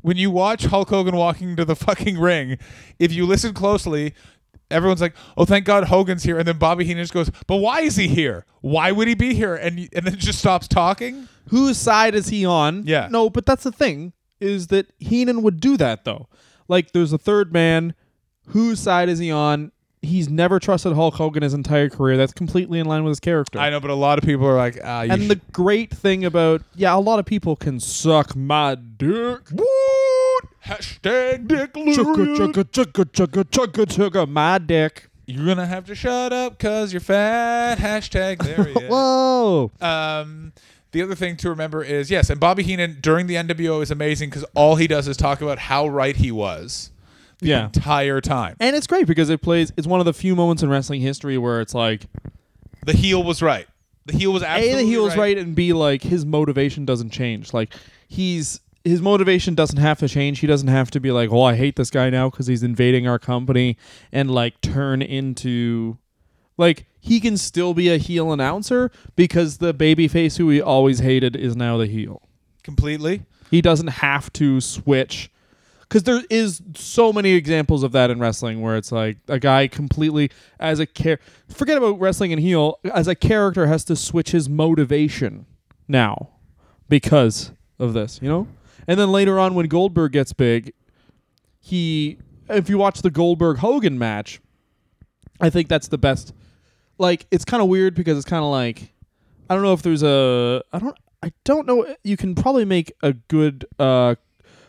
When 0.01 0.15
you 0.17 0.31
watch 0.31 0.65
Hulk 0.67 0.89
Hogan 0.89 1.15
walking 1.17 1.55
to 1.57 1.65
the 1.65 1.75
fucking 1.75 2.17
ring, 2.17 2.57
if 2.97 3.11
you 3.11 3.25
listen 3.25 3.53
closely, 3.53 4.13
everyone's 4.71 5.01
like, 5.01 5.15
"Oh, 5.35 5.43
thank 5.43 5.65
God 5.65 5.85
Hogan's 5.85 6.23
here," 6.23 6.37
and 6.39 6.47
then 6.47 6.57
Bobby 6.57 6.85
Heenan 6.85 7.03
just 7.03 7.13
goes, 7.13 7.29
"But 7.45 7.57
why 7.57 7.81
is 7.81 7.97
he 7.97 8.07
here? 8.07 8.45
Why 8.61 8.91
would 8.93 9.07
he 9.09 9.15
be 9.15 9.33
here?" 9.33 9.55
And 9.55 9.89
and 9.93 10.05
then 10.05 10.17
just 10.17 10.39
stops 10.39 10.67
talking. 10.67 11.27
whose 11.49 11.77
side 11.77 12.13
is 12.13 12.27
he 12.27 12.45
on 12.45 12.83
Yeah. 12.85 13.07
no 13.09 13.29
but 13.29 13.45
that's 13.45 13.63
the 13.63 13.71
thing 13.71 14.11
is 14.41 14.67
that 14.67 14.85
heenan 14.99 15.41
would 15.43 15.61
do 15.61 15.77
that 15.77 16.03
though 16.03 16.27
like 16.67 16.91
there's 16.91 17.13
a 17.13 17.17
third 17.17 17.53
man 17.53 17.95
whose 18.47 18.81
side 18.81 19.07
is 19.07 19.17
he 19.19 19.31
on 19.31 19.71
he's 20.01 20.29
never 20.29 20.59
trusted 20.59 20.93
hulk 20.93 21.15
hogan 21.15 21.43
his 21.43 21.53
entire 21.53 21.89
career 21.89 22.17
that's 22.17 22.31
completely 22.33 22.79
in 22.79 22.85
line 22.85 23.03
with 23.03 23.11
his 23.11 23.19
character 23.19 23.57
I 23.59 23.69
know, 23.69 23.79
but 23.79 23.89
a 23.89 23.95
lot 23.95 24.17
of 24.17 24.23
people 24.23 24.45
are 24.47 24.55
like, 24.55 24.77
"Ah, 24.83 25.01
you 25.01 25.11
And 25.11 25.23
sh- 25.23 25.27
the 25.27 25.41
great 25.51 25.91
thing 25.93 26.23
about 26.25 26.61
yeah, 26.75 26.95
a 26.95 26.99
lot 26.99 27.19
of 27.19 27.25
people 27.25 27.55
can 27.55 27.79
suck 27.79 28.35
my 28.35 28.75
dick. 28.75 29.41
Woot! 29.51 30.43
hashtag 30.65 31.47
Dick 31.47 31.73
Chugga 31.73 32.35
chugga 32.35 32.63
chugga 32.65 33.05
chugga 33.05 33.43
chugga 33.45 33.85
chugga 33.85 34.29
my 34.29 34.57
dick. 34.57 35.09
You're 35.25 35.45
gonna 35.45 35.65
have 35.65 35.85
to 35.85 35.95
shut 35.95 36.31
up 36.33 36.57
cause 36.59 36.93
you're 36.93 36.99
fat. 37.01 37.77
Hashtag 37.79 38.43
there 38.43 38.63
he 38.65 38.71
is. 38.85 38.89
Whoa. 38.89 39.71
Um, 39.81 40.53
the 40.91 41.01
other 41.01 41.15
thing 41.15 41.35
to 41.37 41.49
remember 41.49 41.83
is 41.83 42.09
yes, 42.09 42.29
and 42.29 42.39
Bobby 42.39 42.63
Heenan 42.63 42.99
during 43.01 43.27
the 43.27 43.35
NWO 43.35 43.81
is 43.81 43.91
amazing 43.91 44.29
because 44.29 44.45
all 44.55 44.75
he 44.77 44.87
does 44.87 45.07
is 45.07 45.17
talk 45.17 45.41
about 45.41 45.59
how 45.59 45.87
right 45.87 46.15
he 46.15 46.31
was 46.31 46.91
the 47.39 47.47
Yeah. 47.47 47.65
entire 47.65 48.19
time. 48.21 48.55
And 48.59 48.75
it's 48.75 48.87
great 48.87 49.07
because 49.07 49.29
it 49.29 49.41
plays 49.41 49.71
it's 49.77 49.87
one 49.87 49.99
of 49.99 50.05
the 50.05 50.13
few 50.13 50.35
moments 50.35 50.63
in 50.63 50.69
wrestling 50.69 51.01
history 51.01 51.37
where 51.37 51.61
it's 51.61 51.73
like 51.73 52.07
The 52.85 52.93
heel 52.93 53.23
was 53.23 53.41
right. 53.41 53.67
The 54.05 54.13
heel 54.17 54.31
was 54.31 54.41
A 54.43 54.73
the 54.73 54.83
heel's 54.83 55.15
right. 55.17 55.37
and 55.37 55.53
B 55.55 55.73
like 55.73 56.01
his 56.03 56.25
motivation 56.25 56.85
doesn't 56.85 57.09
change. 57.09 57.53
Like 57.53 57.73
he's 58.07 58.61
his 58.85 59.01
motivation 59.01 59.53
doesn't 59.53 59.79
have 59.79 59.99
to 59.99 60.07
change. 60.07 60.39
He 60.39 60.47
doesn't 60.47 60.69
have 60.69 60.89
to 60.91 61.01
be 61.01 61.11
like, 61.11 61.29
"Oh, 61.29 61.41
I 61.43 61.55
hate 61.57 61.75
this 61.75 61.89
guy 61.89 62.09
now 62.09 62.29
because 62.29 62.47
he's 62.47 62.63
invading 62.63 63.05
our 63.05 63.19
company," 63.19 63.75
and 64.13 64.31
like 64.31 64.61
turn 64.61 65.01
into 65.01 65.97
like 66.57 66.85
he 67.01 67.19
can 67.19 67.35
still 67.35 67.73
be 67.73 67.89
a 67.89 67.97
heel 67.97 68.31
announcer 68.31 68.89
because 69.17 69.57
the 69.57 69.73
babyface 69.73 70.37
who 70.37 70.49
he 70.49 70.61
always 70.61 70.99
hated 70.99 71.35
is 71.35 71.55
now 71.55 71.75
the 71.77 71.85
heel. 71.87 72.21
completely. 72.63 73.23
He 73.51 73.61
doesn't 73.61 73.87
have 73.87 74.31
to 74.33 74.59
switch 74.61 75.29
because 75.87 76.03
there 76.03 76.21
is 76.29 76.61
so 76.75 77.13
many 77.13 77.31
examples 77.31 77.83
of 77.83 77.91
that 77.93 78.09
in 78.09 78.19
wrestling 78.19 78.61
where 78.61 78.75
it's 78.75 78.91
like 78.91 79.17
a 79.27 79.39
guy 79.39 79.67
completely 79.67 80.29
as 80.59 80.79
a 80.79 80.85
char- 80.85 81.19
forget 81.49 81.77
about 81.77 81.99
wrestling 81.99 82.33
and 82.33 82.41
heel 82.41 82.79
as 82.93 83.07
a 83.07 83.15
character 83.15 83.67
has 83.67 83.83
to 83.85 83.95
switch 83.95 84.31
his 84.31 84.49
motivation 84.49 85.45
now 85.87 86.29
because 86.89 87.51
of 87.79 87.93
this, 87.93 88.19
you 88.21 88.29
know. 88.29 88.47
And 88.87 88.99
then 88.99 89.11
later 89.11 89.39
on 89.39 89.53
when 89.53 89.67
Goldberg 89.67 90.13
gets 90.13 90.33
big, 90.33 90.73
he 91.59 92.17
if 92.49 92.69
you 92.69 92.77
watch 92.77 93.01
the 93.01 93.11
Goldberg 93.11 93.57
Hogan 93.57 93.97
match, 93.97 94.39
I 95.39 95.49
think 95.49 95.67
that's 95.67 95.87
the 95.87 95.97
best. 95.97 96.33
Like 96.97 97.27
it's 97.31 97.45
kind 97.45 97.61
of 97.61 97.69
weird 97.69 97.95
because 97.95 98.17
it's 98.17 98.27
kind 98.27 98.43
of 98.43 98.51
like 98.51 98.93
I 99.49 99.53
don't 99.53 99.63
know 99.63 99.73
if 99.73 99.81
there's 99.81 100.03
a 100.03 100.63
I 100.73 100.79
don't 100.79 100.97
I 101.23 101.31
don't 101.43 101.67
know 101.67 101.95
you 102.03 102.17
can 102.17 102.35
probably 102.35 102.65
make 102.65 102.91
a 103.01 103.13
good 103.13 103.65
uh 103.79 104.15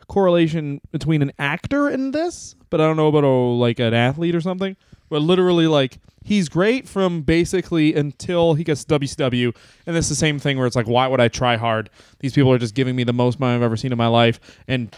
correlation 0.09 0.81
between 0.91 1.23
an 1.23 1.33
actor 1.39 1.89
in 1.89 2.11
this, 2.11 2.57
but 2.71 2.81
I 2.81 2.85
don't 2.85 2.97
know 2.97 3.09
about 3.09 3.25
a 3.25 3.29
like 3.29 3.79
an 3.79 3.95
athlete 3.95 4.35
or 4.35 4.41
something. 4.41 4.77
But 5.11 5.23
literally 5.23 5.67
like 5.67 5.99
he's 6.25 6.49
great 6.49 6.87
from 6.89 7.23
basically 7.23 7.95
until 7.95 8.55
he 8.55 8.65
gets 8.65 8.85
WCW 8.85 9.57
and 9.87 9.97
it's 9.97 10.09
the 10.11 10.15
same 10.15 10.39
thing 10.39 10.59
where 10.59 10.67
it's 10.67 10.77
like 10.77 10.87
why 10.89 11.07
would 11.07 11.21
I 11.21 11.29
try 11.29 11.57
hard? 11.57 11.89
These 12.21 12.35
people 12.35 12.53
are 12.53 12.59
just 12.59 12.75
giving 12.75 12.95
me 12.97 13.05
the 13.05 13.13
most 13.15 13.41
money 13.41 13.55
I've 13.55 13.63
ever 13.63 13.77
seen 13.77 13.93
in 13.93 13.97
my 13.99 14.09
life 14.09 14.39
and 14.67 14.95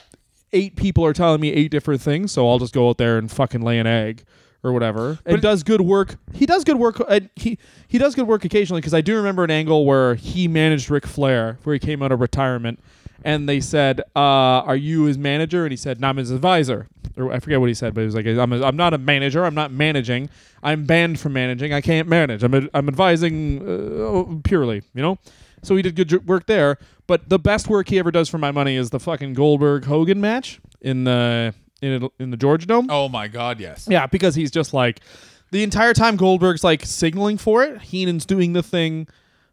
eight 0.53 0.75
people 0.75 1.05
are 1.05 1.13
telling 1.13 1.41
me 1.41 1.53
eight 1.53 1.71
different 1.71 2.01
things, 2.01 2.33
so 2.33 2.49
I'll 2.49 2.59
just 2.59 2.75
go 2.75 2.89
out 2.89 2.99
there 2.99 3.19
and 3.19 3.31
fucking 3.31 3.61
lay 3.63 3.79
an 3.79 3.87
egg 3.87 4.25
or 4.65 4.73
whatever, 4.73 5.19
But- 5.25 5.35
and 5.35 5.43
does 5.43 5.63
good 5.63 5.81
work. 5.81 6.17
He 6.35 6.45
does 6.45 6.65
good 6.65 6.77
work. 6.77 7.01
Uh, 7.09 7.21
he 7.37 7.57
he 7.87 7.97
does 7.99 8.15
good 8.17 8.27
work 8.27 8.45
occasionally 8.45 8.81
because 8.81 8.93
I 8.95 9.01
do 9.01 9.17
remember 9.17 9.45
an 9.45 9.51
angle 9.53 9.87
where 9.87 10.17
he 10.17 10.49
managed 10.49 10.91
Ric 10.91 11.07
Flair, 11.07 11.59
where 11.63 11.73
he 11.75 11.79
came 11.79 12.03
out 12.03 12.11
of 12.13 12.21
retirement, 12.21 12.81
and 13.25 13.49
they 13.49 13.61
said, 13.61 14.01
uh, 14.17 14.65
"Are 14.67 14.77
you 14.77 15.05
his 15.05 15.19
manager?" 15.19 15.65
And 15.65 15.73
he 15.73 15.77
said, 15.77 16.01
"No, 16.01 16.09
I'm 16.09 16.17
his 16.17 16.31
advisor." 16.31 16.89
Or 17.17 17.33
I 17.33 17.41
forget 17.41 17.61
what 17.61 17.69
he 17.69 17.75
said, 17.75 17.95
but 17.95 18.03
he 18.03 18.07
was 18.07 18.15
like, 18.15 18.27
"I'm 18.27 18.53
a, 18.53 18.63
I'm 18.63 18.77
not 18.77 18.95
a 18.95 18.99
manager. 18.99 19.45
I'm 19.45 19.55
not 19.55 19.73
managing. 19.73 20.31
I'm 20.63 20.85
banned 20.85 21.19
from 21.21 21.33
managing. 21.33 21.73
I 21.73 21.81
can't 21.81 22.09
manage. 22.09 22.43
I'm 22.43 22.55
a, 22.55 22.63
I'm 22.73 22.89
advising 22.89 23.61
uh, 23.69 24.41
purely, 24.45 24.83
you 24.95 25.03
know." 25.03 25.19
So 25.63 25.77
he 25.77 25.83
did 25.83 25.97
good 25.97 26.27
work 26.27 26.47
there. 26.47 26.79
But 27.07 27.29
the 27.29 27.39
best 27.39 27.69
work 27.69 27.89
he 27.89 27.99
ever 27.99 28.11
does 28.11 28.29
for 28.29 28.39
my 28.39 28.53
money 28.53 28.77
is 28.77 28.91
the 28.91 29.01
fucking 29.01 29.35
Goldberg 29.35 29.85
Hogan 29.85 30.21
match 30.21 30.61
in 30.81 31.05
the 31.05 31.55
in 31.83 32.09
in 32.19 32.31
the 32.31 32.37
Georgia 32.37 32.67
Dome. 32.67 32.89
Oh 32.91 33.09
my 33.09 33.29
God, 33.29 33.61
yes. 33.61 33.87
Yeah, 33.91 34.07
because 34.07 34.35
he's 34.35 34.51
just 34.51 34.73
like 34.73 35.01
the 35.51 35.63
entire 35.63 35.93
time 35.93 36.17
Goldberg's 36.17 36.63
like 36.63 36.85
signaling 36.85 37.37
for 37.39 37.63
it. 37.63 37.83
Heenan's 37.83 38.25
doing 38.25 38.53
the 38.53 38.63
thing 38.63 39.09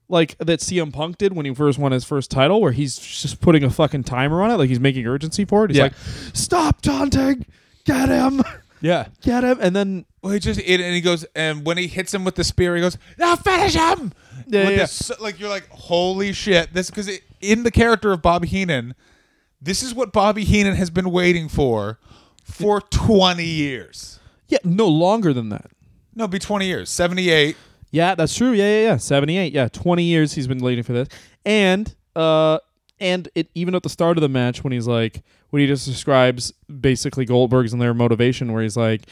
like 0.10 0.38
that 0.39 0.60
CM 0.62 0.91
Punk 0.93 1.18
did 1.18 1.34
when 1.34 1.45
he 1.45 1.53
first 1.53 1.78
won 1.78 1.91
his 1.91 2.03
first 2.05 2.32
title, 2.32 2.62
where 2.62 2.72
he's 2.72 2.97
just 2.97 3.41
putting 3.41 3.64
a 3.64 3.70
fucking 3.70 4.03
timer 4.03 4.41
on 4.41 4.51
it, 4.51 4.55
like 4.55 4.70
he's 4.70 4.80
making 4.80 5.05
urgency 5.05 5.43
for 5.45 5.66
it. 5.66 5.72
He's 5.72 5.78
Yeah. 5.78 5.84
like, 5.84 5.93
"Stop 6.34 6.82
taunting, 6.82 7.45
get 7.86 8.10
him, 8.10 8.41
Yeah. 8.82 9.08
get 9.22 9.43
him," 9.43 9.58
and 9.62 9.76
then 9.76 10.05
Well, 10.22 10.34
he 10.34 10.39
just 10.39 10.60
it, 10.60 10.80
and 10.82 10.93
he 10.95 11.01
goes 11.01 11.26
and 11.36 11.66
when 11.66 11.78
he 11.78 11.88
hits 11.88 12.14
him 12.14 12.24
with 12.24 12.36
the 12.36 12.43
spear, 12.43 12.76
he 12.76 12.82
goes, 12.82 12.97
"Now 13.18 13.36
finish 13.36 13.74
him!" 13.74 14.14
Yeah, 14.47 14.70
yeah. 14.70 14.76
this- 14.78 15.12
like 15.20 15.39
you're 15.39 15.49
like, 15.49 15.68
"Holy 15.70 16.32
shit!" 16.34 16.74
This 16.74 16.89
because 16.89 17.10
in 17.41 17.64
the 17.64 17.72
character 17.72 18.12
of 18.14 18.22
Bobby 18.22 18.47
Heenan, 18.47 18.95
this 19.62 19.84
is 19.84 19.93
what 19.93 20.14
Bobby 20.14 20.43
Heenan 20.45 20.76
has 20.76 20.89
been 20.89 21.12
waiting 21.12 21.49
for 21.49 21.99
for 22.43 22.80
20 22.80 23.43
years. 23.43 24.20
yeah, 24.47 24.60
no 24.64 24.88
longer 24.88 25.34
than 25.34 25.49
that. 25.49 25.70
No, 26.16 26.24
it'd 26.24 26.32
be 26.32 26.39
20 26.39 26.66
years. 26.66 26.89
78. 26.89 27.58
Yeah, 27.92 28.16
that's 28.16 28.36
true. 28.36 28.52
Yeah, 28.52 28.70
yeah, 28.70 28.82
yeah. 28.82 28.98
Seventy 28.98 29.38
eight. 29.38 29.54
Yeah, 29.54 29.68
twenty 29.70 30.04
years 30.04 30.34
he's 30.34 30.48
been 30.48 30.60
waiting 30.60 30.84
for 30.84 30.94
this, 30.94 31.08
and 31.46 31.94
uh, 32.16 32.60
and 33.00 33.30
it 33.36 33.50
even 33.56 33.76
at 33.76 33.84
the 33.84 33.90
start 33.90 34.18
of 34.18 34.22
the 34.22 34.30
match 34.30 34.64
when 34.64 34.74
he's 34.74 34.88
like 34.88 35.24
when 35.50 35.62
he 35.62 35.68
just 35.68 35.86
describes 35.86 36.52
basically 36.82 37.26
Goldberg's 37.26 37.74
and 37.74 37.82
their 37.82 37.94
motivation, 37.94 38.52
where 38.52 38.64
he's 38.64 38.76
like, 38.78 39.04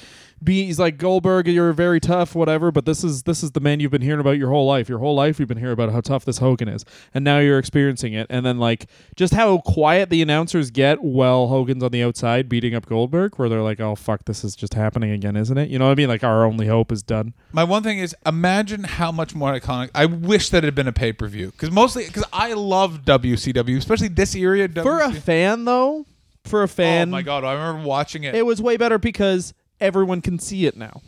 be 0.46 0.66
he's 0.66 0.80
like 0.80 0.98
Goldberg, 0.98 1.48
you're 1.48 1.74
very 1.74 2.00
tough, 2.00 2.36
whatever, 2.36 2.72
but 2.72 2.86
this 2.86 3.04
is 3.04 3.24
this 3.24 3.44
is 3.44 3.52
the 3.52 3.60
man 3.60 3.80
you've 3.80 3.92
been 3.92 4.02
hearing 4.02 4.20
about 4.20 4.38
your 4.38 4.50
whole 4.50 4.66
life. 4.66 4.88
Your 4.88 5.00
whole 5.00 5.16
life 5.16 5.40
you've 5.40 5.50
been 5.50 5.58
hearing 5.58 5.74
about 5.74 5.92
how 5.92 6.02
tough 6.02 6.26
this 6.26 6.38
Hogan 6.38 6.68
is, 6.68 6.86
and 7.14 7.24
now 7.24 7.40
you're 7.40 7.60
experiencing 7.60 8.14
it. 8.14 8.28
And 8.30 8.46
then 8.46 8.60
like 8.60 8.88
just 9.16 9.34
how 9.34 9.58
quiet 9.60 10.10
the 10.10 10.22
announcers 10.22 10.72
get 10.72 11.02
while 11.02 11.48
Hogan's 11.48 11.84
on 11.84 11.92
the 11.92 12.04
outside 12.04 12.48
beating 12.48 12.76
up 12.76 12.86
Goldberg, 12.86 13.38
where 13.38 13.50
they're 13.50 13.62
like, 13.62 13.80
oh 13.80 13.96
fuck, 13.96 14.26
this 14.26 14.44
is 14.44 14.56
just 14.56 14.76
happening 14.76 15.12
again, 15.12 15.36
isn't 15.36 15.58
it? 15.58 15.70
You 15.70 15.80
know 15.80 15.86
what 15.86 15.92
I 15.92 15.96
mean? 15.96 16.10
Like 16.10 16.24
our 16.24 16.46
only 16.46 16.68
hope 16.68 16.92
is 16.92 17.04
done. 17.04 17.34
My 17.52 17.64
one 17.64 17.84
thing 17.84 18.00
is 18.00 18.16
imagine 18.26 18.84
how 18.84 19.12
much 19.12 19.36
more 19.36 19.52
iconic. 19.60 19.90
I 19.96 20.06
wish 20.06 20.50
that 20.52 20.60
it 20.60 20.68
had 20.68 20.76
been 20.76 20.88
a 20.88 20.94
pay 20.94 21.12
per 21.12 21.28
view 21.28 21.52
because 21.52 21.72
mostly 21.72 22.06
because 22.06 22.24
I 22.32 22.54
love 22.54 23.02
WCW, 23.04 23.78
especially 23.78 24.10
this 24.10 24.36
era. 24.36 24.56
For 24.56 25.02
a 25.02 25.12
fan, 25.12 25.66
though, 25.66 26.06
for 26.44 26.62
a 26.62 26.66
oh 26.66 26.68
fan, 26.68 27.10
oh 27.10 27.12
my 27.12 27.22
god, 27.22 27.44
I 27.44 27.54
remember 27.54 27.88
watching 27.88 28.24
it. 28.24 28.36
it 28.36 28.46
was 28.46 28.62
way 28.62 28.78
better 28.78 28.98
because 28.98 29.54
everyone 29.80 30.22
can 30.22 30.40
see 30.40 30.66
it 30.66 30.76
now. 30.78 31.02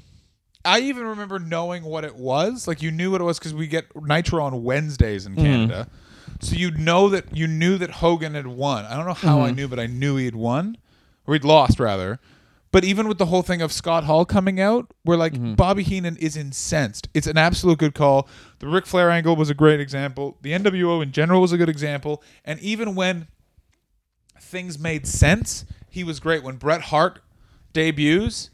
I 0.65 0.80
even 0.82 1.05
remember 1.05 1.39
knowing 1.39 1.84
what 1.84 2.03
it 2.03 2.15
was. 2.15 2.68
Like 2.68 2.82
you 2.82 2.91
knew 2.91 3.11
what 3.11 3.22
it 3.22 3.24
was 3.24 3.39
because 3.39 3.53
we 3.53 3.68
get 3.68 3.86
Nitro 3.95 4.43
on 4.43 4.63
Wednesdays 4.63 5.26
Mm. 5.28 5.30
in 5.30 5.36
Canada, 5.43 5.88
so 6.41 6.55
you 6.55 6.72
know 6.72 7.07
that 7.09 7.36
you 7.36 7.47
knew 7.47 7.78
that 7.78 7.89
Hogan 7.89 8.34
had 8.34 8.47
won. 8.47 8.86
I 8.86 8.95
don't 8.97 9.05
know 9.05 9.13
how 9.13 9.38
Mm-hmm. 9.38 9.45
I 9.45 9.51
knew, 9.51 9.68
but 9.68 9.80
I 9.80 9.88
knew 9.88 10.18
he 10.18 10.26
had 10.26 10.36
won, 10.36 10.78
or 11.26 11.34
he'd 11.36 11.45
lost 11.45 11.80
rather. 11.80 12.20
But 12.70 12.84
even 12.84 13.07
with 13.07 13.18
the 13.18 13.28
whole 13.28 13.43
thing 13.43 13.61
of 13.61 13.72
Scott 13.72 14.03
Hall 14.03 14.26
coming 14.26 14.59
out, 14.59 14.91
where 15.03 15.18
like 15.18 15.34
Mm-hmm. 15.34 15.53
Bobby 15.53 15.84
Heenan 15.84 16.18
is 16.18 16.36
incensed. 16.36 17.07
It's 17.13 17.28
an 17.28 17.38
absolute 17.38 17.78
good 17.80 17.95
call. 17.95 18.28
The 18.59 18.68
Ric 18.68 18.86
Flair 18.86 19.09
angle 19.09 19.38
was 19.38 19.49
a 19.49 19.53
great 19.53 19.80
example. 19.80 20.38
The 20.41 20.51
NWO 20.51 21.01
in 21.01 21.13
general 21.13 21.39
was 21.41 21.53
a 21.53 21.57
good 21.57 21.70
example. 21.70 22.22
And 22.43 22.59
even 22.59 22.93
when 22.93 23.28
things 24.39 24.78
made 24.78 25.07
sense, 25.07 25.65
he 25.89 26.03
was 26.03 26.20
great. 26.20 26.43
When 26.43 26.57
Bret 26.57 26.82
Hart 26.82 27.22
debuts, 27.74 28.49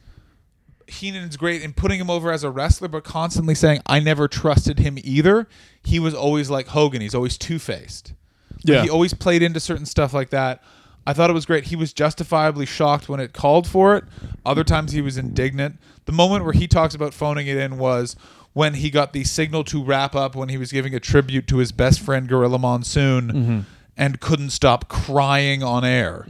Heenan's 0.93 1.37
great 1.37 1.61
in 1.61 1.73
putting 1.73 1.99
him 1.99 2.09
over 2.09 2.31
as 2.31 2.43
a 2.43 2.49
wrestler, 2.49 2.87
but 2.87 3.03
constantly 3.03 3.55
saying, 3.55 3.81
I 3.85 3.99
never 3.99 4.27
trusted 4.27 4.79
him 4.79 4.97
either. 5.03 5.47
He 5.83 5.99
was 5.99 6.13
always 6.13 6.49
like 6.49 6.67
Hogan. 6.67 7.01
He's 7.01 7.15
always 7.15 7.37
two 7.37 7.59
faced. 7.59 8.13
Yeah. 8.63 8.83
He 8.83 8.89
always 8.89 9.13
played 9.13 9.41
into 9.41 9.59
certain 9.59 9.85
stuff 9.85 10.13
like 10.13 10.29
that. 10.29 10.63
I 11.05 11.11
thought 11.13 11.29
it 11.29 11.33
was 11.33 11.45
great. 11.45 11.65
He 11.65 11.75
was 11.75 11.91
justifiably 11.91 12.65
shocked 12.65 13.09
when 13.09 13.19
it 13.19 13.33
called 13.33 13.67
for 13.67 13.95
it. 13.97 14.05
Other 14.45 14.63
times 14.63 14.93
he 14.93 15.01
was 15.01 15.17
indignant. 15.17 15.77
The 16.05 16.13
moment 16.13 16.45
where 16.45 16.53
he 16.53 16.67
talks 16.67 16.95
about 16.95 17.13
phoning 17.13 17.47
it 17.47 17.57
in 17.57 17.77
was 17.77 18.15
when 18.53 18.75
he 18.75 18.89
got 18.89 19.11
the 19.11 19.23
signal 19.25 19.63
to 19.65 19.83
wrap 19.83 20.15
up 20.15 20.35
when 20.35 20.47
he 20.47 20.57
was 20.57 20.71
giving 20.71 20.95
a 20.95 20.99
tribute 21.01 21.47
to 21.47 21.57
his 21.57 21.71
best 21.73 21.99
friend 21.99 22.27
Gorilla 22.29 22.57
Monsoon 22.59 23.27
Mm-hmm. 23.31 23.59
and 23.97 24.19
couldn't 24.21 24.51
stop 24.51 24.87
crying 24.87 25.61
on 25.61 25.83
air. 25.83 26.25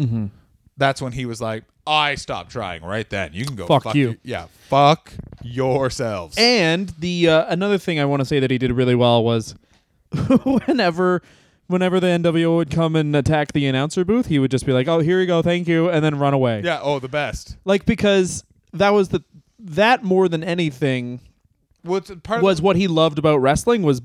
That's 0.78 1.02
when 1.02 1.12
he 1.12 1.26
was 1.28 1.40
like, 1.40 1.66
I 1.86 2.16
stopped 2.16 2.52
trying 2.52 2.84
right 2.84 3.10
then. 3.10 3.32
You 3.34 3.46
can 3.46 3.56
go 3.56 3.68
Fuck 3.68 3.96
you." 3.96 4.18
Yeah, 4.24 4.48
fuck 4.70 5.14
yourselves. 5.42 6.36
And 6.38 6.90
the 7.00 7.30
uh, 7.30 7.46
another 7.50 7.78
thing 7.78 8.00
I 8.00 8.06
want 8.06 8.22
to 8.22 8.26
say 8.26 8.40
that 8.40 8.52
he 8.52 8.58
did 8.58 8.72
really 8.72 8.96
well 8.96 9.24
was 9.24 9.56
whenever 10.44 11.22
whenever 11.68 12.00
the 12.00 12.08
NWO 12.08 12.58
would 12.58 12.72
come 12.72 12.96
and 12.96 13.16
attack 13.16 13.54
the 13.54 13.66
announcer 13.66 14.06
booth, 14.06 14.28
he 14.28 14.40
would 14.40 14.52
just 14.52 14.66
be 14.66 14.72
like, 14.74 14.88
"Oh, 14.88 15.00
here 15.00 15.20
you 15.20 15.28
go, 15.28 15.42
thank 15.42 15.68
you," 15.68 15.90
and 15.90 16.04
then 16.04 16.20
run 16.20 16.34
away. 16.34 16.62
yeah, 16.64 16.80
oh, 16.82 17.00
the 17.00 17.08
best. 17.08 17.58
Like 17.66 17.86
because 17.86 18.44
that 18.74 18.90
was 18.92 19.10
the 19.10 19.24
that 19.60 20.04
more 20.04 20.28
than 20.28 20.44
anything 20.44 21.22
part 21.84 22.40
of 22.40 22.42
was 22.42 22.62
what 22.62 22.76
he 22.76 22.88
loved 22.88 23.18
about 23.20 23.38
wrestling 23.38 23.84
was 23.84 24.02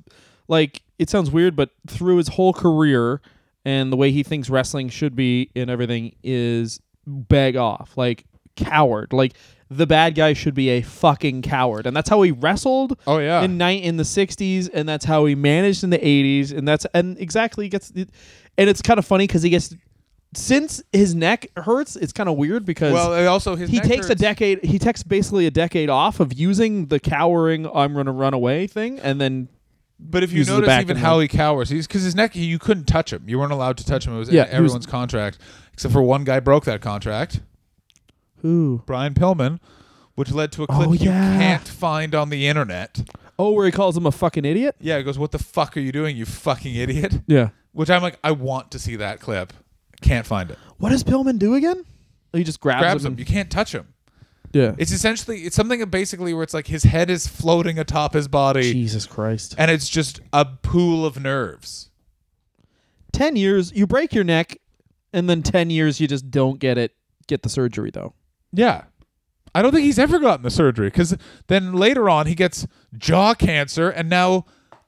like 0.46 0.82
it 0.98 1.10
sounds 1.10 1.30
weird 1.30 1.56
but 1.56 1.70
through 1.86 2.16
his 2.16 2.28
whole 2.28 2.52
career 2.52 3.20
and 3.64 3.92
the 3.92 3.96
way 3.96 4.10
he 4.10 4.22
thinks 4.22 4.48
wrestling 4.50 4.88
should 4.88 5.14
be 5.16 5.50
and 5.54 5.70
everything 5.70 6.14
is 6.22 6.80
beg 7.08 7.56
off 7.56 7.96
like 7.96 8.24
coward 8.56 9.12
like 9.12 9.32
the 9.70 9.86
bad 9.86 10.14
guy 10.14 10.32
should 10.32 10.54
be 10.54 10.68
a 10.70 10.82
fucking 10.82 11.42
coward 11.42 11.86
and 11.86 11.96
that's 11.96 12.08
how 12.08 12.20
he 12.22 12.30
wrestled 12.32 12.98
Oh, 13.06 13.18
yeah. 13.18 13.42
in 13.42 13.56
night 13.58 13.82
in 13.82 13.96
the 13.96 14.02
60s 14.02 14.68
and 14.72 14.88
that's 14.88 15.04
how 15.04 15.24
he 15.26 15.34
managed 15.34 15.84
in 15.84 15.90
the 15.90 15.98
80s 15.98 16.56
and 16.56 16.66
that's 16.66 16.86
and 16.94 17.18
exactly 17.18 17.66
he 17.66 17.68
gets 17.68 17.90
and 17.90 18.08
it's 18.70 18.82
kind 18.82 18.98
of 18.98 19.04
funny 19.06 19.26
cuz 19.26 19.42
he 19.42 19.50
gets 19.50 19.74
since 20.34 20.82
his 20.92 21.14
neck 21.14 21.46
hurts 21.56 21.96
it's 21.96 22.12
kind 22.12 22.28
of 22.28 22.36
weird 22.36 22.64
because 22.66 22.92
well, 22.92 23.28
also 23.28 23.56
his 23.56 23.70
he 23.70 23.80
takes 23.80 24.10
a 24.10 24.14
decade 24.14 24.62
he 24.64 24.78
takes 24.78 25.02
basically 25.02 25.46
a 25.46 25.50
decade 25.50 25.88
off 25.88 26.20
of 26.20 26.32
using 26.34 26.86
the 26.86 27.00
cowering 27.00 27.66
i'm 27.74 27.94
gonna 27.94 28.12
run 28.12 28.34
away 28.34 28.66
thing 28.66 28.98
and 29.00 29.20
then 29.20 29.48
But 30.00 30.22
if 30.22 30.32
you 30.32 30.44
notice 30.44 30.80
even 30.80 30.96
how 30.96 31.18
he 31.18 31.26
cowers, 31.28 31.70
he's 31.70 31.86
because 31.88 32.02
his 32.04 32.14
neck, 32.14 32.36
you 32.36 32.58
couldn't 32.60 32.84
touch 32.86 33.12
him. 33.12 33.24
You 33.26 33.36
weren't 33.40 33.50
allowed 33.50 33.78
to 33.78 33.84
touch 33.84 34.06
him. 34.06 34.14
It 34.14 34.18
was 34.20 34.28
Yeah, 34.30 34.44
he 34.44 34.50
was- 34.50 34.54
everyone's 34.54 34.86
contract, 34.86 35.38
except 35.78 35.92
for 35.92 36.02
one 36.02 36.24
guy 36.24 36.40
broke 36.40 36.64
that 36.64 36.80
contract, 36.80 37.40
who 38.38 38.82
Brian 38.84 39.14
Pillman, 39.14 39.60
which 40.16 40.32
led 40.32 40.50
to 40.52 40.64
a 40.64 40.66
clip 40.66 40.88
Oh, 40.88 40.92
you 40.92 40.98
can't 41.08 41.68
find 41.68 42.16
on 42.16 42.30
the 42.30 42.48
internet. 42.48 43.08
oh 43.38 43.52
where 43.52 43.64
he 43.64 43.70
calls 43.70 43.96
him 43.96 44.04
a 44.04 44.10
fucking 44.10 44.44
idiot 44.44 44.74
Yeah, 44.80 44.98
he 44.98 45.04
goes, 45.04 45.18
"What 45.20 45.30
the 45.30 45.38
fuck 45.38 45.76
are 45.76 45.80
you 45.80 45.92
doing, 45.92 46.16
you 46.16 46.24
fucking 46.24 46.74
idiot?" 46.74 47.20
yeah 47.28 47.50
Which 47.70 47.90
I'm 47.90 48.02
like, 48.02 48.18
I 48.24 48.32
want 48.32 48.72
to 48.72 48.80
see 48.80 48.96
that 48.96 49.20
clip. 49.20 49.52
Can't 50.00 50.26
find 50.26 50.50
it. 50.50 50.58
what 50.78 50.90
does 50.90 51.04
pillman 51.04 51.38
do 51.38 51.54
again 51.54 51.84
he 52.32 52.42
just 52.44 52.60
grabs, 52.60 52.82
Grabs 52.82 53.04
him, 53.04 53.12
him. 53.12 53.18
You 53.20 53.24
can't 53.24 53.50
touch 53.50 53.72
him. 53.72 53.86
yeah 54.52 54.74
It's 54.78 54.90
essentially 54.90 55.42
it's 55.42 55.54
something 55.54 55.84
basically 55.90 56.34
where 56.34 56.42
it's 56.42 56.54
like 56.54 56.66
his 56.66 56.82
head 56.82 57.08
is 57.08 57.28
floating 57.28 57.78
atop 57.78 58.14
his 58.14 58.26
body, 58.26 58.72
jesus 58.72 59.06
christ 59.06 59.54
and 59.56 59.70
it's 59.70 59.88
just 59.88 60.20
a 60.32 60.44
pool 60.44 61.06
of 61.06 61.20
nerves. 61.20 61.90
10 63.12 63.36
years 63.36 63.72
you 63.74 63.86
break 63.86 64.12
your 64.12 64.24
neck 64.24 64.58
and 65.12 65.28
then 65.28 65.42
10 65.42 65.70
years 65.70 66.00
you 66.00 66.06
just 66.08 66.30
don't 66.30 66.58
get 66.58 66.78
it 66.78 66.94
get 67.26 67.42
the 67.42 67.48
surgery 67.48 67.90
though 67.90 68.14
Yeah. 68.52 68.84
I 69.54 69.62
don't 69.62 69.72
think 69.72 69.84
he's 69.84 69.98
ever 69.98 70.18
gotten 70.18 70.42
the 70.42 70.50
surgery 70.50 70.88
because 70.88 71.16
then 71.46 71.72
later 71.72 72.08
on 72.10 72.26
he 72.26 72.34
gets 72.34 72.66
jaw 72.96 73.32
cancer, 73.34 73.88
and 73.88 74.08
now 74.10 74.44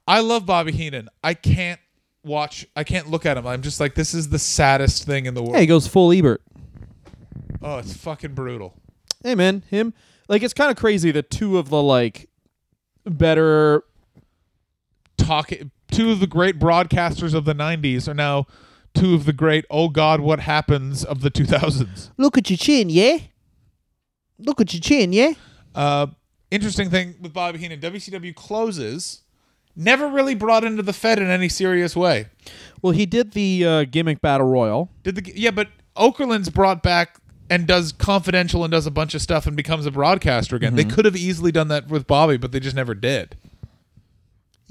I 0.07 0.21
love 0.21 0.45
Bobby 0.45 0.71
Heenan. 0.71 1.09
I 1.25 1.33
can't 1.35 1.81
watch, 2.23 2.67
I 2.77 2.85
can't 2.85 3.09
look 3.11 3.25
at 3.25 3.39
him. 3.39 3.47
I'm 3.47 3.63
just 3.63 3.81
like, 3.81 3.95
this 3.95 4.13
is 4.13 4.29
the 4.29 4.39
saddest 4.39 5.05
thing 5.05 5.25
in 5.25 5.33
the 5.35 5.43
world. 5.43 5.55
yeah 5.55 5.61
he 5.61 5.67
goes 5.67 5.87
full 5.87 6.13
Ebert 6.13 6.43
Oh, 7.63 7.79
it's 7.79 7.97
fucking 7.97 8.35
brutal. 8.35 8.75
hey 9.25 9.35
man 9.35 9.65
him 9.71 9.93
like 10.29 10.43
it's 10.43 10.55
kind 10.55 10.71
of 10.71 10.77
crazy 10.77 11.11
that 11.11 11.31
two 11.31 11.57
of 11.59 11.71
the 11.71 11.83
like 11.83 12.29
better 13.05 13.83
Talking, 15.17 15.71
two 15.91 16.11
of 16.13 16.21
the 16.21 16.27
great 16.27 16.59
broadcasters 16.59 17.35
of 17.35 17.45
the 17.45 17.55
90s 17.55 18.09
are 18.09 18.15
now 18.15 18.47
two 18.95 19.15
of 19.15 19.25
the 19.25 19.33
great, 19.33 19.65
oh 19.71 19.89
God, 19.89 20.21
what 20.21 20.41
happens 20.41 21.05
of 21.05 21.21
the 21.21 21.31
2000s. 21.31 22.11
look 22.17 22.37
at 22.39 22.51
your 22.51 22.57
chin 22.57 22.91
yeah 22.91 23.19
look 24.39 24.61
at 24.61 24.73
your 24.73 24.81
chin 24.81 25.13
yeah 25.13 25.33
Uh, 25.75 26.09
interesting 26.51 26.91
thing 26.91 27.15
with 27.21 27.33
Bobby 27.33 27.59
Heenan 27.59 27.81
WCW 27.81 28.35
closes, 28.35 29.23
never 29.77 30.09
really 30.09 30.35
brought 30.35 30.65
into 30.65 30.83
the 30.83 30.93
Fed 30.93 31.19
in 31.21 31.29
any 31.29 31.49
serious 31.49 31.95
way. 31.95 32.27
Well, 32.83 32.93
he 32.93 33.07
did 33.07 33.33
the 33.33 33.65
uh, 33.65 33.85
gimmick 33.85 34.21
battle 34.21 34.49
royal. 34.49 34.91
Did 35.05 35.15
the 35.15 35.33
yeah, 35.37 35.53
but 35.53 35.69
Okerlund's 35.97 36.49
brought 36.49 36.83
back 36.83 37.19
and 37.49 37.67
does 37.67 37.93
confidential 37.93 38.65
and 38.65 38.71
does 38.73 38.87
a 38.87 38.91
bunch 38.91 39.15
of 39.15 39.23
stuff 39.23 39.47
and 39.47 39.57
becomes 39.57 39.87
a 39.87 39.91
broadcaster 39.91 40.57
again. 40.57 40.75
They 40.75 40.83
Mm-hmm. 40.85 40.95
could 40.95 41.05
have 41.05 41.17
easily 41.17 41.53
done 41.53 41.69
that 41.69 41.89
with 41.89 42.07
Bobby, 42.07 42.37
but 42.37 42.51
they 42.53 42.59
just 42.61 42.77
never 42.77 42.95
did. 42.95 43.37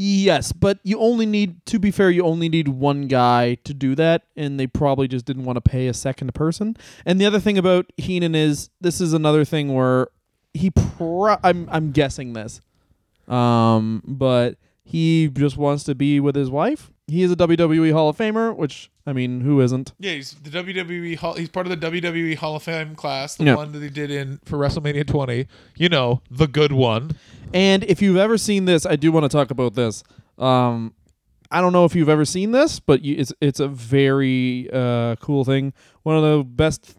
Yes, 0.02 0.54
but 0.54 0.80
you 0.84 0.98
only 0.98 1.26
need 1.26 1.66
to 1.66 1.78
be 1.78 1.92
fair, 1.92 2.10
you 2.10 2.24
only 2.24 2.48
need 2.48 2.70
one 2.70 3.08
guy 3.10 3.56
to 3.66 3.74
do 3.74 3.96
that, 3.96 4.24
and 4.38 4.58
they 4.58 4.66
probably 4.66 5.10
just 5.10 5.26
didn't 5.26 5.44
want 5.44 5.58
to 5.58 5.62
pay 5.62 5.88
a 5.88 5.94
second 5.94 6.34
person. 6.34 6.78
And 7.06 7.20
the 7.20 7.26
other 7.26 7.42
thing 7.42 7.58
about 7.58 7.92
Heenan 7.98 8.34
is 8.34 8.70
this 8.80 9.02
is 9.02 9.12
another 9.12 9.44
thing 9.44 9.74
where 9.74 10.08
he 10.54 10.72
pro- 10.72 11.36
I'm 11.44 11.68
I'm 11.70 11.92
guessing 11.92 12.32
this. 12.32 12.62
Um, 13.28 14.02
but 14.06 14.58
he 14.86 15.28
just 15.28 15.58
wants 15.58 15.84
to 15.84 15.96
be 15.96 16.22
with 16.22 16.34
his 16.34 16.50
wife. 16.50 16.92
He 17.10 17.24
is 17.24 17.32
a 17.32 17.36
WWE 17.36 17.92
Hall 17.92 18.10
of 18.10 18.18
Famer, 18.18 18.56
which 18.56 18.90
I 19.06 19.14
mean, 19.14 19.42
who 19.42 19.60
isn't? 19.62 19.94
Yeah, 20.00 20.14
he's 20.14 20.32
the 20.34 20.50
WWE. 20.52 21.18
Hall, 21.18 21.34
he's 21.34 21.50
part 21.50 21.66
of 21.66 21.72
the 21.80 21.88
WWE 21.92 22.36
Hall 22.38 22.56
of 22.56 22.64
Fame 22.64 22.96
class, 22.96 23.36
the 23.36 23.46
Yeah. 23.46 23.56
one 23.56 23.72
that 23.72 23.82
he 23.82 23.90
did 23.90 24.12
in 24.12 24.40
for 24.46 24.58
WrestleMania 24.58 25.08
20. 25.08 25.48
You 25.76 25.90
know, 25.90 26.22
the 26.30 26.48
good 26.48 26.72
one. 26.72 27.12
And 27.54 27.84
if 27.86 28.02
you've 28.02 28.18
ever 28.18 28.38
seen 28.38 28.66
this, 28.66 28.86
I 28.86 28.96
do 28.96 29.12
want 29.12 29.24
to 29.24 29.30
talk 29.30 29.50
about 29.50 29.74
this. 29.74 30.04
Um, 30.38 30.94
I 31.52 31.62
don't 31.62 31.74
know 31.74 31.86
if 31.86 31.96
you've 31.96 32.10
ever 32.10 32.26
seen 32.26 32.52
this, 32.52 32.80
but 32.80 33.02
you, 33.04 33.16
it's 33.18 33.34
it's 33.42 33.60
a 33.60 33.68
very 33.68 34.70
uh, 34.72 35.16
cool 35.16 35.44
thing. 35.44 35.74
One 36.04 36.16
of 36.16 36.22
the 36.22 36.44
best, 36.44 36.96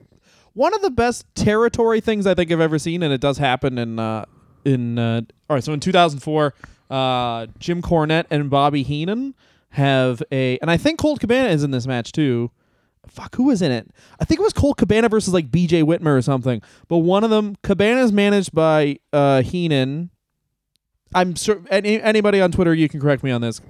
one 0.54 0.74
of 0.74 0.82
the 0.82 0.90
best 0.90 1.24
territory 1.36 2.00
things 2.00 2.26
I 2.26 2.34
think 2.34 2.50
I've 2.50 2.60
ever 2.60 2.78
seen, 2.80 3.04
and 3.04 3.12
it 3.12 3.20
does 3.20 3.38
happen 3.38 3.78
in 3.78 4.00
uh, 4.00 4.24
in 4.64 4.98
uh, 4.98 5.20
all 5.48 5.54
right. 5.54 5.62
So 5.62 5.72
in 5.72 5.78
2004, 5.78 6.54
uh, 6.90 7.46
Jim 7.60 7.80
Cornette 7.80 8.24
and 8.30 8.50
Bobby 8.50 8.82
Heenan 8.82 9.34
have 9.70 10.22
a, 10.32 10.58
and 10.58 10.70
I 10.70 10.76
think 10.76 10.98
Colt 10.98 11.20
Cabana 11.20 11.48
is 11.48 11.62
in 11.62 11.70
this 11.70 11.86
match 11.86 12.12
too. 12.12 12.50
Fuck, 13.06 13.36
who 13.36 13.44
was 13.44 13.62
in 13.62 13.72
it? 13.72 13.88
I 14.20 14.24
think 14.24 14.40
it 14.40 14.42
was 14.42 14.52
Colt 14.52 14.76
Cabana 14.76 15.08
versus 15.08 15.32
like 15.32 15.50
B.J. 15.50 15.82
Whitmer 15.82 16.16
or 16.16 16.22
something. 16.22 16.62
But 16.86 16.98
one 16.98 17.24
of 17.24 17.30
them, 17.30 17.56
Cabana 17.62 18.02
is 18.02 18.12
managed 18.12 18.52
by 18.52 18.98
uh, 19.12 19.42
Heenan. 19.42 20.10
I'm 21.14 21.34
sure 21.34 21.62
any, 21.70 22.00
anybody 22.00 22.40
on 22.40 22.52
Twitter, 22.52 22.74
you 22.74 22.88
can 22.88 23.00
correct 23.00 23.22
me 23.22 23.30
on 23.30 23.40
this. 23.40 23.60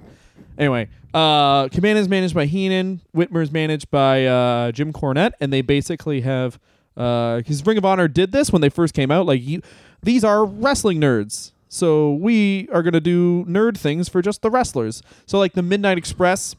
Anyway, 0.57 0.89
uh, 1.13 1.69
Cabana 1.69 1.99
is 1.99 2.09
managed 2.09 2.35
by 2.35 2.45
Heenan. 2.45 3.01
Whitmer 3.15 3.41
is 3.41 3.51
managed 3.51 3.89
by 3.89 4.25
uh, 4.25 4.71
Jim 4.73 4.93
Cornette, 4.93 5.31
and 5.39 5.51
they 5.51 5.61
basically 5.61 6.21
have 6.21 6.59
because 6.93 7.65
Ring 7.65 7.77
of 7.77 7.85
Honor 7.85 8.07
did 8.07 8.31
this 8.31 8.51
when 8.51 8.61
they 8.61 8.69
first 8.69 8.93
came 8.93 9.11
out. 9.11 9.25
Like 9.25 9.41
you, 9.41 9.61
these 10.03 10.23
are 10.23 10.45
wrestling 10.45 10.99
nerds, 10.99 11.51
so 11.73 12.11
we 12.11 12.67
are 12.73 12.83
gonna 12.83 12.99
do 12.99 13.45
nerd 13.45 13.77
things 13.77 14.09
for 14.09 14.21
just 14.21 14.41
the 14.41 14.49
wrestlers. 14.49 15.01
So 15.25 15.39
like 15.39 15.53
the 15.53 15.61
Midnight 15.61 15.97
Express, 15.97 16.53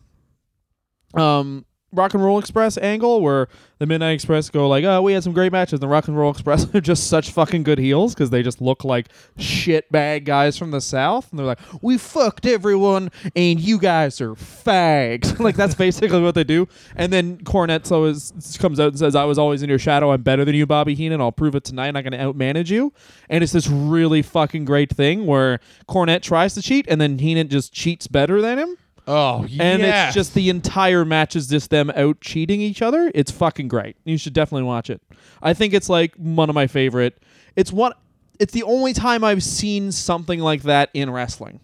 um, 1.12 1.66
Rock 1.92 2.14
and 2.14 2.24
Roll 2.24 2.38
Express 2.38 2.78
angle 2.78 3.20
where 3.20 3.48
the 3.78 3.86
Midnight 3.86 4.12
Express 4.12 4.48
go 4.48 4.68
like, 4.68 4.84
oh, 4.84 5.02
we 5.02 5.12
had 5.12 5.22
some 5.22 5.32
great 5.32 5.52
matches. 5.52 5.80
The 5.80 5.88
Rock 5.88 6.08
and 6.08 6.16
Roll 6.16 6.30
Express 6.30 6.72
are 6.74 6.80
just 6.80 7.08
such 7.08 7.30
fucking 7.30 7.64
good 7.64 7.78
heels 7.78 8.14
because 8.14 8.30
they 8.30 8.42
just 8.42 8.60
look 8.60 8.84
like 8.84 9.08
shit 9.36 9.90
bag 9.92 10.24
guys 10.24 10.56
from 10.56 10.70
the 10.70 10.80
South. 10.80 11.28
And 11.30 11.38
they're 11.38 11.46
like, 11.46 11.58
we 11.82 11.98
fucked 11.98 12.46
everyone 12.46 13.10
and 13.36 13.60
you 13.60 13.78
guys 13.78 14.20
are 14.20 14.34
fags. 14.34 15.38
like 15.40 15.56
that's 15.56 15.74
basically 15.74 16.22
what 16.22 16.34
they 16.34 16.44
do. 16.44 16.66
And 16.96 17.12
then 17.12 17.38
Cornette 17.38 17.90
always 17.92 18.32
comes 18.58 18.80
out 18.80 18.88
and 18.88 18.98
says, 18.98 19.14
I 19.14 19.24
was 19.24 19.38
always 19.38 19.62
in 19.62 19.68
your 19.68 19.78
shadow. 19.78 20.12
I'm 20.12 20.22
better 20.22 20.44
than 20.44 20.54
you, 20.54 20.66
Bobby 20.66 20.94
Heenan. 20.94 21.20
I'll 21.20 21.32
prove 21.32 21.54
it 21.54 21.64
tonight. 21.64 21.96
I'm 21.96 22.04
going 22.04 22.12
to 22.12 22.18
outmanage 22.18 22.70
you. 22.70 22.92
And 23.28 23.44
it's 23.44 23.52
this 23.52 23.68
really 23.68 24.22
fucking 24.22 24.64
great 24.64 24.90
thing 24.90 25.26
where 25.26 25.60
Cornette 25.88 26.22
tries 26.22 26.54
to 26.54 26.62
cheat 26.62 26.86
and 26.88 27.00
then 27.00 27.18
Heenan 27.18 27.48
just 27.48 27.72
cheats 27.72 28.06
better 28.06 28.40
than 28.40 28.58
him 28.58 28.76
Oh, 29.06 29.40
and 29.58 29.82
yes. 29.82 30.08
it's 30.08 30.14
just 30.14 30.34
the 30.34 30.48
entire 30.48 31.04
match 31.04 31.34
is 31.34 31.48
just 31.48 31.70
them 31.70 31.90
out 31.96 32.20
cheating 32.20 32.60
each 32.60 32.82
other. 32.82 33.10
It's 33.14 33.30
fucking 33.32 33.68
great. 33.68 33.96
You 34.04 34.16
should 34.16 34.32
definitely 34.32 34.62
watch 34.64 34.90
it. 34.90 35.02
I 35.42 35.54
think 35.54 35.74
it's 35.74 35.88
like 35.88 36.14
one 36.16 36.48
of 36.48 36.54
my 36.54 36.66
favorite. 36.68 37.20
It's 37.56 37.72
one. 37.72 37.92
It's 38.38 38.52
the 38.52 38.62
only 38.62 38.92
time 38.92 39.24
I've 39.24 39.42
seen 39.42 39.92
something 39.92 40.40
like 40.40 40.62
that 40.62 40.90
in 40.94 41.10
wrestling, 41.10 41.60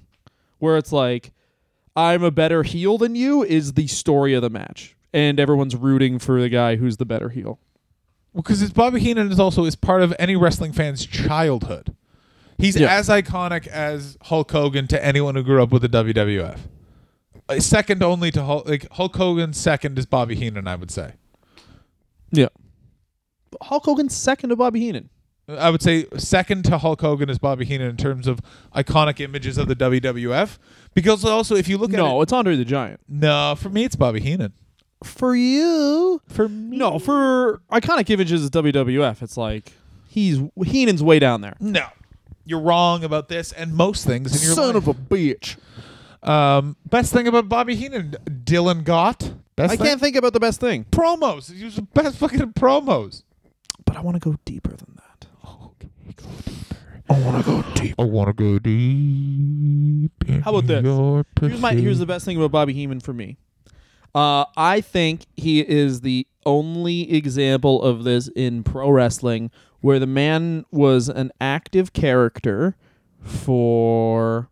where 0.59 0.77
it's 0.77 0.93
like, 0.93 1.33
I'm 1.97 2.23
a 2.23 2.31
better 2.31 2.63
heel 2.63 2.99
than 2.99 3.15
you 3.15 3.43
is 3.45 3.73
the 3.75 3.87
story 3.87 4.35
of 4.35 4.43
the 4.43 4.51
match, 4.51 4.97
and 5.13 5.39
everyone's 5.41 5.75
rooting 5.77 6.19
for 6.19 6.41
the 6.41 6.49
guy 6.49 6.77
who's 6.77 6.97
the 6.99 7.07
better 7.07 7.29
heel. 7.31 7.59
because 8.35 8.63
it's 8.63 8.73
Bobby 8.73 9.01
Heenan 9.01 9.33
is 9.33 9.41
also 9.41 9.65
is 9.65 9.75
part 9.75 10.03
of 10.03 10.15
any 10.19 10.37
wrestling 10.37 10.73
fan's 10.73 11.05
childhood. 11.07 11.95
He's 12.59 12.77
Yeah. 12.77 12.93
as 12.95 13.09
iconic 13.09 13.67
as 13.69 14.17
Hulk 14.23 14.51
Hogan 14.51 14.87
to 14.89 15.05
anyone 15.05 15.35
who 15.37 15.43
grew 15.43 15.63
up 15.63 15.71
with 15.73 15.83
the 15.83 15.89
WWF. 15.89 16.59
Uh, 17.49 17.61
Second 17.61 18.03
only 18.03 18.31
to 18.33 18.43
Hulk, 18.45 18.69
like 18.69 18.91
Hulk 18.93 19.17
Hogan. 19.17 19.53
Second 19.53 19.99
is 19.99 20.07
Bobby 20.07 20.35
Heenan, 20.35 20.67
I 20.69 20.77
would 20.77 20.91
say. 20.91 21.13
Yeah. 22.31 22.49
Hulk 23.63 23.85
Hogan's 23.85 24.15
second 24.17 24.51
to 24.51 24.57
Bobby 24.57 24.81
Heenan. 24.81 25.09
I 25.49 25.71
would 25.71 25.81
say 25.81 26.05
second 26.19 26.65
to 26.67 26.77
Hulk 26.77 27.01
Hogan 27.01 27.31
is 27.31 27.39
Bobby 27.39 27.65
Heenan 27.65 27.89
in 27.89 27.97
terms 27.97 28.27
of 28.27 28.41
iconic 28.75 29.19
images 29.19 29.57
of 29.57 29.67
the 29.67 29.75
WWF. 29.75 30.59
Because 30.95 31.25
also, 31.25 31.55
if 31.57 31.69
you 31.69 31.79
look 31.79 31.91
at 31.95 31.97
No, 31.97 32.21
it, 32.21 32.25
it's 32.25 32.33
Andre 32.35 32.55
the 32.55 32.67
Giant. 32.67 33.01
no, 33.09 33.55
for 33.57 33.71
me 33.71 33.85
it's 33.85 33.97
Bobby 33.97 34.21
Heenan. 34.21 34.53
For 35.03 35.35
you, 35.35 36.21
For 36.27 36.49
me, 36.49 36.77
No, 36.77 36.99
for 36.99 37.63
iconic 37.73 38.11
images 38.11 38.45
of 38.45 38.51
WWF, 38.51 39.23
it's 39.23 39.39
like 39.39 39.73
he's 40.09 40.39
Heenan's 40.67 41.03
way 41.03 41.19
down 41.19 41.41
there. 41.41 41.55
no, 41.61 41.87
you're 42.45 42.61
wrong 42.61 43.03
about 43.05 43.29
this 43.31 43.51
and 43.53 43.73
most 43.73 44.05
things 44.07 44.39
in 44.39 44.47
your 44.47 44.55
Son 44.55 44.75
life. 44.75 44.77
of 44.77 44.89
a 44.89 44.95
bitch. 44.95 45.57
Um, 46.23 46.77
best 46.89 47.13
thing 47.13 47.29
about 47.29 47.49
Bobby 47.49 47.75
Heenan, 47.77 48.17
Dylan 48.27 48.85
Gott. 48.85 49.33
Best 49.57 49.73
I 49.73 49.77
thing? 49.77 49.87
can't 49.87 50.01
think 50.01 50.17
about 50.17 50.33
the 50.33 50.41
best 50.41 50.61
thing, 50.61 50.85
promos. 50.91 51.53
He 51.53 51.65
was 51.65 51.77
the 51.77 51.83
best 51.83 52.17
fucking 52.19 52.53
promos. 52.55 53.23
but 53.85 53.97
I 53.97 54.01
want 54.01 54.15
to 54.17 54.21
go 54.21 54.37
deeper 54.45 54.71
than 54.71 54.97
that. 54.97 55.27
Okay, 55.47 55.89
go 56.17 56.27
deeper. 56.45 56.77
I 57.11 57.21
want 57.21 57.45
to 57.45 57.51
go 57.51 57.63
deep. 57.75 57.95
I 57.99 58.03
want 58.05 58.29
to 58.29 58.33
go 58.35 58.59
deep. 58.59 60.43
How 60.45 60.51
about 60.55 60.67
this? 60.67 60.85
Your 60.85 61.25
Here's 61.41 61.61
my 61.61 61.73
here's 61.75 61.99
the 61.99 62.07
best 62.07 62.25
thing 62.25 62.37
about 62.37 62.51
Bobby 62.53 62.73
Heenan 62.73 63.01
for 63.01 63.13
me. 63.13 63.37
Uh, 64.15 64.45
I 64.57 64.81
think 64.81 65.27
he 65.37 65.61
is 65.61 66.01
the 66.01 66.27
only 66.47 67.13
example 67.15 67.83
of 67.83 68.05
this 68.05 68.29
in 68.29 68.63
pro 68.65 68.91
wrestling 68.91 69.51
where 69.81 69.99
the 69.99 70.07
man 70.07 70.65
was 70.71 71.09
an 71.09 71.31
active 71.41 71.93
character 71.93 72.75
for, 73.23 74.49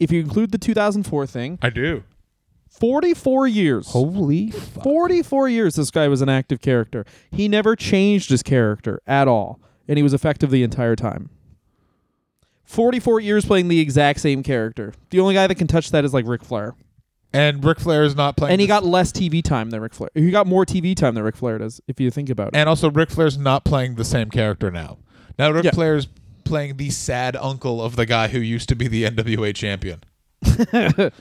if 0.00 0.10
you 0.10 0.20
include 0.20 0.50
the 0.50 0.58
2004 0.58 1.26
thing, 1.26 1.58
I 1.62 1.70
do. 1.70 2.02
44 2.70 3.46
years. 3.48 3.88
Holy 3.90 4.50
fuck. 4.50 4.82
44 4.84 5.48
years 5.48 5.74
this 5.76 5.90
guy 5.90 6.08
was 6.08 6.22
an 6.22 6.28
active 6.28 6.60
character. 6.60 7.04
He 7.30 7.46
never 7.48 7.76
changed 7.76 8.30
his 8.30 8.42
character 8.42 9.00
at 9.06 9.28
all, 9.28 9.60
and 9.86 9.96
he 9.98 10.02
was 10.02 10.14
effective 10.14 10.50
the 10.50 10.62
entire 10.62 10.96
time. 10.96 11.30
44 12.64 13.20
years 13.20 13.44
playing 13.44 13.68
the 13.68 13.80
exact 13.80 14.20
same 14.20 14.42
character. 14.42 14.92
The 15.10 15.18
only 15.20 15.34
guy 15.34 15.46
that 15.48 15.56
can 15.56 15.66
touch 15.66 15.90
that 15.90 16.04
is 16.04 16.14
like 16.14 16.26
Ric 16.26 16.44
Flair. 16.44 16.74
And 17.32 17.64
Ric 17.64 17.80
Flair 17.80 18.04
is 18.04 18.14
not 18.16 18.36
playing. 18.36 18.52
And 18.52 18.60
he 18.60 18.66
got 18.66 18.84
less 18.84 19.12
TV 19.12 19.42
time 19.42 19.70
than 19.70 19.80
Ric 19.80 19.94
Flair. 19.94 20.10
He 20.14 20.30
got 20.30 20.46
more 20.46 20.64
TV 20.64 20.96
time 20.96 21.14
than 21.14 21.24
Ric 21.24 21.36
Flair 21.36 21.58
does, 21.58 21.80
if 21.88 22.00
you 22.00 22.10
think 22.10 22.28
about 22.30 22.48
it. 22.48 22.54
And 22.56 22.68
also, 22.68 22.90
Ric 22.90 23.10
Flair's 23.10 23.38
not 23.38 23.64
playing 23.64 23.96
the 23.96 24.04
same 24.04 24.30
character 24.30 24.70
now. 24.70 24.98
Now, 25.38 25.50
Ric 25.50 25.64
Yeah. 25.64 25.70
Flair's 25.72 26.06
playing 26.50 26.76
the 26.76 26.90
sad 26.90 27.36
uncle 27.36 27.80
of 27.82 27.96
the 27.96 28.04
guy 28.06 28.28
who 28.28 28.38
used 28.40 28.68
to 28.68 28.74
be 28.74 28.88
the 28.88 29.04
NWA 29.04 29.54
champion. 29.54 30.02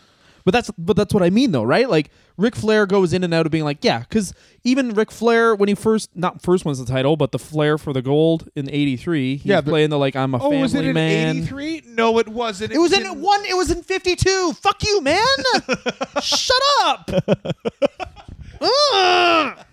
But 0.45 0.53
that's 0.53 0.71
but 0.77 0.95
that's 0.95 1.13
what 1.13 1.21
I 1.21 1.29
mean 1.29 1.51
though, 1.51 1.63
right? 1.63 1.87
Like 1.87 2.09
Ric 2.37 2.55
Flair 2.55 2.87
goes 2.87 3.11
in 3.13 3.23
and 3.25 3.33
out 3.33 3.45
of 3.45 3.51
being 3.51 3.65
like, 3.65 3.83
yeah, 3.83 3.99
because 3.99 4.33
even 4.63 4.93
Ric 4.95 5.11
Flair 5.11 5.53
when 5.53 5.67
he 5.67 5.75
first 5.75 6.09
not 6.15 6.41
first 6.41 6.63
wins 6.65 6.79
the 6.79 6.85
title, 6.91 7.17
but 7.17 7.31
the 7.33 7.37
Flair 7.37 7.77
for 7.77 7.91
the 7.93 8.01
gold 8.01 8.49
in 8.55 8.67
'83, 8.69 9.35
he's 9.35 9.45
Yeah, 9.45 9.59
but- 9.61 9.69
playing 9.69 9.89
the 9.91 9.99
like 9.99 10.15
I'm 10.15 10.33
a 10.33 10.37
Oh, 10.37 10.49
family 10.49 10.61
was 10.61 10.73
it 10.73 10.85
in 10.85 10.93
man. 10.93 11.37
'83? 11.39 11.83
No, 11.89 12.17
it 12.19 12.29
wasn't. 12.29 12.71
It 12.71 12.79
was 12.79 12.93
in 12.93 13.21
one. 13.21 13.43
It 13.45 13.55
was 13.57 13.69
in 13.69 13.83
'52. 13.83 14.53
Fuck 14.53 14.81
you, 14.83 15.01
man. 15.01 15.19
Shut 16.21 16.61
up. 16.85 17.11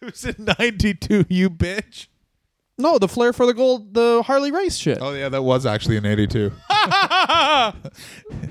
It 0.00 0.06
was 0.06 0.24
in 0.24 0.44
'92. 0.58 1.26
You 1.28 1.50
bitch. 1.50 2.06
No, 2.80 2.98
the 2.98 3.08
Flair 3.08 3.32
for 3.32 3.46
the 3.46 3.54
gold, 3.54 3.94
the 3.94 4.22
Harley 4.26 4.50
Race 4.50 4.76
shit. 4.76 4.98
Oh 5.00 5.12
yeah, 5.12 5.28
that 5.28 5.42
was 5.42 5.66
actually 5.66 5.96
in 5.96 6.06
'82. 6.06 6.50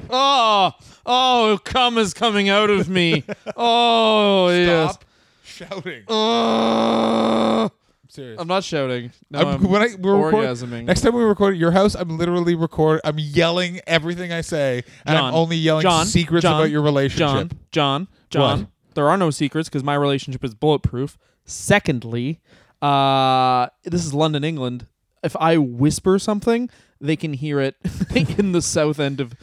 oh, 0.10 0.72
oh, 1.06 1.60
cum 1.64 1.98
is 1.98 2.14
coming 2.14 2.50
out 2.50 2.70
of 2.70 2.90
me. 2.90 3.24
Oh, 3.56 4.50
yes. 4.50 4.92
Stop 4.92 5.06
shouting. 5.44 6.04
Uh, 6.08 7.70
Serious. 8.08 8.40
I'm 8.40 8.48
not 8.48 8.64
shouting. 8.64 9.12
No, 9.30 9.40
I'm, 9.40 9.48
I'm, 9.48 9.64
when 9.64 9.82
I 9.82 9.88
we're 10.00 10.14
orgasming. 10.14 10.86
next 10.86 11.02
time 11.02 11.14
we 11.14 11.24
record 11.24 11.56
at 11.56 11.60
your 11.60 11.72
house, 11.72 11.96
I'm 11.96 12.18
literally 12.18 12.56
record. 12.56 13.02
I'm 13.04 13.20
yelling 13.20 13.82
everything 13.86 14.32
I 14.32 14.42
say, 14.42 14.84
and 15.06 15.18
I'm 15.18 15.34
only 15.34 15.58
yelling 15.58 15.84
John, 15.84 16.06
secrets 16.06 16.44
John, 16.44 16.56
about 16.56 16.70
your 16.70 16.82
relationship. 16.82 17.28
John, 17.28 17.50
John, 17.72 18.08
John. 18.30 18.60
What? 18.60 18.70
There 18.96 19.10
are 19.10 19.18
no 19.18 19.30
secrets 19.30 19.70
because 19.70 19.84
my 19.84 19.96
relationship 19.96 20.44
is 20.44 20.54
bulletproof. 20.54 21.18
Secondly, 21.46 22.40
uh, 22.82 23.68
this 23.84 24.06
is 24.06 24.14
London, 24.14 24.44
England. 24.44 24.86
If 25.24 25.36
I 25.38 25.58
whisper 25.58 26.18
something, 26.20 26.70
they 27.02 27.16
can 27.16 27.34
hear 27.34 27.60
it 27.60 27.76
in 28.38 28.52
the 28.54 28.62
south 28.62 29.00
end 29.00 29.20
of. 29.20 29.34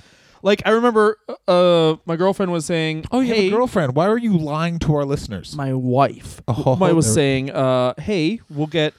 Like 0.43 0.63
I 0.65 0.71
remember, 0.71 1.19
uh, 1.49 1.97
my 2.05 2.15
girlfriend 2.17 2.53
was 2.53 2.65
saying, 2.67 3.07
Oh, 3.11 3.21
you 3.21 3.35
hey, 3.35 3.45
have 3.47 3.53
a 3.53 3.57
girlfriend. 3.57 3.97
Why 3.97 4.07
are 4.07 4.19
you 4.19 4.37
lying 4.37 4.79
to 4.81 4.95
our 4.95 5.05
listeners? 5.05 5.57
My 5.57 5.73
wife. 5.75 6.41
Oh, 6.47 6.77
my 6.77 6.93
was 6.93 7.07
there- 7.07 7.15
saying, 7.15 7.51
uh, 7.51 7.95
"Hey, 7.99 8.41
we'll 8.51 8.67
get. 8.69 8.95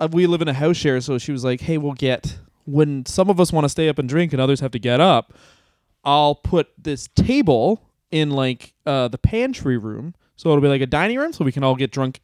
Uh, 0.00 0.08
we 0.10 0.26
live 0.26 0.42
in 0.42 0.48
a 0.48 0.52
house 0.54 0.76
share, 0.76 1.00
so 1.00 1.16
she 1.18 1.30
was 1.32 1.44
like, 1.44 1.60
"Hey, 1.60 1.78
we'll 1.78 1.92
get 1.92 2.38
when 2.64 3.06
some 3.06 3.30
of 3.30 3.38
us 3.38 3.52
want 3.52 3.64
to 3.66 3.68
stay 3.68 3.88
up 3.88 3.98
and 3.98 4.08
drink 4.08 4.32
and 4.32 4.40
others 4.42 4.60
have 4.60 4.72
to 4.72 4.78
get 4.78 5.00
up. 5.00 5.32
I'll 6.02 6.34
put 6.34 6.68
this 6.82 7.08
table 7.14 7.82
in 8.10 8.30
like 8.30 8.72
uh, 8.84 9.08
the 9.08 9.18
pantry 9.18 9.76
room, 9.78 10.14
so 10.34 10.48
it'll 10.50 10.60
be 10.62 10.68
like 10.68 10.80
a 10.82 10.86
dining 10.86 11.18
room, 11.18 11.32
so 11.32 11.44
we 11.44 11.52
can 11.52 11.62
all 11.62 11.76
get 11.76 11.92
drunk 11.92 12.20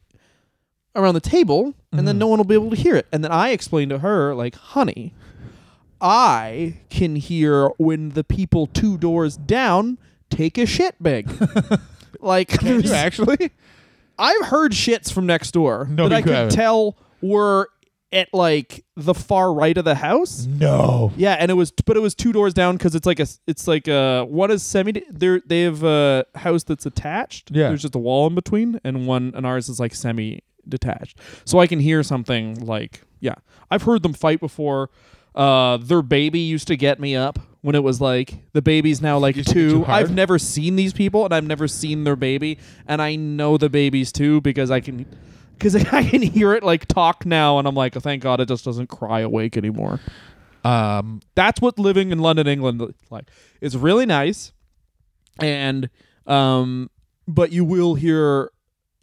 around 0.95 1.13
the 1.13 1.21
table, 1.21 1.73
and 1.91 2.07
then 2.07 2.15
Mhm. 2.15 2.19
no 2.19 2.27
one 2.27 2.37
will 2.37 2.45
be 2.45 2.55
able 2.55 2.69
to 2.71 2.75
hear 2.75 2.95
it." 2.95 3.07
And 3.11 3.23
then 3.23 3.31
I 3.31 3.49
explained 3.49 3.89
to 3.91 3.99
her, 3.99 4.33
like, 4.35 4.55
"Honey." 4.55 5.13
I 5.99 6.77
can 6.89 7.15
hear 7.15 7.67
when 7.77 8.09
the 8.09 8.23
people 8.23 8.65
two 8.67 8.97
doors 8.97 9.37
down 9.37 9.97
take 10.29 10.57
a 10.57 10.65
shit 10.65 10.95
big. 11.01 11.29
like 12.19 12.47
Can 12.49 12.67
there's- 12.67 12.85
you 12.85 12.93
actually? 12.93 13.51
I've 14.17 14.47
heard 14.47 14.71
shits 14.73 15.11
from 15.11 15.25
next 15.25 15.51
door 15.51 15.87
No, 15.89 16.07
that 16.09 16.15
I 16.15 16.21
could 16.21 16.31
haven't. 16.33 16.53
tell 16.53 16.95
were 17.21 17.69
at 18.11 18.27
like 18.33 18.83
the 18.95 19.13
far 19.13 19.53
right 19.53 19.75
of 19.77 19.85
the 19.85 19.95
house. 19.95 20.45
No. 20.45 21.11
Yeah, 21.17 21.33
and 21.39 21.49
it 21.49 21.53
was, 21.55 21.71
but 21.71 21.95
it 21.97 22.01
was 22.01 22.13
two 22.13 22.31
doors 22.33 22.53
down 22.53 22.77
because 22.77 22.93
it's 22.93 23.05
like 23.05 23.19
a, 23.19 23.27
it's 23.47 23.67
like 23.67 23.87
a 23.87 24.23
one 24.25 24.51
is 24.51 24.61
semi. 24.63 24.91
They 25.09 25.39
they 25.45 25.61
have 25.61 25.83
a 25.83 26.25
house 26.35 26.63
that's 26.63 26.85
attached. 26.85 27.51
Yeah. 27.51 27.69
there's 27.69 27.81
just 27.83 27.95
a 27.95 27.99
wall 27.99 28.27
in 28.27 28.35
between, 28.35 28.79
and 28.83 29.07
one 29.07 29.33
and 29.35 29.45
ours 29.45 29.69
is 29.69 29.79
like 29.79 29.95
semi 29.95 30.41
detached. 30.67 31.19
So 31.45 31.59
I 31.59 31.67
can 31.67 31.79
hear 31.79 32.03
something 32.03 32.65
like, 32.65 33.01
yeah, 33.19 33.35
I've 33.69 33.83
heard 33.83 34.03
them 34.03 34.13
fight 34.13 34.39
before. 34.39 34.89
Uh, 35.33 35.77
their 35.77 36.01
baby 36.01 36.39
used 36.39 36.67
to 36.67 36.75
get 36.75 36.99
me 36.99 37.15
up 37.15 37.39
when 37.61 37.75
it 37.75 37.83
was 37.83 38.01
like 38.01 38.43
the 38.53 38.61
baby's 38.61 39.01
now 39.01 39.17
like 39.17 39.35
Used 39.35 39.49
to 39.49 39.53
get 39.53 39.63
you 39.63 39.69
two. 39.71 39.85
I've 39.85 40.11
never 40.11 40.37
seen 40.37 40.75
these 40.75 40.93
people, 40.93 41.23
and 41.25 41.33
I've 41.33 41.45
never 41.47 41.67
seen 41.67 42.03
their 42.03 42.15
baby, 42.15 42.57
and 42.87 43.01
I 43.01 43.15
know 43.15 43.57
the 43.57 43.69
babies 43.69 44.11
too 44.11 44.41
because 44.41 44.71
I 44.71 44.79
can. 44.81 45.05
Because 45.57 45.75
I 45.93 46.03
can 46.03 46.23
hear 46.23 46.53
it 46.53 46.63
like 46.63 46.87
talk 46.87 47.25
now, 47.25 47.59
and 47.59 47.67
I'm 47.67 47.75
like, 47.75 47.95
oh, 47.95 47.99
thank 47.99 48.23
God 48.23 48.39
it 48.39 48.47
just 48.47 48.65
doesn't 48.65 48.87
cry 48.87 49.19
awake 49.19 49.55
anymore 49.57 49.99
Um, 50.65 51.21
that's 51.35 51.61
what 51.61 51.77
living 51.77 52.11
in 52.11 52.17
London, 52.19 52.47
England, 52.47 52.81
is 52.81 52.89
like. 53.11 53.29
It's 53.61 53.75
really 53.75 54.07
nice, 54.07 54.53
and 55.39 55.89
um, 56.25 56.89
but 57.27 57.51
you 57.51 57.63
will 57.63 57.93
hear, 57.95 58.51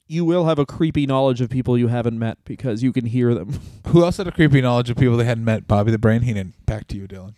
you 0.09 0.24
will 0.24 0.47
have 0.47 0.59
a 0.59 0.66
creepy 0.66 1.06
knowledge 1.06 1.40
of 1.40 1.51
people 1.51 1.76
you 1.78 1.89
haven't 1.89 2.18
met 2.18 2.39
because 2.44 2.82
you 2.82 2.93
can 2.93 3.05
hear 3.06 3.35
them. 3.35 3.60
who 3.89 4.02
else 4.05 4.16
had 4.16 4.26
a 4.26 4.32
creepy 4.32 4.60
knowledge 4.60 4.89
of 4.90 4.97
people 4.97 5.16
they 5.16 5.24
hadn't 5.24 5.44
met? 5.44 5.68
Bobby 5.68 5.90
the 5.93 5.98
Brain 5.98 6.22
Heenan. 6.22 6.55
Back 6.66 6.89
to 6.89 6.97
you, 6.97 7.06
Dylan. 7.06 7.35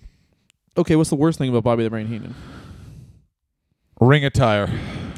Okay, 0.76 0.96
what's 0.96 1.10
the 1.10 1.16
worst 1.16 1.38
thing 1.38 1.48
about 1.50 1.64
Bobby 1.64 1.82
the 1.82 1.90
Brain 1.90 2.06
Heenan? 2.06 2.34
Ring 4.00 4.24
attire. 4.24 4.70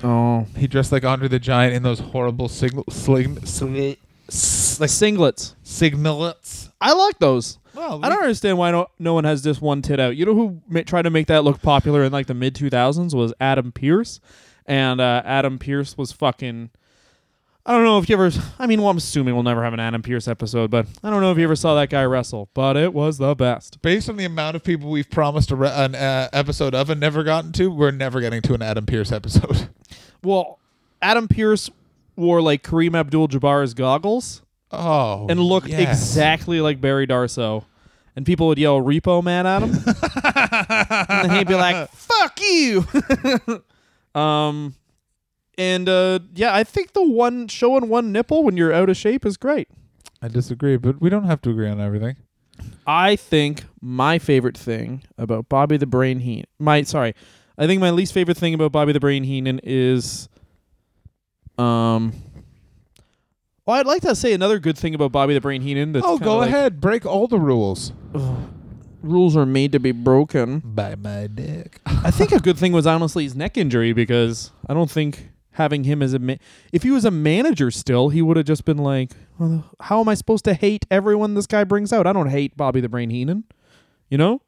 Oh, 0.03 0.47
He 0.57 0.67
dressed 0.67 0.91
like 0.91 1.05
Andre 1.05 1.29
the 1.29 1.39
Giant 1.39 1.75
in 1.75 1.83
those 1.85 2.01
horrible 2.01 2.49
signal, 2.49 2.85
sling, 2.91 3.37
sli- 3.37 3.99
s- 4.29 4.81
like 4.81 4.91
singlets. 4.91 5.55
signalets. 5.63 6.71
I 6.81 6.93
like 6.95 7.19
those. 7.21 7.59
Well, 7.75 8.01
I 8.05 8.09
don't 8.09 8.21
understand 8.23 8.59
why 8.59 8.73
no, 8.73 8.89
no 8.99 9.15
one 9.15 9.25
has 9.25 9.43
this 9.43 9.61
one 9.61 9.81
tit 9.83 10.01
out. 10.01 10.17
You 10.17 10.27
know 10.27 10.35
who 10.35 10.61
ma- 10.69 10.81
tried 10.85 11.03
to 11.03 11.11
make 11.11 11.29
that 11.29 11.45
look 11.45 11.63
popular 11.63 12.03
in 12.03 12.11
like 12.13 12.27
the 12.27 12.35
mid 12.35 12.55
2000s 12.55 13.15
was 13.15 13.33
Adam 13.41 13.71
Pearce, 13.71 14.19
and 14.67 15.01
uh, 15.01 15.23
Adam 15.25 15.59
Pearce 15.59 15.97
was 15.97 16.11
fucking. 16.13 16.71
I 17.65 17.73
don't 17.77 17.85
know 17.85 17.99
if 17.99 18.09
you 18.09 18.17
ever. 18.21 18.31
I 18.59 18.67
mean, 18.67 18.81
well, 18.81 18.91
I'm 18.91 18.97
assuming 18.97 19.35
we'll 19.35 19.45
never 19.45 19.63
have 19.63 19.73
an 19.73 19.79
Adam 19.79 20.03
Pearce 20.03 20.27
episode, 20.27 20.71
but 20.71 20.87
I 21.03 21.11
don't 21.11 21.21
know 21.21 21.31
if 21.31 21.39
you 21.39 21.45
ever 21.45 21.55
saw 21.55 21.77
that 21.77 21.91
guy 21.91 22.05
wrestle. 22.05 22.49
But 22.55 22.77
it 22.77 22.93
was 22.93 23.19
the 23.19 23.37
best. 23.37 23.81
Based 23.83 24.09
on 24.09 24.17
the 24.17 24.25
amount 24.25 24.57
of 24.57 24.65
people 24.65 24.91
we've 24.91 25.09
promised 25.09 25.53
a 25.53 25.57
re- 25.57 25.71
an 25.73 25.95
uh, 25.95 26.29
episode 26.33 26.75
of 26.75 26.91
and 26.91 27.01
never 27.01 27.23
gotten 27.23 27.53
to, 27.53 27.69
we're 27.71 27.93
never 27.93 28.21
getting 28.21 28.43
to 28.43 28.55
an 28.55 28.63
Adam 28.63 28.87
Pearce 28.87 29.13
episode. 29.13 29.69
Well, 30.25 30.61
Adam 31.01 31.27
Pearce 31.27 31.69
wore 32.15 32.41
like 32.41 32.63
Kareem 32.63 32.95
Abdul-Jabbar's 32.97 33.75
goggles 33.75 34.43
Oh, 34.71 35.27
and 35.29 35.41
looked 35.41 35.67
yes. 35.67 35.81
exactly 36.01 36.61
like 36.61 36.81
Barry 36.81 37.09
Darsow, 37.09 37.65
and 38.15 38.25
people 38.25 38.47
would 38.47 38.57
yell 38.59 38.81
"Repo 38.81 39.21
Man" 39.23 39.47
at 39.49 39.63
him. 39.63 39.73
and 41.27 41.33
he'd 41.33 41.49
be 41.49 41.57
like, 41.57 41.91
"Fuck 41.91 42.39
you." 42.41 42.87
um, 44.21 44.77
and 45.59 45.89
uh, 45.89 46.21
yeah, 46.35 46.55
I 46.55 46.65
think 46.65 46.93
the 46.93 47.07
one 47.07 47.49
showing 47.49 47.89
one 47.89 48.13
nipple 48.13 48.43
when 48.43 48.57
you're 48.57 48.73
out 48.73 48.89
of 48.89 48.97
shape 48.97 49.27
is 49.27 49.37
great. 49.37 49.69
I 50.21 50.29
disagree, 50.29 50.77
but 50.77 51.01
we 51.01 51.11
don't 51.11 51.25
have 51.25 51.43
to 51.43 51.51
agree 51.51 51.69
on 51.69 51.81
everything. 51.81 52.17
I 52.87 53.17
think 53.17 53.65
my 53.81 54.19
favorite 54.19 54.57
thing 54.57 55.03
about 55.19 55.49
Bobby 55.49 55.77
the 55.77 55.87
Brain 55.87 56.21
Heenan, 56.21 56.47
my 56.59 56.83
sorry, 56.83 57.15
I 57.59 57.67
think 57.67 57.81
my 57.81 57.91
least 57.91 58.13
favorite 58.13 58.37
thing 58.37 58.55
about 58.55 58.73
Bobby 58.73 58.93
the 58.93 59.01
Brain 59.01 59.25
Heenan 59.25 59.61
is, 59.63 60.29
um. 61.59 62.13
Well, 63.65 63.79
I'd 63.79 63.87
like 63.87 64.03
to 64.03 64.17
say 64.17 64.33
another 64.33 64.59
good 64.59 64.77
thing 64.77 64.95
about 64.95 65.13
Bobby 65.13 65.35
the 65.35 65.41
Brain 65.41 65.63
Heenan. 65.63 65.93
That's 65.93 66.05
oh, 66.07 66.19
go 66.19 66.39
like, 66.39 66.49
ahead, 66.49 66.81
break 66.81 67.07
all 67.07 67.29
the 67.29 67.39
rules. 67.39 67.93
Rules 69.03 69.37
are 69.37 69.47
made 69.47 69.73
to 69.73 69.81
be 69.81 69.93
broken. 69.93 70.61
By 70.61 70.95
my 70.97 71.27
dick. 71.27 71.81
I 71.87 72.11
think 72.11 72.33
a 72.33 72.41
good 72.41 72.59
thing 72.59 72.73
was 72.73 72.87
honestly 72.87 73.25
his 73.25 73.35
neck 73.35 73.57
injury 73.57 73.93
because 73.93 74.51
I 74.69 74.75
don't 74.75 74.91
think 74.91 75.32
having 75.53 75.85
him 75.85 76.03
as 76.03 76.15
a 76.15 76.19
ma- 76.19 76.35
if 76.73 76.83
he 76.83 76.91
was 76.91 77.05
a 77.05 77.11
manager 77.11 77.71
still, 77.71 78.09
he 78.09 78.23
would 78.23 78.37
have 78.37 78.47
just 78.47 78.65
been 78.65 78.79
like, 78.79 79.13
well, 79.39 79.65
"How 79.81 80.01
am 80.01 80.09
I 80.09 80.15
supposed 80.15 80.45
to 80.47 80.55
hate 80.55 80.87
everyone 80.91 81.35
this 81.35 81.47
guy 81.47 81.65
brings 81.65 81.93
out? 81.93 82.07
I 82.07 82.13
don't 82.13 82.31
hate 82.31 82.57
Bobby 82.57 82.81
the 82.81 82.89
Brain 82.89 83.11
Heenan." 83.11 83.45
You 84.09 84.19
know, 84.19 84.43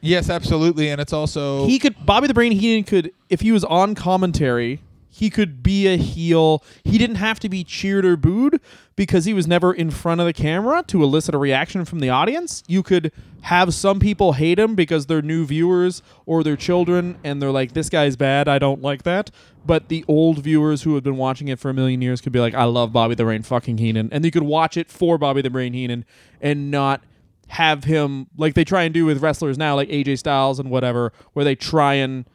Yes, 0.00 0.28
absolutely, 0.30 0.88
and 0.90 1.00
it's 1.00 1.12
also 1.12 1.66
he 1.66 1.78
could 1.78 1.94
Bobby 2.04 2.26
the 2.26 2.34
Brain 2.34 2.52
Heenan 2.52 2.84
could 2.84 3.10
if 3.28 3.40
he 3.40 3.52
was 3.52 3.64
on 3.64 3.94
commentary, 3.94 4.80
he 5.16 5.30
could 5.30 5.62
be 5.62 5.86
a 5.86 5.96
heel. 5.96 6.62
He 6.84 6.98
didn't 6.98 7.16
have 7.16 7.40
to 7.40 7.48
be 7.48 7.64
cheered 7.64 8.04
or 8.04 8.18
booed 8.18 8.60
because 8.96 9.24
he 9.24 9.32
was 9.32 9.46
never 9.46 9.72
in 9.72 9.90
front 9.90 10.20
of 10.20 10.26
the 10.26 10.34
camera 10.34 10.84
to 10.88 11.02
elicit 11.02 11.34
a 11.34 11.38
reaction 11.38 11.86
from 11.86 12.00
the 12.00 12.10
audience. 12.10 12.62
You 12.66 12.82
could 12.82 13.12
have 13.40 13.72
some 13.72 13.98
people 13.98 14.34
hate 14.34 14.58
him 14.58 14.74
because 14.74 15.06
they're 15.06 15.22
new 15.22 15.46
viewers 15.46 16.02
or 16.26 16.44
they're 16.44 16.54
children 16.54 17.16
and 17.24 17.40
they're 17.40 17.50
like, 17.50 17.72
"This 17.72 17.88
guy's 17.88 18.14
bad. 18.14 18.46
I 18.46 18.58
don't 18.58 18.82
like 18.82 19.04
that." 19.04 19.30
But 19.64 19.88
the 19.88 20.04
old 20.06 20.40
viewers 20.40 20.82
who 20.82 20.94
had 20.96 21.02
been 21.02 21.16
watching 21.16 21.48
it 21.48 21.58
for 21.58 21.70
a 21.70 21.74
million 21.74 22.02
years 22.02 22.20
could 22.20 22.32
be 22.32 22.40
like, 22.40 22.52
"I 22.52 22.64
love 22.64 22.92
Bobby 22.92 23.14
the 23.14 23.24
Brain 23.24 23.42
fucking 23.42 23.78
Heenan," 23.78 24.10
and 24.12 24.22
you 24.22 24.30
could 24.30 24.42
watch 24.42 24.76
it 24.76 24.90
for 24.90 25.16
Bobby 25.16 25.40
the 25.40 25.48
Brain 25.48 25.72
Heenan 25.72 26.04
and 26.42 26.70
not 26.70 27.02
have 27.48 27.84
him 27.84 28.26
like 28.36 28.52
they 28.52 28.64
try 28.64 28.82
and 28.82 28.92
do 28.92 29.06
with 29.06 29.22
wrestlers 29.22 29.56
now, 29.56 29.76
like 29.76 29.88
AJ 29.88 30.18
Styles 30.18 30.58
and 30.58 30.68
whatever, 30.70 31.10
where 31.32 31.44
they 31.44 31.54
try 31.54 31.94
and 31.94 32.26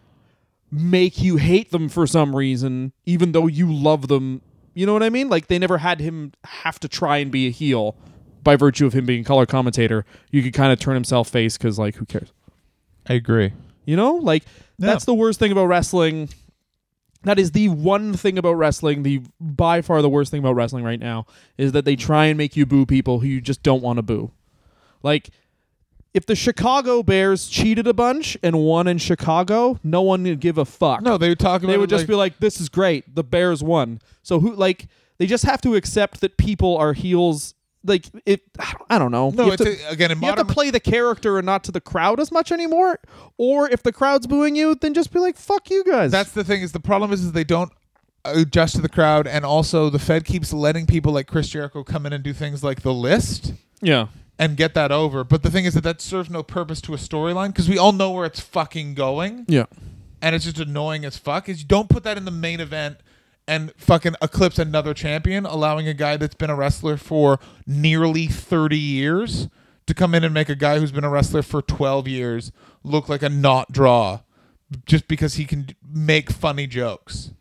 make 0.71 1.21
you 1.21 1.37
hate 1.37 1.71
them 1.71 1.89
for 1.89 2.07
some 2.07 2.35
reason, 2.35 2.93
even 3.05 3.33
though 3.33 3.47
you 3.47 3.71
love 3.71 4.07
them. 4.07 4.41
You 4.73 4.85
know 4.85 4.93
what 4.93 5.03
I 5.03 5.09
mean? 5.09 5.27
Like 5.29 5.47
they 5.47 5.59
never 5.59 5.79
had 5.79 5.99
him 5.99 6.31
have 6.45 6.79
to 6.79 6.87
try 6.87 7.17
and 7.17 7.29
be 7.31 7.47
a 7.47 7.51
heel 7.51 7.95
by 8.43 8.55
virtue 8.55 8.85
of 8.85 8.93
him 8.93 9.05
being 9.05 9.23
color 9.23 9.45
commentator. 9.45 10.05
You 10.31 10.41
could 10.41 10.53
kind 10.53 10.71
of 10.71 10.79
turn 10.79 10.93
himself 10.95 11.29
face 11.29 11.57
because, 11.57 11.77
like, 11.77 11.95
who 11.95 12.05
cares? 12.05 12.31
I 13.07 13.13
agree. 13.15 13.51
You 13.85 13.95
know, 13.97 14.15
like 14.15 14.43
Yeah. 14.77 14.87
that's 14.87 15.05
the 15.05 15.13
worst 15.13 15.39
thing 15.39 15.51
about 15.51 15.65
wrestling. 15.65 16.29
That 17.23 17.37
is 17.37 17.51
the 17.51 17.69
one 17.69 18.13
thing 18.13 18.37
about 18.37 18.53
wrestling. 18.53 19.03
The 19.03 19.21
by 19.39 19.81
far 19.81 20.01
the 20.01 20.09
worst 20.09 20.31
thing 20.31 20.39
about 20.39 20.55
wrestling 20.55 20.83
right 20.83 20.99
now 20.99 21.25
is 21.57 21.71
that 21.73 21.83
they 21.85 21.95
try 21.95 22.25
and 22.27 22.37
make 22.37 22.55
you 22.55 22.65
boo 22.65 22.85
people 22.85 23.19
who 23.19 23.27
you 23.27 23.41
just 23.41 23.61
don't 23.61 23.83
want 23.83 23.97
to 23.97 24.03
boo. 24.03 24.31
Like 25.03 25.29
if 26.13 26.25
the 26.25 26.35
Chicago 26.35 27.03
Bears 27.03 27.47
cheated 27.47 27.87
a 27.87 27.93
bunch 27.93 28.37
and 28.43 28.59
won 28.59 28.87
in 28.87 28.97
Chicago, 28.97 29.79
no 29.83 30.01
one 30.01 30.23
would 30.23 30.39
give 30.39 30.57
a 30.57 30.65
fuck. 30.65 31.01
No, 31.01 31.17
they 31.17 31.29
would 31.29 31.39
talk 31.39 31.63
about. 31.63 31.71
they 31.71 31.77
would 31.77 31.89
just 31.89 32.01
like, 32.01 32.07
be 32.07 32.15
like, 32.15 32.39
"This 32.39 32.59
is 32.59 32.69
great. 32.69 33.15
The 33.15 33.23
Bears 33.23 33.63
won." 33.63 34.01
So 34.21 34.39
who 34.39 34.53
like 34.53 34.87
they 35.17 35.25
just 35.27 35.45
have 35.45 35.61
to 35.61 35.75
accept 35.75 36.21
that 36.21 36.37
people 36.37 36.77
are 36.77 36.93
heels. 36.93 37.53
Like 37.83 38.05
it, 38.25 38.41
I 38.89 38.99
don't 38.99 39.11
know. 39.11 39.31
No, 39.31 39.45
You 39.45 39.51
have 39.51 39.61
it's 39.61 39.79
to- 39.79 39.87
a, 39.87 39.91
again 39.91 40.11
in 40.11 40.21
you 40.21 40.27
have 40.27 40.35
to 40.35 40.45
play 40.45 40.69
the 40.69 40.79
character 40.79 41.37
and 41.39 41.45
not 41.45 41.63
to 41.63 41.71
the 41.71 41.81
crowd 41.81 42.19
as 42.19 42.31
much 42.31 42.51
anymore. 42.51 42.99
Or 43.37 43.67
if 43.69 43.81
the 43.81 43.91
crowd's 43.91 44.27
booing 44.27 44.55
you, 44.55 44.75
then 44.75 44.93
just 44.93 45.11
be 45.11 45.19
like, 45.19 45.35
"Fuck 45.37 45.69
you 45.71 45.83
guys." 45.83 46.11
that's 46.11 46.31
the 46.31 46.43
thing. 46.43 46.61
Is 46.61 46.73
the 46.73 46.79
problem 46.79 47.11
is, 47.11 47.23
is 47.23 47.31
they 47.31 47.43
don't 47.43 47.71
adjust 48.25 48.75
to 48.75 48.81
the 48.81 48.89
crowd, 48.89 49.25
and 49.25 49.43
also 49.45 49.89
the 49.89 49.97
Fed 49.97 50.25
keeps 50.25 50.53
letting 50.53 50.85
people 50.85 51.11
like 51.11 51.25
Chris 51.25 51.47
Jericho 51.47 51.83
come 51.83 52.05
in 52.05 52.13
and 52.13 52.23
do 52.23 52.33
things 52.33 52.63
like 52.63 52.81
the 52.81 52.93
list 52.93 53.53
yeah. 53.81 54.07
And 54.41 54.57
get 54.57 54.73
that 54.73 54.91
over. 54.91 55.23
But 55.23 55.43
the 55.43 55.51
thing 55.51 55.65
is 55.65 55.75
that 55.75 55.83
that 55.83 56.01
serves 56.01 56.29
no 56.29 56.41
purpose 56.43 56.81
to 56.81 56.93
a 56.93 56.97
storyline 56.97 57.49
because 57.49 57.69
we 57.69 57.77
all 57.77 57.91
know 57.93 58.09
where 58.11 58.25
it's 58.25 58.39
fucking 58.41 58.95
going, 58.95 59.45
Yeah. 59.47 59.65
and 60.21 60.35
it's 60.35 60.45
just 60.45 60.59
annoying 60.59 61.05
as 61.05 61.15
fuck. 61.15 61.47
Is 61.47 61.61
you 61.61 61.67
don't 61.67 61.87
put 61.89 62.03
that 62.03 62.17
in 62.17 62.25
the 62.25 62.31
main 62.31 62.59
event 62.59 62.97
and 63.47 63.71
fucking 63.77 64.15
eclipse 64.21 64.57
another 64.57 64.93
champion, 64.95 65.45
allowing 65.45 65.87
a 65.87 65.93
guy 65.93 66.17
that's 66.17 66.33
been 66.35 66.49
a 66.49 66.55
wrestler 66.55 66.97
for 66.97 67.39
nearly 67.67 68.25
thirty 68.27 68.79
years 68.79 69.47
to 69.85 69.93
come 69.93 70.15
in 70.15 70.23
and 70.23 70.33
make 70.33 70.49
a 70.49 70.55
guy 70.55 70.79
who's 70.79 70.91
been 70.91 71.03
a 71.03 71.09
wrestler 71.09 71.43
for 71.43 71.61
twelve 71.61 72.07
years 72.07 72.51
look 72.83 73.07
like 73.09 73.21
a 73.21 73.29
not 73.29 73.71
draw, 73.71 74.21
just 74.87 75.07
because 75.07 75.35
he 75.35 75.45
can 75.45 75.67
make 75.87 76.31
funny 76.31 76.65
jokes. 76.65 77.31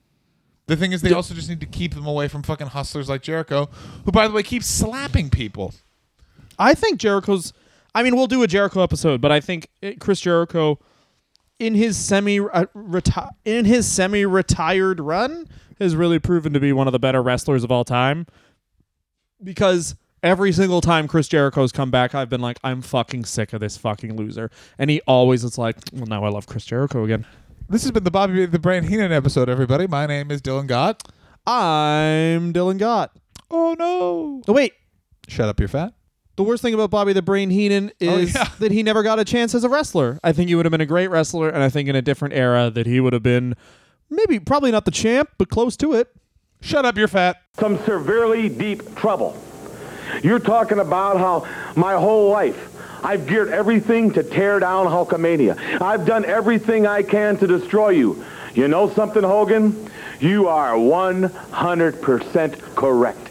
The 0.67 0.77
thing 0.77 0.93
is, 0.93 1.01
they 1.03 1.13
also 1.13 1.35
just 1.35 1.49
need 1.49 1.61
to 1.61 1.67
keep 1.67 1.95
them 1.95 2.07
away 2.07 2.29
from 2.29 2.43
fucking 2.43 2.69
hustlers 2.69 3.09
like 3.09 3.23
Jericho, 3.23 3.69
who, 4.05 4.13
by 4.13 4.29
the 4.29 4.35
way, 4.35 4.43
keeps 4.43 4.67
slapping 4.67 5.29
people. 5.31 5.75
I 6.61 6.75
think 6.75 6.99
Jericho's. 7.01 7.53
I 7.95 8.05
mean, 8.05 8.15
we'll 8.15 8.29
do 8.29 8.43
a 8.45 8.47
Jericho 8.47 8.83
episode, 8.83 9.21
but 9.21 9.33
I 9.33 9.41
think 9.41 9.69
Chris 9.99 10.21
Jericho 10.21 10.79
in 11.59 11.75
his 11.75 11.97
semi 11.97 12.39
uh, 12.39 12.67
reti- 12.77 13.31
in 13.45 13.65
his 13.65 13.91
semi 13.91 14.25
retired 14.25 15.01
run 15.01 15.49
has 15.81 15.97
really 15.97 16.19
proven 16.19 16.53
to 16.53 16.61
be 16.61 16.73
one 16.73 16.87
of 16.87 16.93
the 16.93 16.99
better 16.99 17.23
wrestlers 17.23 17.65
of 17.65 17.73
all 17.73 17.85
time. 17.85 18.27
Because 19.43 19.97
every 20.23 20.53
single 20.53 20.83
time 20.83 21.09
Chris 21.09 21.27
Jericho's 21.27 21.73
come 21.73 21.91
back, 21.91 22.15
I've 22.15 22.29
been 22.29 22.43
like, 22.43 22.59
I'm 22.63 22.83
fucking 22.83 23.25
sick 23.25 23.55
of 23.55 23.61
this 23.61 23.79
fucking 23.79 24.17
loser, 24.17 24.51
and 24.79 24.91
he 24.91 25.01
always 25.07 25.43
is 25.43 25.57
like, 25.57 25.77
well, 25.95 26.07
now 26.07 26.25
I 26.25 26.29
love 26.29 26.47
Chris 26.47 26.67
Jericho 26.67 27.05
again. 27.05 27.27
This 27.71 27.83
has 27.83 27.91
been 27.93 28.05
the 28.05 28.11
Bobby 28.11 28.45
the 28.47 28.59
Brain 28.59 28.85
Heenan 28.85 29.13
episode, 29.13 29.49
everybody. 29.49 29.87
My 29.87 30.07
name 30.07 30.31
is 30.31 30.43
Dylan 30.43 30.67
Gott. 30.67 31.03
I'm 31.47 32.53
Dylan 32.53 32.79
Gott. 32.79 33.17
Oh 33.51 33.75
no! 33.79 34.43
Oh 34.47 34.53
wait, 34.53 34.75
Shut 35.27 35.49
up, 35.49 35.59
you're 35.59 35.69
fat. 35.69 35.95
The 36.41 36.45
worst 36.45 36.63
thing 36.63 36.73
about 36.73 36.89
Bobby 36.89 37.13
the 37.13 37.21
Brain 37.21 37.51
Heenan 37.51 37.93
oh, 38.01 38.17
is 38.17 38.35
yeah. 38.35 38.49
that 38.61 38.73
he 38.73 38.83
never 38.83 39.03
got 39.03 39.19
a 39.19 39.27
chance 39.27 39.55
as 39.55 39.63
a 39.63 39.69
wrestler. 39.69 40.19
I 40.25 40.33
think 40.33 40.49
he 40.49 40.55
would 40.55 40.65
have 40.65 40.71
been 40.71 40.81
a 40.81 40.87
great 40.87 41.09
wrestler, 41.09 41.51
and 41.51 41.63
I 41.63 41.69
think 41.69 41.87
in 41.87 41.95
a 41.95 42.01
different 42.01 42.33
era 42.33 42.71
that 42.71 42.87
he 42.87 42.99
would 42.99 43.13
have 43.13 43.23
been 43.23 43.55
maybe 44.09 44.41
probably 44.41 44.71
not 44.71 44.87
the 44.87 44.91
champ, 44.91 45.29
but 45.37 45.51
close 45.51 45.77
to 45.77 45.93
it. 45.93 46.09
Shut 46.63 46.87
up, 46.87 46.97
you're 46.97 47.09
fat. 47.09 47.43
some 47.59 47.77
severely 47.85 48.49
deep 48.49 48.97
trouble. 48.97 49.37
You're 50.23 50.39
talking 50.39 50.79
about 50.79 51.19
how 51.19 51.47
my 51.77 51.93
whole 51.93 52.31
life 52.31 53.05
I've 53.05 53.27
geared 53.27 53.51
everything 53.51 54.11
to 54.13 54.23
tear 54.23 54.61
down 54.61 54.87
Hulkamania. 54.87 55.83
I've 55.83 56.07
done 56.07 56.25
everything 56.25 56.87
I 56.87 57.03
can 57.03 57.37
to 57.37 57.47
destroy 57.47 57.91
you. 57.91 58.25
You 58.55 58.67
know 58.67 58.89
something, 58.89 59.23
Hogan? 59.23 59.91
You 60.21 60.49
are 60.49 60.73
100% 60.73 62.75
correct. 62.75 63.30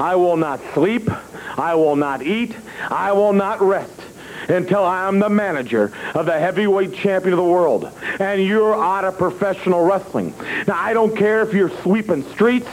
I 0.00 0.16
will 0.16 0.36
not 0.36 0.60
sleep. 0.72 1.10
I 1.58 1.74
will 1.74 1.96
not 1.96 2.22
eat. 2.22 2.56
I 2.88 3.12
will 3.12 3.34
not 3.34 3.60
rest 3.60 4.00
until 4.48 4.82
I 4.82 5.06
am 5.06 5.18
the 5.18 5.28
manager 5.28 5.92
of 6.14 6.26
the 6.26 6.38
heavyweight 6.38 6.94
champion 6.94 7.34
of 7.34 7.36
the 7.36 7.44
world. 7.44 7.90
And 8.18 8.42
you're 8.42 8.74
out 8.74 9.04
of 9.04 9.18
professional 9.18 9.82
wrestling. 9.82 10.34
Now, 10.66 10.78
I 10.78 10.94
don't 10.94 11.14
care 11.14 11.42
if 11.42 11.52
you're 11.52 11.70
sweeping 11.82 12.22
streets, 12.30 12.68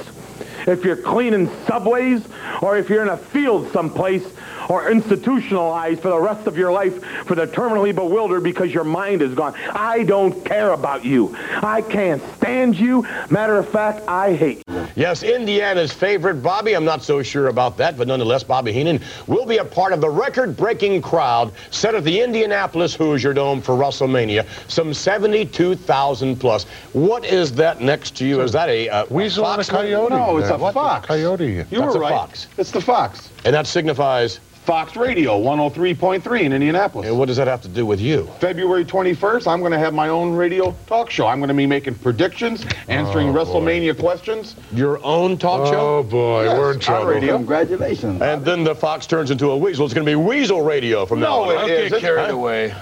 if 0.67 0.83
you're 0.83 0.97
cleaning 0.97 1.49
subways, 1.65 2.27
or 2.61 2.77
if 2.77 2.89
you're 2.89 3.01
in 3.01 3.09
a 3.09 3.17
field 3.17 3.71
someplace, 3.71 4.25
or 4.69 4.91
institutionalized 4.91 6.01
for 6.01 6.09
the 6.09 6.19
rest 6.19 6.45
of 6.45 6.57
your 6.57 6.71
life 6.71 7.01
for 7.25 7.35
the 7.35 7.47
terminally 7.47 7.95
bewildered 7.95 8.43
because 8.43 8.73
your 8.73 8.83
mind 8.83 9.21
is 9.21 9.33
gone. 9.33 9.55
I 9.71 10.03
don't 10.03 10.43
care 10.43 10.73
about 10.73 11.05
you. 11.05 11.35
I 11.63 11.81
can't 11.81 12.21
stand 12.35 12.77
you. 12.77 13.07
Matter 13.29 13.57
of 13.57 13.69
fact, 13.69 14.05
I 14.07 14.33
hate 14.33 14.61
you. 14.67 14.87
Yes, 14.95 15.23
Indiana's 15.23 15.93
favorite, 15.93 16.41
Bobby. 16.41 16.73
I'm 16.73 16.83
not 16.83 17.03
so 17.03 17.21
sure 17.21 17.47
about 17.47 17.77
that, 17.77 17.97
but 17.97 18.07
nonetheless, 18.07 18.43
Bobby 18.43 18.73
Heenan 18.73 18.99
will 19.27 19.45
be 19.45 19.57
a 19.57 19.65
part 19.65 19.93
of 19.93 20.01
the 20.01 20.09
record-breaking 20.09 21.01
crowd 21.01 21.53
set 21.69 21.95
at 21.95 22.03
the 22.03 22.19
Indianapolis 22.19 22.95
Hoosier 22.95 23.31
Dome 23.33 23.61
for 23.61 23.75
WrestleMania. 23.75 24.45
Some 24.67 24.93
72,000 24.93 26.35
plus. 26.35 26.65
What 26.93 27.25
is 27.25 27.53
that 27.53 27.79
next 27.79 28.17
to 28.17 28.25
you? 28.25 28.41
Is 28.41 28.51
that 28.53 28.69
a 28.69 28.89
uh, 28.89 29.05
Weasel 29.09 29.45
and 29.45 29.61
a 29.61 29.63
fox? 29.63 29.69
coyote. 29.69 30.09
No, 30.09 30.37
it's 30.37 30.49
a 30.49 30.56
What? 30.61 30.73
fox. 30.73 31.07
Coyote. 31.07 31.45
You 31.45 31.63
That's 31.63 31.95
were 31.95 31.99
right. 32.01 32.11
fox. 32.11 32.47
It's 32.57 32.71
the 32.71 32.81
Fox. 32.81 33.29
And 33.45 33.53
that 33.55 33.67
signifies, 33.67 34.39
Fox 34.65 34.97
Radio 34.97 35.39
103.3 35.41 36.41
in 36.41 36.51
Indianapolis. 36.51 37.07
and 37.07 37.17
what 37.17 37.27
does 37.27 37.37
that 37.37 37.47
have 37.47 37.61
to 37.61 37.69
do 37.69 37.85
with 37.85 38.01
you? 38.01 38.27
February 38.41 38.83
21st, 38.83 39.47
I'm 39.47 39.61
going 39.61 39.71
to 39.71 39.79
have 39.79 39.93
my 39.93 40.09
own 40.09 40.33
radio 40.33 40.75
talk 40.87 41.09
show. 41.09 41.25
I'm 41.25 41.39
going 41.39 41.47
to 41.47 41.53
be 41.53 41.65
making 41.65 41.95
predictions, 41.95 42.65
answering 42.89 43.29
oh, 43.29 43.33
WrestleMania 43.33 43.97
questions. 43.97 44.57
Your 44.73 45.01
own 45.05 45.37
talk 45.37 45.61
Oh 45.61 45.71
show? 45.71 45.97
Oh, 45.99 46.03
boy, 46.03 46.43
Yes, 46.43 46.57
we're 46.57 46.71
in 46.71 46.75
on 46.75 46.81
trouble. 46.81 47.05
radio. 47.07 47.37
Congratulations. 47.37 48.21
And 48.21 48.43
then 48.43 48.65
the 48.65 48.75
fox 48.75 49.07
turns 49.07 49.31
into 49.31 49.51
a 49.51 49.57
weasel. 49.57 49.85
It's 49.85 49.93
going 49.93 50.05
to 50.05 50.11
be 50.11 50.15
Weasel 50.15 50.61
Radio 50.61 51.05
from 51.05 51.21
now 51.21 51.43
on. 51.43 51.47
No, 51.47 51.57
on. 51.59 51.69
it 51.69 51.85
isn't. 51.85 52.01
carried 52.01 52.29
away. 52.31 52.75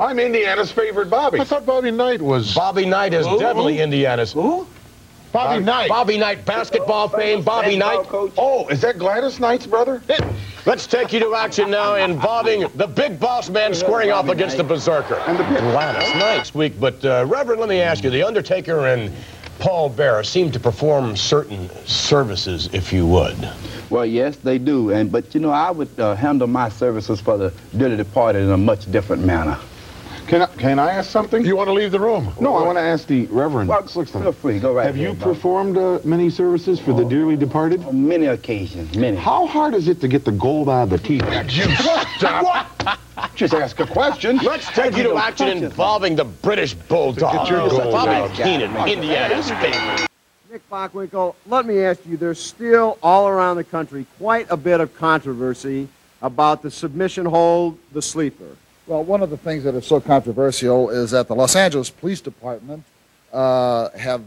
I'm 0.00 0.18
Indiana's 0.18 0.72
favorite 0.72 1.10
Bobby. 1.10 1.40
I 1.40 1.44
thought 1.44 1.66
Bobby 1.66 1.90
Knight 1.90 2.22
was. 2.22 2.54
Bobby 2.54 2.86
Knight 2.86 3.12
is 3.12 3.26
definitely 3.38 3.80
Indiana's. 3.80 4.32
Who? 4.32 4.66
Bobby 5.36 5.62
Knight. 5.62 5.88
Bobby 5.90 6.16
Knight, 6.16 6.46
basketball 6.46 7.10
fame. 7.10 7.42
Bobby 7.42 7.76
Knight. 7.76 8.06
Oh, 8.38 8.66
is 8.68 8.80
that 8.80 8.98
Gladys 8.98 9.38
Knight's 9.38 9.66
brother? 9.66 10.00
Let's 10.64 10.86
take 10.86 11.12
you 11.12 11.20
to 11.20 11.34
action 11.34 11.70
now 11.70 11.94
involving 12.04 12.66
the 12.74 12.86
big 12.86 13.20
boss 13.20 13.50
man 13.50 13.74
squaring 13.74 14.10
off 14.10 14.30
against 14.30 14.56
the 14.56 14.64
berserker. 14.64 15.16
And 15.26 15.38
the 15.38 15.60
Gladys 15.60 16.14
Knight's 16.14 16.54
week. 16.54 16.80
But, 16.80 17.04
uh, 17.04 17.26
Reverend, 17.28 17.60
let 17.60 17.68
me 17.68 17.80
ask 17.82 18.02
you, 18.02 18.08
The 18.08 18.22
Undertaker 18.22 18.86
and 18.86 19.12
Paul 19.58 19.90
Bearer 19.90 20.24
seem 20.24 20.50
to 20.52 20.58
perform 20.58 21.16
certain 21.16 21.68
services, 21.84 22.70
if 22.72 22.90
you 22.90 23.06
would. 23.06 23.36
Well, 23.90 24.06
yes, 24.06 24.36
they 24.36 24.56
do. 24.56 24.90
And 24.90 25.12
but 25.12 25.34
you 25.34 25.40
know, 25.40 25.50
I 25.50 25.70
would 25.70 26.00
uh, 26.00 26.14
handle 26.14 26.48
my 26.48 26.70
services 26.70 27.20
for 27.20 27.36
the 27.36 27.52
dearly 27.76 27.96
departed 27.96 28.42
in 28.42 28.50
a 28.50 28.56
much 28.56 28.90
different 28.90 29.22
manner. 29.22 29.58
Can 30.26 30.42
I, 30.42 30.46
can 30.46 30.78
I 30.80 30.90
ask 30.90 31.08
something? 31.10 31.44
You 31.44 31.54
want 31.56 31.68
to 31.68 31.72
leave 31.72 31.92
the 31.92 32.00
room? 32.00 32.32
no, 32.40 32.56
I 32.56 32.62
want 32.64 32.76
to 32.78 32.82
ask 32.82 33.06
the 33.06 33.26
Reverend. 33.26 33.68
Well, 33.68 33.82
Slickson. 33.84 34.22
feel 34.22 34.32
free. 34.32 34.58
Go 34.58 34.74
right 34.74 34.84
Have 34.86 34.96
you 34.96 35.10
ahead, 35.10 35.20
Bob. 35.20 35.34
performed 35.34 35.76
uh, 35.78 36.00
many 36.04 36.30
services 36.30 36.80
for 36.80 36.92
the 36.92 37.04
dearly 37.04 37.36
departed? 37.36 37.84
On 37.84 38.08
many 38.08 38.26
occasions, 38.26 38.96
many. 38.96 39.16
How 39.16 39.46
hard 39.46 39.74
is 39.74 39.86
it 39.86 40.00
to 40.00 40.08
get 40.08 40.24
the 40.24 40.32
gold 40.32 40.68
out 40.68 40.84
of 40.84 40.90
the 40.90 40.98
teeth? 40.98 41.22
You 41.54 41.74
stop. 42.16 42.98
Just 43.36 43.54
ask 43.54 43.78
a 43.80 43.86
question. 43.86 44.38
Let's 44.38 44.66
take 44.68 44.96
you 44.96 45.04
to 45.04 45.16
action 45.16 45.48
involving 45.48 46.16
the 46.16 46.24
British 46.24 46.74
Bulldog. 46.74 47.32
Get 47.32 47.48
your 47.48 47.68
gold 47.68 47.92
Bobby 47.92 48.10
out. 48.10 48.30
Heenan, 48.32 48.74
Indiana's 48.88 49.50
favorite. 49.52 50.08
Nick 50.50 50.68
Bockwinkel, 50.70 51.34
let 51.46 51.66
me 51.66 51.80
ask 51.80 52.00
you, 52.06 52.16
there's 52.16 52.40
still 52.40 52.98
all 53.02 53.28
around 53.28 53.56
the 53.56 53.64
country 53.64 54.06
quite 54.18 54.46
a 54.50 54.56
bit 54.56 54.80
of 54.80 54.94
controversy 54.96 55.88
about 56.22 56.62
the 56.62 56.70
submission 56.70 57.26
hold, 57.26 57.78
the 57.92 58.00
sleeper. 58.02 58.56
Well, 58.86 59.02
one 59.02 59.20
of 59.20 59.30
the 59.30 59.36
things 59.36 59.64
that 59.64 59.74
is 59.74 59.84
so 59.84 60.00
controversial 60.00 60.90
is 60.90 61.10
that 61.10 61.26
the 61.26 61.34
Los 61.34 61.56
Angeles 61.56 61.90
Police 61.90 62.20
Department 62.20 62.84
uh, 63.32 63.90
have 63.90 64.22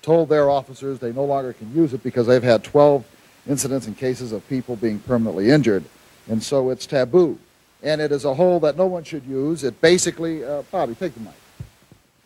told 0.00 0.28
their 0.28 0.48
officers 0.48 1.00
they 1.00 1.12
no 1.12 1.24
longer 1.24 1.52
can 1.52 1.74
use 1.74 1.92
it 1.92 2.00
because 2.04 2.28
they've 2.28 2.42
had 2.42 2.62
12 2.62 3.04
incidents 3.48 3.88
and 3.88 3.98
cases 3.98 4.30
of 4.30 4.48
people 4.48 4.76
being 4.76 5.00
permanently 5.00 5.50
injured. 5.50 5.82
And 6.28 6.40
so 6.40 6.70
it's 6.70 6.86
taboo. 6.86 7.36
And 7.82 8.00
it 8.00 8.12
is 8.12 8.24
a 8.24 8.34
hole 8.34 8.60
that 8.60 8.76
no 8.76 8.86
one 8.86 9.02
should 9.02 9.24
use. 9.24 9.64
It 9.64 9.80
basically, 9.80 10.44
uh, 10.44 10.62
Bobby, 10.70 10.94
take 10.94 11.14
the 11.14 11.20
mic. 11.20 11.32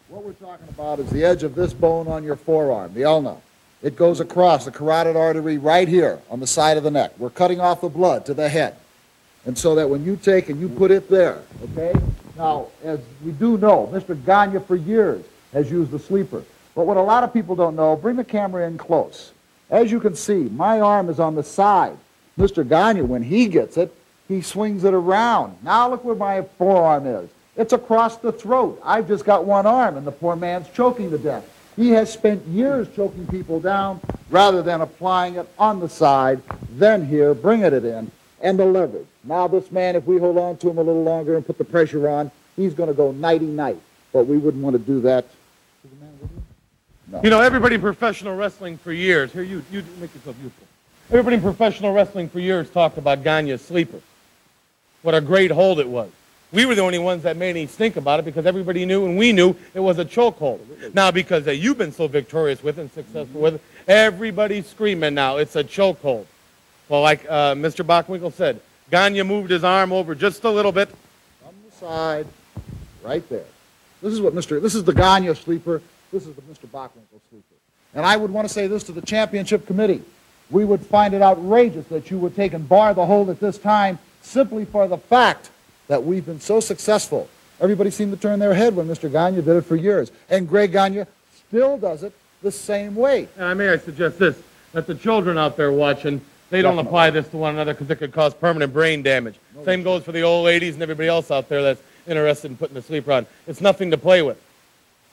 What 0.08 0.24
we're 0.24 0.32
talking 0.32 0.68
about 0.68 0.98
is 0.98 1.08
the 1.08 1.24
edge 1.24 1.44
of 1.44 1.54
this 1.54 1.72
bone 1.72 2.08
on 2.08 2.24
your 2.24 2.36
forearm, 2.36 2.92
the 2.92 3.04
ulna. 3.06 3.38
It 3.82 3.96
goes 3.96 4.20
across 4.20 4.66
the 4.66 4.70
carotid 4.70 5.16
artery 5.16 5.56
right 5.56 5.88
here 5.88 6.20
on 6.28 6.40
the 6.40 6.46
side 6.46 6.76
of 6.76 6.82
the 6.82 6.90
neck. 6.90 7.12
We're 7.16 7.30
cutting 7.30 7.60
off 7.60 7.80
the 7.80 7.88
blood 7.88 8.26
to 8.26 8.34
the 8.34 8.50
head. 8.50 8.76
And 9.48 9.56
so 9.56 9.74
that 9.76 9.88
when 9.88 10.04
you 10.04 10.14
take 10.16 10.50
and 10.50 10.60
you 10.60 10.68
put 10.68 10.90
it 10.90 11.08
there, 11.08 11.40
okay? 11.64 11.98
Now, 12.36 12.66
as 12.84 13.00
we 13.24 13.32
do 13.32 13.56
know, 13.56 13.88
Mr. 13.90 14.14
Gagne 14.26 14.58
for 14.66 14.76
years 14.76 15.24
has 15.54 15.70
used 15.70 15.90
the 15.90 15.98
sleeper. 15.98 16.44
But 16.74 16.86
what 16.86 16.98
a 16.98 17.02
lot 17.02 17.24
of 17.24 17.32
people 17.32 17.56
don't 17.56 17.74
know, 17.74 17.96
bring 17.96 18.16
the 18.16 18.24
camera 18.24 18.66
in 18.66 18.76
close. 18.76 19.32
As 19.70 19.90
you 19.90 20.00
can 20.00 20.14
see, 20.14 20.50
my 20.50 20.82
arm 20.82 21.08
is 21.08 21.18
on 21.18 21.34
the 21.34 21.42
side. 21.42 21.96
Mr. 22.38 22.68
Gagne, 22.68 23.00
when 23.00 23.22
he 23.22 23.48
gets 23.48 23.78
it, 23.78 23.90
he 24.28 24.42
swings 24.42 24.84
it 24.84 24.92
around. 24.92 25.56
Now 25.62 25.88
look 25.88 26.04
where 26.04 26.14
my 26.14 26.42
forearm 26.58 27.06
is. 27.06 27.30
It's 27.56 27.72
across 27.72 28.18
the 28.18 28.32
throat. 28.32 28.78
I've 28.84 29.08
just 29.08 29.24
got 29.24 29.46
one 29.46 29.64
arm, 29.64 29.96
and 29.96 30.06
the 30.06 30.12
poor 30.12 30.36
man's 30.36 30.68
choking 30.74 31.10
to 31.10 31.16
death. 31.16 31.48
He 31.74 31.88
has 31.92 32.12
spent 32.12 32.46
years 32.48 32.86
choking 32.94 33.26
people 33.26 33.60
down 33.60 34.02
rather 34.28 34.60
than 34.60 34.82
applying 34.82 35.36
it 35.36 35.48
on 35.58 35.80
the 35.80 35.88
side, 35.88 36.42
then 36.72 37.06
here, 37.06 37.32
bringing 37.32 37.72
it 37.72 37.86
in, 37.86 38.10
and 38.42 38.58
the 38.58 38.66
leverage. 38.66 39.06
Now 39.28 39.46
this 39.46 39.70
man, 39.70 39.94
if 39.94 40.06
we 40.06 40.16
hold 40.16 40.38
on 40.38 40.56
to 40.56 40.70
him 40.70 40.78
a 40.78 40.82
little 40.82 41.02
longer 41.02 41.36
and 41.36 41.46
put 41.46 41.58
the 41.58 41.64
pressure 41.64 42.08
on, 42.08 42.30
he's 42.56 42.72
going 42.72 42.88
to 42.88 42.94
go 42.94 43.12
nighty-night. 43.12 43.78
But 44.10 44.26
we 44.26 44.38
wouldn't 44.38 44.64
want 44.64 44.74
to 44.74 44.78
do 44.78 45.02
that. 45.02 45.26
No. 47.10 47.20
You 47.22 47.28
know, 47.30 47.40
everybody 47.40 47.74
in 47.74 47.80
professional 47.82 48.34
wrestling 48.36 48.78
for 48.78 48.90
years, 48.90 49.30
here, 49.32 49.42
you, 49.42 49.62
you 49.70 49.84
make 50.00 50.14
yourself 50.14 50.36
useful. 50.42 50.66
Everybody 51.10 51.36
in 51.36 51.42
professional 51.42 51.92
wrestling 51.92 52.28
for 52.30 52.40
years 52.40 52.70
talked 52.70 52.96
about 52.96 53.22
Gagne's 53.22 53.60
sleeper. 53.60 54.00
What 55.02 55.14
a 55.14 55.20
great 55.20 55.50
hold 55.50 55.78
it 55.78 55.88
was. 55.88 56.10
We 56.50 56.64
were 56.64 56.74
the 56.74 56.82
only 56.82 56.98
ones 56.98 57.22
that 57.24 57.36
made 57.36 57.50
any 57.50 57.66
stink 57.66 57.96
about 57.96 58.20
it 58.20 58.24
because 58.24 58.46
everybody 58.46 58.86
knew 58.86 59.04
and 59.04 59.18
we 59.18 59.32
knew 59.32 59.54
it 59.74 59.80
was 59.80 59.98
a 59.98 60.04
chokehold. 60.04 60.94
Now, 60.94 61.10
because 61.10 61.46
uh, 61.46 61.50
you've 61.50 61.76
been 61.76 61.92
so 61.92 62.08
victorious 62.08 62.62
with 62.62 62.78
it 62.78 62.82
and 62.82 62.92
successful 62.92 63.40
with 63.40 63.56
it, 63.56 63.60
everybody's 63.86 64.66
screaming 64.66 65.14
now, 65.14 65.36
it's 65.36 65.56
a 65.56 65.64
chokehold. 65.64 66.24
Well, 66.88 67.02
like 67.02 67.26
uh, 67.28 67.54
Mr. 67.54 67.84
Bockwinkel 67.84 68.32
said, 68.32 68.60
Gagne 68.90 69.22
moved 69.22 69.50
his 69.50 69.64
arm 69.64 69.92
over 69.92 70.14
just 70.14 70.44
a 70.44 70.50
little 70.50 70.72
bit. 70.72 70.88
From 71.42 71.54
the 71.64 71.72
side, 71.76 72.26
right 73.02 73.26
there. 73.28 73.44
This 74.02 74.12
is 74.12 74.20
what 74.20 74.34
Mr. 74.34 74.60
This 74.62 74.74
is 74.74 74.84
the 74.84 74.94
Gagne 74.94 75.34
sleeper. 75.34 75.82
This 76.12 76.26
is 76.26 76.34
the 76.34 76.42
Mr. 76.42 76.66
Bockwinkel 76.66 77.20
sleeper. 77.30 77.44
And 77.94 78.06
I 78.06 78.16
would 78.16 78.30
want 78.30 78.46
to 78.46 78.52
say 78.52 78.66
this 78.66 78.84
to 78.84 78.92
the 78.92 79.02
championship 79.02 79.66
committee. 79.66 80.02
We 80.50 80.64
would 80.64 80.84
find 80.84 81.12
it 81.14 81.20
outrageous 81.20 81.86
that 81.88 82.10
you 82.10 82.18
would 82.18 82.34
take 82.34 82.54
and 82.54 82.66
bar 82.68 82.94
the 82.94 83.04
hold 83.04 83.28
at 83.28 83.40
this 83.40 83.58
time 83.58 83.98
simply 84.22 84.64
for 84.64 84.88
the 84.88 84.96
fact 84.96 85.50
that 85.88 86.02
we've 86.02 86.24
been 86.24 86.40
so 86.40 86.60
successful. 86.60 87.28
Everybody 87.60 87.90
seemed 87.90 88.12
to 88.12 88.18
turn 88.18 88.38
their 88.38 88.54
head 88.54 88.76
when 88.76 88.86
Mr. 88.86 89.10
Gagne 89.10 89.42
did 89.42 89.48
it 89.48 89.62
for 89.62 89.76
years. 89.76 90.10
And 90.30 90.48
Greg 90.48 90.72
Gagne 90.72 91.04
still 91.48 91.76
does 91.76 92.02
it 92.02 92.12
the 92.42 92.52
same 92.52 92.94
way. 92.94 93.28
And 93.36 93.44
I 93.44 93.54
may 93.54 93.68
I 93.68 93.78
suggest 93.78 94.18
this, 94.18 94.40
that 94.72 94.86
the 94.86 94.94
children 94.94 95.36
out 95.36 95.56
there 95.56 95.72
watching, 95.72 96.20
they 96.50 96.62
don't 96.62 96.78
apply 96.78 97.10
this 97.10 97.28
to 97.28 97.36
one 97.36 97.54
another 97.54 97.74
because 97.74 97.90
it 97.90 97.96
could 97.96 98.12
cause 98.12 98.34
permanent 98.34 98.72
brain 98.72 99.02
damage. 99.02 99.36
Same 99.64 99.82
goes 99.82 100.04
for 100.04 100.12
the 100.12 100.22
old 100.22 100.44
ladies 100.44 100.74
and 100.74 100.82
everybody 100.82 101.08
else 101.08 101.30
out 101.30 101.48
there 101.48 101.62
that's 101.62 101.82
interested 102.06 102.50
in 102.50 102.56
putting 102.56 102.74
the 102.74 102.82
sleeper 102.82 103.12
on. 103.12 103.26
It's 103.46 103.60
nothing 103.60 103.90
to 103.90 103.98
play 103.98 104.22
with. 104.22 104.42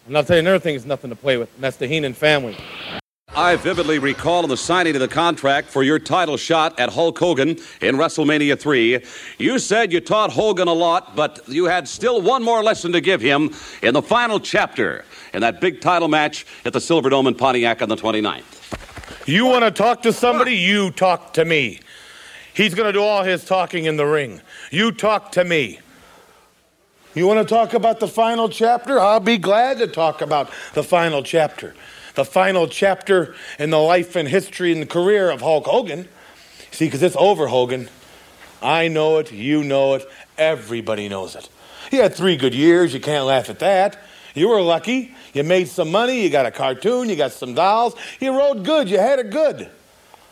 And 0.08 0.16
I'll 0.16 0.24
tell 0.24 0.38
you 0.38 0.42
another 0.42 0.60
thing 0.60 0.76
is 0.76 0.86
nothing 0.86 1.10
to 1.10 1.16
play 1.16 1.38
with, 1.38 1.54
and 1.56 1.64
that's 1.64 1.78
the 1.78 1.88
Heenan 1.88 2.14
family. 2.14 2.56
I 3.36 3.58
vividly 3.58 4.00
recall 4.00 4.48
the 4.48 4.56
signing 4.56 4.96
of 4.96 5.02
the 5.02 5.10
contract 5.10 5.68
for 5.68 5.84
your 5.84 6.00
title 6.00 6.38
shot 6.38 6.80
at 6.80 6.94
Hulk 6.94 7.20
Hogan 7.20 7.50
in 7.82 7.98
WrestleMania 7.98 8.58
3. 8.58 9.04
You 9.40 9.60
said 9.60 9.92
you 9.92 10.00
taught 10.00 10.32
Hogan 10.32 10.70
a 10.70 10.74
lot, 10.74 11.18
but 11.18 11.42
you 11.48 11.66
had 11.66 11.90
still 11.90 12.22
one 12.22 12.44
more 12.44 12.64
lesson 12.64 12.94
to 12.94 13.02
give 13.02 13.20
him 13.20 13.54
in 13.82 13.94
the 13.94 14.02
final 14.02 14.40
chapter 14.40 15.04
in 15.34 15.42
that 15.42 15.60
big 15.60 15.82
title 15.82 16.08
match 16.08 16.46
at 16.64 16.72
the 16.72 16.80
Silverdome 16.80 17.28
in 17.28 17.36
Pontiac 17.36 17.82
on 17.82 17.90
the 17.90 17.98
29th. 17.98 18.55
You 19.26 19.48
want 19.48 19.64
to 19.64 19.72
talk 19.72 20.04
to 20.04 20.14
somebody? 20.14 20.56
You 20.56 20.92
talk 20.92 21.34
to 21.34 21.46
me. 21.46 21.80
He's 22.54 22.76
going 22.76 22.88
to 22.88 22.94
do 22.94 23.02
all 23.02 23.24
his 23.24 23.44
talking 23.44 23.86
in 23.86 23.98
the 23.98 24.06
ring. 24.06 24.40
You 24.72 24.92
talk 24.92 25.32
to 25.34 25.44
me. 25.44 25.80
You 27.16 27.26
want 27.28 27.46
to 27.46 27.54
talk 27.54 27.74
about 27.74 28.00
the 28.00 28.08
final 28.08 28.50
chapter? 28.50 29.00
I'll 29.00 29.20
be 29.20 29.38
glad 29.38 29.80
to 29.80 29.88
talk 29.88 30.22
about 30.22 30.52
the 30.74 30.84
final 30.84 31.24
chapter. 31.24 31.74
The 32.14 32.24
final 32.24 32.68
chapter 32.68 33.36
in 33.58 33.72
the 33.72 33.80
life 33.80 34.16
and 34.16 34.28
history 34.28 34.72
and 34.72 34.82
the 34.82 34.86
career 34.86 35.32
of 35.32 35.42
Hulk 35.42 35.66
Hogan. 35.66 36.08
See, 36.72 36.86
because 36.86 37.02
it's 37.02 37.16
over, 37.18 37.48
Hogan. 37.48 37.90
I 38.62 38.90
know 38.90 39.18
it, 39.18 39.32
you 39.32 39.64
know 39.64 39.96
it, 39.96 40.08
everybody 40.38 41.10
knows 41.10 41.36
it. 41.36 41.50
He 41.90 41.98
had 41.98 42.14
three 42.14 42.38
good 42.38 42.54
years, 42.54 42.94
you 42.94 43.00
can't 43.00 43.26
laugh 43.26 43.50
at 43.50 43.60
that. 43.60 43.98
You 44.34 44.50
were 44.50 44.62
lucky. 44.62 45.16
You 45.36 45.44
made 45.44 45.68
some 45.68 45.92
money, 45.92 46.24
you 46.24 46.30
got 46.30 46.48
a 46.48 46.52
cartoon, 46.52 47.10
you 47.10 47.16
got 47.16 47.32
some 47.32 47.54
dolls, 47.54 47.94
you 48.20 48.36
rode 48.36 48.66
good, 48.66 48.90
you 48.90 48.98
had 48.98 49.20
it 49.20 49.30
good. 49.30 49.70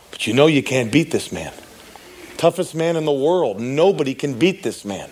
But 0.10 0.26
you 0.26 0.34
know 0.34 0.48
you 0.48 0.64
can't 0.64 0.92
beat 0.92 1.12
this 1.12 1.32
man 1.32 1.54
toughest 2.44 2.76
man 2.76 2.98
in 2.98 3.06
the 3.06 3.12
world. 3.12 3.62
Nobody 3.62 4.14
can 4.14 4.38
beat 4.38 4.64
this 4.64 4.84
man. 4.84 5.10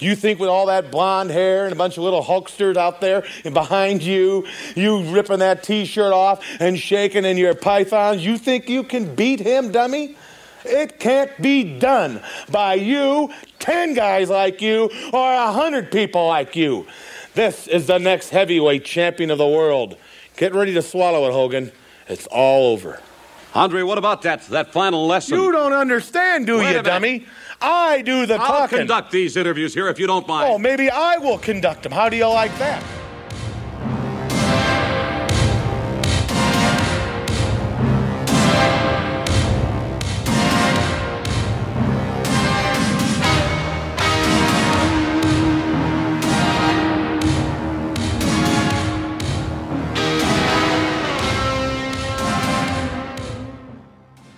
You 0.00 0.14
think 0.14 0.38
with 0.38 0.50
all 0.50 0.66
that 0.66 0.90
blonde 0.90 1.30
hair 1.30 1.64
and 1.64 1.72
a 1.72 1.76
bunch 1.76 1.96
of 1.96 2.04
little 2.04 2.22
Hulksters 2.22 2.76
out 2.76 3.00
there 3.00 3.24
and 3.42 3.54
behind 3.54 4.02
you, 4.02 4.46
you 4.76 5.02
ripping 5.04 5.38
that 5.38 5.62
t 5.62 5.86
shirt 5.86 6.12
off 6.12 6.44
and 6.60 6.78
shaking 6.78 7.24
in 7.24 7.38
your 7.38 7.54
pythons, 7.54 8.22
you 8.22 8.36
think 8.36 8.68
you 8.68 8.82
can 8.82 9.14
beat 9.14 9.40
him, 9.40 9.72
dummy? 9.72 10.18
It 10.66 11.00
can't 11.00 11.30
be 11.40 11.78
done 11.78 12.22
by 12.50 12.74
you, 12.74 13.32
10 13.60 13.94
guys 13.94 14.28
like 14.28 14.60
you, 14.60 14.90
or 15.10 15.34
100 15.34 15.90
people 15.90 16.26
like 16.26 16.54
you. 16.54 16.86
This 17.34 17.66
is 17.66 17.86
the 17.86 17.98
next 17.98 18.30
heavyweight 18.30 18.84
champion 18.84 19.30
of 19.30 19.38
the 19.38 19.46
world. 19.46 19.96
Get 20.36 20.54
ready 20.54 20.72
to 20.74 20.82
swallow 20.82 21.28
it, 21.28 21.32
Hogan. 21.32 21.72
It's 22.08 22.26
all 22.28 22.72
over. 22.72 23.00
Andre, 23.54 23.82
what 23.82 23.98
about 23.98 24.22
that 24.22 24.42
that 24.48 24.72
final 24.72 25.06
lesson? 25.06 25.38
You 25.38 25.52
don't 25.52 25.72
understand, 25.72 26.46
do 26.46 26.58
Wait 26.58 26.74
you, 26.74 26.82
dummy? 26.82 27.26
I 27.60 28.02
do 28.02 28.26
the 28.26 28.34
I'll 28.34 28.46
talking. 28.46 28.78
conduct 28.78 29.12
these 29.12 29.36
interviews 29.36 29.74
here 29.74 29.88
if 29.88 29.98
you 29.98 30.06
don't 30.06 30.26
mind. 30.26 30.50
Oh, 30.50 30.58
maybe 30.58 30.90
I 30.90 31.18
will 31.18 31.38
conduct 31.38 31.84
them. 31.84 31.92
How 31.92 32.08
do 32.08 32.16
you 32.16 32.26
like 32.26 32.56
that? 32.58 32.82